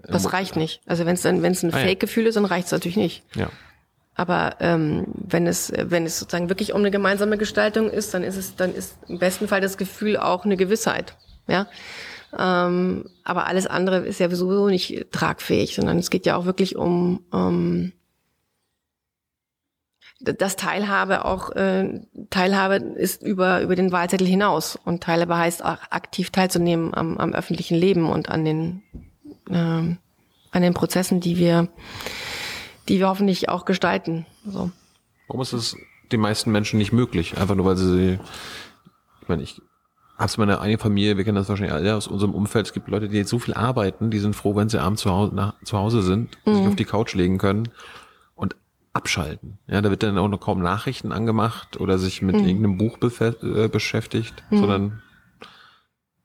Das 0.03 0.33
reicht 0.33 0.57
nicht. 0.57 0.83
Also 0.87 1.07
wenn 1.07 1.15
es 1.15 1.23
dann, 1.23 1.43
wenn 1.43 1.53
es 1.53 1.63
ein 1.63 1.73
Ah. 1.75 1.79
Fake-Gefühl 1.79 2.27
ist, 2.27 2.37
dann 2.37 2.45
reicht 2.45 2.67
es 2.67 2.73
natürlich 2.73 2.97
nicht. 2.99 3.25
Ja. 3.35 3.49
Aber 4.15 4.57
ähm, 4.61 5.07
wenn 5.15 5.47
es, 5.47 5.73
wenn 5.77 6.07
es 6.07 6.19
sozusagen 6.19 6.49
wirklich 6.49 6.73
um 6.73 6.81
eine 6.81 6.91
gemeinsame 6.91 7.39
Gestaltung 7.39 7.91
ist, 7.91 8.15
dann 8.15 8.23
ist 8.23 8.37
es, 8.37 8.57
dann 8.57 8.75
ist 8.75 8.97
im 9.09 9.19
besten 9.19 9.49
Fall 9.49 9.61
das 9.61 9.77
Gefühl 9.77 10.17
auch 10.17 10.45
eine 10.45 10.57
Gewissheit. 10.57 11.17
Ja. 11.49 11.67
Ähm, 12.39 13.05
aber 13.25 13.47
alles 13.47 13.67
andere 13.67 13.99
ist 13.99 14.21
ja 14.21 14.29
sowieso 14.29 14.69
nicht 14.69 15.11
tragfähig, 15.11 15.75
sondern 15.75 15.99
es 15.99 16.11
geht 16.11 16.27
ja 16.27 16.37
auch 16.37 16.45
wirklich 16.45 16.77
um 16.77 17.25
ähm, 17.33 17.93
das 20.21 20.57
Teilhabe 20.57 21.25
auch 21.25 21.51
äh, 21.51 22.01
Teilhabe 22.31 22.77
ist 22.77 23.23
über 23.23 23.61
über 23.61 23.77
den 23.77 23.93
Wahlzettel 23.93 24.27
hinaus 24.27 24.79
und 24.83 25.03
Teilhabe 25.03 25.37
heißt 25.37 25.63
auch 25.63 25.79
aktiv 25.91 26.31
teilzunehmen 26.31 26.95
am, 26.95 27.19
am 27.19 27.35
öffentlichen 27.35 27.77
Leben 27.77 28.09
und 28.09 28.31
an 28.31 28.45
den 28.45 28.83
ähm, 29.51 29.99
an 30.53 30.63
den 30.63 30.75
Prozessen, 30.75 31.21
die 31.21 31.37
wir 31.37 31.69
die 32.89 32.99
wir 32.99 33.09
hoffentlich 33.09 33.49
auch 33.49 33.65
gestalten. 33.65 34.27
So. 34.45 34.71
Warum 35.29 35.43
ist 35.43 35.53
es 35.53 35.77
den 36.13 36.21
meisten 36.21 36.51
Menschen 36.53 36.79
nicht 36.79 36.93
möglich? 36.93 37.37
Einfach 37.37 37.55
nur, 37.55 37.67
weil 37.67 37.77
sie, 37.77 38.19
ich 39.23 39.29
meine, 39.29 39.43
ich 39.43 39.61
habe 40.17 40.27
es 40.27 40.39
meine 40.39 40.61
eigene 40.61 40.79
Familie, 40.79 41.17
wir 41.17 41.25
kennen 41.25 41.37
das 41.37 41.49
wahrscheinlich 41.49 41.75
alle 41.75 41.95
aus 41.95 42.07
unserem 42.07 42.35
Umfeld. 42.35 42.67
Es 42.67 42.73
gibt 42.73 42.89
Leute, 42.89 43.09
die 43.09 43.19
jetzt 43.19 43.29
so 43.31 43.39
viel 43.39 43.55
arbeiten, 43.55 44.11
die 44.11 44.19
sind 44.19 44.35
froh, 44.35 44.57
wenn 44.57 44.69
sie 44.69 44.81
abends 44.81 45.03
zu 45.03 45.11
Hause, 45.11 45.35
nach, 45.35 45.55
zu 45.65 45.77
Hause 45.77 46.03
sind, 46.03 46.39
sich 46.47 46.67
auf 46.67 46.77
die 46.77 46.85
Couch 46.85 47.15
legen 47.15 47.39
können 47.39 47.69
und 48.35 48.57
abschalten. 48.95 49.59
Ja, 49.67 49.83
da 49.83 49.91
wird 49.91 50.03
dann 50.03 50.17
auch 50.17 50.29
noch 50.29 50.41
kaum 50.41 50.63
Nachrichten 50.63 51.13
angemacht 51.13 51.79
oder 51.79 51.99
sich 51.99 52.23
mit 52.23 52.35
irgendeinem 52.37 52.79
Buch 52.79 52.99
äh, 53.03 53.69
beschäftigt, 53.69 54.43
sondern 54.51 55.03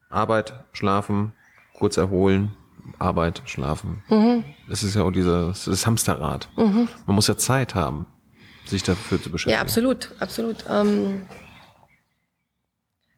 Arbeit, 0.10 0.54
schlafen, 0.72 1.34
kurz 1.78 1.98
erholen, 1.98 2.52
Arbeit, 2.98 3.42
schlafen. 3.46 4.04
Das 4.70 4.84
ist 4.84 4.96
ja 4.96 5.04
auch 5.04 5.12
dieses 5.12 5.66
das 5.66 5.86
Hamsterrad. 5.86 6.48
Man 6.56 7.16
muss 7.16 7.28
ja 7.28 7.36
Zeit 7.36 7.76
haben, 7.76 8.06
sich 8.66 8.84
dafür 8.84 9.22
zu 9.22 9.32
beschäftigen. 9.32 9.56
Ja, 9.56 9.62
absolut, 9.62 10.12
absolut. 10.20 10.64
Ähm, 10.70 11.24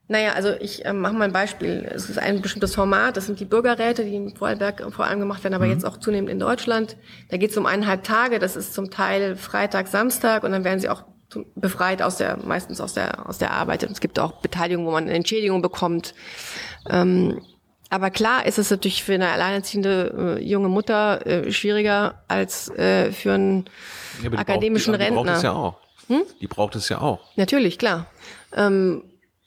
naja, 0.07 0.33
also 0.33 0.49
ich 0.59 0.85
ähm, 0.85 0.99
mache 0.99 1.13
mal 1.13 1.25
ein 1.25 1.33
Beispiel. 1.33 1.89
Es 1.93 2.09
ist 2.09 2.19
ein 2.19 2.41
bestimmtes 2.41 2.75
Format, 2.75 3.15
das 3.15 3.25
sind 3.25 3.39
die 3.39 3.45
Bürgerräte, 3.45 4.03
die 4.03 4.15
in 4.15 4.35
Vorarlberg 4.35 4.83
vor 4.93 5.05
allem 5.05 5.19
gemacht 5.19 5.43
werden, 5.43 5.53
aber 5.53 5.65
jetzt 5.65 5.85
auch 5.85 5.97
zunehmend 5.97 6.29
in 6.29 6.39
Deutschland. 6.39 6.97
Da 7.29 7.37
geht 7.37 7.51
es 7.51 7.57
um 7.57 7.65
eineinhalb 7.65 8.03
Tage, 8.03 8.39
das 8.39 8.55
ist 8.55 8.73
zum 8.73 8.91
Teil 8.91 9.35
Freitag, 9.37 9.87
Samstag 9.87 10.43
und 10.43 10.51
dann 10.51 10.63
werden 10.63 10.79
sie 10.79 10.89
auch 10.89 11.03
befreit 11.55 12.01
aus 12.01 12.17
der, 12.17 12.37
meistens 12.45 12.81
aus 12.81 12.93
der, 12.93 13.27
aus 13.27 13.37
der 13.37 13.51
Arbeit. 13.51 13.83
Und 13.83 13.91
es 13.91 14.01
gibt 14.01 14.19
auch 14.19 14.33
Beteiligung, 14.41 14.85
wo 14.85 14.91
man 14.91 15.05
eine 15.05 15.13
Entschädigung 15.13 15.61
bekommt. 15.61 16.13
Ähm, 16.89 17.41
aber 17.89 18.09
klar 18.09 18.45
ist 18.45 18.59
es 18.59 18.71
natürlich 18.71 19.03
für 19.03 19.13
eine 19.13 19.29
alleinerziehende 19.29 20.37
äh, 20.39 20.43
junge 20.43 20.67
Mutter 20.67 21.25
äh, 21.25 21.51
schwieriger 21.51 22.23
als 22.27 22.69
äh, 22.69 23.11
für 23.11 23.33
einen 23.33 23.65
Ja, 24.21 24.29
die 24.31 24.37
akademischen 24.37 24.93
braucht, 24.93 25.01
die, 25.01 25.05
die 25.05 25.15
Rentner. 25.15 25.23
braucht 25.23 25.37
es 25.37 25.43
ja 25.43 25.53
auch. 25.53 25.75
Die 26.41 26.47
braucht 26.47 26.75
es 26.75 26.89
ja 26.89 27.01
auch. 27.01 27.19
Natürlich, 27.35 27.79
klar. 27.79 28.07
Ähm, 28.55 29.03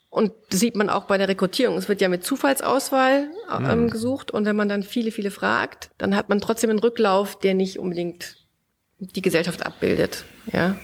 und 0.09 0.31
das 0.49 0.59
sieht 0.59 0.75
man 0.75 0.89
auch 0.89 1.05
bei 1.05 1.17
der 1.17 1.27
Rekrutierung. 1.27 1.77
Es 1.77 1.89
wird 1.89 2.01
ja 2.01 2.09
mit 2.09 2.23
Zufallsauswahl 2.23 3.29
ähm, 3.51 3.89
gesucht 3.89 4.31
und 4.31 4.45
wenn 4.45 4.55
man 4.55 4.69
dann 4.69 4.83
viele, 4.83 5.11
viele 5.11 5.31
fragt, 5.31 5.91
dann 5.97 6.15
hat 6.15 6.29
man 6.29 6.39
trotzdem 6.39 6.69
einen 6.69 6.79
Rücklauf, 6.79 7.37
der 7.39 7.53
nicht 7.53 7.77
unbedingt 7.79 8.37
die 8.99 9.21
Gesellschaft 9.21 9.65
abbildet. 9.65 10.25
Ja, 10.51 10.75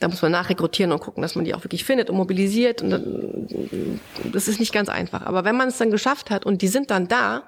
da 0.00 0.08
muss 0.08 0.22
man 0.22 0.32
nachrekrutieren 0.32 0.92
und 0.92 1.00
gucken, 1.00 1.20
dass 1.20 1.34
man 1.34 1.44
die 1.44 1.54
auch 1.54 1.62
wirklich 1.64 1.84
findet 1.84 2.08
und 2.08 2.16
mobilisiert. 2.16 2.80
Und 2.80 2.90
dann, 2.90 3.50
das 4.32 4.48
ist 4.48 4.60
nicht 4.60 4.72
ganz 4.72 4.88
einfach. 4.88 5.22
Aber 5.26 5.44
wenn 5.44 5.56
man 5.56 5.68
es 5.68 5.76
dann 5.76 5.90
geschafft 5.90 6.30
hat 6.30 6.46
und 6.46 6.62
die 6.62 6.68
sind 6.68 6.90
dann 6.90 7.06
da, 7.08 7.42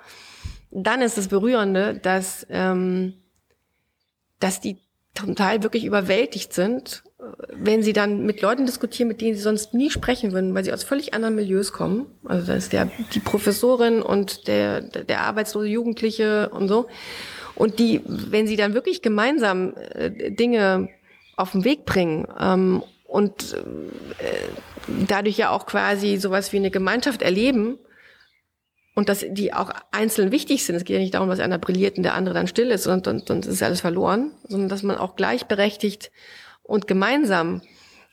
dann 0.71 1.01
ist 1.01 1.17
das 1.17 1.29
Berührende, 1.29 1.95
dass 1.95 2.47
ähm, 2.51 3.15
dass 4.41 4.61
die 4.61 4.79
zum 5.15 5.35
Teil 5.35 5.63
wirklich 5.63 5.85
überwältigt 5.85 6.53
sind, 6.53 7.03
wenn 7.53 7.83
sie 7.83 7.93
dann 7.93 8.25
mit 8.27 8.43
Leuten 8.43 8.67
diskutieren, 8.67 9.09
mit 9.09 9.21
denen 9.21 9.35
sie 9.35 9.43
sonst 9.43 9.75
nie 9.75 9.91
sprechen 9.91 10.33
würden, 10.33 10.55
weil 10.55 10.65
sie 10.65 10.73
aus 10.73 10.85
völlig 10.85 11.15
anderen 11.15 11.35
Milieus 11.35 11.73
kommen. 11.73 12.07
Also 12.25 12.47
da 12.47 12.55
ist 12.55 12.73
der, 12.73 12.91
die 13.15 13.21
Professorin 13.21 14.03
und 14.03 14.47
der, 14.49 14.83
der 14.83 15.23
arbeitslose 15.23 15.67
Jugendliche 15.67 16.51
und 16.51 16.69
so. 16.69 16.87
Und 17.55 17.79
die, 17.79 18.03
wenn 18.05 18.47
sie 18.47 18.57
dann 18.57 18.75
wirklich 18.75 19.03
gemeinsam 19.03 19.75
äh, 19.95 20.31
Dinge 20.31 20.89
auf 21.37 21.53
den 21.53 21.65
Weg 21.65 21.85
bringen 21.85 22.27
ähm, 22.39 22.83
und 23.07 23.55
äh, 23.55 24.35
dadurch 25.07 25.39
ja 25.39 25.51
auch 25.51 25.67
quasi 25.67 26.17
sowas 26.17 26.53
wie 26.53 26.59
eine 26.59 26.71
Gemeinschaft 26.71 27.23
erleben, 27.23 27.79
und 28.97 29.11
dass 29.11 29.27
die 29.29 29.53
auch 29.53 29.71
einzeln 29.93 30.33
wichtig 30.33 30.65
sind. 30.65 30.75
Es 30.75 30.85
geht 30.85 30.95
ja 30.95 31.01
nicht 31.01 31.13
darum, 31.13 31.29
dass 31.29 31.39
einer 31.39 31.59
brilliert 31.59 31.99
und 31.99 32.03
der 32.03 32.15
andere 32.15 32.35
dann 32.35 32.47
still 32.47 32.71
ist 32.71 32.87
und 32.87 33.07
dann, 33.07 33.23
dann 33.27 33.41
ist 33.41 33.63
alles 33.63 33.83
verloren, 33.83 34.33
sondern 34.49 34.71
dass 34.71 34.83
man 34.83 34.97
auch 34.97 35.17
gleichberechtigt 35.17 36.11
und 36.67 36.87
gemeinsam 36.87 37.63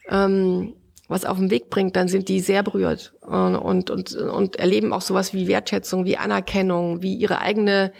ähm, 0.10 0.74
was 1.08 1.26
auf 1.26 1.38
den 1.38 1.52
Weg 1.52 1.70
bringt, 1.70 1.96
dann 1.96 2.08
sind 2.08 2.30
die 2.30 2.40
sehr 2.40 2.64
berührt 2.64 3.14
und, 3.22 3.56
und, 3.56 3.90
und, 3.90 4.16
und 4.16 4.56
erleben 4.56 4.94
auch 4.94 5.02
sowas 5.02 5.34
wie 5.34 5.48
Wertschätzung, 5.48 6.06
wie 6.06 6.18
Anerkennung, 6.18 7.02
wie 7.02 7.14
ihre 7.16 7.40
eigene, 7.40 7.92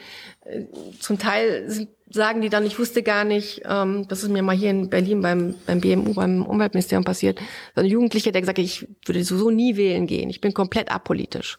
äh, 0.46 0.64
zum 1.00 1.20
Teil 1.20 1.70
sind, 1.70 1.90
sagen 2.10 2.42
die 2.42 2.50
dann, 2.50 2.66
ich 2.66 2.80
wusste 2.80 3.04
gar 3.04 3.24
nicht, 3.24 3.64
ähm, 3.66 4.08
das 4.08 4.24
ist 4.24 4.30
mir 4.30 4.42
mal 4.42 4.56
hier 4.56 4.70
in 4.70 4.90
Berlin 4.90 5.22
beim, 5.22 5.56
beim 5.66 5.82
BMU, 5.82 6.14
beim 6.14 6.44
Umweltministerium 6.44 7.04
passiert, 7.04 7.40
so 7.76 7.82
ein 7.82 7.88
Jugendlicher, 7.88 8.32
der 8.32 8.42
gesagt 8.42 8.58
hat, 8.58 8.66
ich 8.66 8.88
würde 9.06 9.24
sowieso 9.24 9.50
nie 9.50 9.76
wählen 9.76 10.08
gehen, 10.08 10.30
ich 10.30 10.40
bin 10.40 10.54
komplett 10.54 10.92
apolitisch. 10.92 11.58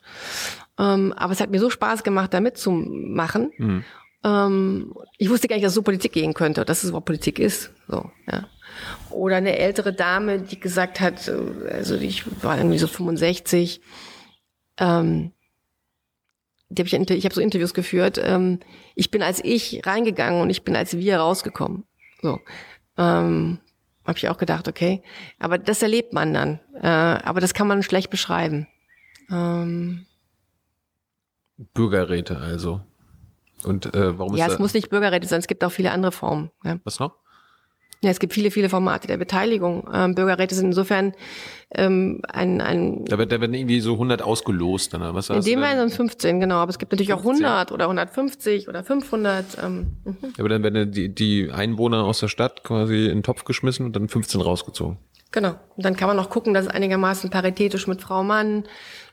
Ähm, 0.78 1.12
aber 1.16 1.32
es 1.32 1.40
hat 1.40 1.50
mir 1.50 1.60
so 1.60 1.70
Spaß 1.70 2.04
gemacht, 2.04 2.32
da 2.34 2.40
mitzumachen. 2.40 3.52
Mhm. 3.58 3.84
Ähm, 4.24 4.94
ich 5.18 5.28
wusste 5.28 5.46
gar 5.48 5.56
nicht, 5.56 5.64
dass 5.64 5.72
es 5.72 5.76
so 5.76 5.82
Politik 5.82 6.12
gehen 6.12 6.34
könnte, 6.34 6.64
dass 6.64 6.82
es 6.82 6.90
überhaupt 6.90 7.06
Politik 7.06 7.38
ist. 7.38 7.70
So, 7.86 8.10
ja. 8.30 8.46
Oder 9.10 9.36
eine 9.36 9.58
ältere 9.58 9.92
Dame, 9.92 10.40
die 10.40 10.58
gesagt 10.58 11.00
hat, 11.00 11.30
also 11.70 11.94
ich 11.96 12.24
war 12.42 12.56
irgendwie 12.58 12.78
so 12.78 12.86
65, 12.86 13.80
ähm, 14.78 15.32
die 16.68 16.82
hab 16.82 16.86
ich, 16.86 17.10
ich 17.10 17.24
habe 17.24 17.34
so 17.34 17.40
Interviews 17.40 17.74
geführt. 17.74 18.20
Ähm, 18.22 18.60
ich 18.94 19.10
bin 19.10 19.22
als 19.22 19.42
ich 19.44 19.82
reingegangen 19.86 20.40
und 20.40 20.50
ich 20.50 20.64
bin 20.64 20.74
als 20.76 20.96
wir 20.96 21.18
rausgekommen. 21.18 21.84
So, 22.22 22.40
ähm, 22.98 23.58
habe 24.06 24.18
ich 24.18 24.28
auch 24.28 24.38
gedacht, 24.38 24.68
okay. 24.68 25.02
Aber 25.38 25.58
das 25.58 25.82
erlebt 25.82 26.12
man 26.12 26.34
dann. 26.34 26.60
Äh, 26.80 26.86
aber 26.86 27.40
das 27.40 27.54
kann 27.54 27.66
man 27.66 27.82
schlecht 27.82 28.10
beschreiben. 28.10 28.66
Ähm, 29.30 30.06
Bürgerräte 31.72 32.38
also. 32.38 32.80
Und 33.64 33.94
äh, 33.94 34.18
warum 34.18 34.36
ja, 34.36 34.46
ist 34.46 34.52
es 34.52 34.56
da, 34.58 34.62
muss 34.62 34.74
nicht 34.74 34.90
Bürgerräte 34.90 35.26
sein. 35.26 35.40
Es 35.40 35.46
gibt 35.46 35.64
auch 35.64 35.70
viele 35.72 35.90
andere 35.90 36.12
Formen. 36.12 36.50
Ja. 36.64 36.78
was 36.84 36.98
noch? 36.98 37.16
Ja, 38.04 38.10
es 38.10 38.20
gibt 38.20 38.34
viele, 38.34 38.50
viele 38.50 38.68
Formate 38.68 39.08
der 39.08 39.16
Beteiligung. 39.16 39.88
Ähm, 39.92 40.14
Bürgerräte 40.14 40.54
sind 40.54 40.66
insofern 40.66 41.14
ähm, 41.74 42.20
ein, 42.28 42.60
ein 42.60 43.04
Da 43.06 43.16
wird, 43.16 43.32
da 43.32 43.40
werden 43.40 43.54
irgendwie 43.54 43.80
so 43.80 43.94
100 43.94 44.20
ausgelost, 44.20 44.92
dann, 44.92 45.00
oder 45.00 45.14
was 45.14 45.30
in 45.30 45.40
dem? 45.40 45.60
Fall 45.60 45.76
sind 45.78 45.86
es 45.88 45.96
15, 45.96 46.38
genau. 46.38 46.56
Aber 46.56 46.68
es 46.70 46.78
gibt 46.78 46.92
natürlich 46.92 47.14
auch 47.14 47.22
15. 47.22 47.46
100 47.46 47.72
oder 47.72 47.84
150 47.86 48.68
oder 48.68 48.84
500. 48.84 49.46
Ähm, 49.64 49.96
mhm. 50.04 50.16
Aber 50.38 50.48
dann 50.50 50.62
werden 50.62 50.92
die, 50.92 51.14
die 51.14 51.50
Einwohner 51.50 52.04
aus 52.04 52.20
der 52.20 52.28
Stadt 52.28 52.62
quasi 52.62 53.06
in 53.06 53.16
den 53.18 53.22
Topf 53.22 53.44
geschmissen 53.44 53.86
und 53.86 53.96
dann 53.96 54.08
15 54.08 54.40
rausgezogen. 54.42 54.98
Genau. 55.32 55.54
Und 55.76 55.84
dann 55.84 55.96
kann 55.96 56.06
man 56.08 56.16
noch 56.16 56.28
gucken, 56.30 56.52
dass 56.54 56.66
es 56.66 56.70
einigermaßen 56.70 57.30
paritätisch 57.30 57.86
mit 57.88 58.02
Frau, 58.02 58.22
Mann, 58.22 58.64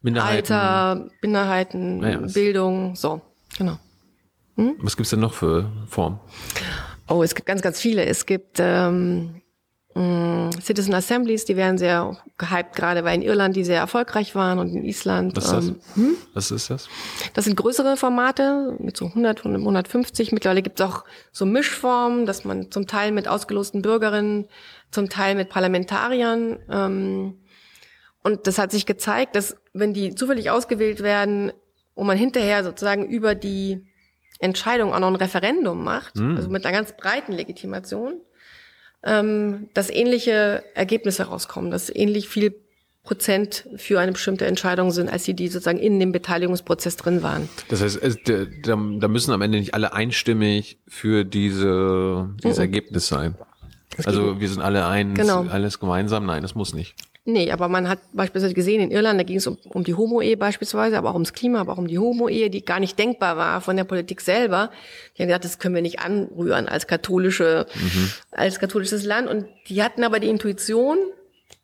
Minderheiten. 0.01 0.53
Alter, 0.53 1.09
Minderheiten, 1.21 1.97
Naja, 1.99 2.17
das- 2.17 2.33
Bildung, 2.33 2.95
so. 2.95 3.21
Genau. 3.57 3.79
Was 4.79 4.95
gibt's 4.95 5.09
denn 5.09 5.21
noch 5.21 5.33
für 5.33 5.71
Formen? 5.87 6.19
Oh, 7.11 7.23
es 7.23 7.35
gibt 7.35 7.47
ganz, 7.47 7.61
ganz 7.61 7.79
viele. 7.79 8.05
Es 8.05 8.25
gibt 8.25 8.57
ähm, 8.59 9.41
mh, 9.95 10.51
Citizen 10.61 10.93
Assemblies, 10.93 11.45
die 11.45 11.57
werden 11.57 11.77
sehr 11.77 12.17
gehypt, 12.37 12.75
gerade 12.75 13.03
weil 13.03 13.15
in 13.15 13.21
Irland 13.21 13.55
die 13.55 13.63
sehr 13.63 13.79
erfolgreich 13.79 14.33
waren 14.35 14.59
und 14.59 14.69
in 14.73 14.83
Island. 14.85 15.35
Was 15.35 15.45
ist 15.45 15.51
das? 15.53 15.67
ähm, 15.97 16.15
Was 16.33 16.51
ist 16.51 16.69
das? 16.69 16.87
Das 17.33 17.45
sind 17.45 17.55
größere 17.55 17.97
Formate 17.97 18.75
mit 18.79 18.95
so 18.97 19.05
100, 19.05 19.45
150. 19.45 20.31
Mittlerweile 20.31 20.61
gibt 20.61 20.79
es 20.79 20.85
auch 20.85 21.03
so 21.31 21.45
Mischformen, 21.45 22.25
dass 22.25 22.45
man 22.45 22.71
zum 22.71 22.87
Teil 22.87 23.11
mit 23.11 23.27
ausgelosten 23.27 23.81
Bürgerinnen, 23.81 24.47
zum 24.91 25.09
Teil 25.09 25.35
mit 25.35 25.49
Parlamentariern. 25.49 26.59
Ähm, 26.69 27.37
und 28.23 28.45
das 28.47 28.57
hat 28.57 28.71
sich 28.71 28.85
gezeigt, 28.85 29.35
dass 29.35 29.57
wenn 29.73 29.93
die 29.93 30.13
zufällig 30.15 30.49
ausgewählt 30.51 31.01
werden 31.01 31.51
und 31.95 32.07
man 32.07 32.17
hinterher 32.17 32.63
sozusagen 32.63 33.05
über 33.07 33.35
die 33.35 33.85
Entscheidung 34.41 34.93
auch 34.93 34.99
noch 34.99 35.07
ein 35.09 35.15
Referendum 35.15 35.83
macht, 35.83 36.17
also 36.17 36.49
mit 36.49 36.65
einer 36.65 36.75
ganz 36.77 36.95
breiten 36.97 37.31
Legitimation, 37.33 38.13
ähm, 39.03 39.69
dass 39.73 39.89
ähnliche 39.89 40.63
Ergebnisse 40.75 41.23
rauskommen, 41.23 41.71
dass 41.71 41.89
ähnlich 41.93 42.27
viel 42.27 42.55
Prozent 43.03 43.67
für 43.77 43.99
eine 43.99 44.11
bestimmte 44.11 44.45
Entscheidung 44.45 44.91
sind, 44.91 45.09
als 45.11 45.23
die, 45.23 45.33
die 45.33 45.47
sozusagen 45.47 45.79
in 45.79 45.99
dem 45.99 46.11
Beteiligungsprozess 46.11 46.97
drin 46.97 47.23
waren. 47.23 47.49
Das 47.69 47.81
heißt, 47.81 47.97
es, 48.01 48.17
da, 48.25 48.45
da 48.63 49.07
müssen 49.07 49.31
am 49.31 49.41
Ende 49.41 49.57
nicht 49.59 49.73
alle 49.73 49.93
einstimmig 49.93 50.77
für 50.87 51.23
diese, 51.23 52.29
dieses 52.43 52.59
Ergebnis 52.59 53.07
sein. 53.07 53.35
Also 54.05 54.39
wir 54.39 54.47
sind 54.47 54.61
alle 54.61 54.85
eins, 54.85 55.19
Genau. 55.19 55.45
alles 55.49 55.79
gemeinsam. 55.79 56.25
Nein, 56.27 56.43
das 56.43 56.53
muss 56.53 56.73
nicht. 56.75 56.93
Nee, 57.23 57.51
aber 57.51 57.67
man 57.67 57.87
hat 57.87 57.99
beispielsweise 58.13 58.55
gesehen, 58.55 58.81
in 58.81 58.89
Irland, 58.89 59.19
da 59.19 59.23
ging 59.23 59.37
es 59.37 59.45
um, 59.45 59.55
um 59.69 59.83
die 59.83 59.93
Homo-Ehe 59.93 60.37
beispielsweise, 60.37 60.97
aber 60.97 61.11
auch 61.11 61.13
ums 61.13 61.33
Klima, 61.33 61.59
aber 61.59 61.73
auch 61.73 61.77
um 61.77 61.87
die 61.87 61.99
Homo-Ehe, 61.99 62.49
die 62.49 62.65
gar 62.65 62.79
nicht 62.79 62.97
denkbar 62.97 63.37
war 63.37 63.61
von 63.61 63.77
der 63.77 63.83
Politik 63.83 64.21
selber. 64.21 64.71
Die 65.15 65.21
haben 65.21 65.27
gesagt, 65.27 65.45
das 65.45 65.59
können 65.59 65.75
wir 65.75 65.83
nicht 65.83 65.99
anrühren 65.99 66.67
als 66.67 66.87
katholische, 66.87 67.67
als 68.31 68.59
katholisches 68.59 69.05
Land. 69.05 69.29
Und 69.29 69.45
die 69.67 69.83
hatten 69.83 70.03
aber 70.03 70.19
die 70.19 70.29
Intuition, 70.29 70.97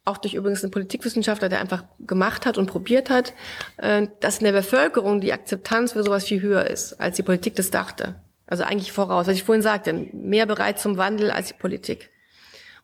auch 0.05 0.19
durch 0.19 0.35
übrigens 0.35 0.63
einen 0.63 0.71
Politikwissenschaftler, 0.71 1.49
der 1.49 1.59
einfach 1.59 1.85
gemacht 1.99 2.45
hat 2.45 2.59
und 2.59 2.67
probiert 2.67 3.09
hat, 3.09 3.33
äh, 3.77 4.07
dass 4.19 4.37
in 4.37 4.45
der 4.45 4.51
Bevölkerung 4.51 5.21
die 5.21 5.33
Akzeptanz 5.33 5.93
für 5.93 6.03
sowas 6.03 6.25
viel 6.25 6.41
höher 6.41 6.67
ist, 6.67 6.93
als 7.01 7.15
die 7.15 7.23
Politik 7.23 7.55
das 7.55 7.71
dachte. 7.71 8.21
Also 8.45 8.63
eigentlich 8.63 8.91
voraus, 8.91 9.27
was 9.27 9.35
ich 9.35 9.43
vorhin 9.43 9.63
sagte, 9.63 9.91
mehr 10.13 10.45
bereit 10.45 10.79
zum 10.79 10.97
Wandel 10.97 11.31
als 11.31 11.47
die 11.47 11.55
Politik. 11.55 12.11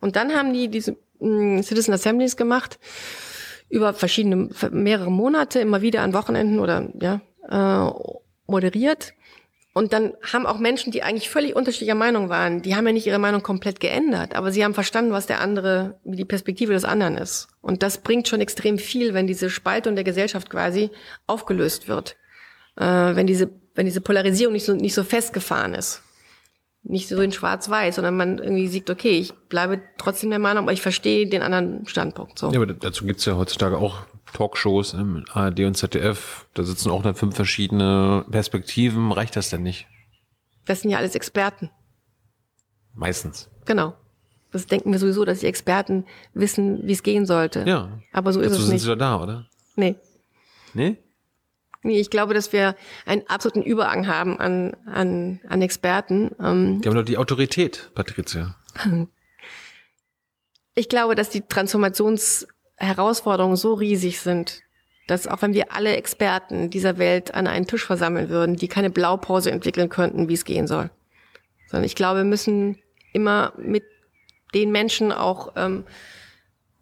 Und 0.01 0.15
dann 0.15 0.33
haben 0.33 0.53
die 0.53 0.67
diese 0.67 0.97
Citizen 1.63 1.93
Assemblies 1.93 2.37
gemacht. 2.37 2.79
Über 3.69 3.93
verschiedene 3.93 4.49
mehrere 4.71 5.11
Monate 5.11 5.59
immer 5.59 5.81
wieder 5.81 6.01
an 6.01 6.13
Wochenenden 6.13 6.59
oder 6.59 6.89
ja 6.99 7.21
äh, 7.49 7.91
moderiert. 8.45 9.13
Und 9.73 9.91
dann 9.91 10.13
haben 10.31 10.45
auch 10.45 10.59
Menschen, 10.59 10.91
die 10.91 11.01
eigentlich 11.01 11.31
völlig 11.31 11.55
unterschiedlicher 11.55 11.95
Meinung 11.95 12.29
waren, 12.29 12.61
die 12.61 12.75
haben 12.75 12.85
ja 12.85 12.93
nicht 12.93 13.07
ihre 13.07 13.17
Meinung 13.17 13.41
komplett 13.41 13.79
geändert, 13.79 14.35
aber 14.35 14.51
sie 14.51 14.63
haben 14.63 14.75
verstanden, 14.75 15.11
was 15.11 15.25
der 15.25 15.41
andere, 15.41 15.99
wie 16.03 16.15
die 16.15 16.25
Perspektive 16.25 16.73
des 16.73 16.85
anderen 16.85 17.17
ist. 17.17 17.47
Und 17.61 17.81
das 17.81 17.97
bringt 17.97 18.27
schon 18.27 18.39
extrem 18.39 18.77
viel, 18.77 19.15
wenn 19.15 19.25
diese 19.25 19.49
Spaltung 19.49 19.95
der 19.95 20.03
Gesellschaft 20.03 20.51
quasi 20.51 20.91
aufgelöst 21.25 21.87
wird, 21.87 22.17
äh, 22.77 22.85
wenn 22.85 23.25
diese 23.25 23.49
wenn 23.75 23.87
diese 23.87 24.01
Polarisierung 24.01 24.53
nicht 24.53 24.65
so 24.65 24.75
nicht 24.75 24.93
so 24.93 25.03
festgefahren 25.03 25.73
ist 25.73 26.02
nicht 26.83 27.07
so 27.07 27.21
in 27.21 27.31
Schwarz-Weiß, 27.31 27.95
sondern 27.95 28.17
man 28.17 28.37
irgendwie 28.39 28.67
sieht, 28.67 28.89
okay, 28.89 29.17
ich 29.17 29.33
bleibe 29.49 29.81
trotzdem 29.97 30.29
der 30.29 30.39
Meinung, 30.39 30.63
aber 30.65 30.73
ich 30.73 30.81
verstehe 30.81 31.27
den 31.27 31.41
anderen 31.41 31.85
Standpunkt. 31.87 32.37
So. 32.37 32.51
Ja, 32.51 32.61
aber 32.61 32.73
dazu 32.73 33.05
gibt's 33.05 33.25
ja 33.25 33.37
heutzutage 33.37 33.77
auch 33.77 34.05
Talkshows 34.33 34.93
im 34.93 35.25
ARD 35.31 35.61
und 35.61 35.75
ZDF. 35.75 36.45
Da 36.53 36.63
sitzen 36.63 36.89
auch 36.91 37.01
dann 37.01 37.15
fünf 37.15 37.35
verschiedene 37.35 38.25
Perspektiven. 38.29 39.11
Reicht 39.11 39.35
das 39.35 39.49
denn 39.49 39.63
nicht? 39.63 39.87
Das 40.65 40.81
sind 40.81 40.91
ja 40.91 40.97
alles 40.97 41.15
Experten. 41.15 41.69
Meistens. 42.93 43.49
Genau. 43.65 43.93
Das 44.51 44.67
denken 44.67 44.91
wir 44.91 44.99
sowieso, 44.99 45.25
dass 45.25 45.39
die 45.39 45.47
Experten 45.47 46.05
wissen, 46.33 46.85
wie 46.85 46.91
es 46.91 47.01
gehen 47.01 47.25
sollte. 47.25 47.63
Ja. 47.65 47.99
Aber 48.11 48.33
so 48.33 48.39
ist 48.39 48.51
Dazu 48.51 48.59
es 48.59 48.65
sind 48.65 48.73
nicht. 48.73 48.83
sie 48.83 48.89
doch 48.89 48.97
da, 48.97 49.21
oder? 49.21 49.47
Nee. 49.75 49.95
Nee? 50.73 50.97
Nee, 51.83 51.99
ich 51.99 52.09
glaube, 52.09 52.33
dass 52.33 52.53
wir 52.53 52.75
einen 53.05 53.27
absoluten 53.27 53.61
Überhang 53.61 54.07
haben 54.07 54.39
an, 54.39 54.71
an, 54.85 55.41
an 55.47 55.61
Experten. 55.61 56.31
Ähm, 56.39 56.79
Die 56.81 56.87
haben 56.87 56.95
doch 56.95 57.03
die 57.03 57.17
Autorität, 57.17 57.91
Patricia. 57.93 58.55
ich 60.75 60.87
glaube, 60.87 61.15
dass 61.15 61.29
die 61.29 61.41
Transformationsherausforderungen 61.41 63.57
so 63.57 63.73
riesig 63.73 64.21
sind, 64.21 64.61
dass 65.07 65.27
auch 65.27 65.41
wenn 65.41 65.53
wir 65.53 65.73
alle 65.73 65.97
Experten 65.97 66.69
dieser 66.69 66.97
Welt 66.97 67.33
an 67.33 67.47
einen 67.47 67.67
Tisch 67.67 67.85
versammeln 67.85 68.29
würden, 68.29 68.55
die 68.55 68.69
keine 68.69 68.89
Blaupause 68.89 69.51
entwickeln 69.51 69.89
könnten, 69.89 70.29
wie 70.29 70.35
es 70.35 70.45
gehen 70.45 70.67
soll. 70.67 70.89
Sondern 71.67 71.83
ich 71.85 71.95
glaube, 71.95 72.19
wir 72.19 72.25
müssen 72.25 72.79
immer 73.11 73.51
mit 73.57 73.83
den 74.53 74.71
Menschen 74.71 75.11
auch 75.11 75.51
ähm, 75.57 75.83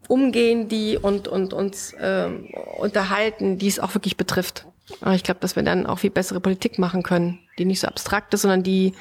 umgehen, 0.07 0.67
die 0.67 0.97
und, 0.97 1.27
und 1.27 1.53
uns 1.53 1.95
ähm, 1.99 2.49
unterhalten, 2.77 3.57
die 3.57 3.67
es 3.67 3.79
auch 3.79 3.95
wirklich 3.95 4.17
betrifft. 4.17 4.67
Aber 4.99 5.13
ich 5.13 5.23
glaube, 5.23 5.39
dass 5.39 5.55
wir 5.55 5.63
dann 5.63 5.85
auch 5.85 5.99
viel 5.99 6.09
bessere 6.09 6.41
Politik 6.41 6.77
machen 6.79 7.03
können, 7.03 7.39
die 7.57 7.65
nicht 7.65 7.79
so 7.79 7.87
abstrakt 7.87 8.33
ist, 8.33 8.41
sondern 8.41 8.63
die 8.63 8.93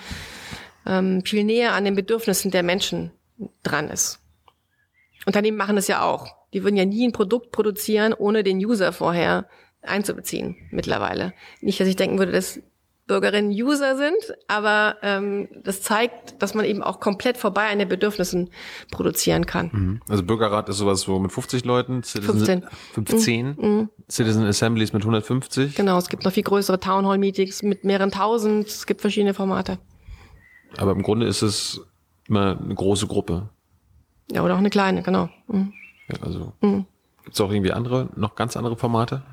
ähm, 0.87 1.23
viel 1.25 1.45
näher 1.45 1.75
an 1.75 1.85
den 1.85 1.97
Bedürfnissen 1.97 2.51
der 2.51 2.63
Menschen 2.63 3.11
dran 3.63 3.89
ist. 3.89 4.21
Unternehmen 5.27 5.57
machen 5.57 5.77
das 5.77 5.89
ja 5.89 6.03
auch. 6.03 6.29
Die 6.53 6.65
würden 6.65 6.77
ja 6.77 6.85
nie 6.85 7.07
ein 7.07 7.13
Produkt 7.13 7.53
produzieren, 7.53 8.13
ohne 8.13 8.43
den 8.43 8.59
User 8.59 8.93
vorher 8.93 9.47
einzubeziehen 9.83 10.57
mittlerweile. 10.71 11.33
Nicht, 11.61 11.81
dass 11.81 11.89
ich 11.89 11.97
denken 11.97 12.19
würde, 12.19 12.33
dass 12.33 12.61
Bürgerinnen 13.11 13.51
User 13.51 13.97
sind, 13.97 14.39
aber 14.47 14.95
ähm, 15.03 15.49
das 15.65 15.83
zeigt, 15.83 16.41
dass 16.41 16.55
man 16.55 16.65
eben 16.65 16.81
auch 16.81 17.01
komplett 17.01 17.37
vorbei 17.37 17.69
an 17.69 17.81
den 17.81 17.89
Bedürfnissen 17.89 18.51
produzieren 18.93 19.47
kann. 19.47 20.01
Also 20.09 20.23
Bürgerrat 20.23 20.69
ist 20.69 20.77
sowas 20.77 21.01
so 21.01 21.19
mit 21.19 21.33
50 21.33 21.65
Leuten. 21.65 22.05
Citizen, 22.05 22.63
15. 22.93 23.57
15. 23.57 23.89
Citizen 24.09 24.47
Assemblies 24.47 24.93
mit 24.93 25.03
150. 25.03 25.75
Genau, 25.75 25.99
es 25.99 26.09
gibt 26.09 26.25
noch 26.25 26.31
viel 26.31 26.45
größere 26.45 26.79
Townhall-Meetings 26.79 27.65
mit 27.65 27.83
mehreren 27.83 28.13
tausend. 28.13 28.69
Es 28.69 28.87
gibt 28.87 29.01
verschiedene 29.01 29.35
Formate. 29.35 29.79
Aber 30.79 30.93
im 30.93 31.03
Grunde 31.03 31.27
ist 31.27 31.43
es 31.43 31.81
immer 32.29 32.61
eine 32.63 32.77
große 32.77 33.09
Gruppe. 33.09 33.49
Ja, 34.31 34.45
oder 34.45 34.55
auch 34.55 34.59
eine 34.59 34.71
kleine, 34.71 35.03
genau. 35.03 35.29
Mhm. 35.49 35.73
Ja, 36.07 36.23
also 36.23 36.53
gibt's 37.25 37.41
auch 37.41 37.51
irgendwie 37.51 37.73
andere, 37.73 38.09
noch 38.15 38.37
ganz 38.37 38.57
andere 38.57 38.77
Formate 38.77 39.25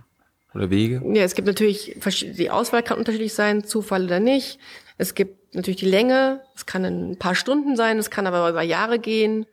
oder 0.57 0.69
Wege? 0.69 1.01
Ja, 1.13 1.23
es 1.23 1.35
gibt 1.35 1.47
natürlich, 1.47 1.95
die 2.37 2.49
Auswahl 2.49 2.83
kann 2.83 2.97
unterschiedlich 2.97 3.33
sein, 3.33 3.63
Zufall 3.63 4.05
oder 4.05 4.19
nicht. 4.19 4.59
Es 4.97 5.15
gibt 5.15 5.55
natürlich 5.55 5.79
die 5.79 5.85
Länge, 5.89 6.41
es 6.55 6.65
kann 6.65 6.83
ein 6.85 7.17
paar 7.17 7.35
Stunden 7.35 7.75
sein, 7.75 7.97
es 7.99 8.09
kann 8.09 8.27
aber 8.27 8.49
über 8.49 8.61
Jahre 8.61 8.99
gehen. 8.99 9.45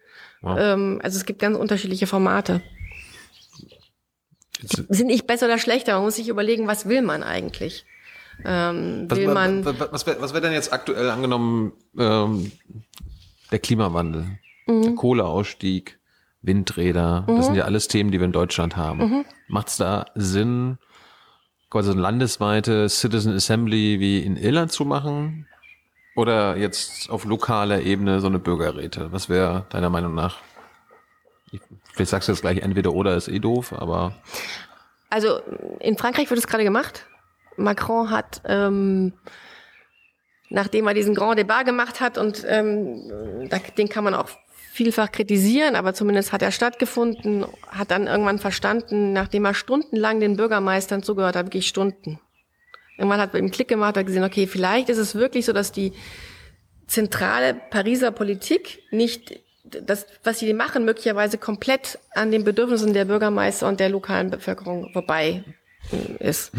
Wow. 0.43 0.57
Ähm, 0.61 1.01
also 1.03 1.17
es 1.19 1.25
gibt 1.27 1.39
ganz 1.39 1.57
unterschiedliche 1.57 2.07
Formate. 2.07 2.61
Jetzt- 4.61 4.85
Sind 4.89 5.07
nicht 5.09 5.27
besser 5.27 5.47
oder 5.47 5.59
schlechter, 5.59 5.95
man 5.95 6.05
muss 6.05 6.17
sich 6.17 6.29
überlegen, 6.29 6.67
was 6.67 6.89
will 6.89 7.03
man 7.03 7.23
eigentlich? 7.23 7.85
Ähm, 8.45 9.07
Was, 9.09 9.19
will 9.19 9.29
man, 9.29 9.65
was, 9.65 9.79
was 9.81 10.07
wäre 10.07 10.33
wär 10.35 10.41
denn 10.41 10.53
jetzt 10.53 10.73
aktuell 10.73 11.09
angenommen 11.11 11.73
ähm, 11.99 12.51
der 13.53 13.59
Klimawandel, 13.61 14.27
Mhm. 14.67 14.83
der 14.83 14.95
Kohleausstieg, 14.95 15.99
Windräder, 16.43 17.25
das 17.27 17.47
sind 17.47 17.55
ja 17.55 17.65
alles 17.65 17.89
Themen, 17.89 18.11
die 18.11 18.19
wir 18.19 18.25
in 18.27 18.33
Deutschland 18.33 18.77
haben. 18.77 18.99
Mhm. 18.99 19.25
Macht 19.49 19.69
es 19.69 19.77
da 19.77 20.05
Sinn, 20.15 20.79
quasi 21.75 21.91
eine 21.91 22.03
landesweite 22.03 22.89
Citizen 22.89 23.35
Assembly 23.35 23.99
wie 23.99 24.21
in 24.21 24.37
Irland 24.37 24.71
zu 24.71 24.85
machen? 24.85 25.49
Oder 26.15 26.57
jetzt 26.57 27.11
auf 27.11 27.25
lokaler 27.25 27.81
Ebene 27.81 28.21
so 28.21 28.29
eine 28.29 28.39
Bürgerräte? 28.39 29.11
Was 29.11 29.29
wäre 29.29 29.67
deiner 29.71 29.91
Meinung 29.91 30.15
nach? 30.15 30.37
Ich, 31.51 31.61
vielleicht 31.93 32.13
sagst 32.13 32.29
du 32.29 32.33
jetzt 32.33 32.43
gleich 32.43 32.59
entweder 32.59 32.93
oder 32.93 33.17
ist 33.17 33.27
eh 33.27 33.41
doof, 33.41 33.73
aber 33.73 34.15
Also 35.11 35.41
in 35.81 35.99
Frankreich 35.99 36.31
wird 36.31 36.39
es 36.39 36.47
gerade 36.47 36.63
gemacht. 36.63 37.07
Macron 37.57 38.09
hat, 38.09 38.43
ähm, 38.45 39.13
nachdem 40.51 40.87
er 40.87 40.95
diesen 40.95 41.17
Grand 41.17 41.41
Débat 41.41 41.65
gemacht 41.65 42.01
hat, 42.01 42.19
und 42.19 42.45
ähm, 42.47 43.49
da, 43.51 43.59
den 43.59 43.89
kann 43.89 44.05
man 44.05 44.15
auch 44.15 44.29
vielfach 44.75 45.13
kritisieren, 45.13 45.77
aber 45.77 45.95
zumindest 45.95 46.33
hat 46.33 46.43
er 46.43 46.51
stattgefunden, 46.51 47.47
hat 47.69 47.93
dann 47.93 48.09
irgendwann 48.09 48.41
verstanden, 48.41 49.13
nachdem 49.13 49.45
er 49.45 49.55
stundenlang 49.55 50.19
den 50.19 50.37
Bürgermeistern 50.37 51.05
zugehört 51.05 51.37
hat, 51.37 51.47
wirklich 51.47 51.69
Stunden. 51.69 52.19
Irgendwann 52.99 53.21
hat 53.21 53.35
er 53.35 53.39
ihm 53.39 53.53
Klick 53.53 53.69
gemacht, 53.69 53.97
hat 53.97 54.07
gesehen, 54.07 54.25
okay, 54.25 54.49
vielleicht 54.49 54.89
ist 54.89 54.99
es 54.99 55.15
wirklich 55.15 55.47
so, 55.47 55.53
dass 55.53 55.71
die 55.71 55.93
zentrale 56.89 57.55
Pariser 57.55 58.11
Politik 58.11 58.83
nicht 58.91 59.41
das, 59.63 60.07
was 60.25 60.41
sie 60.41 60.53
machen, 60.53 60.85
möglicherweise 60.85 61.39
komplett 61.39 62.01
an 62.13 62.33
den 62.33 62.43
Bedürfnissen 62.43 62.95
der 62.95 63.05
Bürgermeister 63.05 63.69
und 63.69 63.79
der 63.79 63.91
lokalen 63.91 64.31
Bevölkerung 64.31 64.91
vorbei 64.93 65.45
äh, 65.93 66.29
ist. 66.29 66.51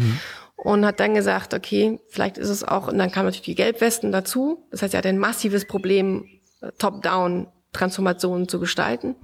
Und 0.56 0.86
hat 0.86 1.00
dann 1.00 1.14
gesagt, 1.14 1.52
okay, 1.52 2.00
vielleicht 2.08 2.38
ist 2.38 2.48
es 2.48 2.64
auch, 2.64 2.88
und 2.88 2.96
dann 2.96 3.12
kamen 3.12 3.26
natürlich 3.26 3.44
die 3.44 3.54
Gelbwesten 3.54 4.10
dazu. 4.10 4.66
Das 4.70 4.80
heißt, 4.80 4.94
er 4.94 4.98
hat 4.98 5.06
ein 5.06 5.18
massives 5.18 5.66
Problem, 5.66 6.24
äh, 6.62 6.72
Top-Down 6.78 7.48
Transformationen 7.76 8.48
zu 8.48 8.58
gestalten. 8.58 9.14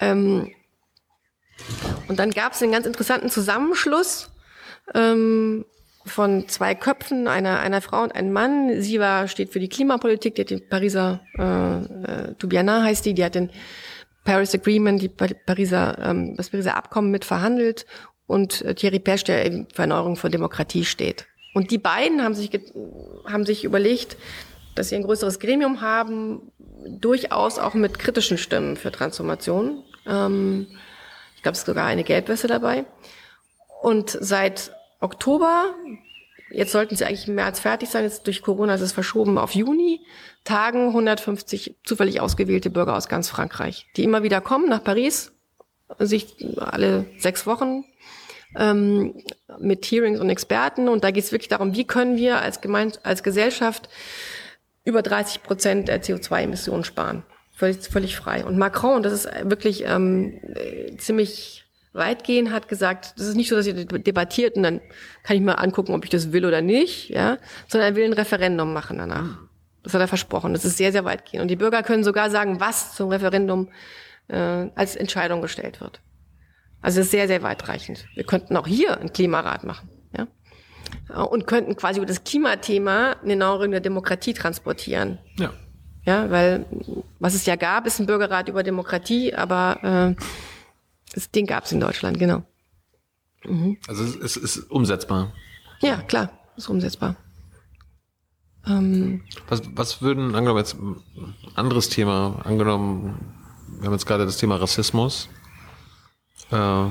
Ähm, 0.00 0.50
und 2.08 2.18
dann 2.18 2.30
gab 2.30 2.52
es 2.52 2.62
einen 2.62 2.72
ganz 2.72 2.86
interessanten 2.86 3.30
Zusammenschluss 3.30 4.30
ähm, 4.94 5.64
von 6.04 6.48
zwei 6.48 6.74
Köpfen, 6.74 7.28
einer, 7.28 7.60
einer 7.60 7.80
Frau 7.80 8.02
und 8.02 8.14
einem 8.14 8.32
Mann. 8.32 8.80
Sie 8.80 9.00
war, 9.00 9.26
steht 9.26 9.50
für 9.50 9.60
die 9.60 9.68
Klimapolitik, 9.68 10.34
die 10.34 10.42
hat 10.42 10.50
den 10.50 10.68
Pariser, 10.68 11.20
äh, 11.38 12.30
äh, 12.30 12.34
Tubiana 12.34 12.82
heißt 12.82 13.04
die, 13.04 13.14
die 13.14 13.24
hat 13.24 13.34
den 13.34 13.50
Paris 14.24 14.54
Agreement, 14.54 15.00
die 15.00 15.08
Pa- 15.08 15.34
Pariser, 15.46 15.98
ähm, 15.98 16.36
das 16.36 16.50
Pariser 16.50 16.76
Abkommen 16.76 17.10
mit 17.10 17.24
verhandelt 17.24 17.86
und 18.26 18.62
äh, 18.62 18.74
Thierry 18.74 18.98
Pesch, 18.98 19.24
der 19.24 19.46
eben 19.46 19.66
für 19.72 19.82
Erneuerung 19.82 20.16
von 20.16 20.30
Demokratie 20.30 20.84
steht. 20.84 21.26
Und 21.54 21.70
die 21.70 21.78
beiden 21.78 22.22
haben 22.22 22.34
sich, 22.34 22.50
haben 23.24 23.46
sich 23.46 23.64
überlegt, 23.64 24.16
dass 24.74 24.90
sie 24.90 24.96
ein 24.96 25.04
größeres 25.04 25.38
Gremium 25.40 25.80
haben, 25.80 26.52
durchaus 26.84 27.58
auch 27.58 27.74
mit 27.74 27.98
kritischen 27.98 28.38
Stimmen 28.38 28.76
für 28.76 28.92
Transformation. 28.92 29.82
Ähm, 30.06 30.66
ich 31.36 31.42
glaube, 31.42 31.54
es 31.54 31.60
ist 31.60 31.66
sogar 31.66 31.86
eine 31.86 32.04
Gelbwäsche 32.04 32.46
dabei. 32.46 32.84
Und 33.82 34.16
seit 34.20 34.72
Oktober, 35.00 35.74
jetzt 36.50 36.72
sollten 36.72 36.96
sie 36.96 37.04
eigentlich 37.04 37.28
im 37.28 37.34
März 37.34 37.60
fertig 37.60 37.88
sein, 37.88 38.04
jetzt 38.04 38.26
durch 38.26 38.42
Corona 38.42 38.74
ist 38.74 38.80
es 38.80 38.92
verschoben 38.92 39.38
auf 39.38 39.54
Juni, 39.54 40.00
tagen 40.44 40.88
150 40.88 41.76
zufällig 41.84 42.20
ausgewählte 42.20 42.70
Bürger 42.70 42.96
aus 42.96 43.08
ganz 43.08 43.28
Frankreich, 43.28 43.86
die 43.96 44.04
immer 44.04 44.22
wieder 44.22 44.40
kommen 44.40 44.68
nach 44.68 44.82
Paris, 44.82 45.32
sich 45.98 46.36
alle 46.58 47.06
sechs 47.18 47.46
Wochen 47.46 47.84
ähm, 48.56 49.14
mit 49.58 49.84
Hearings 49.86 50.20
und 50.20 50.30
Experten. 50.30 50.88
Und 50.88 51.04
da 51.04 51.10
geht 51.10 51.24
es 51.24 51.32
wirklich 51.32 51.48
darum, 51.48 51.74
wie 51.74 51.86
können 51.86 52.16
wir 52.16 52.40
als, 52.40 52.60
Gemein 52.60 52.92
als 53.02 53.22
Gesellschaft 53.22 53.88
über 54.86 55.02
30 55.02 55.42
Prozent 55.42 55.88
der 55.88 56.02
CO2-Emissionen 56.02 56.84
sparen. 56.84 57.24
Völlig, 57.52 57.78
völlig 57.80 58.16
frei. 58.16 58.44
Und 58.44 58.56
Macron, 58.56 59.02
das 59.02 59.12
ist 59.12 59.28
wirklich 59.42 59.84
ähm, 59.84 60.40
äh, 60.54 60.96
ziemlich 60.96 61.64
weitgehend, 61.92 62.52
hat 62.52 62.68
gesagt, 62.68 63.14
das 63.16 63.26
ist 63.26 63.36
nicht 63.36 63.48
so, 63.48 63.56
dass 63.56 63.66
ihr 63.66 63.84
debattiert 63.84 64.56
und 64.56 64.62
dann 64.62 64.80
kann 65.22 65.36
ich 65.36 65.42
mal 65.42 65.54
angucken, 65.54 65.94
ob 65.94 66.04
ich 66.04 66.10
das 66.10 66.32
will 66.32 66.44
oder 66.44 66.60
nicht, 66.60 67.08
ja, 67.08 67.38
sondern 67.66 67.92
er 67.92 67.96
will 67.96 68.04
ein 68.04 68.12
Referendum 68.12 68.72
machen 68.72 68.98
danach. 68.98 69.38
Das 69.82 69.94
hat 69.94 70.00
er 70.00 70.08
versprochen. 70.08 70.52
Das 70.52 70.64
ist 70.64 70.76
sehr, 70.76 70.92
sehr 70.92 71.04
weitgehend. 71.04 71.42
Und 71.42 71.48
die 71.48 71.56
Bürger 71.56 71.82
können 71.82 72.04
sogar 72.04 72.28
sagen, 72.30 72.60
was 72.60 72.94
zum 72.94 73.08
Referendum 73.08 73.68
äh, 74.28 74.36
als 74.74 74.96
Entscheidung 74.96 75.42
gestellt 75.42 75.80
wird. 75.80 76.00
Also 76.82 77.00
es 77.00 77.06
ist 77.06 77.12
sehr, 77.12 77.26
sehr 77.26 77.42
weitreichend. 77.42 78.06
Wir 78.14 78.24
könnten 78.24 78.56
auch 78.56 78.66
hier 78.66 78.98
einen 78.98 79.12
Klimarat 79.12 79.64
machen. 79.64 79.88
Ja? 81.08 81.22
Und 81.22 81.46
könnten 81.46 81.76
quasi 81.76 81.98
über 81.98 82.06
das 82.06 82.24
Klimathema 82.24 83.16
eine 83.22 83.32
Erneuerung 83.32 83.70
der 83.70 83.80
Demokratie 83.80 84.34
transportieren. 84.34 85.18
ja. 85.38 85.52
Ja, 86.06 86.30
weil 86.30 86.64
was 87.18 87.34
es 87.34 87.46
ja 87.46 87.56
gab, 87.56 87.84
ist 87.84 87.98
ein 87.98 88.06
Bürgerrat 88.06 88.48
über 88.48 88.62
Demokratie, 88.62 89.34
aber 89.34 90.14
äh, 90.16 90.22
das 91.12 91.32
Ding 91.32 91.46
gab 91.46 91.64
es 91.64 91.72
in 91.72 91.80
Deutschland, 91.80 92.16
genau. 92.16 92.44
Also 93.88 94.04
es 94.04 94.14
ist, 94.14 94.36
es 94.36 94.56
ist 94.56 94.70
umsetzbar. 94.70 95.32
Ja, 95.80 95.96
klar, 96.02 96.30
ist 96.56 96.68
umsetzbar. 96.68 97.16
Ähm, 98.66 99.22
Was, 99.48 99.62
was 99.74 100.00
würden, 100.00 100.34
angenommen 100.36 100.58
jetzt 100.58 100.74
ein 100.74 101.02
anderes 101.56 101.88
Thema, 101.88 102.40
angenommen, 102.44 103.34
wir 103.80 103.86
haben 103.86 103.92
jetzt 103.92 104.06
gerade 104.06 104.26
das 104.26 104.36
Thema 104.36 104.56
Rassismus. 104.56 105.28
Äh, 106.52 106.86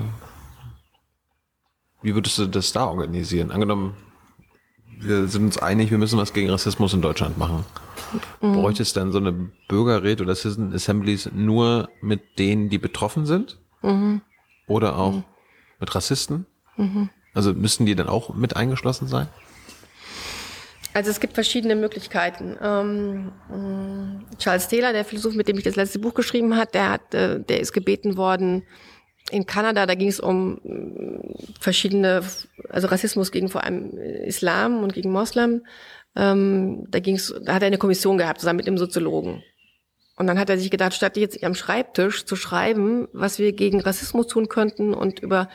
wie 2.06 2.14
würdest 2.14 2.38
du 2.38 2.46
das 2.46 2.72
da 2.72 2.86
organisieren? 2.86 3.50
Angenommen, 3.50 3.96
wir 5.00 5.28
sind 5.28 5.44
uns 5.44 5.58
einig, 5.58 5.90
wir 5.90 5.98
müssen 5.98 6.20
was 6.20 6.34
gegen 6.34 6.52
Rassismus 6.52 6.94
in 6.94 7.02
Deutschland 7.02 7.40
machen. 7.40 7.66
Bräuchte 8.40 8.84
es 8.84 8.94
dann 8.94 9.12
so 9.12 9.18
eine 9.18 9.32
Bürgerräte 9.68 10.22
oder 10.22 10.36
Citizen 10.36 10.72
Assemblies 10.72 11.32
nur 11.34 11.90
mit 12.02 12.38
denen, 12.38 12.70
die 12.70 12.78
betroffen 12.78 13.26
sind? 13.26 13.58
Oder 14.68 14.98
auch 14.98 15.24
mit 15.80 15.96
Rassisten? 15.96 16.46
Also 17.34 17.54
müssten 17.54 17.88
die 17.88 17.96
dann 17.96 18.08
auch 18.08 18.36
mit 18.36 18.56
eingeschlossen 18.56 19.08
sein? 19.08 19.28
Also 20.94 21.10
es 21.10 21.20
gibt 21.20 21.34
verschiedene 21.34 21.76
Möglichkeiten. 21.76 22.56
Ähm, 22.62 23.32
Charles 24.38 24.68
Taylor, 24.68 24.94
der 24.94 25.06
Philosoph, 25.06 25.34
mit 25.34 25.48
dem 25.48 25.58
ich 25.58 25.64
das 25.64 25.76
letzte 25.76 26.00
Buch 26.00 26.14
geschrieben 26.14 26.56
hat, 26.56 26.76
der 26.76 26.90
hat, 26.92 27.14
äh, 27.16 27.42
der 27.42 27.60
ist 27.60 27.74
gebeten 27.74 28.16
worden 28.16 28.64
in 29.36 29.46
Kanada. 29.46 29.86
Da 29.86 29.96
ging 29.96 30.08
es 30.08 30.20
um 30.20 30.60
mh, 30.64 31.36
verschiedene, 31.60 32.24
also 32.70 32.88
Rassismus 32.88 33.32
gegen 33.32 33.50
vor 33.50 33.64
allem 33.64 33.98
Islam 33.98 34.84
und 34.84 34.94
gegen 34.94 35.12
Moslem. 35.12 35.66
Ähm, 36.16 36.88
da 36.90 37.00
ging 37.00 37.16
es, 37.16 37.34
da 37.44 37.56
hat 37.56 37.62
er 37.62 37.68
eine 37.68 37.78
Kommission 37.78 38.18
gehabt 38.18 38.40
zusammen 38.40 38.58
mit 38.58 38.68
dem 38.68 38.78
Soziologen. 38.78 39.44
Und 40.18 40.28
dann 40.28 40.40
hat 40.40 40.50
er 40.50 40.58
sich 40.58 40.72
gedacht, 40.72 40.94
statt 40.94 41.18
jetzt 41.18 41.44
am 41.44 41.56
Schreibtisch 41.56 42.26
zu 42.26 42.38
schreiben, 42.38 43.10
was 43.12 43.38
wir 43.38 43.52
gegen 43.52 43.82
Rassismus 43.82 44.28
tun 44.28 44.48
könnten 44.48 44.94
und 44.94 45.20
über 45.20 45.50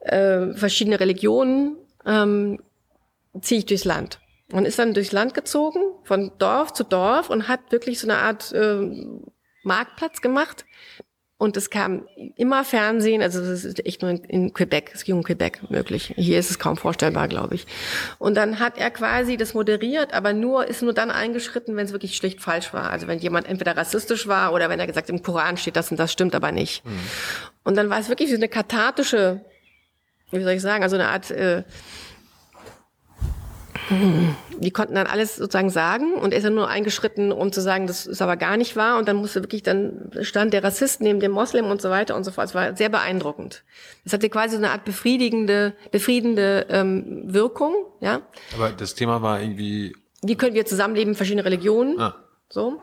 äh, 0.00 0.54
verschiedene 0.54 1.00
Religionen, 1.00 1.76
ähm, 2.06 2.60
ziehe 3.40 3.58
ich 3.58 3.66
durchs 3.66 3.84
Land. 3.84 4.20
Und 4.52 4.66
ist 4.66 4.78
dann 4.78 4.94
durchs 4.94 5.12
Land 5.12 5.34
gezogen, 5.34 5.80
von 6.04 6.32
Dorf 6.38 6.72
zu 6.72 6.84
Dorf 6.84 7.28
und 7.28 7.48
hat 7.48 7.72
wirklich 7.72 7.98
so 7.98 8.06
eine 8.06 8.18
Art 8.18 8.52
äh, 8.52 8.90
Marktplatz 9.64 10.20
gemacht. 10.20 10.64
Und 11.36 11.56
es 11.56 11.68
kam 11.68 12.06
immer 12.36 12.64
Fernsehen, 12.64 13.20
also 13.20 13.40
das 13.40 13.64
ist 13.64 13.84
echt 13.84 14.02
nur 14.02 14.12
in, 14.12 14.18
in 14.24 14.52
Quebec, 14.54 14.92
es 14.94 15.02
ging 15.02 15.16
um 15.16 15.24
Quebec 15.24 15.68
möglich. 15.68 16.14
Hier 16.16 16.38
ist 16.38 16.48
es 16.48 16.60
kaum 16.60 16.76
vorstellbar, 16.76 17.26
glaube 17.26 17.56
ich. 17.56 17.66
Und 18.18 18.36
dann 18.36 18.60
hat 18.60 18.78
er 18.78 18.90
quasi 18.92 19.36
das 19.36 19.52
moderiert, 19.52 20.14
aber 20.14 20.32
nur 20.32 20.68
ist 20.68 20.82
nur 20.82 20.92
dann 20.92 21.10
eingeschritten, 21.10 21.74
wenn 21.76 21.86
es 21.86 21.92
wirklich 21.92 22.16
schlicht 22.16 22.40
falsch 22.40 22.72
war. 22.72 22.90
Also 22.90 23.08
wenn 23.08 23.18
jemand 23.18 23.48
entweder 23.48 23.76
rassistisch 23.76 24.28
war 24.28 24.52
oder 24.52 24.70
wenn 24.70 24.78
er 24.78 24.86
gesagt 24.86 25.10
im 25.10 25.22
Koran 25.22 25.56
steht, 25.56 25.74
das 25.74 25.90
und 25.90 25.98
das 25.98 26.12
stimmt 26.12 26.36
aber 26.36 26.52
nicht. 26.52 26.84
Und 27.64 27.76
dann 27.76 27.90
war 27.90 27.98
es 27.98 28.08
wirklich 28.08 28.30
so 28.30 28.36
eine 28.36 28.48
kathartische, 28.48 29.44
wie 30.30 30.42
soll 30.42 30.52
ich 30.52 30.62
sagen, 30.62 30.84
also 30.84 30.94
eine 30.94 31.08
Art 31.08 31.32
äh, 31.32 31.64
die 33.90 34.70
konnten 34.70 34.94
dann 34.94 35.06
alles 35.06 35.36
sozusagen 35.36 35.70
sagen 35.70 36.14
und 36.14 36.32
er 36.32 36.38
ist 36.38 36.44
dann 36.44 36.54
nur 36.54 36.68
eingeschritten, 36.68 37.32
um 37.32 37.52
zu 37.52 37.60
sagen, 37.60 37.86
das 37.86 38.06
ist 38.06 38.22
aber 38.22 38.36
gar 38.36 38.56
nicht 38.56 38.76
wahr 38.76 38.98
und 38.98 39.08
dann 39.08 39.16
musste 39.16 39.42
wirklich, 39.42 39.62
dann 39.62 40.10
stand 40.22 40.52
der 40.52 40.64
Rassist 40.64 41.00
neben 41.00 41.20
dem 41.20 41.32
Moslem 41.32 41.66
und 41.66 41.82
so 41.82 41.90
weiter 41.90 42.16
und 42.16 42.24
so 42.24 42.30
fort. 42.30 42.48
Es 42.48 42.54
war 42.54 42.76
sehr 42.76 42.88
beeindruckend. 42.88 43.64
Das 44.04 44.12
hatte 44.12 44.28
quasi 44.28 44.56
so 44.56 44.62
eine 44.62 44.70
Art 44.70 44.84
befriedigende, 44.84 45.74
befriedende 45.90 46.66
ähm, 46.70 47.22
Wirkung, 47.24 47.74
ja. 48.00 48.22
Aber 48.54 48.70
das 48.70 48.94
Thema 48.94 49.22
war 49.22 49.40
irgendwie, 49.40 49.94
Wie 50.22 50.36
können 50.36 50.54
wir 50.54 50.66
zusammenleben, 50.66 51.14
verschiedene 51.14 51.44
Religionen, 51.44 52.00
ah, 52.00 52.16
so. 52.48 52.80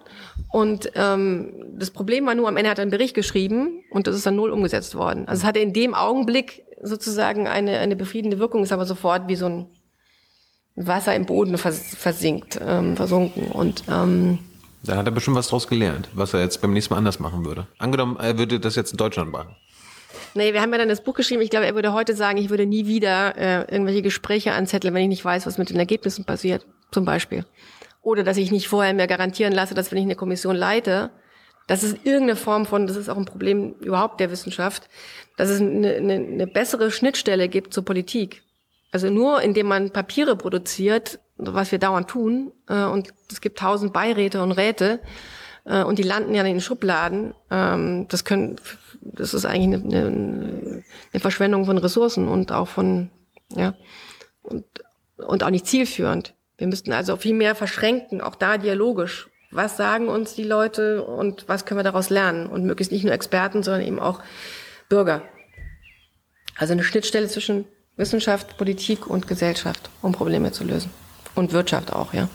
Und 0.51 0.91
ähm, 0.95 1.53
das 1.77 1.91
Problem 1.91 2.25
war 2.25 2.35
nur, 2.35 2.47
am 2.47 2.57
Ende 2.57 2.69
hat 2.69 2.79
er 2.79 2.83
einen 2.83 2.91
Bericht 2.91 3.15
geschrieben 3.15 3.83
und 3.89 4.07
das 4.07 4.15
ist 4.15 4.25
dann 4.25 4.35
null 4.35 4.51
umgesetzt 4.51 4.95
worden. 4.95 5.27
Also 5.27 5.41
es 5.41 5.47
hatte 5.47 5.59
in 5.59 5.73
dem 5.73 5.93
Augenblick 5.93 6.65
sozusagen 6.83 7.47
eine, 7.47 7.77
eine 7.79 7.95
befriedende 7.95 8.39
Wirkung, 8.39 8.63
ist 8.63 8.71
aber 8.71 8.85
sofort 8.85 9.27
wie 9.27 9.35
so 9.35 9.45
ein 9.45 9.67
Wasser 10.75 11.15
im 11.15 11.25
Boden 11.25 11.57
vers 11.57 11.95
versinkt, 11.95 12.59
ähm, 12.65 12.95
versunken. 12.95 13.47
Und 13.51 13.83
ähm, 13.89 14.39
da 14.83 14.95
hat 14.95 15.05
er 15.05 15.11
bestimmt 15.11 15.37
was 15.37 15.47
draus 15.47 15.67
gelernt, 15.67 16.09
was 16.13 16.33
er 16.33 16.41
jetzt 16.41 16.61
beim 16.61 16.73
nächsten 16.73 16.93
Mal 16.93 16.99
anders 16.99 17.19
machen 17.19 17.45
würde. 17.45 17.67
Angenommen, 17.77 18.17
er 18.19 18.37
würde 18.37 18.59
das 18.59 18.75
jetzt 18.75 18.91
in 18.91 18.97
Deutschland 18.97 19.31
machen. 19.31 19.55
nee, 20.33 20.53
wir 20.53 20.61
haben 20.61 20.71
ja 20.71 20.79
dann 20.79 20.89
das 20.89 21.03
Buch 21.03 21.13
geschrieben. 21.13 21.41
Ich 21.41 21.49
glaube, 21.49 21.65
er 21.67 21.75
würde 21.75 21.93
heute 21.93 22.15
sagen, 22.15 22.37
ich 22.37 22.49
würde 22.49 22.65
nie 22.65 22.87
wieder 22.87 23.37
äh, 23.37 23.71
irgendwelche 23.71 24.01
Gespräche 24.01 24.53
anzetteln, 24.53 24.93
wenn 24.93 25.03
ich 25.03 25.09
nicht 25.09 25.25
weiß, 25.25 25.45
was 25.45 25.57
mit 25.57 25.69
den 25.69 25.77
Ergebnissen 25.77 26.25
passiert, 26.25 26.65
zum 26.91 27.05
Beispiel. 27.05 27.45
Oder 28.01 28.23
dass 28.23 28.37
ich 28.37 28.51
nicht 28.51 28.67
vorher 28.67 28.93
mir 28.93 29.07
garantieren 29.07 29.53
lasse, 29.53 29.75
dass 29.75 29.91
wenn 29.91 29.99
ich 29.99 30.05
eine 30.05 30.15
Kommission 30.15 30.55
leite, 30.55 31.11
dass 31.67 31.83
es 31.83 31.93
irgendeine 31.93 32.35
Form 32.35 32.65
von, 32.65 32.87
das 32.87 32.97
ist 32.97 33.09
auch 33.09 33.17
ein 33.17 33.25
Problem 33.25 33.75
überhaupt 33.81 34.19
der 34.19 34.31
Wissenschaft, 34.31 34.89
dass 35.37 35.49
es 35.49 35.61
eine, 35.61 35.93
eine, 35.93 36.13
eine 36.15 36.47
bessere 36.47 36.89
Schnittstelle 36.89 37.47
gibt 37.49 37.73
zur 37.73 37.85
Politik. 37.85 38.41
Also 38.91 39.09
nur 39.09 39.41
indem 39.41 39.67
man 39.67 39.91
Papiere 39.91 40.35
produziert, 40.35 41.19
was 41.37 41.71
wir 41.71 41.79
dauernd 41.79 42.09
tun, 42.09 42.51
äh, 42.67 42.83
und 42.83 43.09
es 43.31 43.41
gibt 43.41 43.59
tausend 43.59 43.93
Beiräte 43.93 44.43
und 44.43 44.51
Räte, 44.51 44.99
äh, 45.65 45.83
und 45.83 45.99
die 45.99 46.03
landen 46.03 46.35
ja 46.35 46.41
in 46.41 46.47
den 46.47 46.61
Schubladen. 46.61 47.33
Ähm, 47.49 48.07
das 48.09 48.25
können, 48.25 48.57
das 49.01 49.33
ist 49.33 49.45
eigentlich 49.45 49.83
eine, 49.83 50.83
eine, 51.13 51.19
Verschwendung 51.19 51.65
von 51.65 51.77
Ressourcen 51.77 52.27
und 52.27 52.51
auch 52.51 52.67
von, 52.67 53.09
ja, 53.55 53.75
und, 54.43 54.65
und 55.17 55.43
auch 55.43 55.49
nicht 55.49 55.67
zielführend. 55.67 56.33
Wir 56.57 56.67
müssten 56.67 56.93
also 56.93 57.15
viel 57.15 57.33
mehr 57.33 57.55
verschränken, 57.55 58.21
auch 58.21 58.35
da 58.35 58.57
dialogisch. 58.57 59.29
Was 59.51 59.75
sagen 59.77 60.07
uns 60.07 60.35
die 60.35 60.43
Leute 60.43 61.03
und 61.03 61.47
was 61.47 61.65
können 61.65 61.79
wir 61.79 61.83
daraus 61.83 62.09
lernen? 62.09 62.47
Und 62.47 62.63
möglichst 62.63 62.91
nicht 62.91 63.03
nur 63.03 63.13
Experten, 63.13 63.63
sondern 63.63 63.85
eben 63.85 63.99
auch 63.99 64.21
Bürger. 64.87 65.23
Also 66.55 66.73
eine 66.73 66.83
Schnittstelle 66.83 67.27
zwischen 67.27 67.65
Wissenschaft, 67.97 68.57
Politik 68.57 69.07
und 69.07 69.27
Gesellschaft, 69.27 69.89
um 70.01 70.11
Probleme 70.11 70.51
zu 70.51 70.63
lösen. 70.63 70.91
Und 71.35 71.53
Wirtschaft 71.53 71.93
auch, 71.93 72.13
ja. 72.13 72.29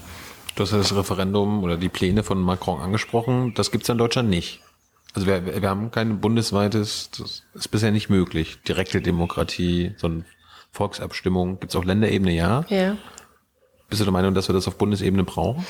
Du 0.55 0.63
hast 0.63 0.73
das 0.73 0.95
Referendum 0.95 1.63
oder 1.63 1.77
die 1.77 1.89
Pläne 1.91 2.23
von 2.23 2.41
Macron 2.41 2.81
angesprochen. 2.81 3.53
Das 3.55 3.71
gibt's 3.71 3.89
in 3.89 3.99
Deutschland 3.99 4.31
nicht. 4.31 4.61
Also 5.13 5.27
wir, 5.27 5.63
wir 5.63 5.69
haben 5.69 5.91
kein 5.91 6.21
bundesweites, 6.21 7.11
das 7.17 7.43
ist 7.55 7.69
bisher 7.69 7.91
nicht 7.91 8.09
möglich. 8.09 8.59
Direkte 8.67 9.01
Demokratie, 9.01 9.95
so 9.99 10.07
eine 10.07 10.25
Volksabstimmung. 10.73 11.61
Gibt's 11.61 11.77
auf 11.77 11.85
Länderebene, 11.85 12.33
ja. 12.33 12.65
Ja. 12.69 12.97
Bist 13.89 14.01
du 14.01 14.05
der 14.05 14.13
Meinung, 14.13 14.35
dass 14.35 14.49
wir 14.49 14.55
das 14.55 14.67
auf 14.67 14.77
Bundesebene 14.77 15.25
brauchen? 15.25 15.65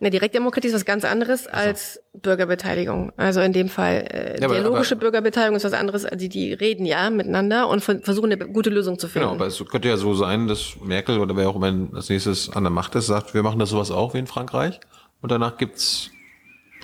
Eine 0.00 0.10
Direktdemokratie 0.10 0.68
ist 0.68 0.74
was 0.74 0.84
ganz 0.84 1.04
anderes 1.04 1.46
als 1.46 2.00
Bürgerbeteiligung. 2.14 3.12
Also 3.16 3.40
in 3.40 3.52
dem 3.52 3.68
Fall 3.68 4.06
äh, 4.10 4.40
Ja, 4.40 4.48
dialogische 4.48 4.94
aber- 4.94 5.00
Bürgerbeteiligung 5.00 5.56
ist 5.56 5.64
was 5.64 5.72
anderes. 5.72 6.04
Also 6.04 6.16
die, 6.16 6.28
die 6.28 6.52
reden 6.52 6.84
ja 6.86 7.08
miteinander 7.10 7.68
und 7.68 7.82
ver- 7.82 8.00
versuchen 8.00 8.30
eine 8.32 8.46
gute 8.48 8.70
Lösung 8.70 8.98
zu 8.98 9.08
finden. 9.08 9.28
Genau, 9.28 9.36
aber 9.36 9.46
es 9.46 9.62
könnte 9.70 9.88
ja 9.88 9.96
so 9.96 10.14
sein, 10.14 10.48
dass 10.48 10.76
Merkel 10.82 11.18
oder 11.18 11.36
wer 11.36 11.48
auch 11.48 11.56
immer 11.56 11.72
als 11.94 12.08
nächstes 12.08 12.50
an 12.50 12.64
der 12.64 12.70
Macht 12.70 12.94
ist, 12.94 13.06
sagt, 13.06 13.32
wir 13.34 13.42
machen 13.42 13.58
das 13.58 13.70
sowas 13.70 13.90
auch 13.90 14.12
wie 14.14 14.18
in 14.18 14.26
Frankreich. 14.26 14.80
Und 15.22 15.32
danach 15.32 15.56
gibt's, 15.56 16.10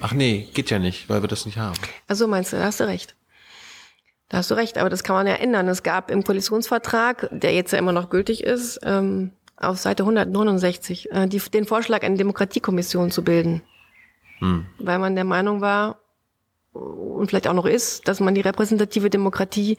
ach 0.01 0.13
nee, 0.13 0.49
geht 0.55 0.71
ja 0.71 0.79
nicht, 0.79 1.09
weil 1.09 1.23
wir 1.23 1.29
das 1.29 1.45
nicht 1.47 1.59
haben. 1.59 1.77
Also 2.09 2.27
meinst 2.27 2.53
du, 2.53 2.57
da 2.57 2.65
hast 2.65 2.81
du 2.81 2.85
recht. 2.85 3.15
Da 4.31 4.39
hast 4.39 4.51
du 4.51 4.55
recht, 4.55 4.79
aber 4.79 4.89
das 4.89 5.05
kann 5.05 5.15
man 5.17 5.27
ja 5.27 5.35
ändern. 5.35 5.69
Es 5.69 5.83
gab 5.83 6.11
im 6.11 6.25
Koalitionsvertrag, 6.25 7.29
der 7.31 7.53
jetzt 7.53 7.73
ja 7.73 7.79
immer 7.79 7.93
noch 7.93 8.09
gültig 8.09 8.43
ist, 8.43 8.81
ähm, 8.83 9.33
auf 9.63 9.79
Seite 9.79 10.03
169, 10.03 11.13
äh, 11.13 11.27
die, 11.27 11.39
den 11.39 11.67
Vorschlag, 11.67 12.03
eine 12.03 12.17
Demokratiekommission 12.17 13.11
zu 13.11 13.25
bilden. 13.25 13.63
Weil 14.79 14.99
man 14.99 15.15
der 15.15 15.25
Meinung 15.25 15.61
war, 15.61 15.99
und 16.73 17.29
vielleicht 17.29 17.47
auch 17.49 17.55
noch 17.55 17.67
ist, 17.67 18.09
dass 18.09 18.21
man 18.21 18.35
die 18.35 18.41
repräsentative 18.41 19.11
Demokratie 19.11 19.77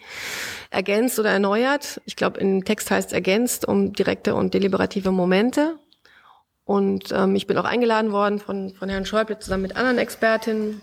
ergänzt 0.70 1.20
oder 1.20 1.32
erneuert. 1.32 2.00
Ich 2.06 2.16
glaube, 2.16 2.40
im 2.40 2.64
Text 2.64 2.92
heißt 2.92 3.10
es 3.10 3.14
ergänzt 3.14 3.68
um 3.68 3.94
direkte 3.94 4.36
und 4.36 4.54
deliberative 4.54 5.12
Momente. 5.12 5.80
Und 6.66 7.12
ähm, 7.12 7.36
ich 7.36 7.48
bin 7.48 7.58
auch 7.58 7.66
eingeladen 7.66 8.12
worden 8.12 8.40
von, 8.40 8.74
von 8.76 8.90
Herrn 8.90 9.06
Schäuble 9.06 9.40
zusammen 9.40 9.64
mit 9.64 9.76
anderen 9.76 9.98
Expertinnen. 9.98 10.82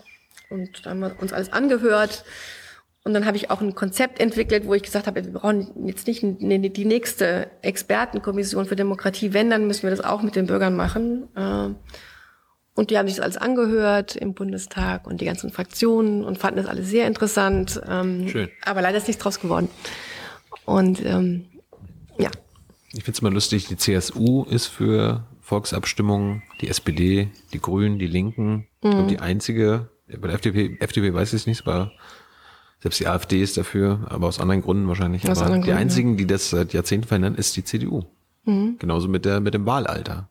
Und 0.49 0.85
da 0.85 0.91
haben 0.91 0.99
wir 0.99 1.15
uns 1.19 1.33
alles 1.33 1.51
angehört. 1.51 2.25
Und 3.03 3.13
dann 3.15 3.25
habe 3.25 3.35
ich 3.35 3.49
auch 3.49 3.61
ein 3.61 3.73
Konzept 3.73 4.19
entwickelt, 4.19 4.67
wo 4.67 4.73
ich 4.75 4.83
gesagt 4.83 5.07
habe, 5.07 5.25
wir 5.25 5.33
brauchen 5.33 5.87
jetzt 5.87 6.05
nicht 6.05 6.23
eine, 6.23 6.69
die 6.69 6.85
nächste 6.85 7.49
Expertenkommission 7.63 8.65
für 8.65 8.75
Demokratie. 8.75 9.33
Wenn, 9.33 9.49
dann 9.49 9.65
müssen 9.65 9.83
wir 9.83 9.89
das 9.89 10.01
auch 10.01 10.21
mit 10.21 10.35
den 10.35 10.45
Bürgern 10.45 10.75
machen. 10.75 11.27
Ähm, 11.35 11.75
Und 12.75 12.89
die 12.91 12.97
haben 12.97 13.07
sich 13.07 13.17
das 13.17 13.23
alles 13.23 13.37
angehört 13.37 14.15
im 14.15 14.33
Bundestag 14.33 15.07
und 15.07 15.19
die 15.19 15.25
ganzen 15.25 15.51
Fraktionen 15.51 16.23
und 16.23 16.37
fanden 16.37 16.57
das 16.57 16.67
alles 16.67 16.87
sehr 16.89 17.07
interessant. 17.07 17.81
Ähm, 17.89 18.27
Schön. 18.29 18.49
Aber 18.65 18.81
leider 18.81 18.97
ist 18.97 19.07
nichts 19.07 19.21
draus 19.23 19.39
geworden. 19.39 19.67
Und 20.65 21.03
ähm, 21.03 21.45
ja, 22.19 22.29
Ich 22.93 23.03
finde 23.03 23.11
es 23.17 23.19
immer 23.19 23.31
lustig, 23.31 23.67
die 23.67 23.77
CSU 23.77 24.43
ist 24.43 24.67
für 24.67 25.23
Volksabstimmungen, 25.41 26.43
die 26.61 26.67
SPD, 26.69 27.29
die 27.51 27.59
Grünen, 27.59 27.97
die 27.99 28.07
Linken, 28.07 28.67
Mhm. 28.83 28.89
glaube 28.91 29.09
die 29.09 29.19
einzige, 29.19 29.89
bei 30.07 30.27
der 30.27 30.35
FDP, 30.35 30.77
FDP 30.79 31.13
weiß 31.13 31.33
ich 31.33 31.41
es 31.41 31.47
nicht, 31.47 31.67
aber 31.67 31.91
selbst 32.81 32.99
die 32.99 33.07
AfD 33.07 33.41
ist 33.41 33.57
dafür, 33.57 34.07
aber 34.09 34.27
aus 34.27 34.39
anderen 34.39 34.61
Gründen 34.61 34.87
wahrscheinlich. 34.87 35.23
Aus 35.29 35.37
aber 35.37 35.45
anderen 35.47 35.61
die 35.61 35.67
Gründen, 35.67 35.81
einzigen, 35.81 36.17
die 36.17 36.25
das 36.25 36.49
seit 36.49 36.73
Jahrzehnten 36.73 37.07
verändern, 37.07 37.35
ist 37.35 37.55
die 37.55 37.63
CDU. 37.63 38.03
Mhm. 38.45 38.77
Genauso 38.79 39.07
mit 39.07 39.23
der, 39.25 39.39
mit 39.39 39.53
dem 39.53 39.65
Wahlalter. 39.65 40.29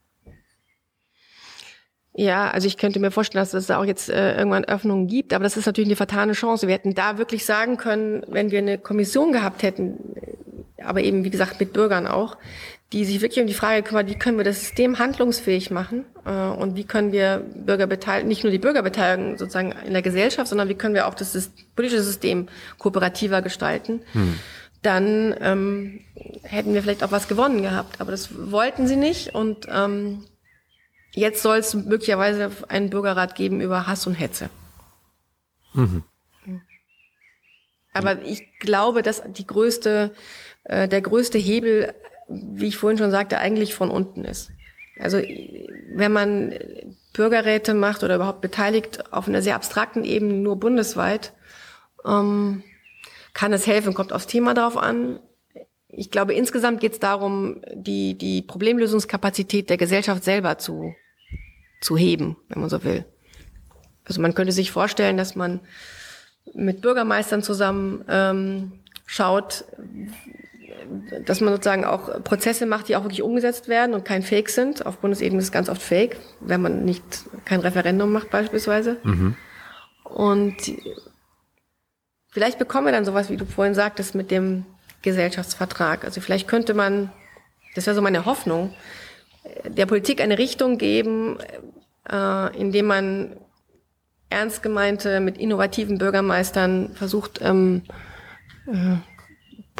Ja, 2.12 2.50
also 2.50 2.66
ich 2.66 2.76
könnte 2.76 2.98
mir 2.98 3.12
vorstellen, 3.12 3.40
dass 3.42 3.54
es 3.54 3.68
da 3.68 3.78
auch 3.78 3.84
jetzt 3.84 4.10
äh, 4.10 4.36
irgendwann 4.36 4.64
Öffnungen 4.64 5.06
gibt, 5.06 5.32
aber 5.32 5.44
das 5.44 5.56
ist 5.56 5.66
natürlich 5.66 5.88
eine 5.88 5.96
vertane 5.96 6.32
Chance. 6.32 6.66
Wir 6.66 6.74
hätten 6.74 6.94
da 6.94 7.18
wirklich 7.18 7.44
sagen 7.44 7.76
können, 7.76 8.24
wenn 8.26 8.50
wir 8.50 8.58
eine 8.58 8.78
Kommission 8.78 9.30
gehabt 9.30 9.62
hätten, 9.62 10.16
äh, 10.16 10.82
aber 10.82 11.02
eben 11.02 11.22
wie 11.22 11.30
gesagt 11.30 11.60
mit 11.60 11.72
Bürgern 11.72 12.08
auch, 12.08 12.36
die 12.92 13.04
sich 13.04 13.20
wirklich 13.20 13.40
um 13.40 13.46
die 13.46 13.54
Frage 13.54 13.82
kümmert, 13.82 14.08
wie 14.08 14.18
können 14.18 14.36
wir 14.36 14.44
das 14.44 14.60
System 14.60 14.98
handlungsfähig 14.98 15.70
machen 15.70 16.04
äh, 16.24 16.30
und 16.30 16.76
wie 16.76 16.84
können 16.84 17.12
wir 17.12 17.44
Bürger 17.54 17.86
beteiligen, 17.86 18.28
nicht 18.28 18.42
nur 18.42 18.50
die 18.50 18.58
Bürger 18.58 18.82
beteiligen 18.82 19.38
sozusagen 19.38 19.72
in 19.72 19.92
der 19.92 20.02
Gesellschaft, 20.02 20.48
sondern 20.48 20.68
wie 20.68 20.74
können 20.74 20.94
wir 20.94 21.06
auch 21.06 21.14
das 21.14 21.34
Sys- 21.34 21.50
politische 21.76 22.02
System 22.02 22.48
kooperativer 22.78 23.42
gestalten. 23.42 24.02
Dann 24.82 25.34
ähm, 25.40 26.00
hätten 26.42 26.74
wir 26.74 26.82
vielleicht 26.82 27.04
auch 27.04 27.12
was 27.12 27.28
gewonnen 27.28 27.62
gehabt, 27.62 28.00
aber 28.00 28.10
das 28.10 28.50
wollten 28.50 28.86
sie 28.86 28.96
nicht 28.96 29.34
und 29.34 29.66
ähm, 29.70 30.24
Jetzt 31.12 31.42
soll 31.42 31.58
es 31.58 31.74
möglicherweise 31.74 32.50
einen 32.68 32.90
Bürgerrat 32.90 33.34
geben 33.34 33.60
über 33.60 33.86
Hass 33.86 34.06
und 34.06 34.14
Hetze. 34.14 34.48
Aber 37.92 38.22
ich 38.22 38.58
glaube, 38.60 39.02
dass 39.02 39.22
die 39.26 39.46
größte, 39.46 40.14
äh, 40.64 40.86
der 40.86 41.00
größte 41.00 41.38
Hebel, 41.38 41.92
wie 42.30 42.68
ich 42.68 42.76
vorhin 42.76 42.98
schon 42.98 43.10
sagte, 43.10 43.38
eigentlich 43.38 43.74
von 43.74 43.90
unten 43.90 44.24
ist. 44.24 44.50
Also 44.98 45.18
wenn 45.18 46.12
man 46.12 46.54
Bürgerräte 47.12 47.74
macht 47.74 48.04
oder 48.04 48.16
überhaupt 48.16 48.40
beteiligt 48.40 49.12
auf 49.12 49.28
einer 49.28 49.42
sehr 49.42 49.56
abstrakten 49.56 50.04
Ebene, 50.04 50.34
nur 50.34 50.56
bundesweit, 50.56 51.32
ähm, 52.04 52.62
kann 53.32 53.52
es 53.52 53.66
helfen, 53.66 53.94
kommt 53.94 54.12
aufs 54.12 54.26
Thema 54.26 54.54
drauf 54.54 54.76
an. 54.76 55.20
Ich 55.88 56.10
glaube, 56.10 56.34
insgesamt 56.34 56.80
geht 56.80 56.92
es 56.92 56.98
darum, 57.00 57.62
die, 57.74 58.16
die 58.16 58.42
Problemlösungskapazität 58.42 59.70
der 59.70 59.76
Gesellschaft 59.76 60.22
selber 60.22 60.58
zu, 60.58 60.94
zu 61.80 61.96
heben, 61.96 62.36
wenn 62.48 62.60
man 62.60 62.70
so 62.70 62.84
will. 62.84 63.04
Also 64.04 64.20
man 64.20 64.34
könnte 64.34 64.52
sich 64.52 64.70
vorstellen, 64.70 65.16
dass 65.16 65.34
man 65.34 65.60
mit 66.54 66.80
Bürgermeistern 66.80 67.42
zusammen 67.42 68.04
ähm, 68.08 68.72
schaut, 69.06 69.64
dass 71.24 71.40
man 71.40 71.52
sozusagen 71.52 71.84
auch 71.84 72.22
Prozesse 72.24 72.66
macht, 72.66 72.88
die 72.88 72.96
auch 72.96 73.02
wirklich 73.04 73.22
umgesetzt 73.22 73.68
werden 73.68 73.94
und 73.94 74.04
kein 74.04 74.22
Fake 74.22 74.48
sind. 74.48 74.86
Auf 74.86 74.98
Bundesebene 74.98 75.38
ist 75.38 75.46
es 75.46 75.52
ganz 75.52 75.68
oft 75.68 75.82
Fake, 75.82 76.16
wenn 76.40 76.62
man 76.62 76.84
nicht 76.84 77.02
kein 77.44 77.60
Referendum 77.60 78.12
macht 78.12 78.30
beispielsweise. 78.30 78.96
Und 80.04 80.56
vielleicht 82.30 82.58
bekommen 82.58 82.86
wir 82.86 82.92
dann 82.92 83.04
sowas, 83.04 83.30
wie 83.30 83.36
du 83.36 83.44
vorhin 83.44 83.74
sagtest, 83.74 84.14
mit 84.14 84.30
dem 84.30 84.64
Gesellschaftsvertrag. 85.02 86.04
Also 86.04 86.20
vielleicht 86.20 86.48
könnte 86.48 86.74
man, 86.74 87.10
das 87.74 87.86
wäre 87.86 87.96
so 87.96 88.02
meine 88.02 88.24
Hoffnung, 88.24 88.74
der 89.64 89.86
Politik 89.86 90.20
eine 90.20 90.38
Richtung 90.38 90.78
geben, 90.78 91.38
äh, 92.10 92.56
indem 92.58 92.86
man 92.86 93.36
ernst 94.28 94.62
gemeinte, 94.62 95.20
mit 95.20 95.38
innovativen 95.38 95.98
Bürgermeistern 95.98 96.90
versucht, 96.94 97.40
ähm, 97.42 97.82
äh, 98.66 98.96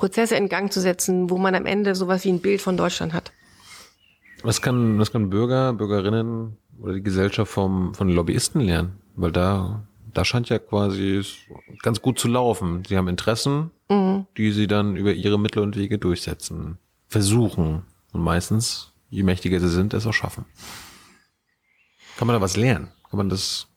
Prozesse 0.01 0.35
in 0.35 0.49
Gang 0.49 0.73
zu 0.73 0.81
setzen, 0.81 1.29
wo 1.29 1.37
man 1.37 1.55
am 1.55 1.67
Ende 1.67 1.95
sowas 1.95 2.25
wie 2.25 2.31
ein 2.31 2.41
Bild 2.41 2.63
von 2.63 2.79
Deutschland 2.79 3.13
hat. 3.13 3.33
Was 4.43 4.63
kann, 4.63 4.99
was 4.99 5.13
kann 5.13 5.29
Bürger, 5.29 5.75
Bürgerinnen 5.75 6.57
oder 6.81 6.95
die 6.95 7.03
Gesellschaft 7.03 7.53
vom, 7.53 7.93
von 7.93 8.09
Lobbyisten 8.09 8.63
lernen? 8.63 8.99
Weil 9.15 9.31
da, 9.31 9.83
da 10.15 10.25
scheint 10.25 10.49
ja 10.49 10.59
quasi 10.59 11.23
ganz 11.83 12.01
gut 12.01 12.19
zu 12.19 12.29
laufen. 12.29 12.83
Sie 12.89 12.97
haben 12.97 13.09
Interessen, 13.09 13.73
die 14.39 14.53
sie 14.53 14.67
dann 14.67 14.97
über 14.97 15.13
ihre 15.13 15.39
Mittel 15.39 15.63
und 15.63 15.77
Wege 15.77 15.99
durchsetzen, 15.99 16.79
versuchen. 17.07 17.83
Und 18.15 18.23
meistens, 18.23 18.95
je 19.11 19.23
mächtiger 19.23 19.61
sie 19.61 19.69
sind, 19.69 19.93
es 19.93 20.07
auch 20.07 20.15
schaffen. 20.15 20.47
Kann 22.17 22.27
man 22.27 22.37
da 22.37 22.41
was 22.41 22.57
lernen? 22.57 22.89
Kann 23.11 23.19
man 23.19 23.29
das, 23.29 23.69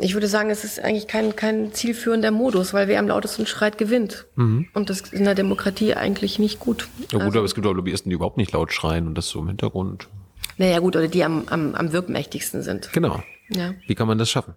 Ich 0.00 0.14
würde 0.14 0.28
sagen, 0.28 0.50
es 0.50 0.64
ist 0.64 0.80
eigentlich 0.80 1.08
kein, 1.08 1.34
kein 1.34 1.72
zielführender 1.72 2.30
Modus, 2.30 2.72
weil 2.72 2.88
wer 2.88 2.98
am 2.98 3.08
lautesten 3.08 3.46
schreit, 3.46 3.78
gewinnt. 3.78 4.26
Und 4.36 4.90
das 4.90 5.00
ist 5.00 5.12
in 5.12 5.24
der 5.24 5.34
Demokratie 5.34 5.94
eigentlich 5.94 6.38
nicht 6.38 6.60
gut. 6.60 6.88
ja 7.10 7.24
gut, 7.24 7.36
aber 7.36 7.44
es 7.44 7.54
gibt 7.54 7.66
auch 7.66 7.72
Lobbyisten, 7.72 8.10
die 8.10 8.14
überhaupt 8.14 8.36
nicht 8.36 8.52
laut 8.52 8.72
schreien 8.72 9.06
und 9.06 9.16
das 9.16 9.28
so 9.28 9.40
im 9.40 9.48
Hintergrund. 9.48 10.08
Naja 10.56 10.78
gut, 10.78 10.96
oder 10.96 11.08
die 11.08 11.24
am, 11.24 11.44
am, 11.48 11.74
am 11.74 11.92
wirkmächtigsten 11.92 12.62
sind. 12.62 12.92
Genau. 12.92 13.22
Ja. 13.50 13.74
Wie 13.86 13.94
kann 13.94 14.06
man 14.06 14.18
das 14.18 14.30
schaffen? 14.30 14.54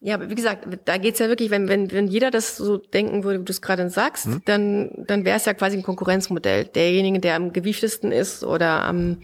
Ja, 0.00 0.14
aber 0.14 0.30
wie 0.30 0.34
gesagt, 0.36 0.68
da 0.84 0.96
geht's 0.96 1.18
ja 1.18 1.28
wirklich, 1.28 1.50
wenn, 1.50 1.68
wenn, 1.68 1.90
wenn 1.90 2.06
jeder 2.06 2.30
das 2.30 2.56
so 2.56 2.76
denken 2.76 3.24
würde, 3.24 3.40
wie 3.40 3.44
du 3.44 3.50
es 3.50 3.60
gerade 3.60 3.90
sagst, 3.90 4.28
dann, 4.44 4.90
dann 4.96 5.24
wäre 5.24 5.36
es 5.36 5.44
ja 5.44 5.54
quasi 5.54 5.76
ein 5.76 5.82
Konkurrenzmodell. 5.82 6.66
Derjenige, 6.66 7.18
der 7.18 7.34
am 7.34 7.52
gewieftesten 7.52 8.12
ist 8.12 8.44
oder 8.44 8.84
am 8.84 9.18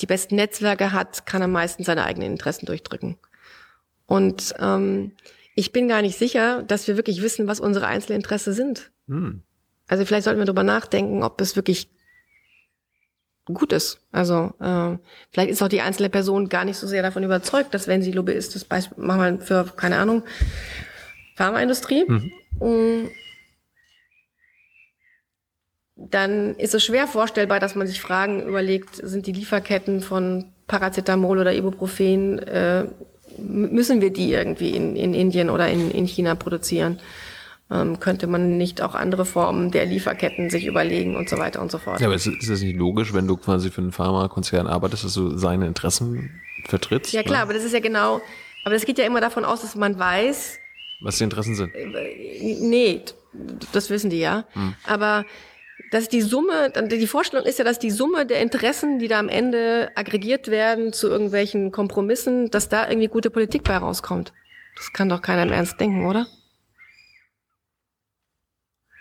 die 0.00 0.06
besten 0.06 0.36
Netzwerke 0.36 0.92
hat, 0.92 1.26
kann 1.26 1.42
am 1.42 1.52
meisten 1.52 1.84
seine 1.84 2.04
eigenen 2.04 2.32
Interessen 2.32 2.66
durchdrücken. 2.66 3.18
Und 4.06 4.54
ähm, 4.58 5.12
ich 5.54 5.72
bin 5.72 5.88
gar 5.88 6.02
nicht 6.02 6.18
sicher, 6.18 6.62
dass 6.62 6.86
wir 6.86 6.96
wirklich 6.96 7.20
wissen, 7.20 7.46
was 7.46 7.60
unsere 7.60 7.86
Einzelinteressen 7.86 8.52
sind. 8.52 8.90
Hm. 9.08 9.42
Also 9.88 10.04
vielleicht 10.04 10.24
sollten 10.24 10.38
wir 10.38 10.46
darüber 10.46 10.62
nachdenken, 10.62 11.22
ob 11.22 11.40
es 11.40 11.56
wirklich 11.56 11.90
gut 13.46 13.72
ist. 13.72 14.00
Also 14.12 14.52
äh, 14.60 14.98
vielleicht 15.30 15.50
ist 15.50 15.62
auch 15.62 15.68
die 15.68 15.80
einzelne 15.80 16.10
Person 16.10 16.48
gar 16.48 16.64
nicht 16.64 16.76
so 16.76 16.86
sehr 16.86 17.02
davon 17.02 17.24
überzeugt, 17.24 17.74
dass 17.74 17.88
wenn 17.88 18.02
sie 18.02 18.12
Lobbyist 18.12 18.54
ist, 18.56 18.68
Beispiel, 18.68 19.02
machen 19.02 19.38
wir 19.38 19.44
für, 19.44 19.64
keine 19.76 19.96
Ahnung, 19.96 20.22
Pharmaindustrie, 21.36 22.04
mhm. 22.06 22.32
Dann 25.98 26.54
ist 26.54 26.74
es 26.74 26.84
schwer 26.84 27.06
vorstellbar, 27.06 27.60
dass 27.60 27.74
man 27.74 27.86
sich 27.86 28.00
Fragen 28.00 28.42
überlegt, 28.46 28.96
sind 28.96 29.26
die 29.26 29.32
Lieferketten 29.32 30.00
von 30.00 30.46
Paracetamol 30.66 31.38
oder 31.38 31.52
Ibuprofen, 31.52 32.38
äh, 32.38 32.84
müssen 33.36 34.00
wir 34.00 34.10
die 34.10 34.32
irgendwie 34.32 34.70
in, 34.70 34.96
in 34.96 35.14
Indien 35.14 35.50
oder 35.50 35.68
in, 35.68 35.90
in 35.90 36.06
China 36.06 36.34
produzieren? 36.34 36.98
ähm, 37.70 38.00
könnte 38.00 38.26
man 38.26 38.56
nicht 38.56 38.80
auch 38.80 38.94
andere 38.94 39.24
Formen 39.24 39.70
der 39.70 39.86
Lieferketten 39.86 40.50
sich 40.50 40.66
überlegen 40.66 41.16
und 41.16 41.28
so 41.28 41.38
weiter 41.38 41.60
und 41.60 41.70
so 41.70 41.78
fort. 41.78 42.00
Ja, 42.00 42.06
aber 42.06 42.16
ist, 42.16 42.26
ist 42.26 42.48
das 42.48 42.60
nicht 42.60 42.76
logisch, 42.76 43.12
wenn 43.12 43.26
du 43.26 43.36
quasi 43.36 43.70
für 43.70 43.82
einen 43.82 43.92
Pharmakonzern 43.92 44.66
arbeitest, 44.66 45.04
dass 45.04 45.14
du 45.14 45.36
seine 45.36 45.66
Interessen 45.66 46.40
vertrittst? 46.64 47.12
Ja 47.12 47.22
klar, 47.22 47.38
ne? 47.38 47.42
aber 47.42 47.54
das 47.54 47.64
ist 47.64 47.74
ja 47.74 47.80
genau, 47.80 48.20
aber 48.64 48.74
das 48.74 48.86
geht 48.86 48.98
ja 48.98 49.04
immer 49.04 49.20
davon 49.20 49.44
aus, 49.44 49.62
dass 49.62 49.74
man 49.74 49.98
weiß, 49.98 50.58
was 51.00 51.18
die 51.18 51.24
Interessen 51.24 51.54
sind. 51.54 51.74
Äh, 51.74 52.56
nee, 52.60 53.02
das 53.72 53.90
wissen 53.90 54.10
die 54.10 54.18
ja. 54.18 54.44
Hm. 54.52 54.74
Aber 54.84 55.24
dass 55.90 56.08
die 56.08 56.20
Summe, 56.20 56.70
die 56.70 57.06
Vorstellung 57.06 57.46
ist 57.46 57.58
ja, 57.58 57.64
dass 57.64 57.78
die 57.78 57.90
Summe 57.90 58.26
der 58.26 58.40
Interessen, 58.40 58.98
die 58.98 59.08
da 59.08 59.18
am 59.18 59.28
Ende 59.28 59.90
aggregiert 59.94 60.48
werden 60.48 60.92
zu 60.92 61.08
irgendwelchen 61.08 61.72
Kompromissen, 61.72 62.50
dass 62.50 62.68
da 62.68 62.88
irgendwie 62.88 63.08
gute 63.08 63.30
Politik 63.30 63.64
bei 63.64 63.76
rauskommt. 63.76 64.32
Das 64.76 64.92
kann 64.92 65.08
doch 65.08 65.22
keiner 65.22 65.42
im 65.42 65.52
Ernst 65.52 65.80
denken, 65.80 66.06
oder? 66.06 66.26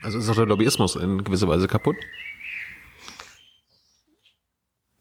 Also 0.01 0.19
ist 0.19 0.29
auch 0.29 0.35
der 0.35 0.45
Lobbyismus 0.45 0.95
in 0.95 1.23
gewisser 1.23 1.47
Weise 1.47 1.67
kaputt? 1.67 1.95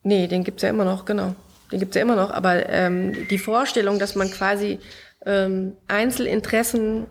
Nee, 0.03 0.27
den 0.27 0.44
gibt's 0.44 0.62
ja 0.62 0.70
immer 0.70 0.85
noch, 0.85 1.05
genau. 1.05 1.35
Den 1.70 1.81
gibt's 1.81 1.97
ja 1.97 2.03
immer 2.03 2.16
noch. 2.16 2.31
Aber 2.31 2.69
ähm, 2.69 3.28
die 3.28 3.39
Vorstellung, 3.39 3.98
dass 3.98 4.15
man 4.15 4.31
quasi 4.31 4.78
ähm, 5.24 5.77
Einzelinteressen, 5.89 7.07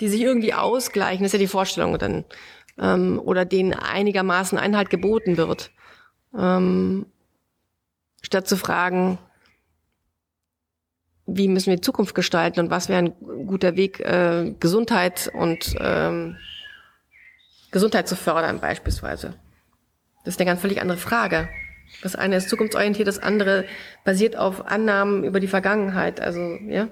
die 0.00 0.08
sich 0.08 0.20
irgendwie 0.20 0.52
ausgleichen, 0.52 1.24
ist 1.24 1.32
ja 1.32 1.38
die 1.38 1.46
Vorstellung 1.46 1.98
dann, 1.98 2.24
ähm, 2.78 3.20
oder 3.22 3.44
denen 3.44 3.74
einigermaßen 3.74 4.58
Einhalt 4.58 4.90
geboten 4.90 5.36
wird. 5.36 5.70
Ähm, 6.36 7.06
statt 8.22 8.48
zu 8.48 8.56
fragen, 8.56 9.18
wie 11.26 11.48
müssen 11.48 11.70
wir 11.70 11.82
Zukunft 11.82 12.14
gestalten 12.14 12.60
und 12.60 12.70
was 12.70 12.88
wäre 12.88 12.98
ein 13.00 13.46
guter 13.46 13.76
Weg, 13.76 14.00
äh, 14.00 14.54
Gesundheit 14.60 15.30
und 15.34 15.74
ähm, 15.80 16.36
Gesundheit 17.72 18.08
zu 18.08 18.16
fördern 18.16 18.60
beispielsweise. 18.60 19.34
Das 20.24 20.34
ist 20.34 20.40
eine 20.40 20.48
ganz 20.48 20.60
völlig 20.60 20.80
andere 20.80 20.98
Frage. 20.98 21.48
Das 22.02 22.16
eine 22.16 22.36
ist 22.36 22.48
zukunftsorientiert, 22.48 23.06
das 23.06 23.18
andere 23.18 23.64
basiert 24.04 24.36
auf 24.36 24.66
Annahmen 24.66 25.24
über 25.24 25.40
die 25.40 25.46
Vergangenheit. 25.46 26.20
Also, 26.20 26.40
ja. 26.68 26.88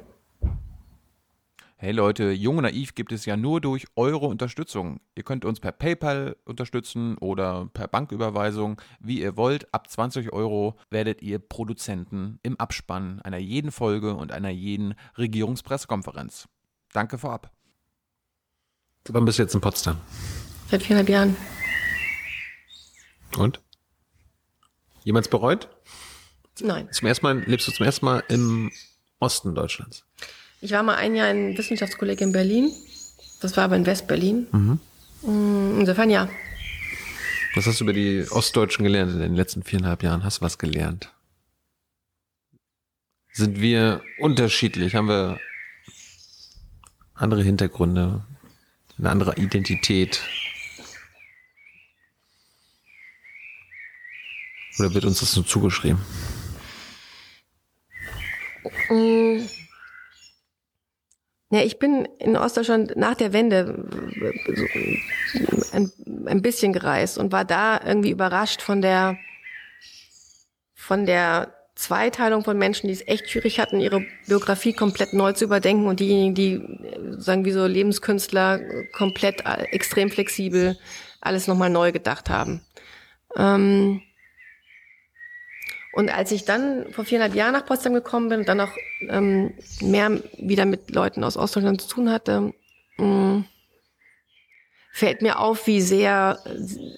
Hey 1.85 1.93
Leute, 1.93 2.31
Jung 2.31 2.57
und 2.57 2.63
Naiv 2.63 2.95
gibt 2.95 3.13
es 3.13 3.27
ja 3.27 3.37
nur 3.37 3.61
durch 3.61 3.85
eure 3.95 4.25
Unterstützung. 4.25 5.01
Ihr 5.17 5.23
könnt 5.23 5.45
uns 5.45 5.61
per 5.61 5.71
PayPal 5.71 6.35
unterstützen 6.47 7.19
oder 7.19 7.69
per 7.75 7.89
Banküberweisung, 7.89 8.81
wie 9.01 9.21
ihr 9.21 9.37
wollt. 9.37 9.75
Ab 9.75 9.91
20 9.91 10.33
Euro 10.33 10.79
werdet 10.89 11.21
ihr 11.21 11.39
Produzenten 11.39 12.39
im 12.43 12.59
Abspann 12.59 13.21
einer 13.21 13.37
jeden 13.37 13.71
Folge 13.71 14.15
und 14.15 14.33
einer 14.33 14.49
jeden 14.49 14.95
Regierungspressekonferenz. 15.19 16.49
Danke 16.95 17.19
vorab. 17.19 17.53
Wann 19.11 19.27
bist 19.27 19.39
du 19.39 19.43
jetzt 19.43 19.55
in 19.55 19.61
Potsdam? 19.61 20.01
Seit 20.71 20.83
viereinhalb 20.83 21.11
Jahren. 21.11 21.37
Und? 23.37 23.61
Jemals 25.03 25.29
bereut? 25.29 25.69
Nein. 26.63 26.91
Zum 26.93 27.09
ersten 27.09 27.27
Mal, 27.27 27.41
lebst 27.41 27.69
du 27.69 27.73
zum 27.73 27.85
ersten 27.85 28.07
Mal 28.07 28.25
im 28.29 28.73
Osten 29.19 29.55
Deutschlands? 29.55 30.07
Ich 30.65 30.73
war 30.73 30.83
mal 30.83 30.95
ein 30.95 31.15
Jahr 31.15 31.31
in 31.31 31.59
Wissenschaftskolleg 31.59 32.23
in 32.23 32.33
Berlin. 32.33 32.73
Das 33.43 33.55
war 33.55 33.65
aber 33.65 33.77
in 33.77 33.85
Westberlin. 33.85 34.47
Mhm. 34.51 34.81
Mm, 35.21 35.81
insofern 35.81 36.09
ja. 36.09 36.31
Was 37.55 37.67
hast 37.67 37.81
du 37.81 37.85
über 37.85 37.93
die 37.93 38.25
Ostdeutschen 38.31 38.83
gelernt 38.83 39.13
in 39.13 39.19
den 39.19 39.35
letzten 39.35 39.63
viereinhalb 39.63 40.03
Jahren? 40.03 40.25
Hast 40.25 40.39
du 40.39 40.41
was 40.41 40.57
gelernt? 40.57 41.13
Sind 43.31 43.61
wir 43.61 44.01
unterschiedlich? 44.19 44.95
Haben 44.95 45.09
wir 45.09 45.39
andere 47.13 47.43
Hintergründe? 47.43 48.25
Eine 48.97 49.11
andere 49.11 49.37
Identität? 49.37 50.23
Oder 54.79 54.95
wird 54.95 55.05
uns 55.05 55.21
das 55.21 55.37
nur 55.37 55.47
zugeschrieben? 55.47 56.01
Mm. 58.89 59.43
Ja, 61.55 61.63
ich 61.63 61.79
bin 61.79 62.09
in 62.19 62.37
Ostdeutschland 62.37 62.97
nach 62.97 63.15
der 63.15 63.33
Wende 63.33 63.87
ein, 65.73 65.93
ein 66.27 66.43
bisschen 66.43 66.73
gereist 66.73 67.17
und 67.17 67.31
war 67.31 67.45
da 67.45 67.81
irgendwie 67.87 68.11
überrascht 68.11 68.61
von 68.61 68.83
der, 68.83 69.17
von 70.75 71.07
der 71.07 71.55
Zweiteilung 71.77 72.43
von 72.43 72.59
Menschen, 72.59 72.89
die 72.89 72.93
es 72.93 73.07
echt 73.07 73.31
schwierig 73.31 73.61
hatten, 73.61 73.79
ihre 73.79 74.05
Biografie 74.27 74.73
komplett 74.73 75.13
neu 75.13 75.33
zu 75.33 75.45
überdenken 75.45 75.87
und 75.87 76.01
diejenigen, 76.01 76.35
die, 76.35 77.21
sagen 77.21 77.45
wir 77.45 77.53
so, 77.53 77.67
Lebenskünstler 77.67 78.59
komplett 78.91 79.45
extrem 79.71 80.11
flexibel 80.11 80.77
alles 81.21 81.47
nochmal 81.47 81.71
neu 81.71 81.93
gedacht 81.93 82.31
haben. 82.31 82.63
Ähm, 83.37 84.03
und 85.95 86.11
als 86.11 86.33
ich 86.33 86.45
dann 86.45 86.93
vor 86.93 87.05
viereinhalb 87.05 87.37
Jahren 87.37 87.53
nach 87.53 87.67
Potsdam 87.67 87.95
gekommen 87.95 88.29
bin 88.29 88.41
und 88.41 88.49
dann 88.49 88.61
auch 88.61 88.73
ähm, 89.09 89.55
mehr 89.81 90.21
wieder 90.39 90.67
mit 90.67 90.91
Leuten 90.91 91.23
aus 91.23 91.37
Ostdeutschland 91.37 91.81
zu 91.81 91.89
tun 91.89 92.11
hatte, 92.11 92.53
ähm, 92.99 93.45
fällt 94.93 95.23
mir 95.23 95.39
auf, 95.39 95.69
wie 95.69 95.81
sehr 95.81 96.41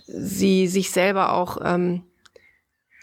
sie 0.07 0.67
sich 0.67 0.91
selber 0.91 1.35
auch, 1.35 1.59
ähm, 1.63 2.05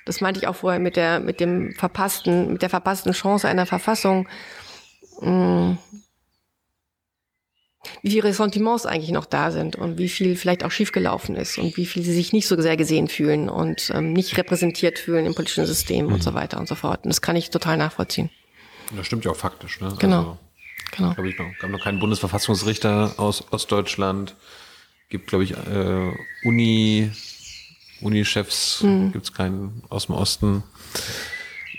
das 0.06 0.20
meinte 0.20 0.40
ich 0.40 0.48
auch 0.48 0.56
vorher 0.56 0.80
mit 0.80 0.95
der, 0.95 1.20
mit 1.20 1.40
dem 1.40 1.74
verpassten, 1.74 2.53
mit 2.53 2.64
der 2.64 2.70
verpassten 2.70 3.14
Chance 3.14 3.48
einer 3.48 3.68
Verfassung, 3.68 4.28
ähm, 5.22 5.78
wie 8.01 8.11
viele 8.11 8.26
Ressentiments 8.26 8.85
eigentlich 8.85 9.11
noch 9.11 9.26
da 9.26 9.51
sind 9.51 9.76
und 9.76 9.97
wie 9.97 10.10
viel 10.10 10.35
vielleicht 10.35 10.64
auch 10.64 10.72
schiefgelaufen 10.72 11.35
ist 11.35 11.57
und 11.57 11.76
wie 11.77 11.85
viel 11.85 12.03
sie 12.03 12.14
sich 12.14 12.34
nicht 12.34 12.47
so 12.47 12.60
sehr 12.61 12.77
gesehen 12.77 13.07
fühlen 13.07 13.49
und 13.49 13.91
ähm, 13.93 14.14
nicht 14.14 14.38
repräsentiert 14.38 14.99
fühlen 14.99 15.26
im 15.26 15.35
politischen 15.35 15.65
System 15.65 16.07
mhm. 16.07 16.14
und 16.14 16.23
so 16.23 16.34
weiter 16.34 16.60
und 16.60 16.68
so 16.68 16.76
fort. 16.76 17.03
Und 17.03 17.10
das 17.10 17.22
kann 17.22 17.35
ich 17.35 17.49
total 17.49 17.77
nachvollziehen. 17.77 18.30
Das 18.95 19.05
stimmt 19.07 19.26
ja 19.26 19.31
auch 19.31 19.35
faktisch. 19.35 19.81
Ne? 19.81 19.93
Genau. 19.99 20.18
Also, 20.18 20.38
genau. 20.95 21.14
Glaube 21.14 21.30
ich 21.30 21.38
noch. 21.38 21.45
Gab 21.60 21.69
noch 21.69 21.84
keinen 21.84 21.99
Bundesverfassungsrichter 21.99 23.15
aus 23.18 23.51
Ostdeutschland. 23.51 24.35
Gibt, 25.10 25.27
glaube 25.27 25.43
ich, 25.43 25.51
äh, 25.51 26.11
Uni, 26.43 27.11
Uni-Chefs 28.01 28.84
mhm. 28.84 29.11
gibt 29.11 29.26
es 29.26 29.34
keinen 29.34 29.84
aus 29.89 30.07
dem 30.07 30.15
Osten. 30.15 30.64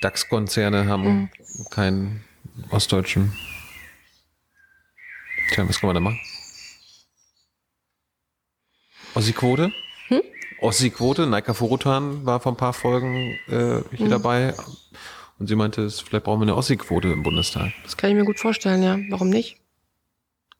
DAX-Konzerne 0.00 0.86
haben 0.86 1.04
mhm. 1.04 1.30
keinen 1.70 2.24
Ostdeutschen. 2.70 3.32
Tja, 5.50 5.68
was 5.68 5.80
kann 5.80 5.88
man 5.88 5.94
da 5.94 6.00
machen? 6.00 6.20
Ossi-Quote? 9.14 9.72
Hm? 10.08 10.22
Ossi-Quote, 10.60 11.26
Naika 11.26 11.54
Forutan 11.54 12.26
war 12.26 12.40
vor 12.40 12.52
ein 12.52 12.56
paar 12.56 12.72
Folgen 12.72 13.38
äh, 13.48 13.82
hier 13.90 14.06
hm. 14.06 14.10
dabei. 14.10 14.54
Und 15.38 15.48
sie 15.48 15.56
meinte, 15.56 15.88
vielleicht 15.90 16.24
brauchen 16.24 16.40
wir 16.40 16.44
eine 16.44 16.56
Ossi-Quote 16.56 17.08
im 17.08 17.22
Bundestag. 17.22 17.72
Das 17.84 17.96
kann 17.96 18.10
ich 18.10 18.16
mir 18.16 18.24
gut 18.24 18.40
vorstellen, 18.40 18.82
ja. 18.82 18.98
Warum 19.10 19.30
nicht? 19.30 19.60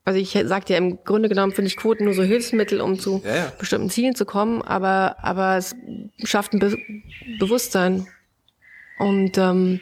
Also 0.04 0.20
ich 0.20 0.38
sagte 0.44 0.74
ja, 0.74 0.78
im 0.78 1.02
Grunde 1.04 1.30
genommen 1.30 1.52
finde 1.52 1.68
ich 1.68 1.76
Quoten 1.76 2.04
nur 2.04 2.12
so 2.12 2.22
Hilfsmittel, 2.22 2.80
um 2.80 2.98
zu 2.98 3.22
ja, 3.24 3.36
ja. 3.36 3.52
bestimmten 3.58 3.88
Zielen 3.88 4.14
zu 4.14 4.26
kommen, 4.26 4.60
aber, 4.60 5.16
aber 5.24 5.56
es 5.56 5.74
schafft 6.24 6.52
ein 6.52 6.58
Be 6.58 6.76
Bewusstsein. 7.38 8.06
Und 8.98 9.38
ähm, 9.38 9.80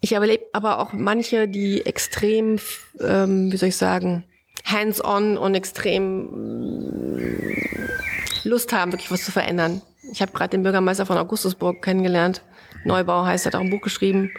Ich 0.00 0.12
erlebe 0.12 0.44
aber 0.52 0.78
auch 0.78 0.92
manche, 0.92 1.48
die 1.48 1.84
extrem, 1.84 2.58
ähm, 3.00 3.52
wie 3.52 3.56
soll 3.56 3.68
ich 3.70 3.76
sagen, 3.76 4.24
hands-on 4.64 5.36
und 5.36 5.54
extrem 5.54 7.18
äh, 7.18 8.48
Lust 8.48 8.72
haben, 8.72 8.92
wirklich 8.92 9.10
was 9.10 9.24
zu 9.24 9.32
verändern. 9.32 9.82
Ich 10.12 10.22
habe 10.22 10.32
gerade 10.32 10.50
den 10.50 10.62
Bürgermeister 10.62 11.06
von 11.06 11.18
Augustusburg 11.18 11.82
kennengelernt. 11.82 12.42
Neubau 12.84 13.24
heißt, 13.24 13.46
hat 13.46 13.54
auch 13.54 13.60
ein 13.60 13.70
Buch 13.70 13.80
geschrieben, 13.80 14.32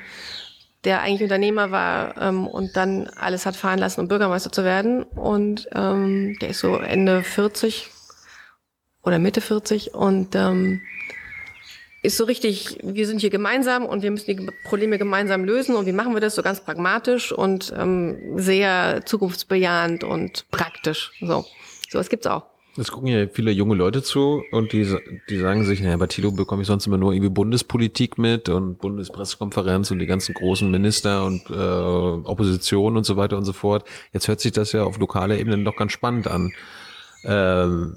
der 0.84 1.02
eigentlich 1.02 1.24
Unternehmer 1.24 1.72
war 1.72 2.16
ähm, 2.22 2.48
und 2.48 2.76
dann 2.76 3.08
alles 3.08 3.46
hat 3.46 3.56
fahren 3.56 3.80
lassen, 3.80 4.02
um 4.02 4.08
Bürgermeister 4.08 4.52
zu 4.52 4.64
werden. 4.64 5.04
Und 5.04 5.68
ähm, 5.74 6.38
der 6.42 6.50
ist 6.50 6.60
so 6.60 6.78
Ende 6.78 7.24
40 7.24 7.90
oder 9.04 9.20
Mitte 9.20 9.42
40 9.42 9.94
und 9.94 10.36
ähm, 10.36 10.82
ist 12.06 12.18
so 12.18 12.26
richtig, 12.26 12.78
wir 12.84 13.08
sind 13.08 13.22
hier 13.22 13.30
gemeinsam 13.30 13.86
und 13.86 14.04
wir 14.04 14.12
müssen 14.12 14.36
die 14.36 14.48
Probleme 14.64 14.98
gemeinsam 14.98 15.44
lösen. 15.44 15.76
Und 15.76 15.86
wie 15.86 15.92
machen 15.92 16.14
wir 16.14 16.22
das? 16.22 16.36
So 16.36 16.42
ganz 16.42 16.62
pragmatisch 16.62 17.32
und 17.32 17.74
ähm, 17.78 18.38
sehr 18.38 19.02
zukunftsbejahend 19.06 20.04
und 20.04 20.46
praktisch. 20.52 21.12
So, 21.20 21.46
so 21.90 22.00
was 22.00 22.10
gibt's 22.10 22.28
auch. 22.28 22.44
Es 22.78 22.92
gucken 22.92 23.08
ja 23.08 23.26
viele 23.28 23.52
junge 23.52 23.76
Leute 23.76 24.04
zu 24.04 24.44
und 24.52 24.74
die, 24.74 24.86
die 25.30 25.38
sagen 25.38 25.64
sich, 25.64 25.80
naja, 25.82 25.96
bei 25.96 26.08
Tilo 26.08 26.32
bekomme 26.32 26.62
ich 26.62 26.68
sonst 26.68 26.86
immer 26.86 26.98
nur 26.98 27.14
irgendwie 27.14 27.30
Bundespolitik 27.30 28.18
mit 28.18 28.50
und 28.50 28.80
Bundespressekonferenz 28.80 29.92
und 29.92 30.00
die 30.00 30.06
ganzen 30.06 30.34
großen 30.34 30.70
Minister 30.70 31.26
und 31.26 31.50
äh, 31.50 31.54
Opposition 31.54 32.98
und 32.98 33.06
so 33.06 33.16
weiter 33.16 33.38
und 33.38 33.46
so 33.46 33.54
fort. 33.54 33.88
Jetzt 34.12 34.28
hört 34.28 34.42
sich 34.42 34.52
das 34.52 34.74
ja 34.74 34.84
auf 34.84 35.00
lokaler 35.00 35.38
Ebene 35.38 35.64
doch 35.64 35.78
ganz 35.78 35.94
spannend 35.94 36.28
an. 36.28 36.52
Ähm, 37.24 37.96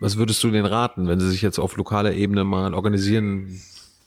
was 0.00 0.16
würdest 0.16 0.42
du 0.44 0.50
denen 0.50 0.66
raten, 0.66 1.08
wenn 1.08 1.20
sie 1.20 1.30
sich 1.30 1.42
jetzt 1.42 1.58
auf 1.58 1.76
lokaler 1.76 2.12
Ebene 2.12 2.44
mal 2.44 2.74
organisieren 2.74 3.60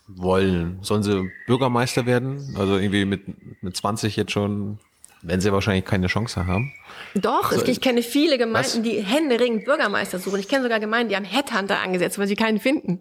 wollen? 0.08 0.80
Sollen 0.82 1.04
sie 1.04 1.30
Bürgermeister 1.48 2.06
werden? 2.06 2.56
Also 2.58 2.78
irgendwie 2.78 3.06
mit, 3.06 3.24
mit 3.64 3.76
20 3.76 4.16
jetzt 4.16 4.32
schon 4.32 4.80
wenn 5.24 5.42
sie 5.42 5.52
wahrscheinlich 5.52 5.86
keine 5.86 6.08
Chance 6.08 6.48
haben. 6.48 6.74
Doch, 7.14 7.52
also, 7.52 7.66
ich 7.66 7.82
kenne 7.82 8.02
viele 8.02 8.38
Gemeinden, 8.38 8.78
was? 8.78 8.82
die 8.82 9.02
händeringend 9.02 9.66
Bürgermeister 9.66 10.20
suchen. 10.20 10.40
Ich 10.40 10.48
kenne 10.48 10.64
sogar 10.64 10.80
Gemeinden, 10.80 11.10
die 11.10 11.16
haben 11.16 11.26
Headhunter 11.26 11.80
angesetzt, 11.80 12.18
weil 12.18 12.28
sie 12.28 12.36
keinen 12.36 12.60
finden. 12.60 13.00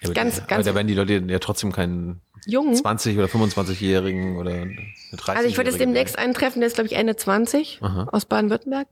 Ja, 0.00 0.12
ganz, 0.12 0.38
ganz. 0.46 0.52
Aber 0.52 0.62
da 0.62 0.74
werden 0.74 0.86
die 0.86 0.94
Leute 0.94 1.24
ja 1.26 1.38
trotzdem 1.38 1.72
keinen 1.72 2.20
Jungen. 2.46 2.74
20 2.74 3.18
oder 3.18 3.26
25-Jährigen 3.26 4.36
oder 4.36 4.66
30 5.12 5.28
Also 5.28 5.48
ich 5.48 5.56
würde 5.56 5.70
jetzt 5.70 5.80
demnächst 5.80 6.18
einen 6.18 6.34
treffen, 6.34 6.60
der 6.60 6.68
ist 6.68 6.74
glaube 6.74 6.88
ich 6.88 6.94
Ende 6.94 7.16
20 7.16 7.80
Aha. 7.82 8.08
aus 8.12 8.24
Baden-Württemberg. 8.24 8.86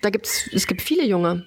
Da 0.00 0.10
gibt's, 0.10 0.48
es 0.52 0.66
gibt 0.66 0.82
viele 0.82 1.04
Junge. 1.04 1.46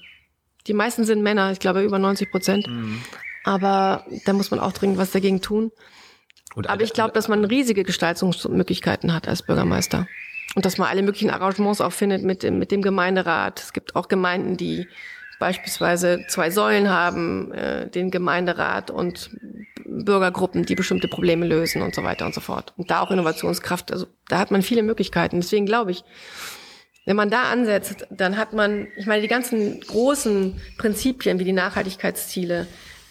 Die 0.68 0.74
meisten 0.74 1.06
sind 1.06 1.22
Männer, 1.22 1.52
ich 1.52 1.60
glaube 1.60 1.84
über 1.84 1.99
90 1.99 2.32
Prozent. 2.32 2.68
Mhm. 2.68 3.02
Aber 3.44 4.06
da 4.26 4.34
muss 4.34 4.52
man 4.52 4.60
auch 4.60 4.74
dringend 4.74 4.98
was 4.98 5.12
dagegen 5.12 5.41
tun. 5.41 5.72
Und 6.56 6.70
Aber 6.70 6.82
ich 6.82 6.94
glaube, 6.94 7.14
dass 7.14 7.28
man 7.28 7.45
riesige 7.45 7.84
Gestaltungsmöglichkeiten 7.84 9.14
hat 9.14 9.28
als 9.28 9.44
Bürgermeister. 9.44 10.07
Und 10.56 10.66
dass 10.66 10.78
man 10.78 10.88
alle 10.88 11.03
möglichen 11.03 11.30
Arrangements 11.30 11.82
auch 11.82 11.91
findet 11.91 12.24
mit 12.24 12.44
dem, 12.44 12.57
mit 12.60 12.72
dem 12.72 12.82
Gemeinderat. 12.82 13.60
Es 13.60 13.74
gibt 13.74 13.95
auch 13.95 14.07
Gemeinden, 14.07 14.57
die 14.57 14.88
beispielsweise 15.38 16.26
zwei 16.30 16.49
Säulen 16.49 16.90
haben, 16.90 17.52
äh, 17.52 17.90
den 17.90 18.10
Gemeinderat 18.10 18.90
und 18.90 19.32
Bürgergruppen, 19.86 20.66
die 20.66 20.76
bestimmte 20.76 21.10
Probleme 21.10 21.45
lösen 21.45 21.82
und 21.82 21.94
so 21.94 22.03
weiter 22.03 22.26
und 22.26 22.34
so 22.34 22.41
fort. 22.41 22.74
Und 22.78 22.90
da 22.90 23.02
auch 23.02 23.12
Innovationskraft. 23.12 23.91
Also 23.91 24.07
da 24.30 24.40
hat 24.40 24.49
man 24.49 24.62
viele 24.62 24.82
Möglichkeiten. 24.82 25.41
Deswegen 25.41 25.66
glaube 25.66 25.91
ich, 25.91 26.03
wenn 27.06 27.15
man 27.15 27.30
da 27.30 27.44
ansetzt, 27.44 28.07
dann 28.10 28.36
hat 28.36 28.53
man, 28.53 28.88
ich 28.98 29.06
meine, 29.06 29.22
die 29.22 29.27
ganzen 29.27 29.80
großen 29.80 30.60
Prinzipien 30.77 31.40
wie 31.40 31.44
die 31.44 31.53
Nachhaltigkeitsziele, 31.53 32.68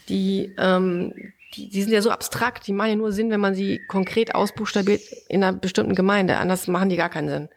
die, 0.09 0.53
ähm, 0.59 1.15
die, 1.55 1.69
die 1.69 1.83
sind 1.83 1.93
ja 1.93 2.03
so 2.03 2.11
abstrakt, 2.11 2.67
die 2.67 2.73
machen 2.73 2.91
ja 2.91 2.97
nur 2.97 3.13
Sinn, 3.13 3.31
wenn 3.31 3.41
man 3.41 3.55
sie 3.55 3.81
konkret 3.87 4.35
ausbuchstabiert 4.35 5.01
in 5.29 5.45
einer 5.45 5.57
bestimmten 5.57 5.95
Gemeinde. 5.95 6.39
Anders 6.39 6.67
machen 6.67 6.89
die 6.89 6.97
gar 6.97 7.09
keinen 7.09 7.29
Sinn. 7.29 7.49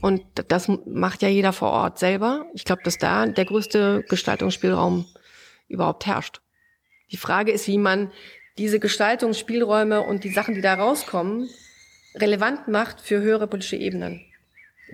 Und 0.00 0.22
das 0.48 0.68
macht 0.86 1.22
ja 1.22 1.28
jeder 1.28 1.52
vor 1.52 1.70
Ort 1.70 1.98
selber. 1.98 2.46
Ich 2.54 2.64
glaube, 2.64 2.82
dass 2.84 2.98
da 2.98 3.26
der 3.26 3.44
größte 3.44 4.04
Gestaltungsspielraum 4.08 5.06
überhaupt 5.68 6.06
herrscht. 6.06 6.40
Die 7.10 7.16
Frage 7.16 7.52
ist, 7.52 7.66
wie 7.66 7.78
man 7.78 8.10
diese 8.58 8.78
Gestaltungsspielräume 8.78 10.02
und 10.02 10.24
die 10.24 10.32
Sachen, 10.32 10.54
die 10.54 10.60
da 10.60 10.74
rauskommen, 10.74 11.48
relevant 12.14 12.68
macht 12.68 13.00
für 13.00 13.20
höhere 13.20 13.46
politische 13.46 13.76
Ebenen 13.76 14.24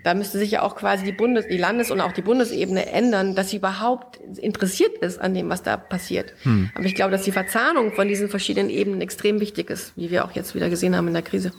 da 0.04 0.14
müsste 0.14 0.38
sich 0.38 0.50
ja 0.50 0.62
auch 0.62 0.76
quasi 0.76 1.04
die 1.04 1.12
Bundes-, 1.12 1.46
die 1.48 1.56
Landes- 1.56 1.90
und 1.90 2.00
auch 2.00 2.12
die 2.12 2.22
Bundesebene 2.22 2.86
ändern, 2.86 3.34
dass 3.34 3.50
sie 3.50 3.56
überhaupt 3.56 4.18
interessiert 4.38 4.98
ist 4.98 5.20
an 5.20 5.34
dem, 5.34 5.48
was 5.48 5.62
da 5.62 5.76
passiert. 5.76 6.34
Hm. 6.42 6.70
Aber 6.74 6.84
ich 6.84 6.94
glaube, 6.94 7.10
dass 7.10 7.22
die 7.22 7.32
Verzahnung 7.32 7.92
von 7.92 8.08
diesen 8.08 8.28
verschiedenen 8.28 8.70
Ebenen 8.70 9.00
extrem 9.00 9.40
wichtig 9.40 9.70
ist, 9.70 9.92
wie 9.96 10.10
wir 10.10 10.24
auch 10.24 10.32
jetzt 10.32 10.54
wieder 10.54 10.70
gesehen 10.70 10.96
haben 10.96 11.08
in 11.08 11.14
der 11.14 11.22
Krise. 11.22 11.52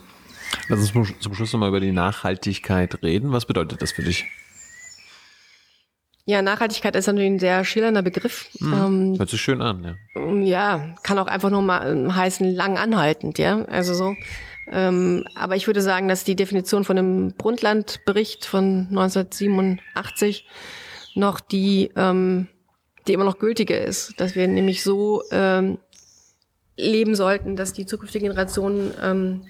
Lass 0.68 0.80
uns 0.80 1.20
zum 1.20 1.34
Schluss 1.34 1.54
nochmal 1.54 1.70
über 1.70 1.80
die 1.80 1.92
Nachhaltigkeit 1.92 3.02
reden. 3.04 3.32
Was 3.32 3.46
bedeutet 3.46 3.82
das 3.82 3.92
für 3.92 4.04
dich? 4.04 4.26
Ja, 6.26 6.44
Nachhaltigkeit 6.44 6.96
ist 6.96 7.08
natürlich 7.08 7.32
ein 7.32 7.40
sehr 7.40 7.66
schillernder 7.66 8.04
Begriff. 8.04 8.50
Mhm. 8.60 8.74
Ähm, 8.74 9.16
Hört 9.18 9.30
sich 9.30 9.42
schön 9.42 9.64
an, 9.64 9.98
ja. 10.16 10.44
Ja, 10.44 10.96
kann 11.02 11.18
auch 11.18 11.26
einfach 11.26 11.50
nur 11.50 11.64
mal 11.64 12.16
heißen, 12.16 12.54
lang 12.54 12.78
anhaltend, 12.78 13.40
ja. 13.40 13.66
Also 13.66 13.96
so. 13.96 14.16
Ähm, 14.72 15.26
aber 15.36 15.56
ich 15.56 15.68
würde 15.68 15.82
sagen, 15.82 16.08
dass 16.08 16.24
die 16.24 16.36
Definition 16.36 16.84
von 16.84 16.96
dem 16.96 17.34
Brundtland-Bericht 17.34 18.46
von 18.46 18.88
1987 18.90 20.48
noch 21.16 21.40
die, 21.40 21.92
ähm, 21.96 22.48
die 23.08 23.14
immer 23.14 23.26
noch 23.26 23.40
gültige 23.40 23.76
ist, 23.76 24.14
dass 24.18 24.36
wir 24.36 24.48
nämlich 24.48 24.84
so 24.84 25.24
ähm, 25.32 25.80
leben 26.78 27.16
sollten, 27.16 27.56
dass 27.56 27.74
die 27.74 27.86
zukünftigen 27.86 28.30
Generationen 28.30 28.94
ähm, 29.02 29.42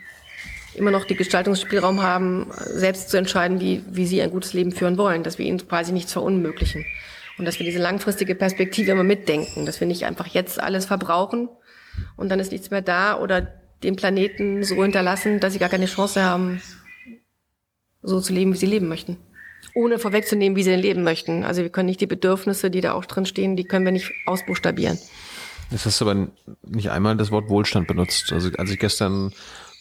immer 0.75 0.91
noch 0.91 1.05
die 1.05 1.15
Gestaltungsspielraum 1.15 2.01
haben, 2.01 2.51
selbst 2.65 3.09
zu 3.09 3.17
entscheiden, 3.17 3.59
wie, 3.59 3.83
wie 3.89 4.05
sie 4.05 4.21
ein 4.21 4.31
gutes 4.31 4.53
Leben 4.53 4.71
führen 4.71 4.97
wollen, 4.97 5.23
dass 5.23 5.37
wir 5.37 5.45
ihnen 5.45 5.67
quasi 5.67 5.91
nichts 5.91 6.13
verunmöglichen. 6.13 6.85
Und 7.37 7.45
dass 7.45 7.59
wir 7.59 7.65
diese 7.65 7.79
langfristige 7.79 8.35
Perspektive 8.35 8.91
immer 8.91 9.03
mitdenken, 9.03 9.65
dass 9.65 9.79
wir 9.79 9.87
nicht 9.87 10.05
einfach 10.05 10.27
jetzt 10.27 10.61
alles 10.61 10.85
verbrauchen 10.85 11.49
und 12.17 12.29
dann 12.29 12.39
ist 12.39 12.51
nichts 12.51 12.69
mehr 12.69 12.81
da 12.81 13.17
oder 13.17 13.58
den 13.83 13.95
Planeten 13.95 14.63
so 14.63 14.83
hinterlassen, 14.83 15.39
dass 15.39 15.53
sie 15.53 15.59
gar 15.59 15.69
keine 15.69 15.85
Chance 15.85 16.23
haben, 16.23 16.61
so 18.01 18.21
zu 18.21 18.33
leben, 18.33 18.53
wie 18.53 18.57
sie 18.57 18.65
leben 18.65 18.87
möchten. 18.87 19.17
Ohne 19.75 19.99
vorwegzunehmen, 19.99 20.55
wie 20.55 20.63
sie 20.63 20.75
leben 20.75 21.03
möchten. 21.03 21.43
Also 21.43 21.61
wir 21.61 21.69
können 21.69 21.87
nicht 21.87 22.01
die 22.01 22.07
Bedürfnisse, 22.07 22.71
die 22.71 22.81
da 22.81 22.93
auch 22.93 23.05
drin 23.05 23.25
stehen, 23.25 23.55
die 23.55 23.65
können 23.65 23.85
wir 23.85 23.91
nicht 23.91 24.11
ausbuchstabieren. 24.25 24.97
Jetzt 25.71 25.85
hast 25.85 26.01
du 26.01 26.09
aber 26.09 26.27
nicht 26.65 26.89
einmal 26.89 27.15
das 27.15 27.31
Wort 27.31 27.49
Wohlstand 27.49 27.87
benutzt. 27.87 28.31
Also 28.31 28.49
als 28.57 28.71
ich 28.71 28.79
gestern 28.79 29.31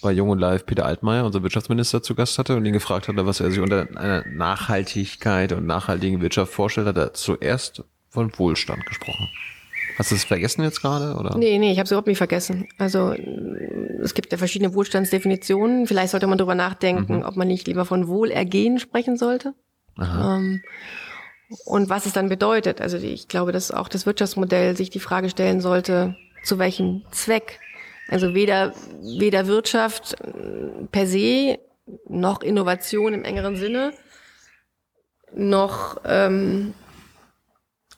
bei 0.02 0.12
Jung 0.12 0.28
und 0.28 0.38
Live 0.38 0.66
Peter 0.66 0.84
Altmaier, 0.84 1.24
unser 1.24 1.42
Wirtschaftsminister, 1.42 2.02
zu 2.02 2.14
Gast 2.14 2.38
hatte 2.38 2.56
und 2.56 2.64
ihn 2.66 2.72
gefragt 2.72 3.08
hatte, 3.08 3.26
was 3.26 3.40
er 3.40 3.50
sich 3.50 3.60
unter 3.60 3.88
einer 3.96 4.24
Nachhaltigkeit 4.28 5.52
und 5.52 5.66
nachhaltigen 5.66 6.20
Wirtschaft 6.20 6.52
vorstellt, 6.52 6.86
hat 6.86 6.96
er 6.96 7.14
zuerst 7.14 7.82
von 8.10 8.30
Wohlstand 8.36 8.84
gesprochen. 8.86 9.28
Hast 9.98 10.12
du 10.12 10.14
es 10.14 10.24
vergessen 10.24 10.62
jetzt 10.62 10.80
gerade? 10.80 11.18
Oder? 11.18 11.36
Nee, 11.36 11.58
nee, 11.58 11.72
ich 11.72 11.78
habe 11.78 11.84
es 11.84 11.90
überhaupt 11.90 12.06
nicht 12.06 12.18
vergessen. 12.18 12.68
Also 12.78 13.12
es 14.00 14.14
gibt 14.14 14.30
ja 14.30 14.38
verschiedene 14.38 14.72
Wohlstandsdefinitionen. 14.72 15.88
Vielleicht 15.88 16.12
sollte 16.12 16.28
man 16.28 16.38
darüber 16.38 16.54
nachdenken, 16.54 17.16
mhm. 17.16 17.22
ob 17.24 17.34
man 17.34 17.48
nicht 17.48 17.66
lieber 17.66 17.84
von 17.84 18.06
Wohlergehen 18.06 18.78
sprechen 18.78 19.16
sollte. 19.16 19.54
Ähm, 19.98 20.62
und 21.64 21.88
was 21.88 22.06
es 22.06 22.12
dann 22.12 22.28
bedeutet. 22.28 22.80
Also 22.80 22.96
ich 22.96 23.26
glaube, 23.26 23.50
dass 23.50 23.72
auch 23.72 23.88
das 23.88 24.06
Wirtschaftsmodell 24.06 24.76
sich 24.76 24.90
die 24.90 25.00
Frage 25.00 25.30
stellen 25.30 25.60
sollte, 25.60 26.16
zu 26.44 26.60
welchem 26.60 27.02
Zweck. 27.10 27.58
Also 28.08 28.34
weder, 28.34 28.74
weder 29.02 29.48
Wirtschaft 29.48 30.14
äh, 30.20 30.86
per 30.92 31.08
se, 31.08 31.58
noch 32.08 32.42
Innovation 32.42 33.14
im 33.14 33.24
engeren 33.24 33.56
Sinne, 33.56 33.92
noch 35.34 36.00
ähm, 36.04 36.72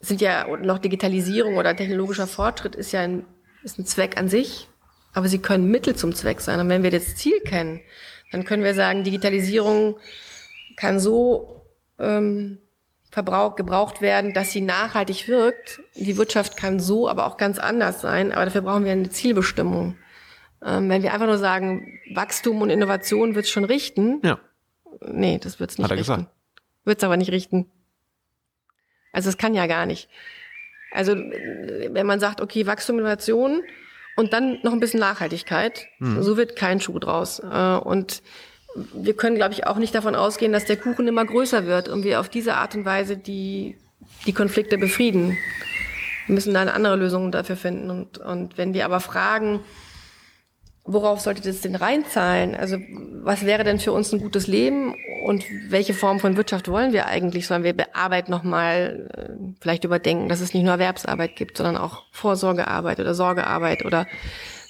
sind 0.00 0.20
ja 0.20 0.46
noch 0.56 0.78
Digitalisierung 0.78 1.56
oder 1.56 1.76
technologischer 1.76 2.26
Fortschritt 2.26 2.74
ist 2.74 2.92
ja 2.92 3.00
ein, 3.00 3.24
ist 3.62 3.78
ein 3.78 3.86
Zweck 3.86 4.16
an 4.16 4.28
sich, 4.28 4.68
aber 5.12 5.28
sie 5.28 5.38
können 5.38 5.70
Mittel 5.70 5.94
zum 5.94 6.14
Zweck 6.14 6.40
sein. 6.40 6.58
Und 6.58 6.68
wenn 6.68 6.82
wir 6.82 6.90
das 6.90 7.16
Ziel 7.16 7.40
kennen, 7.40 7.80
dann 8.32 8.44
können 8.44 8.64
wir 8.64 8.74
sagen, 8.74 9.04
Digitalisierung 9.04 9.96
kann 10.76 10.98
so 10.98 11.66
ähm, 11.98 12.58
verbraucht, 13.10 13.56
gebraucht 13.56 14.00
werden, 14.00 14.32
dass 14.32 14.52
sie 14.52 14.60
nachhaltig 14.60 15.28
wirkt. 15.28 15.80
Die 15.96 16.16
Wirtschaft 16.16 16.56
kann 16.56 16.80
so, 16.80 17.08
aber 17.08 17.26
auch 17.26 17.36
ganz 17.36 17.58
anders 17.58 18.00
sein. 18.00 18.32
Aber 18.32 18.44
dafür 18.44 18.62
brauchen 18.62 18.84
wir 18.84 18.92
eine 18.92 19.10
Zielbestimmung. 19.10 19.96
Ähm, 20.64 20.88
wenn 20.88 21.02
wir 21.02 21.12
einfach 21.12 21.26
nur 21.26 21.38
sagen, 21.38 21.98
Wachstum 22.14 22.62
und 22.62 22.70
Innovation 22.70 23.34
wird 23.34 23.48
schon 23.48 23.64
richten, 23.64 24.20
ja. 24.22 24.38
nee, 25.00 25.38
das 25.38 25.58
wird's 25.58 25.76
nicht 25.76 25.84
Hat 25.84 25.90
er 25.90 25.98
richten. 25.98 26.12
Gesagt. 26.14 26.34
Wird's 26.84 27.04
aber 27.04 27.16
nicht 27.16 27.32
richten. 27.32 27.70
Also 29.12 29.28
es 29.28 29.38
kann 29.38 29.54
ja 29.54 29.66
gar 29.66 29.86
nicht. 29.86 30.08
Also 30.92 31.14
wenn 31.14 32.06
man 32.06 32.20
sagt, 32.20 32.40
okay, 32.40 32.66
Wachstum, 32.66 32.98
Innovation 32.98 33.62
und 34.16 34.32
dann 34.32 34.58
noch 34.62 34.72
ein 34.72 34.80
bisschen 34.80 35.00
Nachhaltigkeit, 35.00 35.86
mhm. 35.98 36.22
so 36.22 36.36
wird 36.36 36.56
kein 36.56 36.80
Schuh 36.80 36.98
draus. 36.98 37.40
Äh, 37.40 37.76
und 37.76 38.22
wir 38.94 39.14
können, 39.14 39.36
glaube 39.36 39.54
ich, 39.54 39.66
auch 39.66 39.76
nicht 39.76 39.94
davon 39.94 40.14
ausgehen, 40.14 40.52
dass 40.52 40.64
der 40.64 40.76
Kuchen 40.76 41.08
immer 41.08 41.24
größer 41.24 41.66
wird 41.66 41.88
und 41.88 42.04
wir 42.04 42.20
auf 42.20 42.28
diese 42.28 42.54
Art 42.54 42.74
und 42.74 42.84
Weise 42.84 43.16
die, 43.16 43.76
die 44.26 44.32
Konflikte 44.32 44.78
befrieden. 44.78 45.36
Wir 46.26 46.34
müssen 46.34 46.54
da 46.54 46.60
eine 46.60 46.74
andere 46.74 46.96
Lösung 46.96 47.32
dafür 47.32 47.56
finden. 47.56 47.90
Und, 47.90 48.18
und 48.18 48.58
wenn 48.58 48.74
wir 48.74 48.84
aber 48.84 49.00
fragen, 49.00 49.60
worauf 50.92 51.20
sollte 51.20 51.42
das 51.42 51.60
denn 51.60 51.74
reinzahlen? 51.74 52.54
Also 52.54 52.76
was 53.22 53.44
wäre 53.44 53.64
denn 53.64 53.78
für 53.78 53.92
uns 53.92 54.12
ein 54.12 54.20
gutes 54.20 54.46
Leben 54.46 54.94
und 55.24 55.44
welche 55.68 55.94
Form 55.94 56.20
von 56.20 56.36
Wirtschaft 56.36 56.68
wollen 56.68 56.92
wir 56.92 57.06
eigentlich? 57.06 57.46
Sollen 57.46 57.64
wir 57.64 57.74
Arbeit 57.94 58.28
nochmal 58.28 59.08
äh, 59.14 59.54
vielleicht 59.60 59.84
überdenken, 59.84 60.28
dass 60.28 60.40
es 60.40 60.54
nicht 60.54 60.62
nur 60.62 60.72
Erwerbsarbeit 60.72 61.36
gibt, 61.36 61.56
sondern 61.56 61.76
auch 61.76 62.04
Vorsorgearbeit 62.12 63.00
oder 63.00 63.14
Sorgearbeit 63.14 63.84
oder 63.84 64.06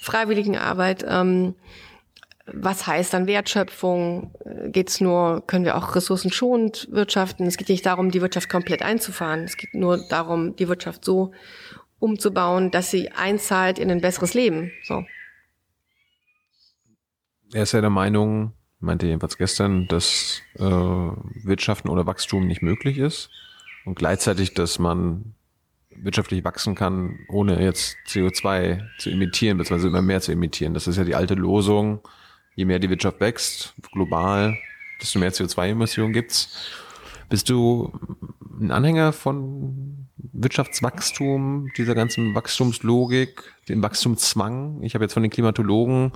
Freiwilligenarbeit? 0.01 1.05
Ähm, 1.07 1.55
was 2.53 2.87
heißt 2.87 3.13
dann 3.13 3.27
Wertschöpfung? 3.27 4.31
Geht 4.67 4.89
es 4.89 5.01
nur, 5.01 5.43
können 5.47 5.65
wir 5.65 5.77
auch 5.77 5.95
ressourcenschonend 5.95 6.87
wirtschaften? 6.91 7.45
Es 7.47 7.57
geht 7.57 7.69
nicht 7.69 7.85
darum, 7.85 8.11
die 8.11 8.21
Wirtschaft 8.21 8.49
komplett 8.49 8.81
einzufahren. 8.81 9.43
Es 9.43 9.57
geht 9.57 9.73
nur 9.73 9.99
darum, 10.09 10.55
die 10.55 10.67
Wirtschaft 10.67 11.05
so 11.05 11.31
umzubauen, 11.99 12.71
dass 12.71 12.91
sie 12.91 13.11
einzahlt 13.11 13.79
in 13.79 13.91
ein 13.91 14.01
besseres 14.01 14.33
Leben. 14.33 14.71
So. 14.83 15.05
Er 17.53 17.63
ist 17.63 17.73
ja 17.73 17.81
der 17.81 17.89
Meinung, 17.89 18.53
meinte 18.79 19.07
jedenfalls 19.07 19.37
gestern, 19.37 19.87
dass 19.87 20.41
äh, 20.55 20.63
Wirtschaften 20.63 21.89
oder 21.89 22.05
Wachstum 22.05 22.47
nicht 22.47 22.61
möglich 22.61 22.97
ist 22.97 23.29
und 23.85 23.95
gleichzeitig, 23.95 24.53
dass 24.53 24.79
man 24.79 25.35
wirtschaftlich 25.89 26.43
wachsen 26.45 26.75
kann, 26.75 27.19
ohne 27.27 27.61
jetzt 27.61 27.97
CO2 28.07 28.81
zu 28.97 29.09
emittieren, 29.09 29.57
beziehungsweise 29.57 29.89
immer 29.89 30.01
mehr 30.01 30.21
zu 30.21 30.31
emittieren. 30.31 30.73
Das 30.73 30.87
ist 30.87 30.97
ja 30.97 31.03
die 31.03 31.15
alte 31.15 31.33
Losung, 31.33 31.99
je 32.55 32.65
mehr 32.65 32.79
die 32.79 32.89
Wirtschaft 32.89 33.19
wächst, 33.19 33.73
global, 33.91 34.57
desto 35.01 35.19
mehr 35.19 35.33
CO2-Emissionen 35.33 36.13
gibt's. 36.13 36.57
Bist 37.29 37.49
du 37.49 37.91
ein 38.59 38.71
Anhänger 38.71 39.11
von 39.13 40.00
Wirtschaftswachstum, 40.33 41.69
dieser 41.77 41.95
ganzen 41.95 42.35
Wachstumslogik, 42.35 43.43
dem 43.69 43.81
Wachstumszwang? 43.81 44.81
Ich 44.83 44.93
habe 44.93 45.05
jetzt 45.05 45.13
von 45.13 45.23
den 45.23 45.31
Klimatologen, 45.31 46.11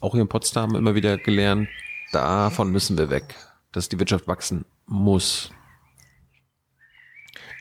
auch 0.00 0.12
hier 0.12 0.22
in 0.22 0.28
Potsdam, 0.28 0.74
immer 0.74 0.94
wieder 0.94 1.18
gelernt, 1.18 1.68
davon 2.12 2.70
müssen 2.70 2.98
wir 2.98 3.10
weg, 3.10 3.34
dass 3.72 3.88
die 3.88 3.98
Wirtschaft 3.98 4.26
wachsen 4.26 4.64
muss. 4.86 5.50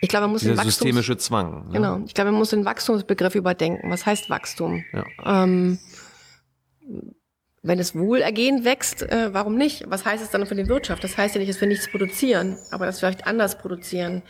Ich 0.01 0.09
glaube, 0.09 0.23
man 0.23 0.31
muss 0.31 0.41
Dieser 0.41 0.53
den 0.53 0.57
Wachstums 0.57 0.75
systemische 0.75 1.17
Zwang. 1.17 1.67
Ne? 1.67 1.73
Genau. 1.73 2.01
Ich 2.05 2.13
glaube, 2.13 2.31
man 2.31 2.39
muss 2.39 2.51
den 2.51 2.65
Wachstumsbegriff 2.65 3.35
überdenken. 3.35 3.91
Was 3.91 4.05
heißt 4.05 4.29
Wachstum? 4.29 4.83
Ja. 4.93 5.05
Ähm, 5.25 5.79
wenn 7.61 7.79
es 7.79 7.95
Wohlergehen 7.95 8.63
wächst, 8.63 9.01
äh, 9.03 9.33
warum 9.33 9.55
nicht? 9.55 9.83
Was 9.89 10.05
heißt 10.05 10.23
es 10.23 10.29
dann 10.29 10.45
für 10.45 10.55
die 10.55 10.67
Wirtschaft? 10.67 11.03
Das 11.03 11.17
heißt 11.17 11.35
ja 11.35 11.39
nicht, 11.39 11.49
dass 11.49 11.59
wir 11.59 11.67
nichts 11.67 11.89
produzieren, 11.91 12.57
aber 12.71 12.85
dass 12.85 13.01
wir 13.01 13.09
vielleicht 13.09 13.27
anders 13.27 13.57
produzieren. 13.57 14.21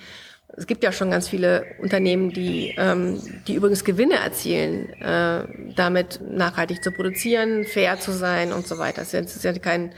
Es 0.58 0.68
gibt 0.68 0.84
ja 0.84 0.92
schon 0.92 1.12
ganz 1.12 1.30
viele 1.30 1.66
Unternehmen, 1.80 2.32
die, 2.32 2.74
ähm, 2.78 3.22
die 3.48 3.56
übrigens 3.56 3.84
Gewinne 3.84 4.16
erzielen, 4.16 4.90
äh, 4.94 5.46
damit 5.76 6.20
nachhaltig 6.22 6.84
zu 6.84 6.92
produzieren, 6.92 7.66
fair 7.66 8.00
zu 8.00 8.12
sein 8.12 8.52
und 8.52 8.68
so 8.68 8.78
weiter. 8.78 9.02
Das 9.02 9.14
ist 9.14 9.44
ja, 9.44 9.54
kein, 9.54 9.94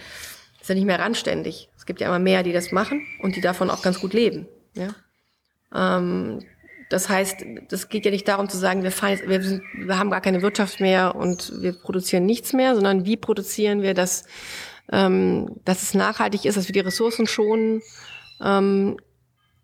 ist 0.60 0.70
ja 0.70 0.76
nicht 0.76 0.86
mehr 0.86 1.00
randständig. 1.00 1.70
Es 1.78 1.86
gibt 1.86 2.02
ja 2.02 2.08
immer 2.08 2.20
mehr, 2.20 2.44
die 2.44 2.54
das 2.54 2.72
machen 2.72 3.06
und 3.22 3.36
die 3.36 3.42
davon 3.42 3.70
auch 3.70 3.82
ganz 3.82 4.00
gut 4.00 4.14
leben. 4.14 4.48
Ja. 4.76 4.94
Ähm, 5.74 6.44
das 6.92 7.08
heißt, 7.08 7.46
das 7.70 7.88
geht 7.88 8.04
ja 8.04 8.12
nicht 8.12 8.28
darum 8.28 8.50
zu 8.50 8.58
sagen, 8.58 8.84
wir, 8.84 8.92
fahren 8.92 9.12
jetzt, 9.12 9.28
wir, 9.28 9.42
sind, 9.42 9.64
wir 9.74 9.98
haben 9.98 10.10
gar 10.10 10.20
keine 10.20 10.42
Wirtschaft 10.42 10.82
mehr 10.82 11.16
und 11.16 11.62
wir 11.62 11.72
produzieren 11.72 12.26
nichts 12.26 12.52
mehr, 12.52 12.76
sondern 12.76 13.06
wie 13.06 13.16
produzieren 13.16 13.82
wir 13.82 13.94
das, 13.94 14.26
ähm, 14.92 15.56
dass 15.64 15.84
es 15.84 15.94
nachhaltig 15.94 16.44
ist, 16.44 16.58
dass 16.58 16.68
wir 16.68 16.74
die 16.74 16.82
Ressourcen 16.82 17.28
schonen. 17.28 17.82
Ähm, 18.44 18.98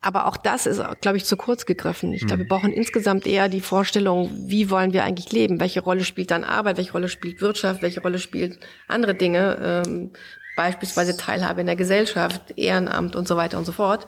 aber 0.07 0.25
auch 0.25 0.37
das 0.37 0.65
ist, 0.65 0.81
glaube 1.01 1.17
ich, 1.17 1.25
zu 1.25 1.35
kurz 1.35 1.65
gegriffen. 1.65 2.13
Ich 2.13 2.25
glaube, 2.25 2.43
wir 2.43 2.47
brauchen 2.47 2.71
insgesamt 2.71 3.27
eher 3.27 3.49
die 3.49 3.59
Vorstellung, 3.59 4.31
wie 4.45 4.69
wollen 4.69 4.93
wir 4.93 5.03
eigentlich 5.03 5.33
leben? 5.33 5.59
Welche 5.59 5.81
Rolle 5.81 6.05
spielt 6.05 6.31
dann 6.31 6.45
Arbeit? 6.45 6.77
Welche 6.77 6.93
Rolle 6.93 7.09
spielt 7.09 7.41
Wirtschaft? 7.41 7.81
Welche 7.81 8.01
Rolle 8.01 8.17
spielt 8.17 8.57
andere 8.87 9.15
Dinge? 9.15 9.83
Ähm, 9.85 10.11
beispielsweise 10.55 11.17
Teilhabe 11.17 11.59
in 11.59 11.67
der 11.67 11.75
Gesellschaft, 11.75 12.53
Ehrenamt 12.55 13.17
und 13.17 13.27
so 13.27 13.35
weiter 13.35 13.57
und 13.57 13.65
so 13.65 13.73
fort. 13.73 14.07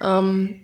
Ähm, 0.00 0.62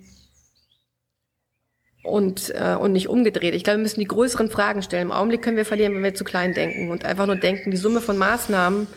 und, 2.03 2.53
äh, 2.53 2.75
und 2.75 2.93
nicht 2.93 3.09
umgedreht. 3.09 3.55
Ich 3.55 3.63
glaube, 3.63 3.79
wir 3.79 3.83
müssen 3.85 4.01
die 4.01 4.09
größeren 4.09 4.51
Fragen 4.51 4.83
stellen. 4.83 5.03
Im 5.03 5.13
Augenblick 5.13 5.43
können 5.43 5.57
wir 5.57 5.65
verlieren, 5.65 5.95
wenn 5.95 6.03
wir 6.03 6.15
zu 6.15 6.25
klein 6.25 6.55
denken 6.55 6.91
und 6.91 7.05
einfach 7.05 7.27
nur 7.27 7.37
denken, 7.37 7.71
die 7.71 7.77
Summe 7.77 8.01
von 8.01 8.19
Maßnahmen 8.19 8.89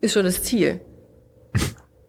ist 0.00 0.14
schon 0.14 0.24
das 0.24 0.42
Ziel. 0.42 0.80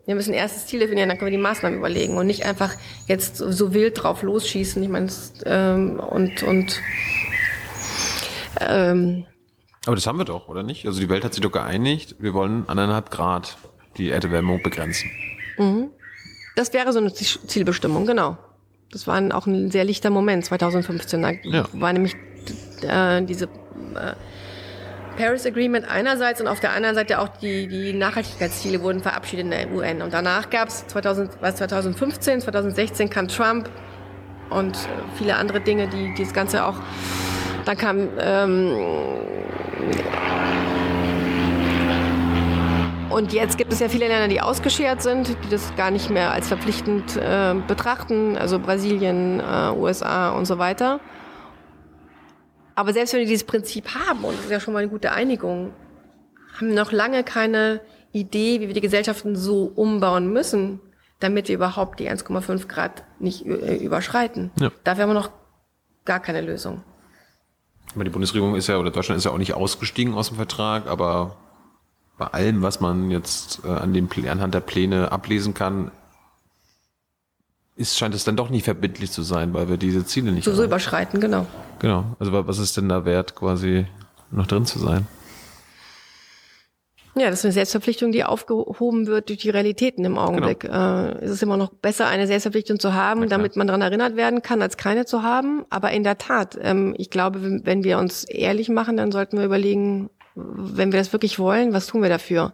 Wir 0.10 0.16
müssen 0.16 0.34
erst 0.34 0.56
das 0.56 0.66
Ziel 0.66 0.80
definieren, 0.80 1.08
dann 1.08 1.20
können 1.20 1.30
wir 1.30 1.38
die 1.38 1.44
Maßnahmen 1.44 1.78
überlegen 1.78 2.18
und 2.18 2.26
nicht 2.26 2.44
einfach 2.44 2.74
jetzt 3.06 3.38
so, 3.38 3.76
wild 3.76 4.02
drauf 4.02 4.24
losschießen. 4.24 4.82
Ich 4.82 4.90
meine, 4.90 5.08
ähm, 5.46 6.00
und 6.00 6.42
und 6.42 6.82
ähm, 8.60 9.26
Aber 9.86 9.96
das 9.96 10.08
haben 10.08 10.18
wir 10.18 10.26
doch, 10.26 10.48
oder 10.48 10.64
nicht? 10.64 10.88
Also 10.88 11.00
die 11.00 11.10
Welt 11.10 11.24
hat 11.24 11.36
sich 11.36 11.42
doch 11.44 11.52
geeinigt, 11.52 12.16
wir 12.18 12.34
wollen 12.34 12.68
anderthalb 12.68 13.12
Grad 13.12 13.58
die 13.98 14.10
Erderwärmung 14.10 14.64
begrenzen. 14.64 15.12
das 16.56 16.74
wäre 16.74 16.92
so 16.92 16.98
eine 16.98 17.14
Ziel- 17.14 17.42
Zielbestimmung, 17.46 18.08
genau. 18.08 18.36
Das 18.92 19.06
war 19.06 19.14
ein- 19.14 19.32
auch 19.32 19.46
ein 19.46 19.70
sehr 19.70 19.84
lichter 19.84 20.10
Moment 20.10 20.44
2015. 20.44 21.22
Da 21.22 21.32
Ja. 21.44 21.68
war 21.74 21.94
nämlich 21.94 22.16
äh, 22.82 23.22
diese 23.22 23.46
äh, 23.46 24.14
Paris 25.20 25.46
Agreement 25.46 25.86
einerseits 25.86 26.40
und 26.40 26.48
auf 26.48 26.62
der 26.62 26.72
anderen 26.72 26.96
Seite 26.96 27.20
auch 27.20 27.28
die, 27.28 27.68
die 27.68 27.92
Nachhaltigkeitsziele 27.92 28.82
wurden 28.82 29.02
verabschiedet 29.02 29.44
in 29.46 29.52
der 29.52 29.70
UN. 29.70 30.02
Und 30.02 30.14
danach 30.14 30.50
gab 30.50 30.70
es 30.70 30.88
2015, 30.88 32.40
2016 32.40 33.10
kam 33.10 33.28
Trump 33.28 33.70
und 34.50 34.78
äh, 34.78 34.78
viele 35.18 35.36
andere 35.36 35.60
Dinge, 35.60 35.90
die, 35.90 36.14
die 36.14 36.24
das 36.24 36.34
Ganze 36.34 36.66
auch, 36.66 36.76
dann 37.66 37.78
kam 37.78 38.08
ähm, 38.18 38.74
und 43.10 43.34
jetzt 43.34 43.58
gibt 43.58 43.74
es 43.74 43.82
ja 43.82 43.90
viele 43.90 44.08
Länder, 44.08 44.30
die 44.30 44.40
ausgeschert 44.40 45.02
sind, 45.02 45.36
die 45.44 45.50
das 45.50 45.76
gar 45.76 45.92
nicht 45.92 46.10
mehr 46.10 46.32
als 46.32 46.48
verpflichtend 46.48 47.18
äh, 47.18 47.56
betrachten, 47.68 48.38
also 48.38 48.58
Brasilien, 48.58 49.42
äh, 49.42 49.74
USA 49.76 50.30
und 50.30 50.46
so 50.46 50.60
weiter. 50.60 51.02
Aber 52.80 52.94
selbst 52.94 53.12
wenn 53.12 53.20
wir 53.20 53.28
dieses 53.28 53.44
Prinzip 53.44 53.94
haben, 53.94 54.24
und 54.24 54.38
das 54.38 54.46
ist 54.46 54.52
ja 54.52 54.62
schon 54.62 54.74
mal 54.74 54.80
eine 54.80 54.88
gute 54.88 55.12
Einigung, 55.12 55.74
haben 56.56 56.70
wir 56.70 56.76
noch 56.76 56.94
lange 56.94 57.26
keine 57.26 57.82
Idee, 58.14 58.62
wie 58.62 58.68
wir 58.68 58.74
die 58.74 58.80
Gesellschaften 58.80 59.36
so 59.36 59.66
umbauen 59.76 60.32
müssen, 60.32 60.80
damit 61.20 61.50
wir 61.50 61.56
überhaupt 61.56 62.00
die 62.00 62.10
1,5 62.10 62.70
Grad 62.70 63.04
nicht 63.20 63.46
äh, 63.46 63.76
überschreiten. 63.76 64.52
Ja. 64.62 64.72
Dafür 64.86 65.04
haben 65.04 65.10
wir 65.10 65.16
noch 65.16 65.32
gar 66.06 66.22
keine 66.22 66.40
Lösung. 66.40 66.82
Aber 67.96 68.06
die 68.06 68.12
Bundesregierung 68.12 68.56
ist 68.56 68.68
ja, 68.68 68.78
oder 68.78 68.92
Deutschland 68.92 69.18
ist 69.18 69.26
ja 69.26 69.32
auch 69.32 69.38
nicht 69.38 69.56
ausgestiegen 69.56 70.14
aus 70.14 70.30
dem 70.30 70.38
Vertrag, 70.38 70.88
aber 70.88 71.36
bei 72.18 72.28
allem, 72.28 72.62
was 72.62 72.80
man 72.80 73.12
jetzt 73.12 73.60
äh, 73.66 73.72
an 73.72 73.94
den, 73.94 74.08
anhand 74.30 74.54
der 74.54 74.62
Pläne 74.62 75.12
ablesen 75.12 75.54
kann, 75.54 75.92
ist, 77.80 77.98
scheint 77.98 78.14
es 78.14 78.24
dann 78.26 78.36
doch 78.36 78.50
nicht 78.50 78.66
verbindlich 78.66 79.12
zu 79.12 79.24
sein, 79.24 79.54
weil 79.54 79.70
wir 79.70 79.78
diese 79.78 80.06
Ziele 80.06 80.32
nicht 80.32 80.44
So, 80.46 80.54
so 80.54 80.64
überschreiten, 80.64 81.20
genau. 81.22 81.46
Genau. 81.80 82.16
Also 82.20 82.34
wa- 82.34 82.44
was 82.46 82.60
ist 82.60 82.76
denn 82.78 82.90
da 82.90 83.06
wert, 83.06 83.36
quasi 83.36 83.86
noch 84.32 84.48
drin 84.48 84.66
zu 84.66 84.80
sein? 84.80 85.08
Ja, 87.16 87.30
das 87.30 87.40
ist 87.40 87.46
eine 87.46 87.52
Selbstverpflichtung, 87.54 88.12
die 88.12 88.24
aufgehoben 88.24 89.08
wird 89.08 89.30
durch 89.30 89.40
die 89.40 89.50
Realitäten 89.50 90.06
im 90.06 90.18
Augenblick. 90.18 90.64
Äh, 90.64 91.12
es 91.24 91.32
ist 91.32 91.44
immer 91.44 91.58
noch 91.58 91.74
besser, 91.74 92.08
eine 92.08 92.28
Selbstverpflichtung 92.28 92.80
zu 92.80 92.94
haben, 92.94 93.28
damit 93.28 93.56
man 93.56 93.68
daran 93.68 93.82
erinnert 93.82 94.16
werden 94.16 94.42
kann, 94.42 94.62
als 94.62 94.78
keine 94.78 95.06
zu 95.06 95.24
haben. 95.24 95.66
Aber 95.70 95.92
in 95.92 96.04
der 96.04 96.18
Tat, 96.18 96.58
ähm, 96.62 96.94
ich 96.98 97.10
glaube, 97.10 97.40
wenn 97.66 97.84
wir 97.84 97.98
uns 97.98 98.24
ehrlich 98.26 98.70
machen, 98.70 98.96
dann 98.96 99.12
sollten 99.12 99.38
wir 99.38 99.46
überlegen, 99.46 100.10
wenn 100.36 100.92
wir 100.94 101.00
das 101.00 101.12
wirklich 101.12 101.40
wollen, 101.40 101.74
was 101.74 101.88
tun 101.88 102.02
wir 102.02 102.10
dafür? 102.10 102.54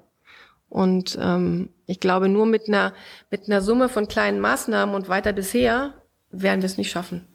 Und 0.69 1.17
ähm, 1.21 1.69
ich 1.85 1.99
glaube, 1.99 2.29
nur 2.29 2.45
mit 2.45 2.67
einer, 2.67 2.93
mit 3.29 3.47
einer 3.47 3.61
Summe 3.61 3.89
von 3.89 4.07
kleinen 4.07 4.39
Maßnahmen 4.39 4.95
und 4.95 5.09
weiter 5.09 5.33
bisher 5.33 5.93
werden 6.31 6.61
wir 6.61 6.67
es 6.67 6.77
nicht 6.77 6.91
schaffen. 6.91 7.27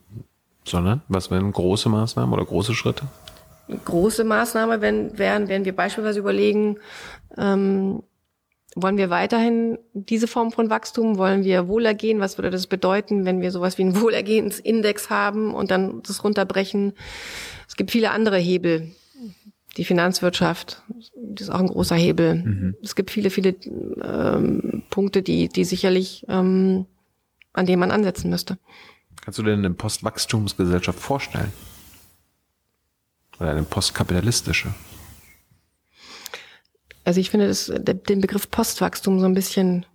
Sondern, 0.65 1.03
was 1.09 1.31
wären 1.31 1.53
große 1.53 1.89
Maßnahmen 1.89 2.35
oder 2.35 2.45
große 2.45 2.75
Schritte? 2.75 3.07
große 3.85 4.25
Maßnahme 4.25 4.81
wenn, 4.81 5.19
wären, 5.19 5.49
wenn 5.49 5.65
wir 5.65 5.75
beispielsweise 5.75 6.19
überlegen, 6.19 6.79
ähm, 7.37 8.03
wollen 8.77 8.97
wir 8.97 9.11
weiterhin 9.11 9.79
diese 9.95 10.29
Form 10.29 10.53
von 10.53 10.71
Wachstum? 10.71 11.19
Wollen 11.19 11.43
wir 11.43 11.67
Wohlergehen? 11.67 12.21
Was 12.21 12.39
würde 12.39 12.51
das 12.51 12.69
bedeuten, 12.69 13.25
wenn 13.25 13.41
wir 13.41 13.51
sowas 13.51 13.79
wie 13.79 13.83
einen 13.83 14.01
Wohlergehensindex 14.01 15.11
haben 15.11 15.55
und 15.55 15.73
dann 15.73 16.03
das 16.03 16.23
runterbrechen? 16.23 16.93
Es 17.67 17.77
gibt 17.77 17.91
viele 17.91 18.13
andere 18.13 18.39
Hebel. 18.39 18.93
Die 19.77 19.85
Finanzwirtschaft, 19.85 20.83
das 21.15 21.43
ist 21.49 21.51
auch 21.51 21.61
ein 21.61 21.69
großer 21.69 21.95
Hebel. 21.95 22.75
Es 22.83 22.97
gibt 22.97 23.11
viele, 23.11 23.31
viele 23.31 23.51
ähm, 24.03 24.83
Punkte, 24.91 25.23
die, 25.23 25.49
die 25.49 25.65
sicherlich, 25.65 26.25
ähm, 26.29 26.87
an 27.53 27.67
denen 27.67 27.79
man 27.81 27.93
ansetzen 27.93 28.31
müsste. 28.31 28.59
Kannst 29.23 29.39
du 29.39 29.43
dir 29.43 29.53
eine 29.53 29.71
Postwachstumsgesellschaft 29.71 30.99
vorstellen? 30.99 31.53
Oder 33.39 33.51
eine 33.51 33.63
postkapitalistische? 33.63 34.75
Also 37.05 37.21
ich 37.21 37.31
finde 37.31 37.49
das, 37.49 37.73
den 37.75 38.21
Begriff 38.21 38.51
Postwachstum 38.51 39.21
so 39.21 39.27
ein 39.27 39.35
bisschen, 39.35 39.87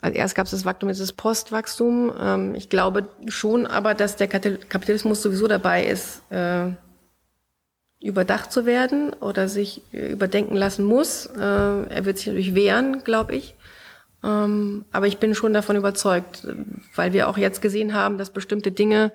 als 0.00 0.16
erst 0.16 0.34
gab 0.34 0.46
es 0.46 0.52
das 0.52 0.64
Wachstum, 0.64 0.88
jetzt 0.88 0.98
ist 0.98 1.04
es 1.04 1.12
Postwachstum. 1.12 2.12
Ähm, 2.18 2.54
ich 2.54 2.68
glaube 2.68 3.08
schon 3.26 3.66
aber, 3.66 3.94
dass 3.94 4.16
der 4.16 4.28
Kapital- 4.28 4.58
Kapitalismus 4.68 5.20
sowieso 5.22 5.48
dabei 5.48 5.84
ist, 5.84 6.22
äh, 6.30 6.70
überdacht 8.00 8.52
zu 8.52 8.66
werden 8.66 9.12
oder 9.14 9.48
sich 9.48 9.82
äh, 9.92 10.12
überdenken 10.12 10.56
lassen 10.56 10.84
muss. 10.84 11.26
Äh, 11.26 11.40
er 11.40 12.04
wird 12.04 12.18
sich 12.18 12.26
natürlich 12.26 12.54
wehren, 12.54 13.04
glaube 13.04 13.34
ich. 13.34 13.54
Ähm, 14.24 14.84
aber 14.92 15.06
ich 15.06 15.18
bin 15.18 15.34
schon 15.34 15.52
davon 15.52 15.76
überzeugt, 15.76 16.46
weil 16.94 17.12
wir 17.12 17.28
auch 17.28 17.38
jetzt 17.38 17.62
gesehen 17.62 17.94
haben, 17.94 18.18
dass 18.18 18.30
bestimmte 18.30 18.72
Dinge 18.72 19.12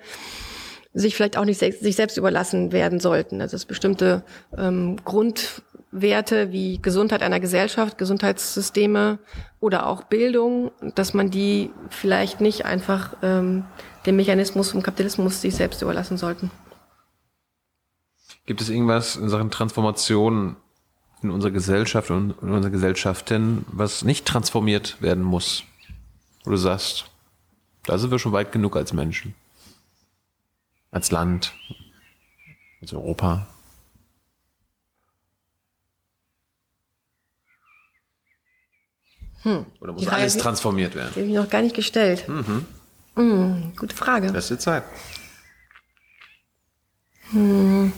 sich 0.93 1.15
vielleicht 1.15 1.37
auch 1.37 1.45
nicht 1.45 1.59
sich 1.59 1.95
selbst 1.95 2.17
überlassen 2.17 2.71
werden 2.71 2.99
sollten. 2.99 3.41
Also 3.41 3.55
dass 3.55 3.65
bestimmte 3.65 4.23
ähm, 4.57 4.97
Grundwerte 5.05 6.51
wie 6.51 6.81
Gesundheit 6.81 7.23
einer 7.23 7.39
Gesellschaft, 7.39 7.97
Gesundheitssysteme 7.97 9.19
oder 9.59 9.87
auch 9.87 10.03
Bildung, 10.03 10.71
dass 10.95 11.13
man 11.13 11.31
die 11.31 11.71
vielleicht 11.89 12.41
nicht 12.41 12.65
einfach 12.65 13.15
ähm, 13.21 13.63
dem 14.05 14.17
Mechanismus 14.17 14.71
vom 14.71 14.83
Kapitalismus 14.83 15.41
sich 15.41 15.55
selbst 15.55 15.81
überlassen 15.81 16.17
sollten. 16.17 16.51
Gibt 18.45 18.61
es 18.61 18.69
irgendwas 18.69 19.15
in 19.15 19.29
Sachen 19.29 19.51
Transformation 19.51 20.55
in 21.21 21.29
unserer 21.29 21.51
Gesellschaft 21.51 22.09
und 22.09 22.35
in 22.41 22.49
unserer 22.49 22.71
Gesellschaften, 22.71 23.65
was 23.67 24.03
nicht 24.03 24.25
transformiert 24.25 25.01
werden 25.01 25.23
muss? 25.23 25.63
Wo 26.43 26.51
du 26.51 26.57
sagst, 26.57 27.05
da 27.85 27.97
sind 27.97 28.11
wir 28.11 28.19
schon 28.19 28.31
weit 28.31 28.51
genug 28.51 28.75
als 28.75 28.93
Menschen. 28.93 29.35
Als 30.89 31.11
Land. 31.11 31.53
Als 32.81 32.93
Europa. 32.93 33.47
Oder 39.79 39.93
muss 39.93 40.07
alles 40.07 40.37
transformiert 40.37 40.95
werden? 40.95 41.11
Die 41.15 41.21
habe 41.21 41.29
ich 41.29 41.35
noch 41.35 41.49
gar 41.49 41.61
nicht 41.61 41.75
gestellt. 41.75 42.27
Mhm. 42.27 43.73
gute 43.75 43.95
Frage. 43.95 44.31
Die 44.31 44.57
Zeit. 44.57 44.83
Ja, 47.33 47.91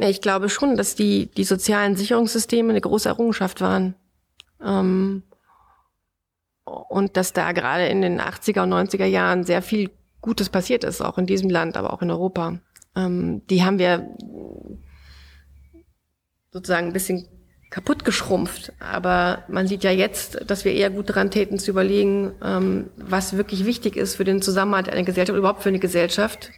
ich 0.00 0.20
glaube 0.20 0.48
schon, 0.48 0.76
dass 0.76 0.94
die, 0.94 1.26
die 1.26 1.44
sozialen 1.44 1.96
Sicherungssysteme 1.96 2.70
eine 2.70 2.80
große 2.80 3.08
Errungenschaft 3.08 3.60
waren. 3.60 3.94
Ähm, 4.62 5.22
und 6.64 7.16
dass 7.16 7.32
da 7.32 7.52
gerade 7.52 7.86
in 7.86 8.02
den 8.02 8.20
80er 8.20 8.62
und 8.62 8.72
90er 8.72 9.04
Jahren 9.04 9.44
sehr 9.44 9.62
viel 9.62 9.90
Gutes 10.20 10.48
passiert 10.48 10.84
ist, 10.84 11.02
auch 11.02 11.18
in 11.18 11.26
diesem 11.26 11.50
Land, 11.50 11.76
aber 11.76 11.92
auch 11.92 12.00
in 12.00 12.10
Europa. 12.10 12.58
Ähm, 12.96 13.42
die 13.48 13.62
haben 13.62 13.78
wir 13.78 14.08
sozusagen 16.50 16.86
ein 16.86 16.92
bisschen 16.92 17.28
kaputt 17.74 18.04
geschrumpft. 18.04 18.72
Aber 18.78 19.42
man 19.48 19.66
sieht 19.66 19.82
ja 19.82 19.90
jetzt, 19.90 20.48
dass 20.48 20.64
wir 20.64 20.72
eher 20.72 20.90
gut 20.90 21.10
daran 21.10 21.32
täten 21.32 21.58
zu 21.58 21.72
überlegen, 21.72 22.32
ähm, 22.42 22.90
was 22.96 23.36
wirklich 23.36 23.64
wichtig 23.64 23.96
ist 23.96 24.14
für 24.14 24.24
den 24.24 24.40
Zusammenhalt 24.40 24.88
einer 24.88 25.02
Gesellschaft, 25.02 25.36
überhaupt 25.36 25.62
für 25.62 25.70
eine 25.70 25.80
Gesellschaft. 25.80 26.50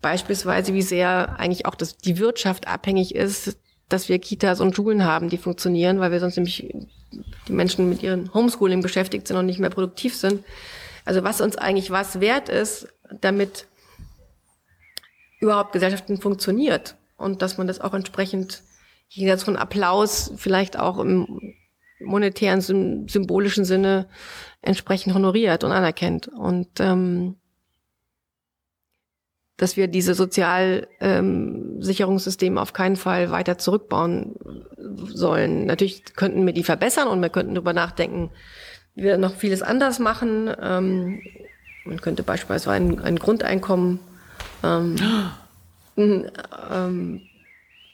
Beispielsweise, 0.00 0.72
wie 0.74 0.82
sehr 0.82 1.38
eigentlich 1.38 1.66
auch 1.66 1.74
das, 1.74 1.96
die 1.98 2.18
Wirtschaft 2.18 2.66
abhängig 2.68 3.14
ist, 3.14 3.58
dass 3.88 4.08
wir 4.08 4.18
Kitas 4.18 4.60
und 4.60 4.74
Schulen 4.74 5.04
haben, 5.04 5.28
die 5.28 5.36
funktionieren, 5.38 6.00
weil 6.00 6.12
wir 6.12 6.20
sonst 6.20 6.36
nämlich 6.36 6.72
die 7.48 7.52
Menschen 7.52 7.88
mit 7.88 8.02
ihrem 8.02 8.32
Homeschooling 8.32 8.82
beschäftigt 8.82 9.26
sind 9.26 9.36
und 9.36 9.46
nicht 9.46 9.58
mehr 9.58 9.70
produktiv 9.70 10.16
sind. 10.16 10.44
Also 11.04 11.24
was 11.24 11.40
uns 11.40 11.56
eigentlich 11.56 11.90
was 11.90 12.20
wert 12.20 12.48
ist, 12.48 12.88
damit 13.20 13.66
überhaupt 15.40 15.72
Gesellschaften 15.72 16.20
funktioniert 16.20 16.96
und 17.16 17.42
dass 17.42 17.58
man 17.58 17.66
das 17.66 17.80
auch 17.80 17.94
entsprechend 17.94 18.62
jenseits 19.08 19.42
von 19.42 19.56
Applaus 19.56 20.32
vielleicht 20.36 20.78
auch 20.78 20.98
im 20.98 21.54
monetären, 21.98 22.60
sym- 22.60 23.10
symbolischen 23.10 23.64
Sinne 23.64 24.08
entsprechend 24.62 25.14
honoriert 25.14 25.64
und 25.64 25.72
anerkennt. 25.72 26.28
Und 26.28 26.78
ähm, 26.78 27.39
dass 29.60 29.76
wir 29.76 29.86
diese 29.88 30.14
Sozialsicherungssysteme 30.14 32.58
auf 32.58 32.72
keinen 32.72 32.96
Fall 32.96 33.30
weiter 33.30 33.58
zurückbauen 33.58 34.36
sollen. 35.04 35.66
Natürlich 35.66 36.16
könnten 36.16 36.46
wir 36.46 36.54
die 36.54 36.64
verbessern 36.64 37.08
und 37.08 37.20
wir 37.20 37.28
könnten 37.28 37.54
darüber 37.54 37.74
nachdenken, 37.74 38.30
wie 38.94 39.02
wir 39.02 39.18
noch 39.18 39.34
vieles 39.34 39.60
anders 39.60 39.98
machen. 39.98 40.50
Ähm, 40.62 41.20
man 41.84 42.00
könnte 42.00 42.22
beispielsweise 42.22 42.70
ein, 42.70 43.00
ein 43.00 43.16
Grundeinkommen 43.16 44.00
ähm, 44.64 44.96
ähm, 45.98 47.20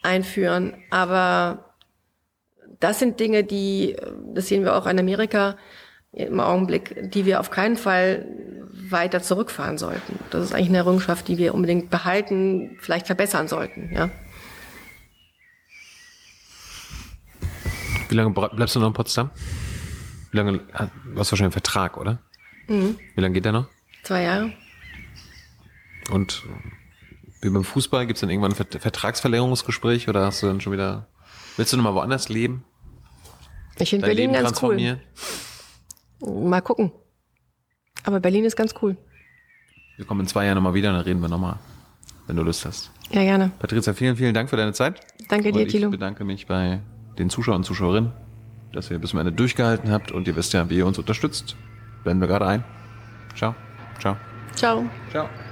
einführen. 0.05 0.75
Aber 0.91 1.75
das 2.79 3.01
sind 3.01 3.19
Dinge, 3.19 3.43
die, 3.43 3.97
das 4.33 4.47
sehen 4.47 4.63
wir 4.63 4.77
auch 4.77 4.87
in 4.87 5.01
Amerika 5.01 5.57
im 6.17 6.41
Augenblick, 6.41 7.11
die 7.13 7.27
wir 7.27 7.41
auf 7.41 7.51
keinen 7.51 7.77
Fall 7.77 8.27
weiter 8.89 9.23
zurückfahren 9.23 9.79
sollten. 9.79 10.19
Das 10.31 10.43
ist 10.45 10.55
eigentlich 10.55 10.69
eine 10.69 10.79
Errungenschaft, 10.79 11.29
die 11.29 11.39
wir 11.39 11.55
unbedingt 11.55 11.91
behalten, 11.91 12.77
vielleicht 12.81 13.07
verbessern 13.07 13.49
sollten, 13.49 13.91
ja. 13.93 14.11
Wie 18.09 18.15
lange 18.15 18.31
bleibst 18.31 18.75
du 18.77 18.81
noch 18.81 18.87
in 18.89 18.93
Potsdam? 18.93 19.31
Wie 20.31 20.37
lange, 20.37 20.61
ah, 20.73 20.87
du 21.05 21.19
hast 21.19 21.33
wahrscheinlich 21.33 21.43
einen 21.43 21.53
Vertrag, 21.53 21.97
oder? 21.97 22.19
Wie 22.69 23.21
lange 23.21 23.35
geht 23.35 23.45
der 23.45 23.53
noch? 23.53 23.69
Zwei 24.03 24.23
Jahre. 24.23 24.53
Und 26.11 26.45
wie 27.43 27.51
beim 27.51 27.65
Fußball, 27.65 28.07
gibt 28.07 28.17
es 28.17 28.21
dann 28.21 28.31
irgendwann 28.31 28.53
ein 28.53 28.57
Vert- 28.57 28.81
Vertragsverlängerungsgespräch 28.81 30.09
oder 30.09 30.25
hast 30.27 30.43
du 30.43 30.47
dann 30.47 30.61
schon 30.61 30.73
wieder, 30.73 31.09
willst 31.57 31.73
du 31.73 31.77
nochmal 31.77 31.95
woanders 31.95 32.29
leben? 32.29 32.65
Ich 33.79 33.91
finde 33.91 34.07
Berlin 34.07 34.31
Leben 34.33 34.43
ganz 34.45 34.63
cool. 34.63 34.99
Mal 36.21 36.61
gucken. 36.61 36.93
Aber 38.05 38.21
Berlin 38.21 38.45
ist 38.45 38.57
ganz 38.57 38.75
cool. 38.83 38.97
Wir 39.97 40.05
kommen 40.05 40.21
in 40.21 40.27
zwei 40.27 40.45
Jahren 40.45 40.57
nochmal 40.57 40.75
wieder, 40.75 40.93
dann 40.93 41.01
reden 41.01 41.21
wir 41.21 41.29
nochmal, 41.29 41.57
wenn 42.27 42.37
du 42.37 42.43
Lust 42.43 42.65
hast. 42.67 42.91
Ja, 43.11 43.23
gerne. 43.23 43.51
Patricia, 43.59 43.95
vielen, 43.95 44.17
vielen 44.17 44.35
Dank 44.35 44.51
für 44.51 44.57
deine 44.57 44.73
Zeit. 44.73 45.01
Danke 45.29 45.53
dir, 45.53 45.61
und 45.61 45.67
ich 45.67 45.73
Thilo. 45.73 45.91
bedanke 45.91 46.25
mich 46.25 46.47
bei 46.47 46.81
den 47.19 47.31
Zuschauern 47.31 47.59
und 47.59 47.65
Zuschauerinnen, 47.65 48.13
dass 48.73 48.91
ihr 48.91 48.99
bis 48.99 49.11
zum 49.11 49.21
Ende 49.21 49.33
durchgehalten 49.33 49.91
habt 49.91 50.13
und 50.13 50.29
ihr 50.29 50.37
wisst 50.37 50.53
ja, 50.53 50.69
wie 50.69 50.77
ihr 50.77 50.87
uns 50.87 50.99
unterstützt. 50.99 51.57
Blenden 52.05 52.21
wir 52.21 52.29
gerade 52.29 52.47
ein. 52.47 52.65
Ciao. 53.35 53.55
Ciao. 53.99 54.17
Ciao. 54.55 54.85
Ciao. 55.11 55.46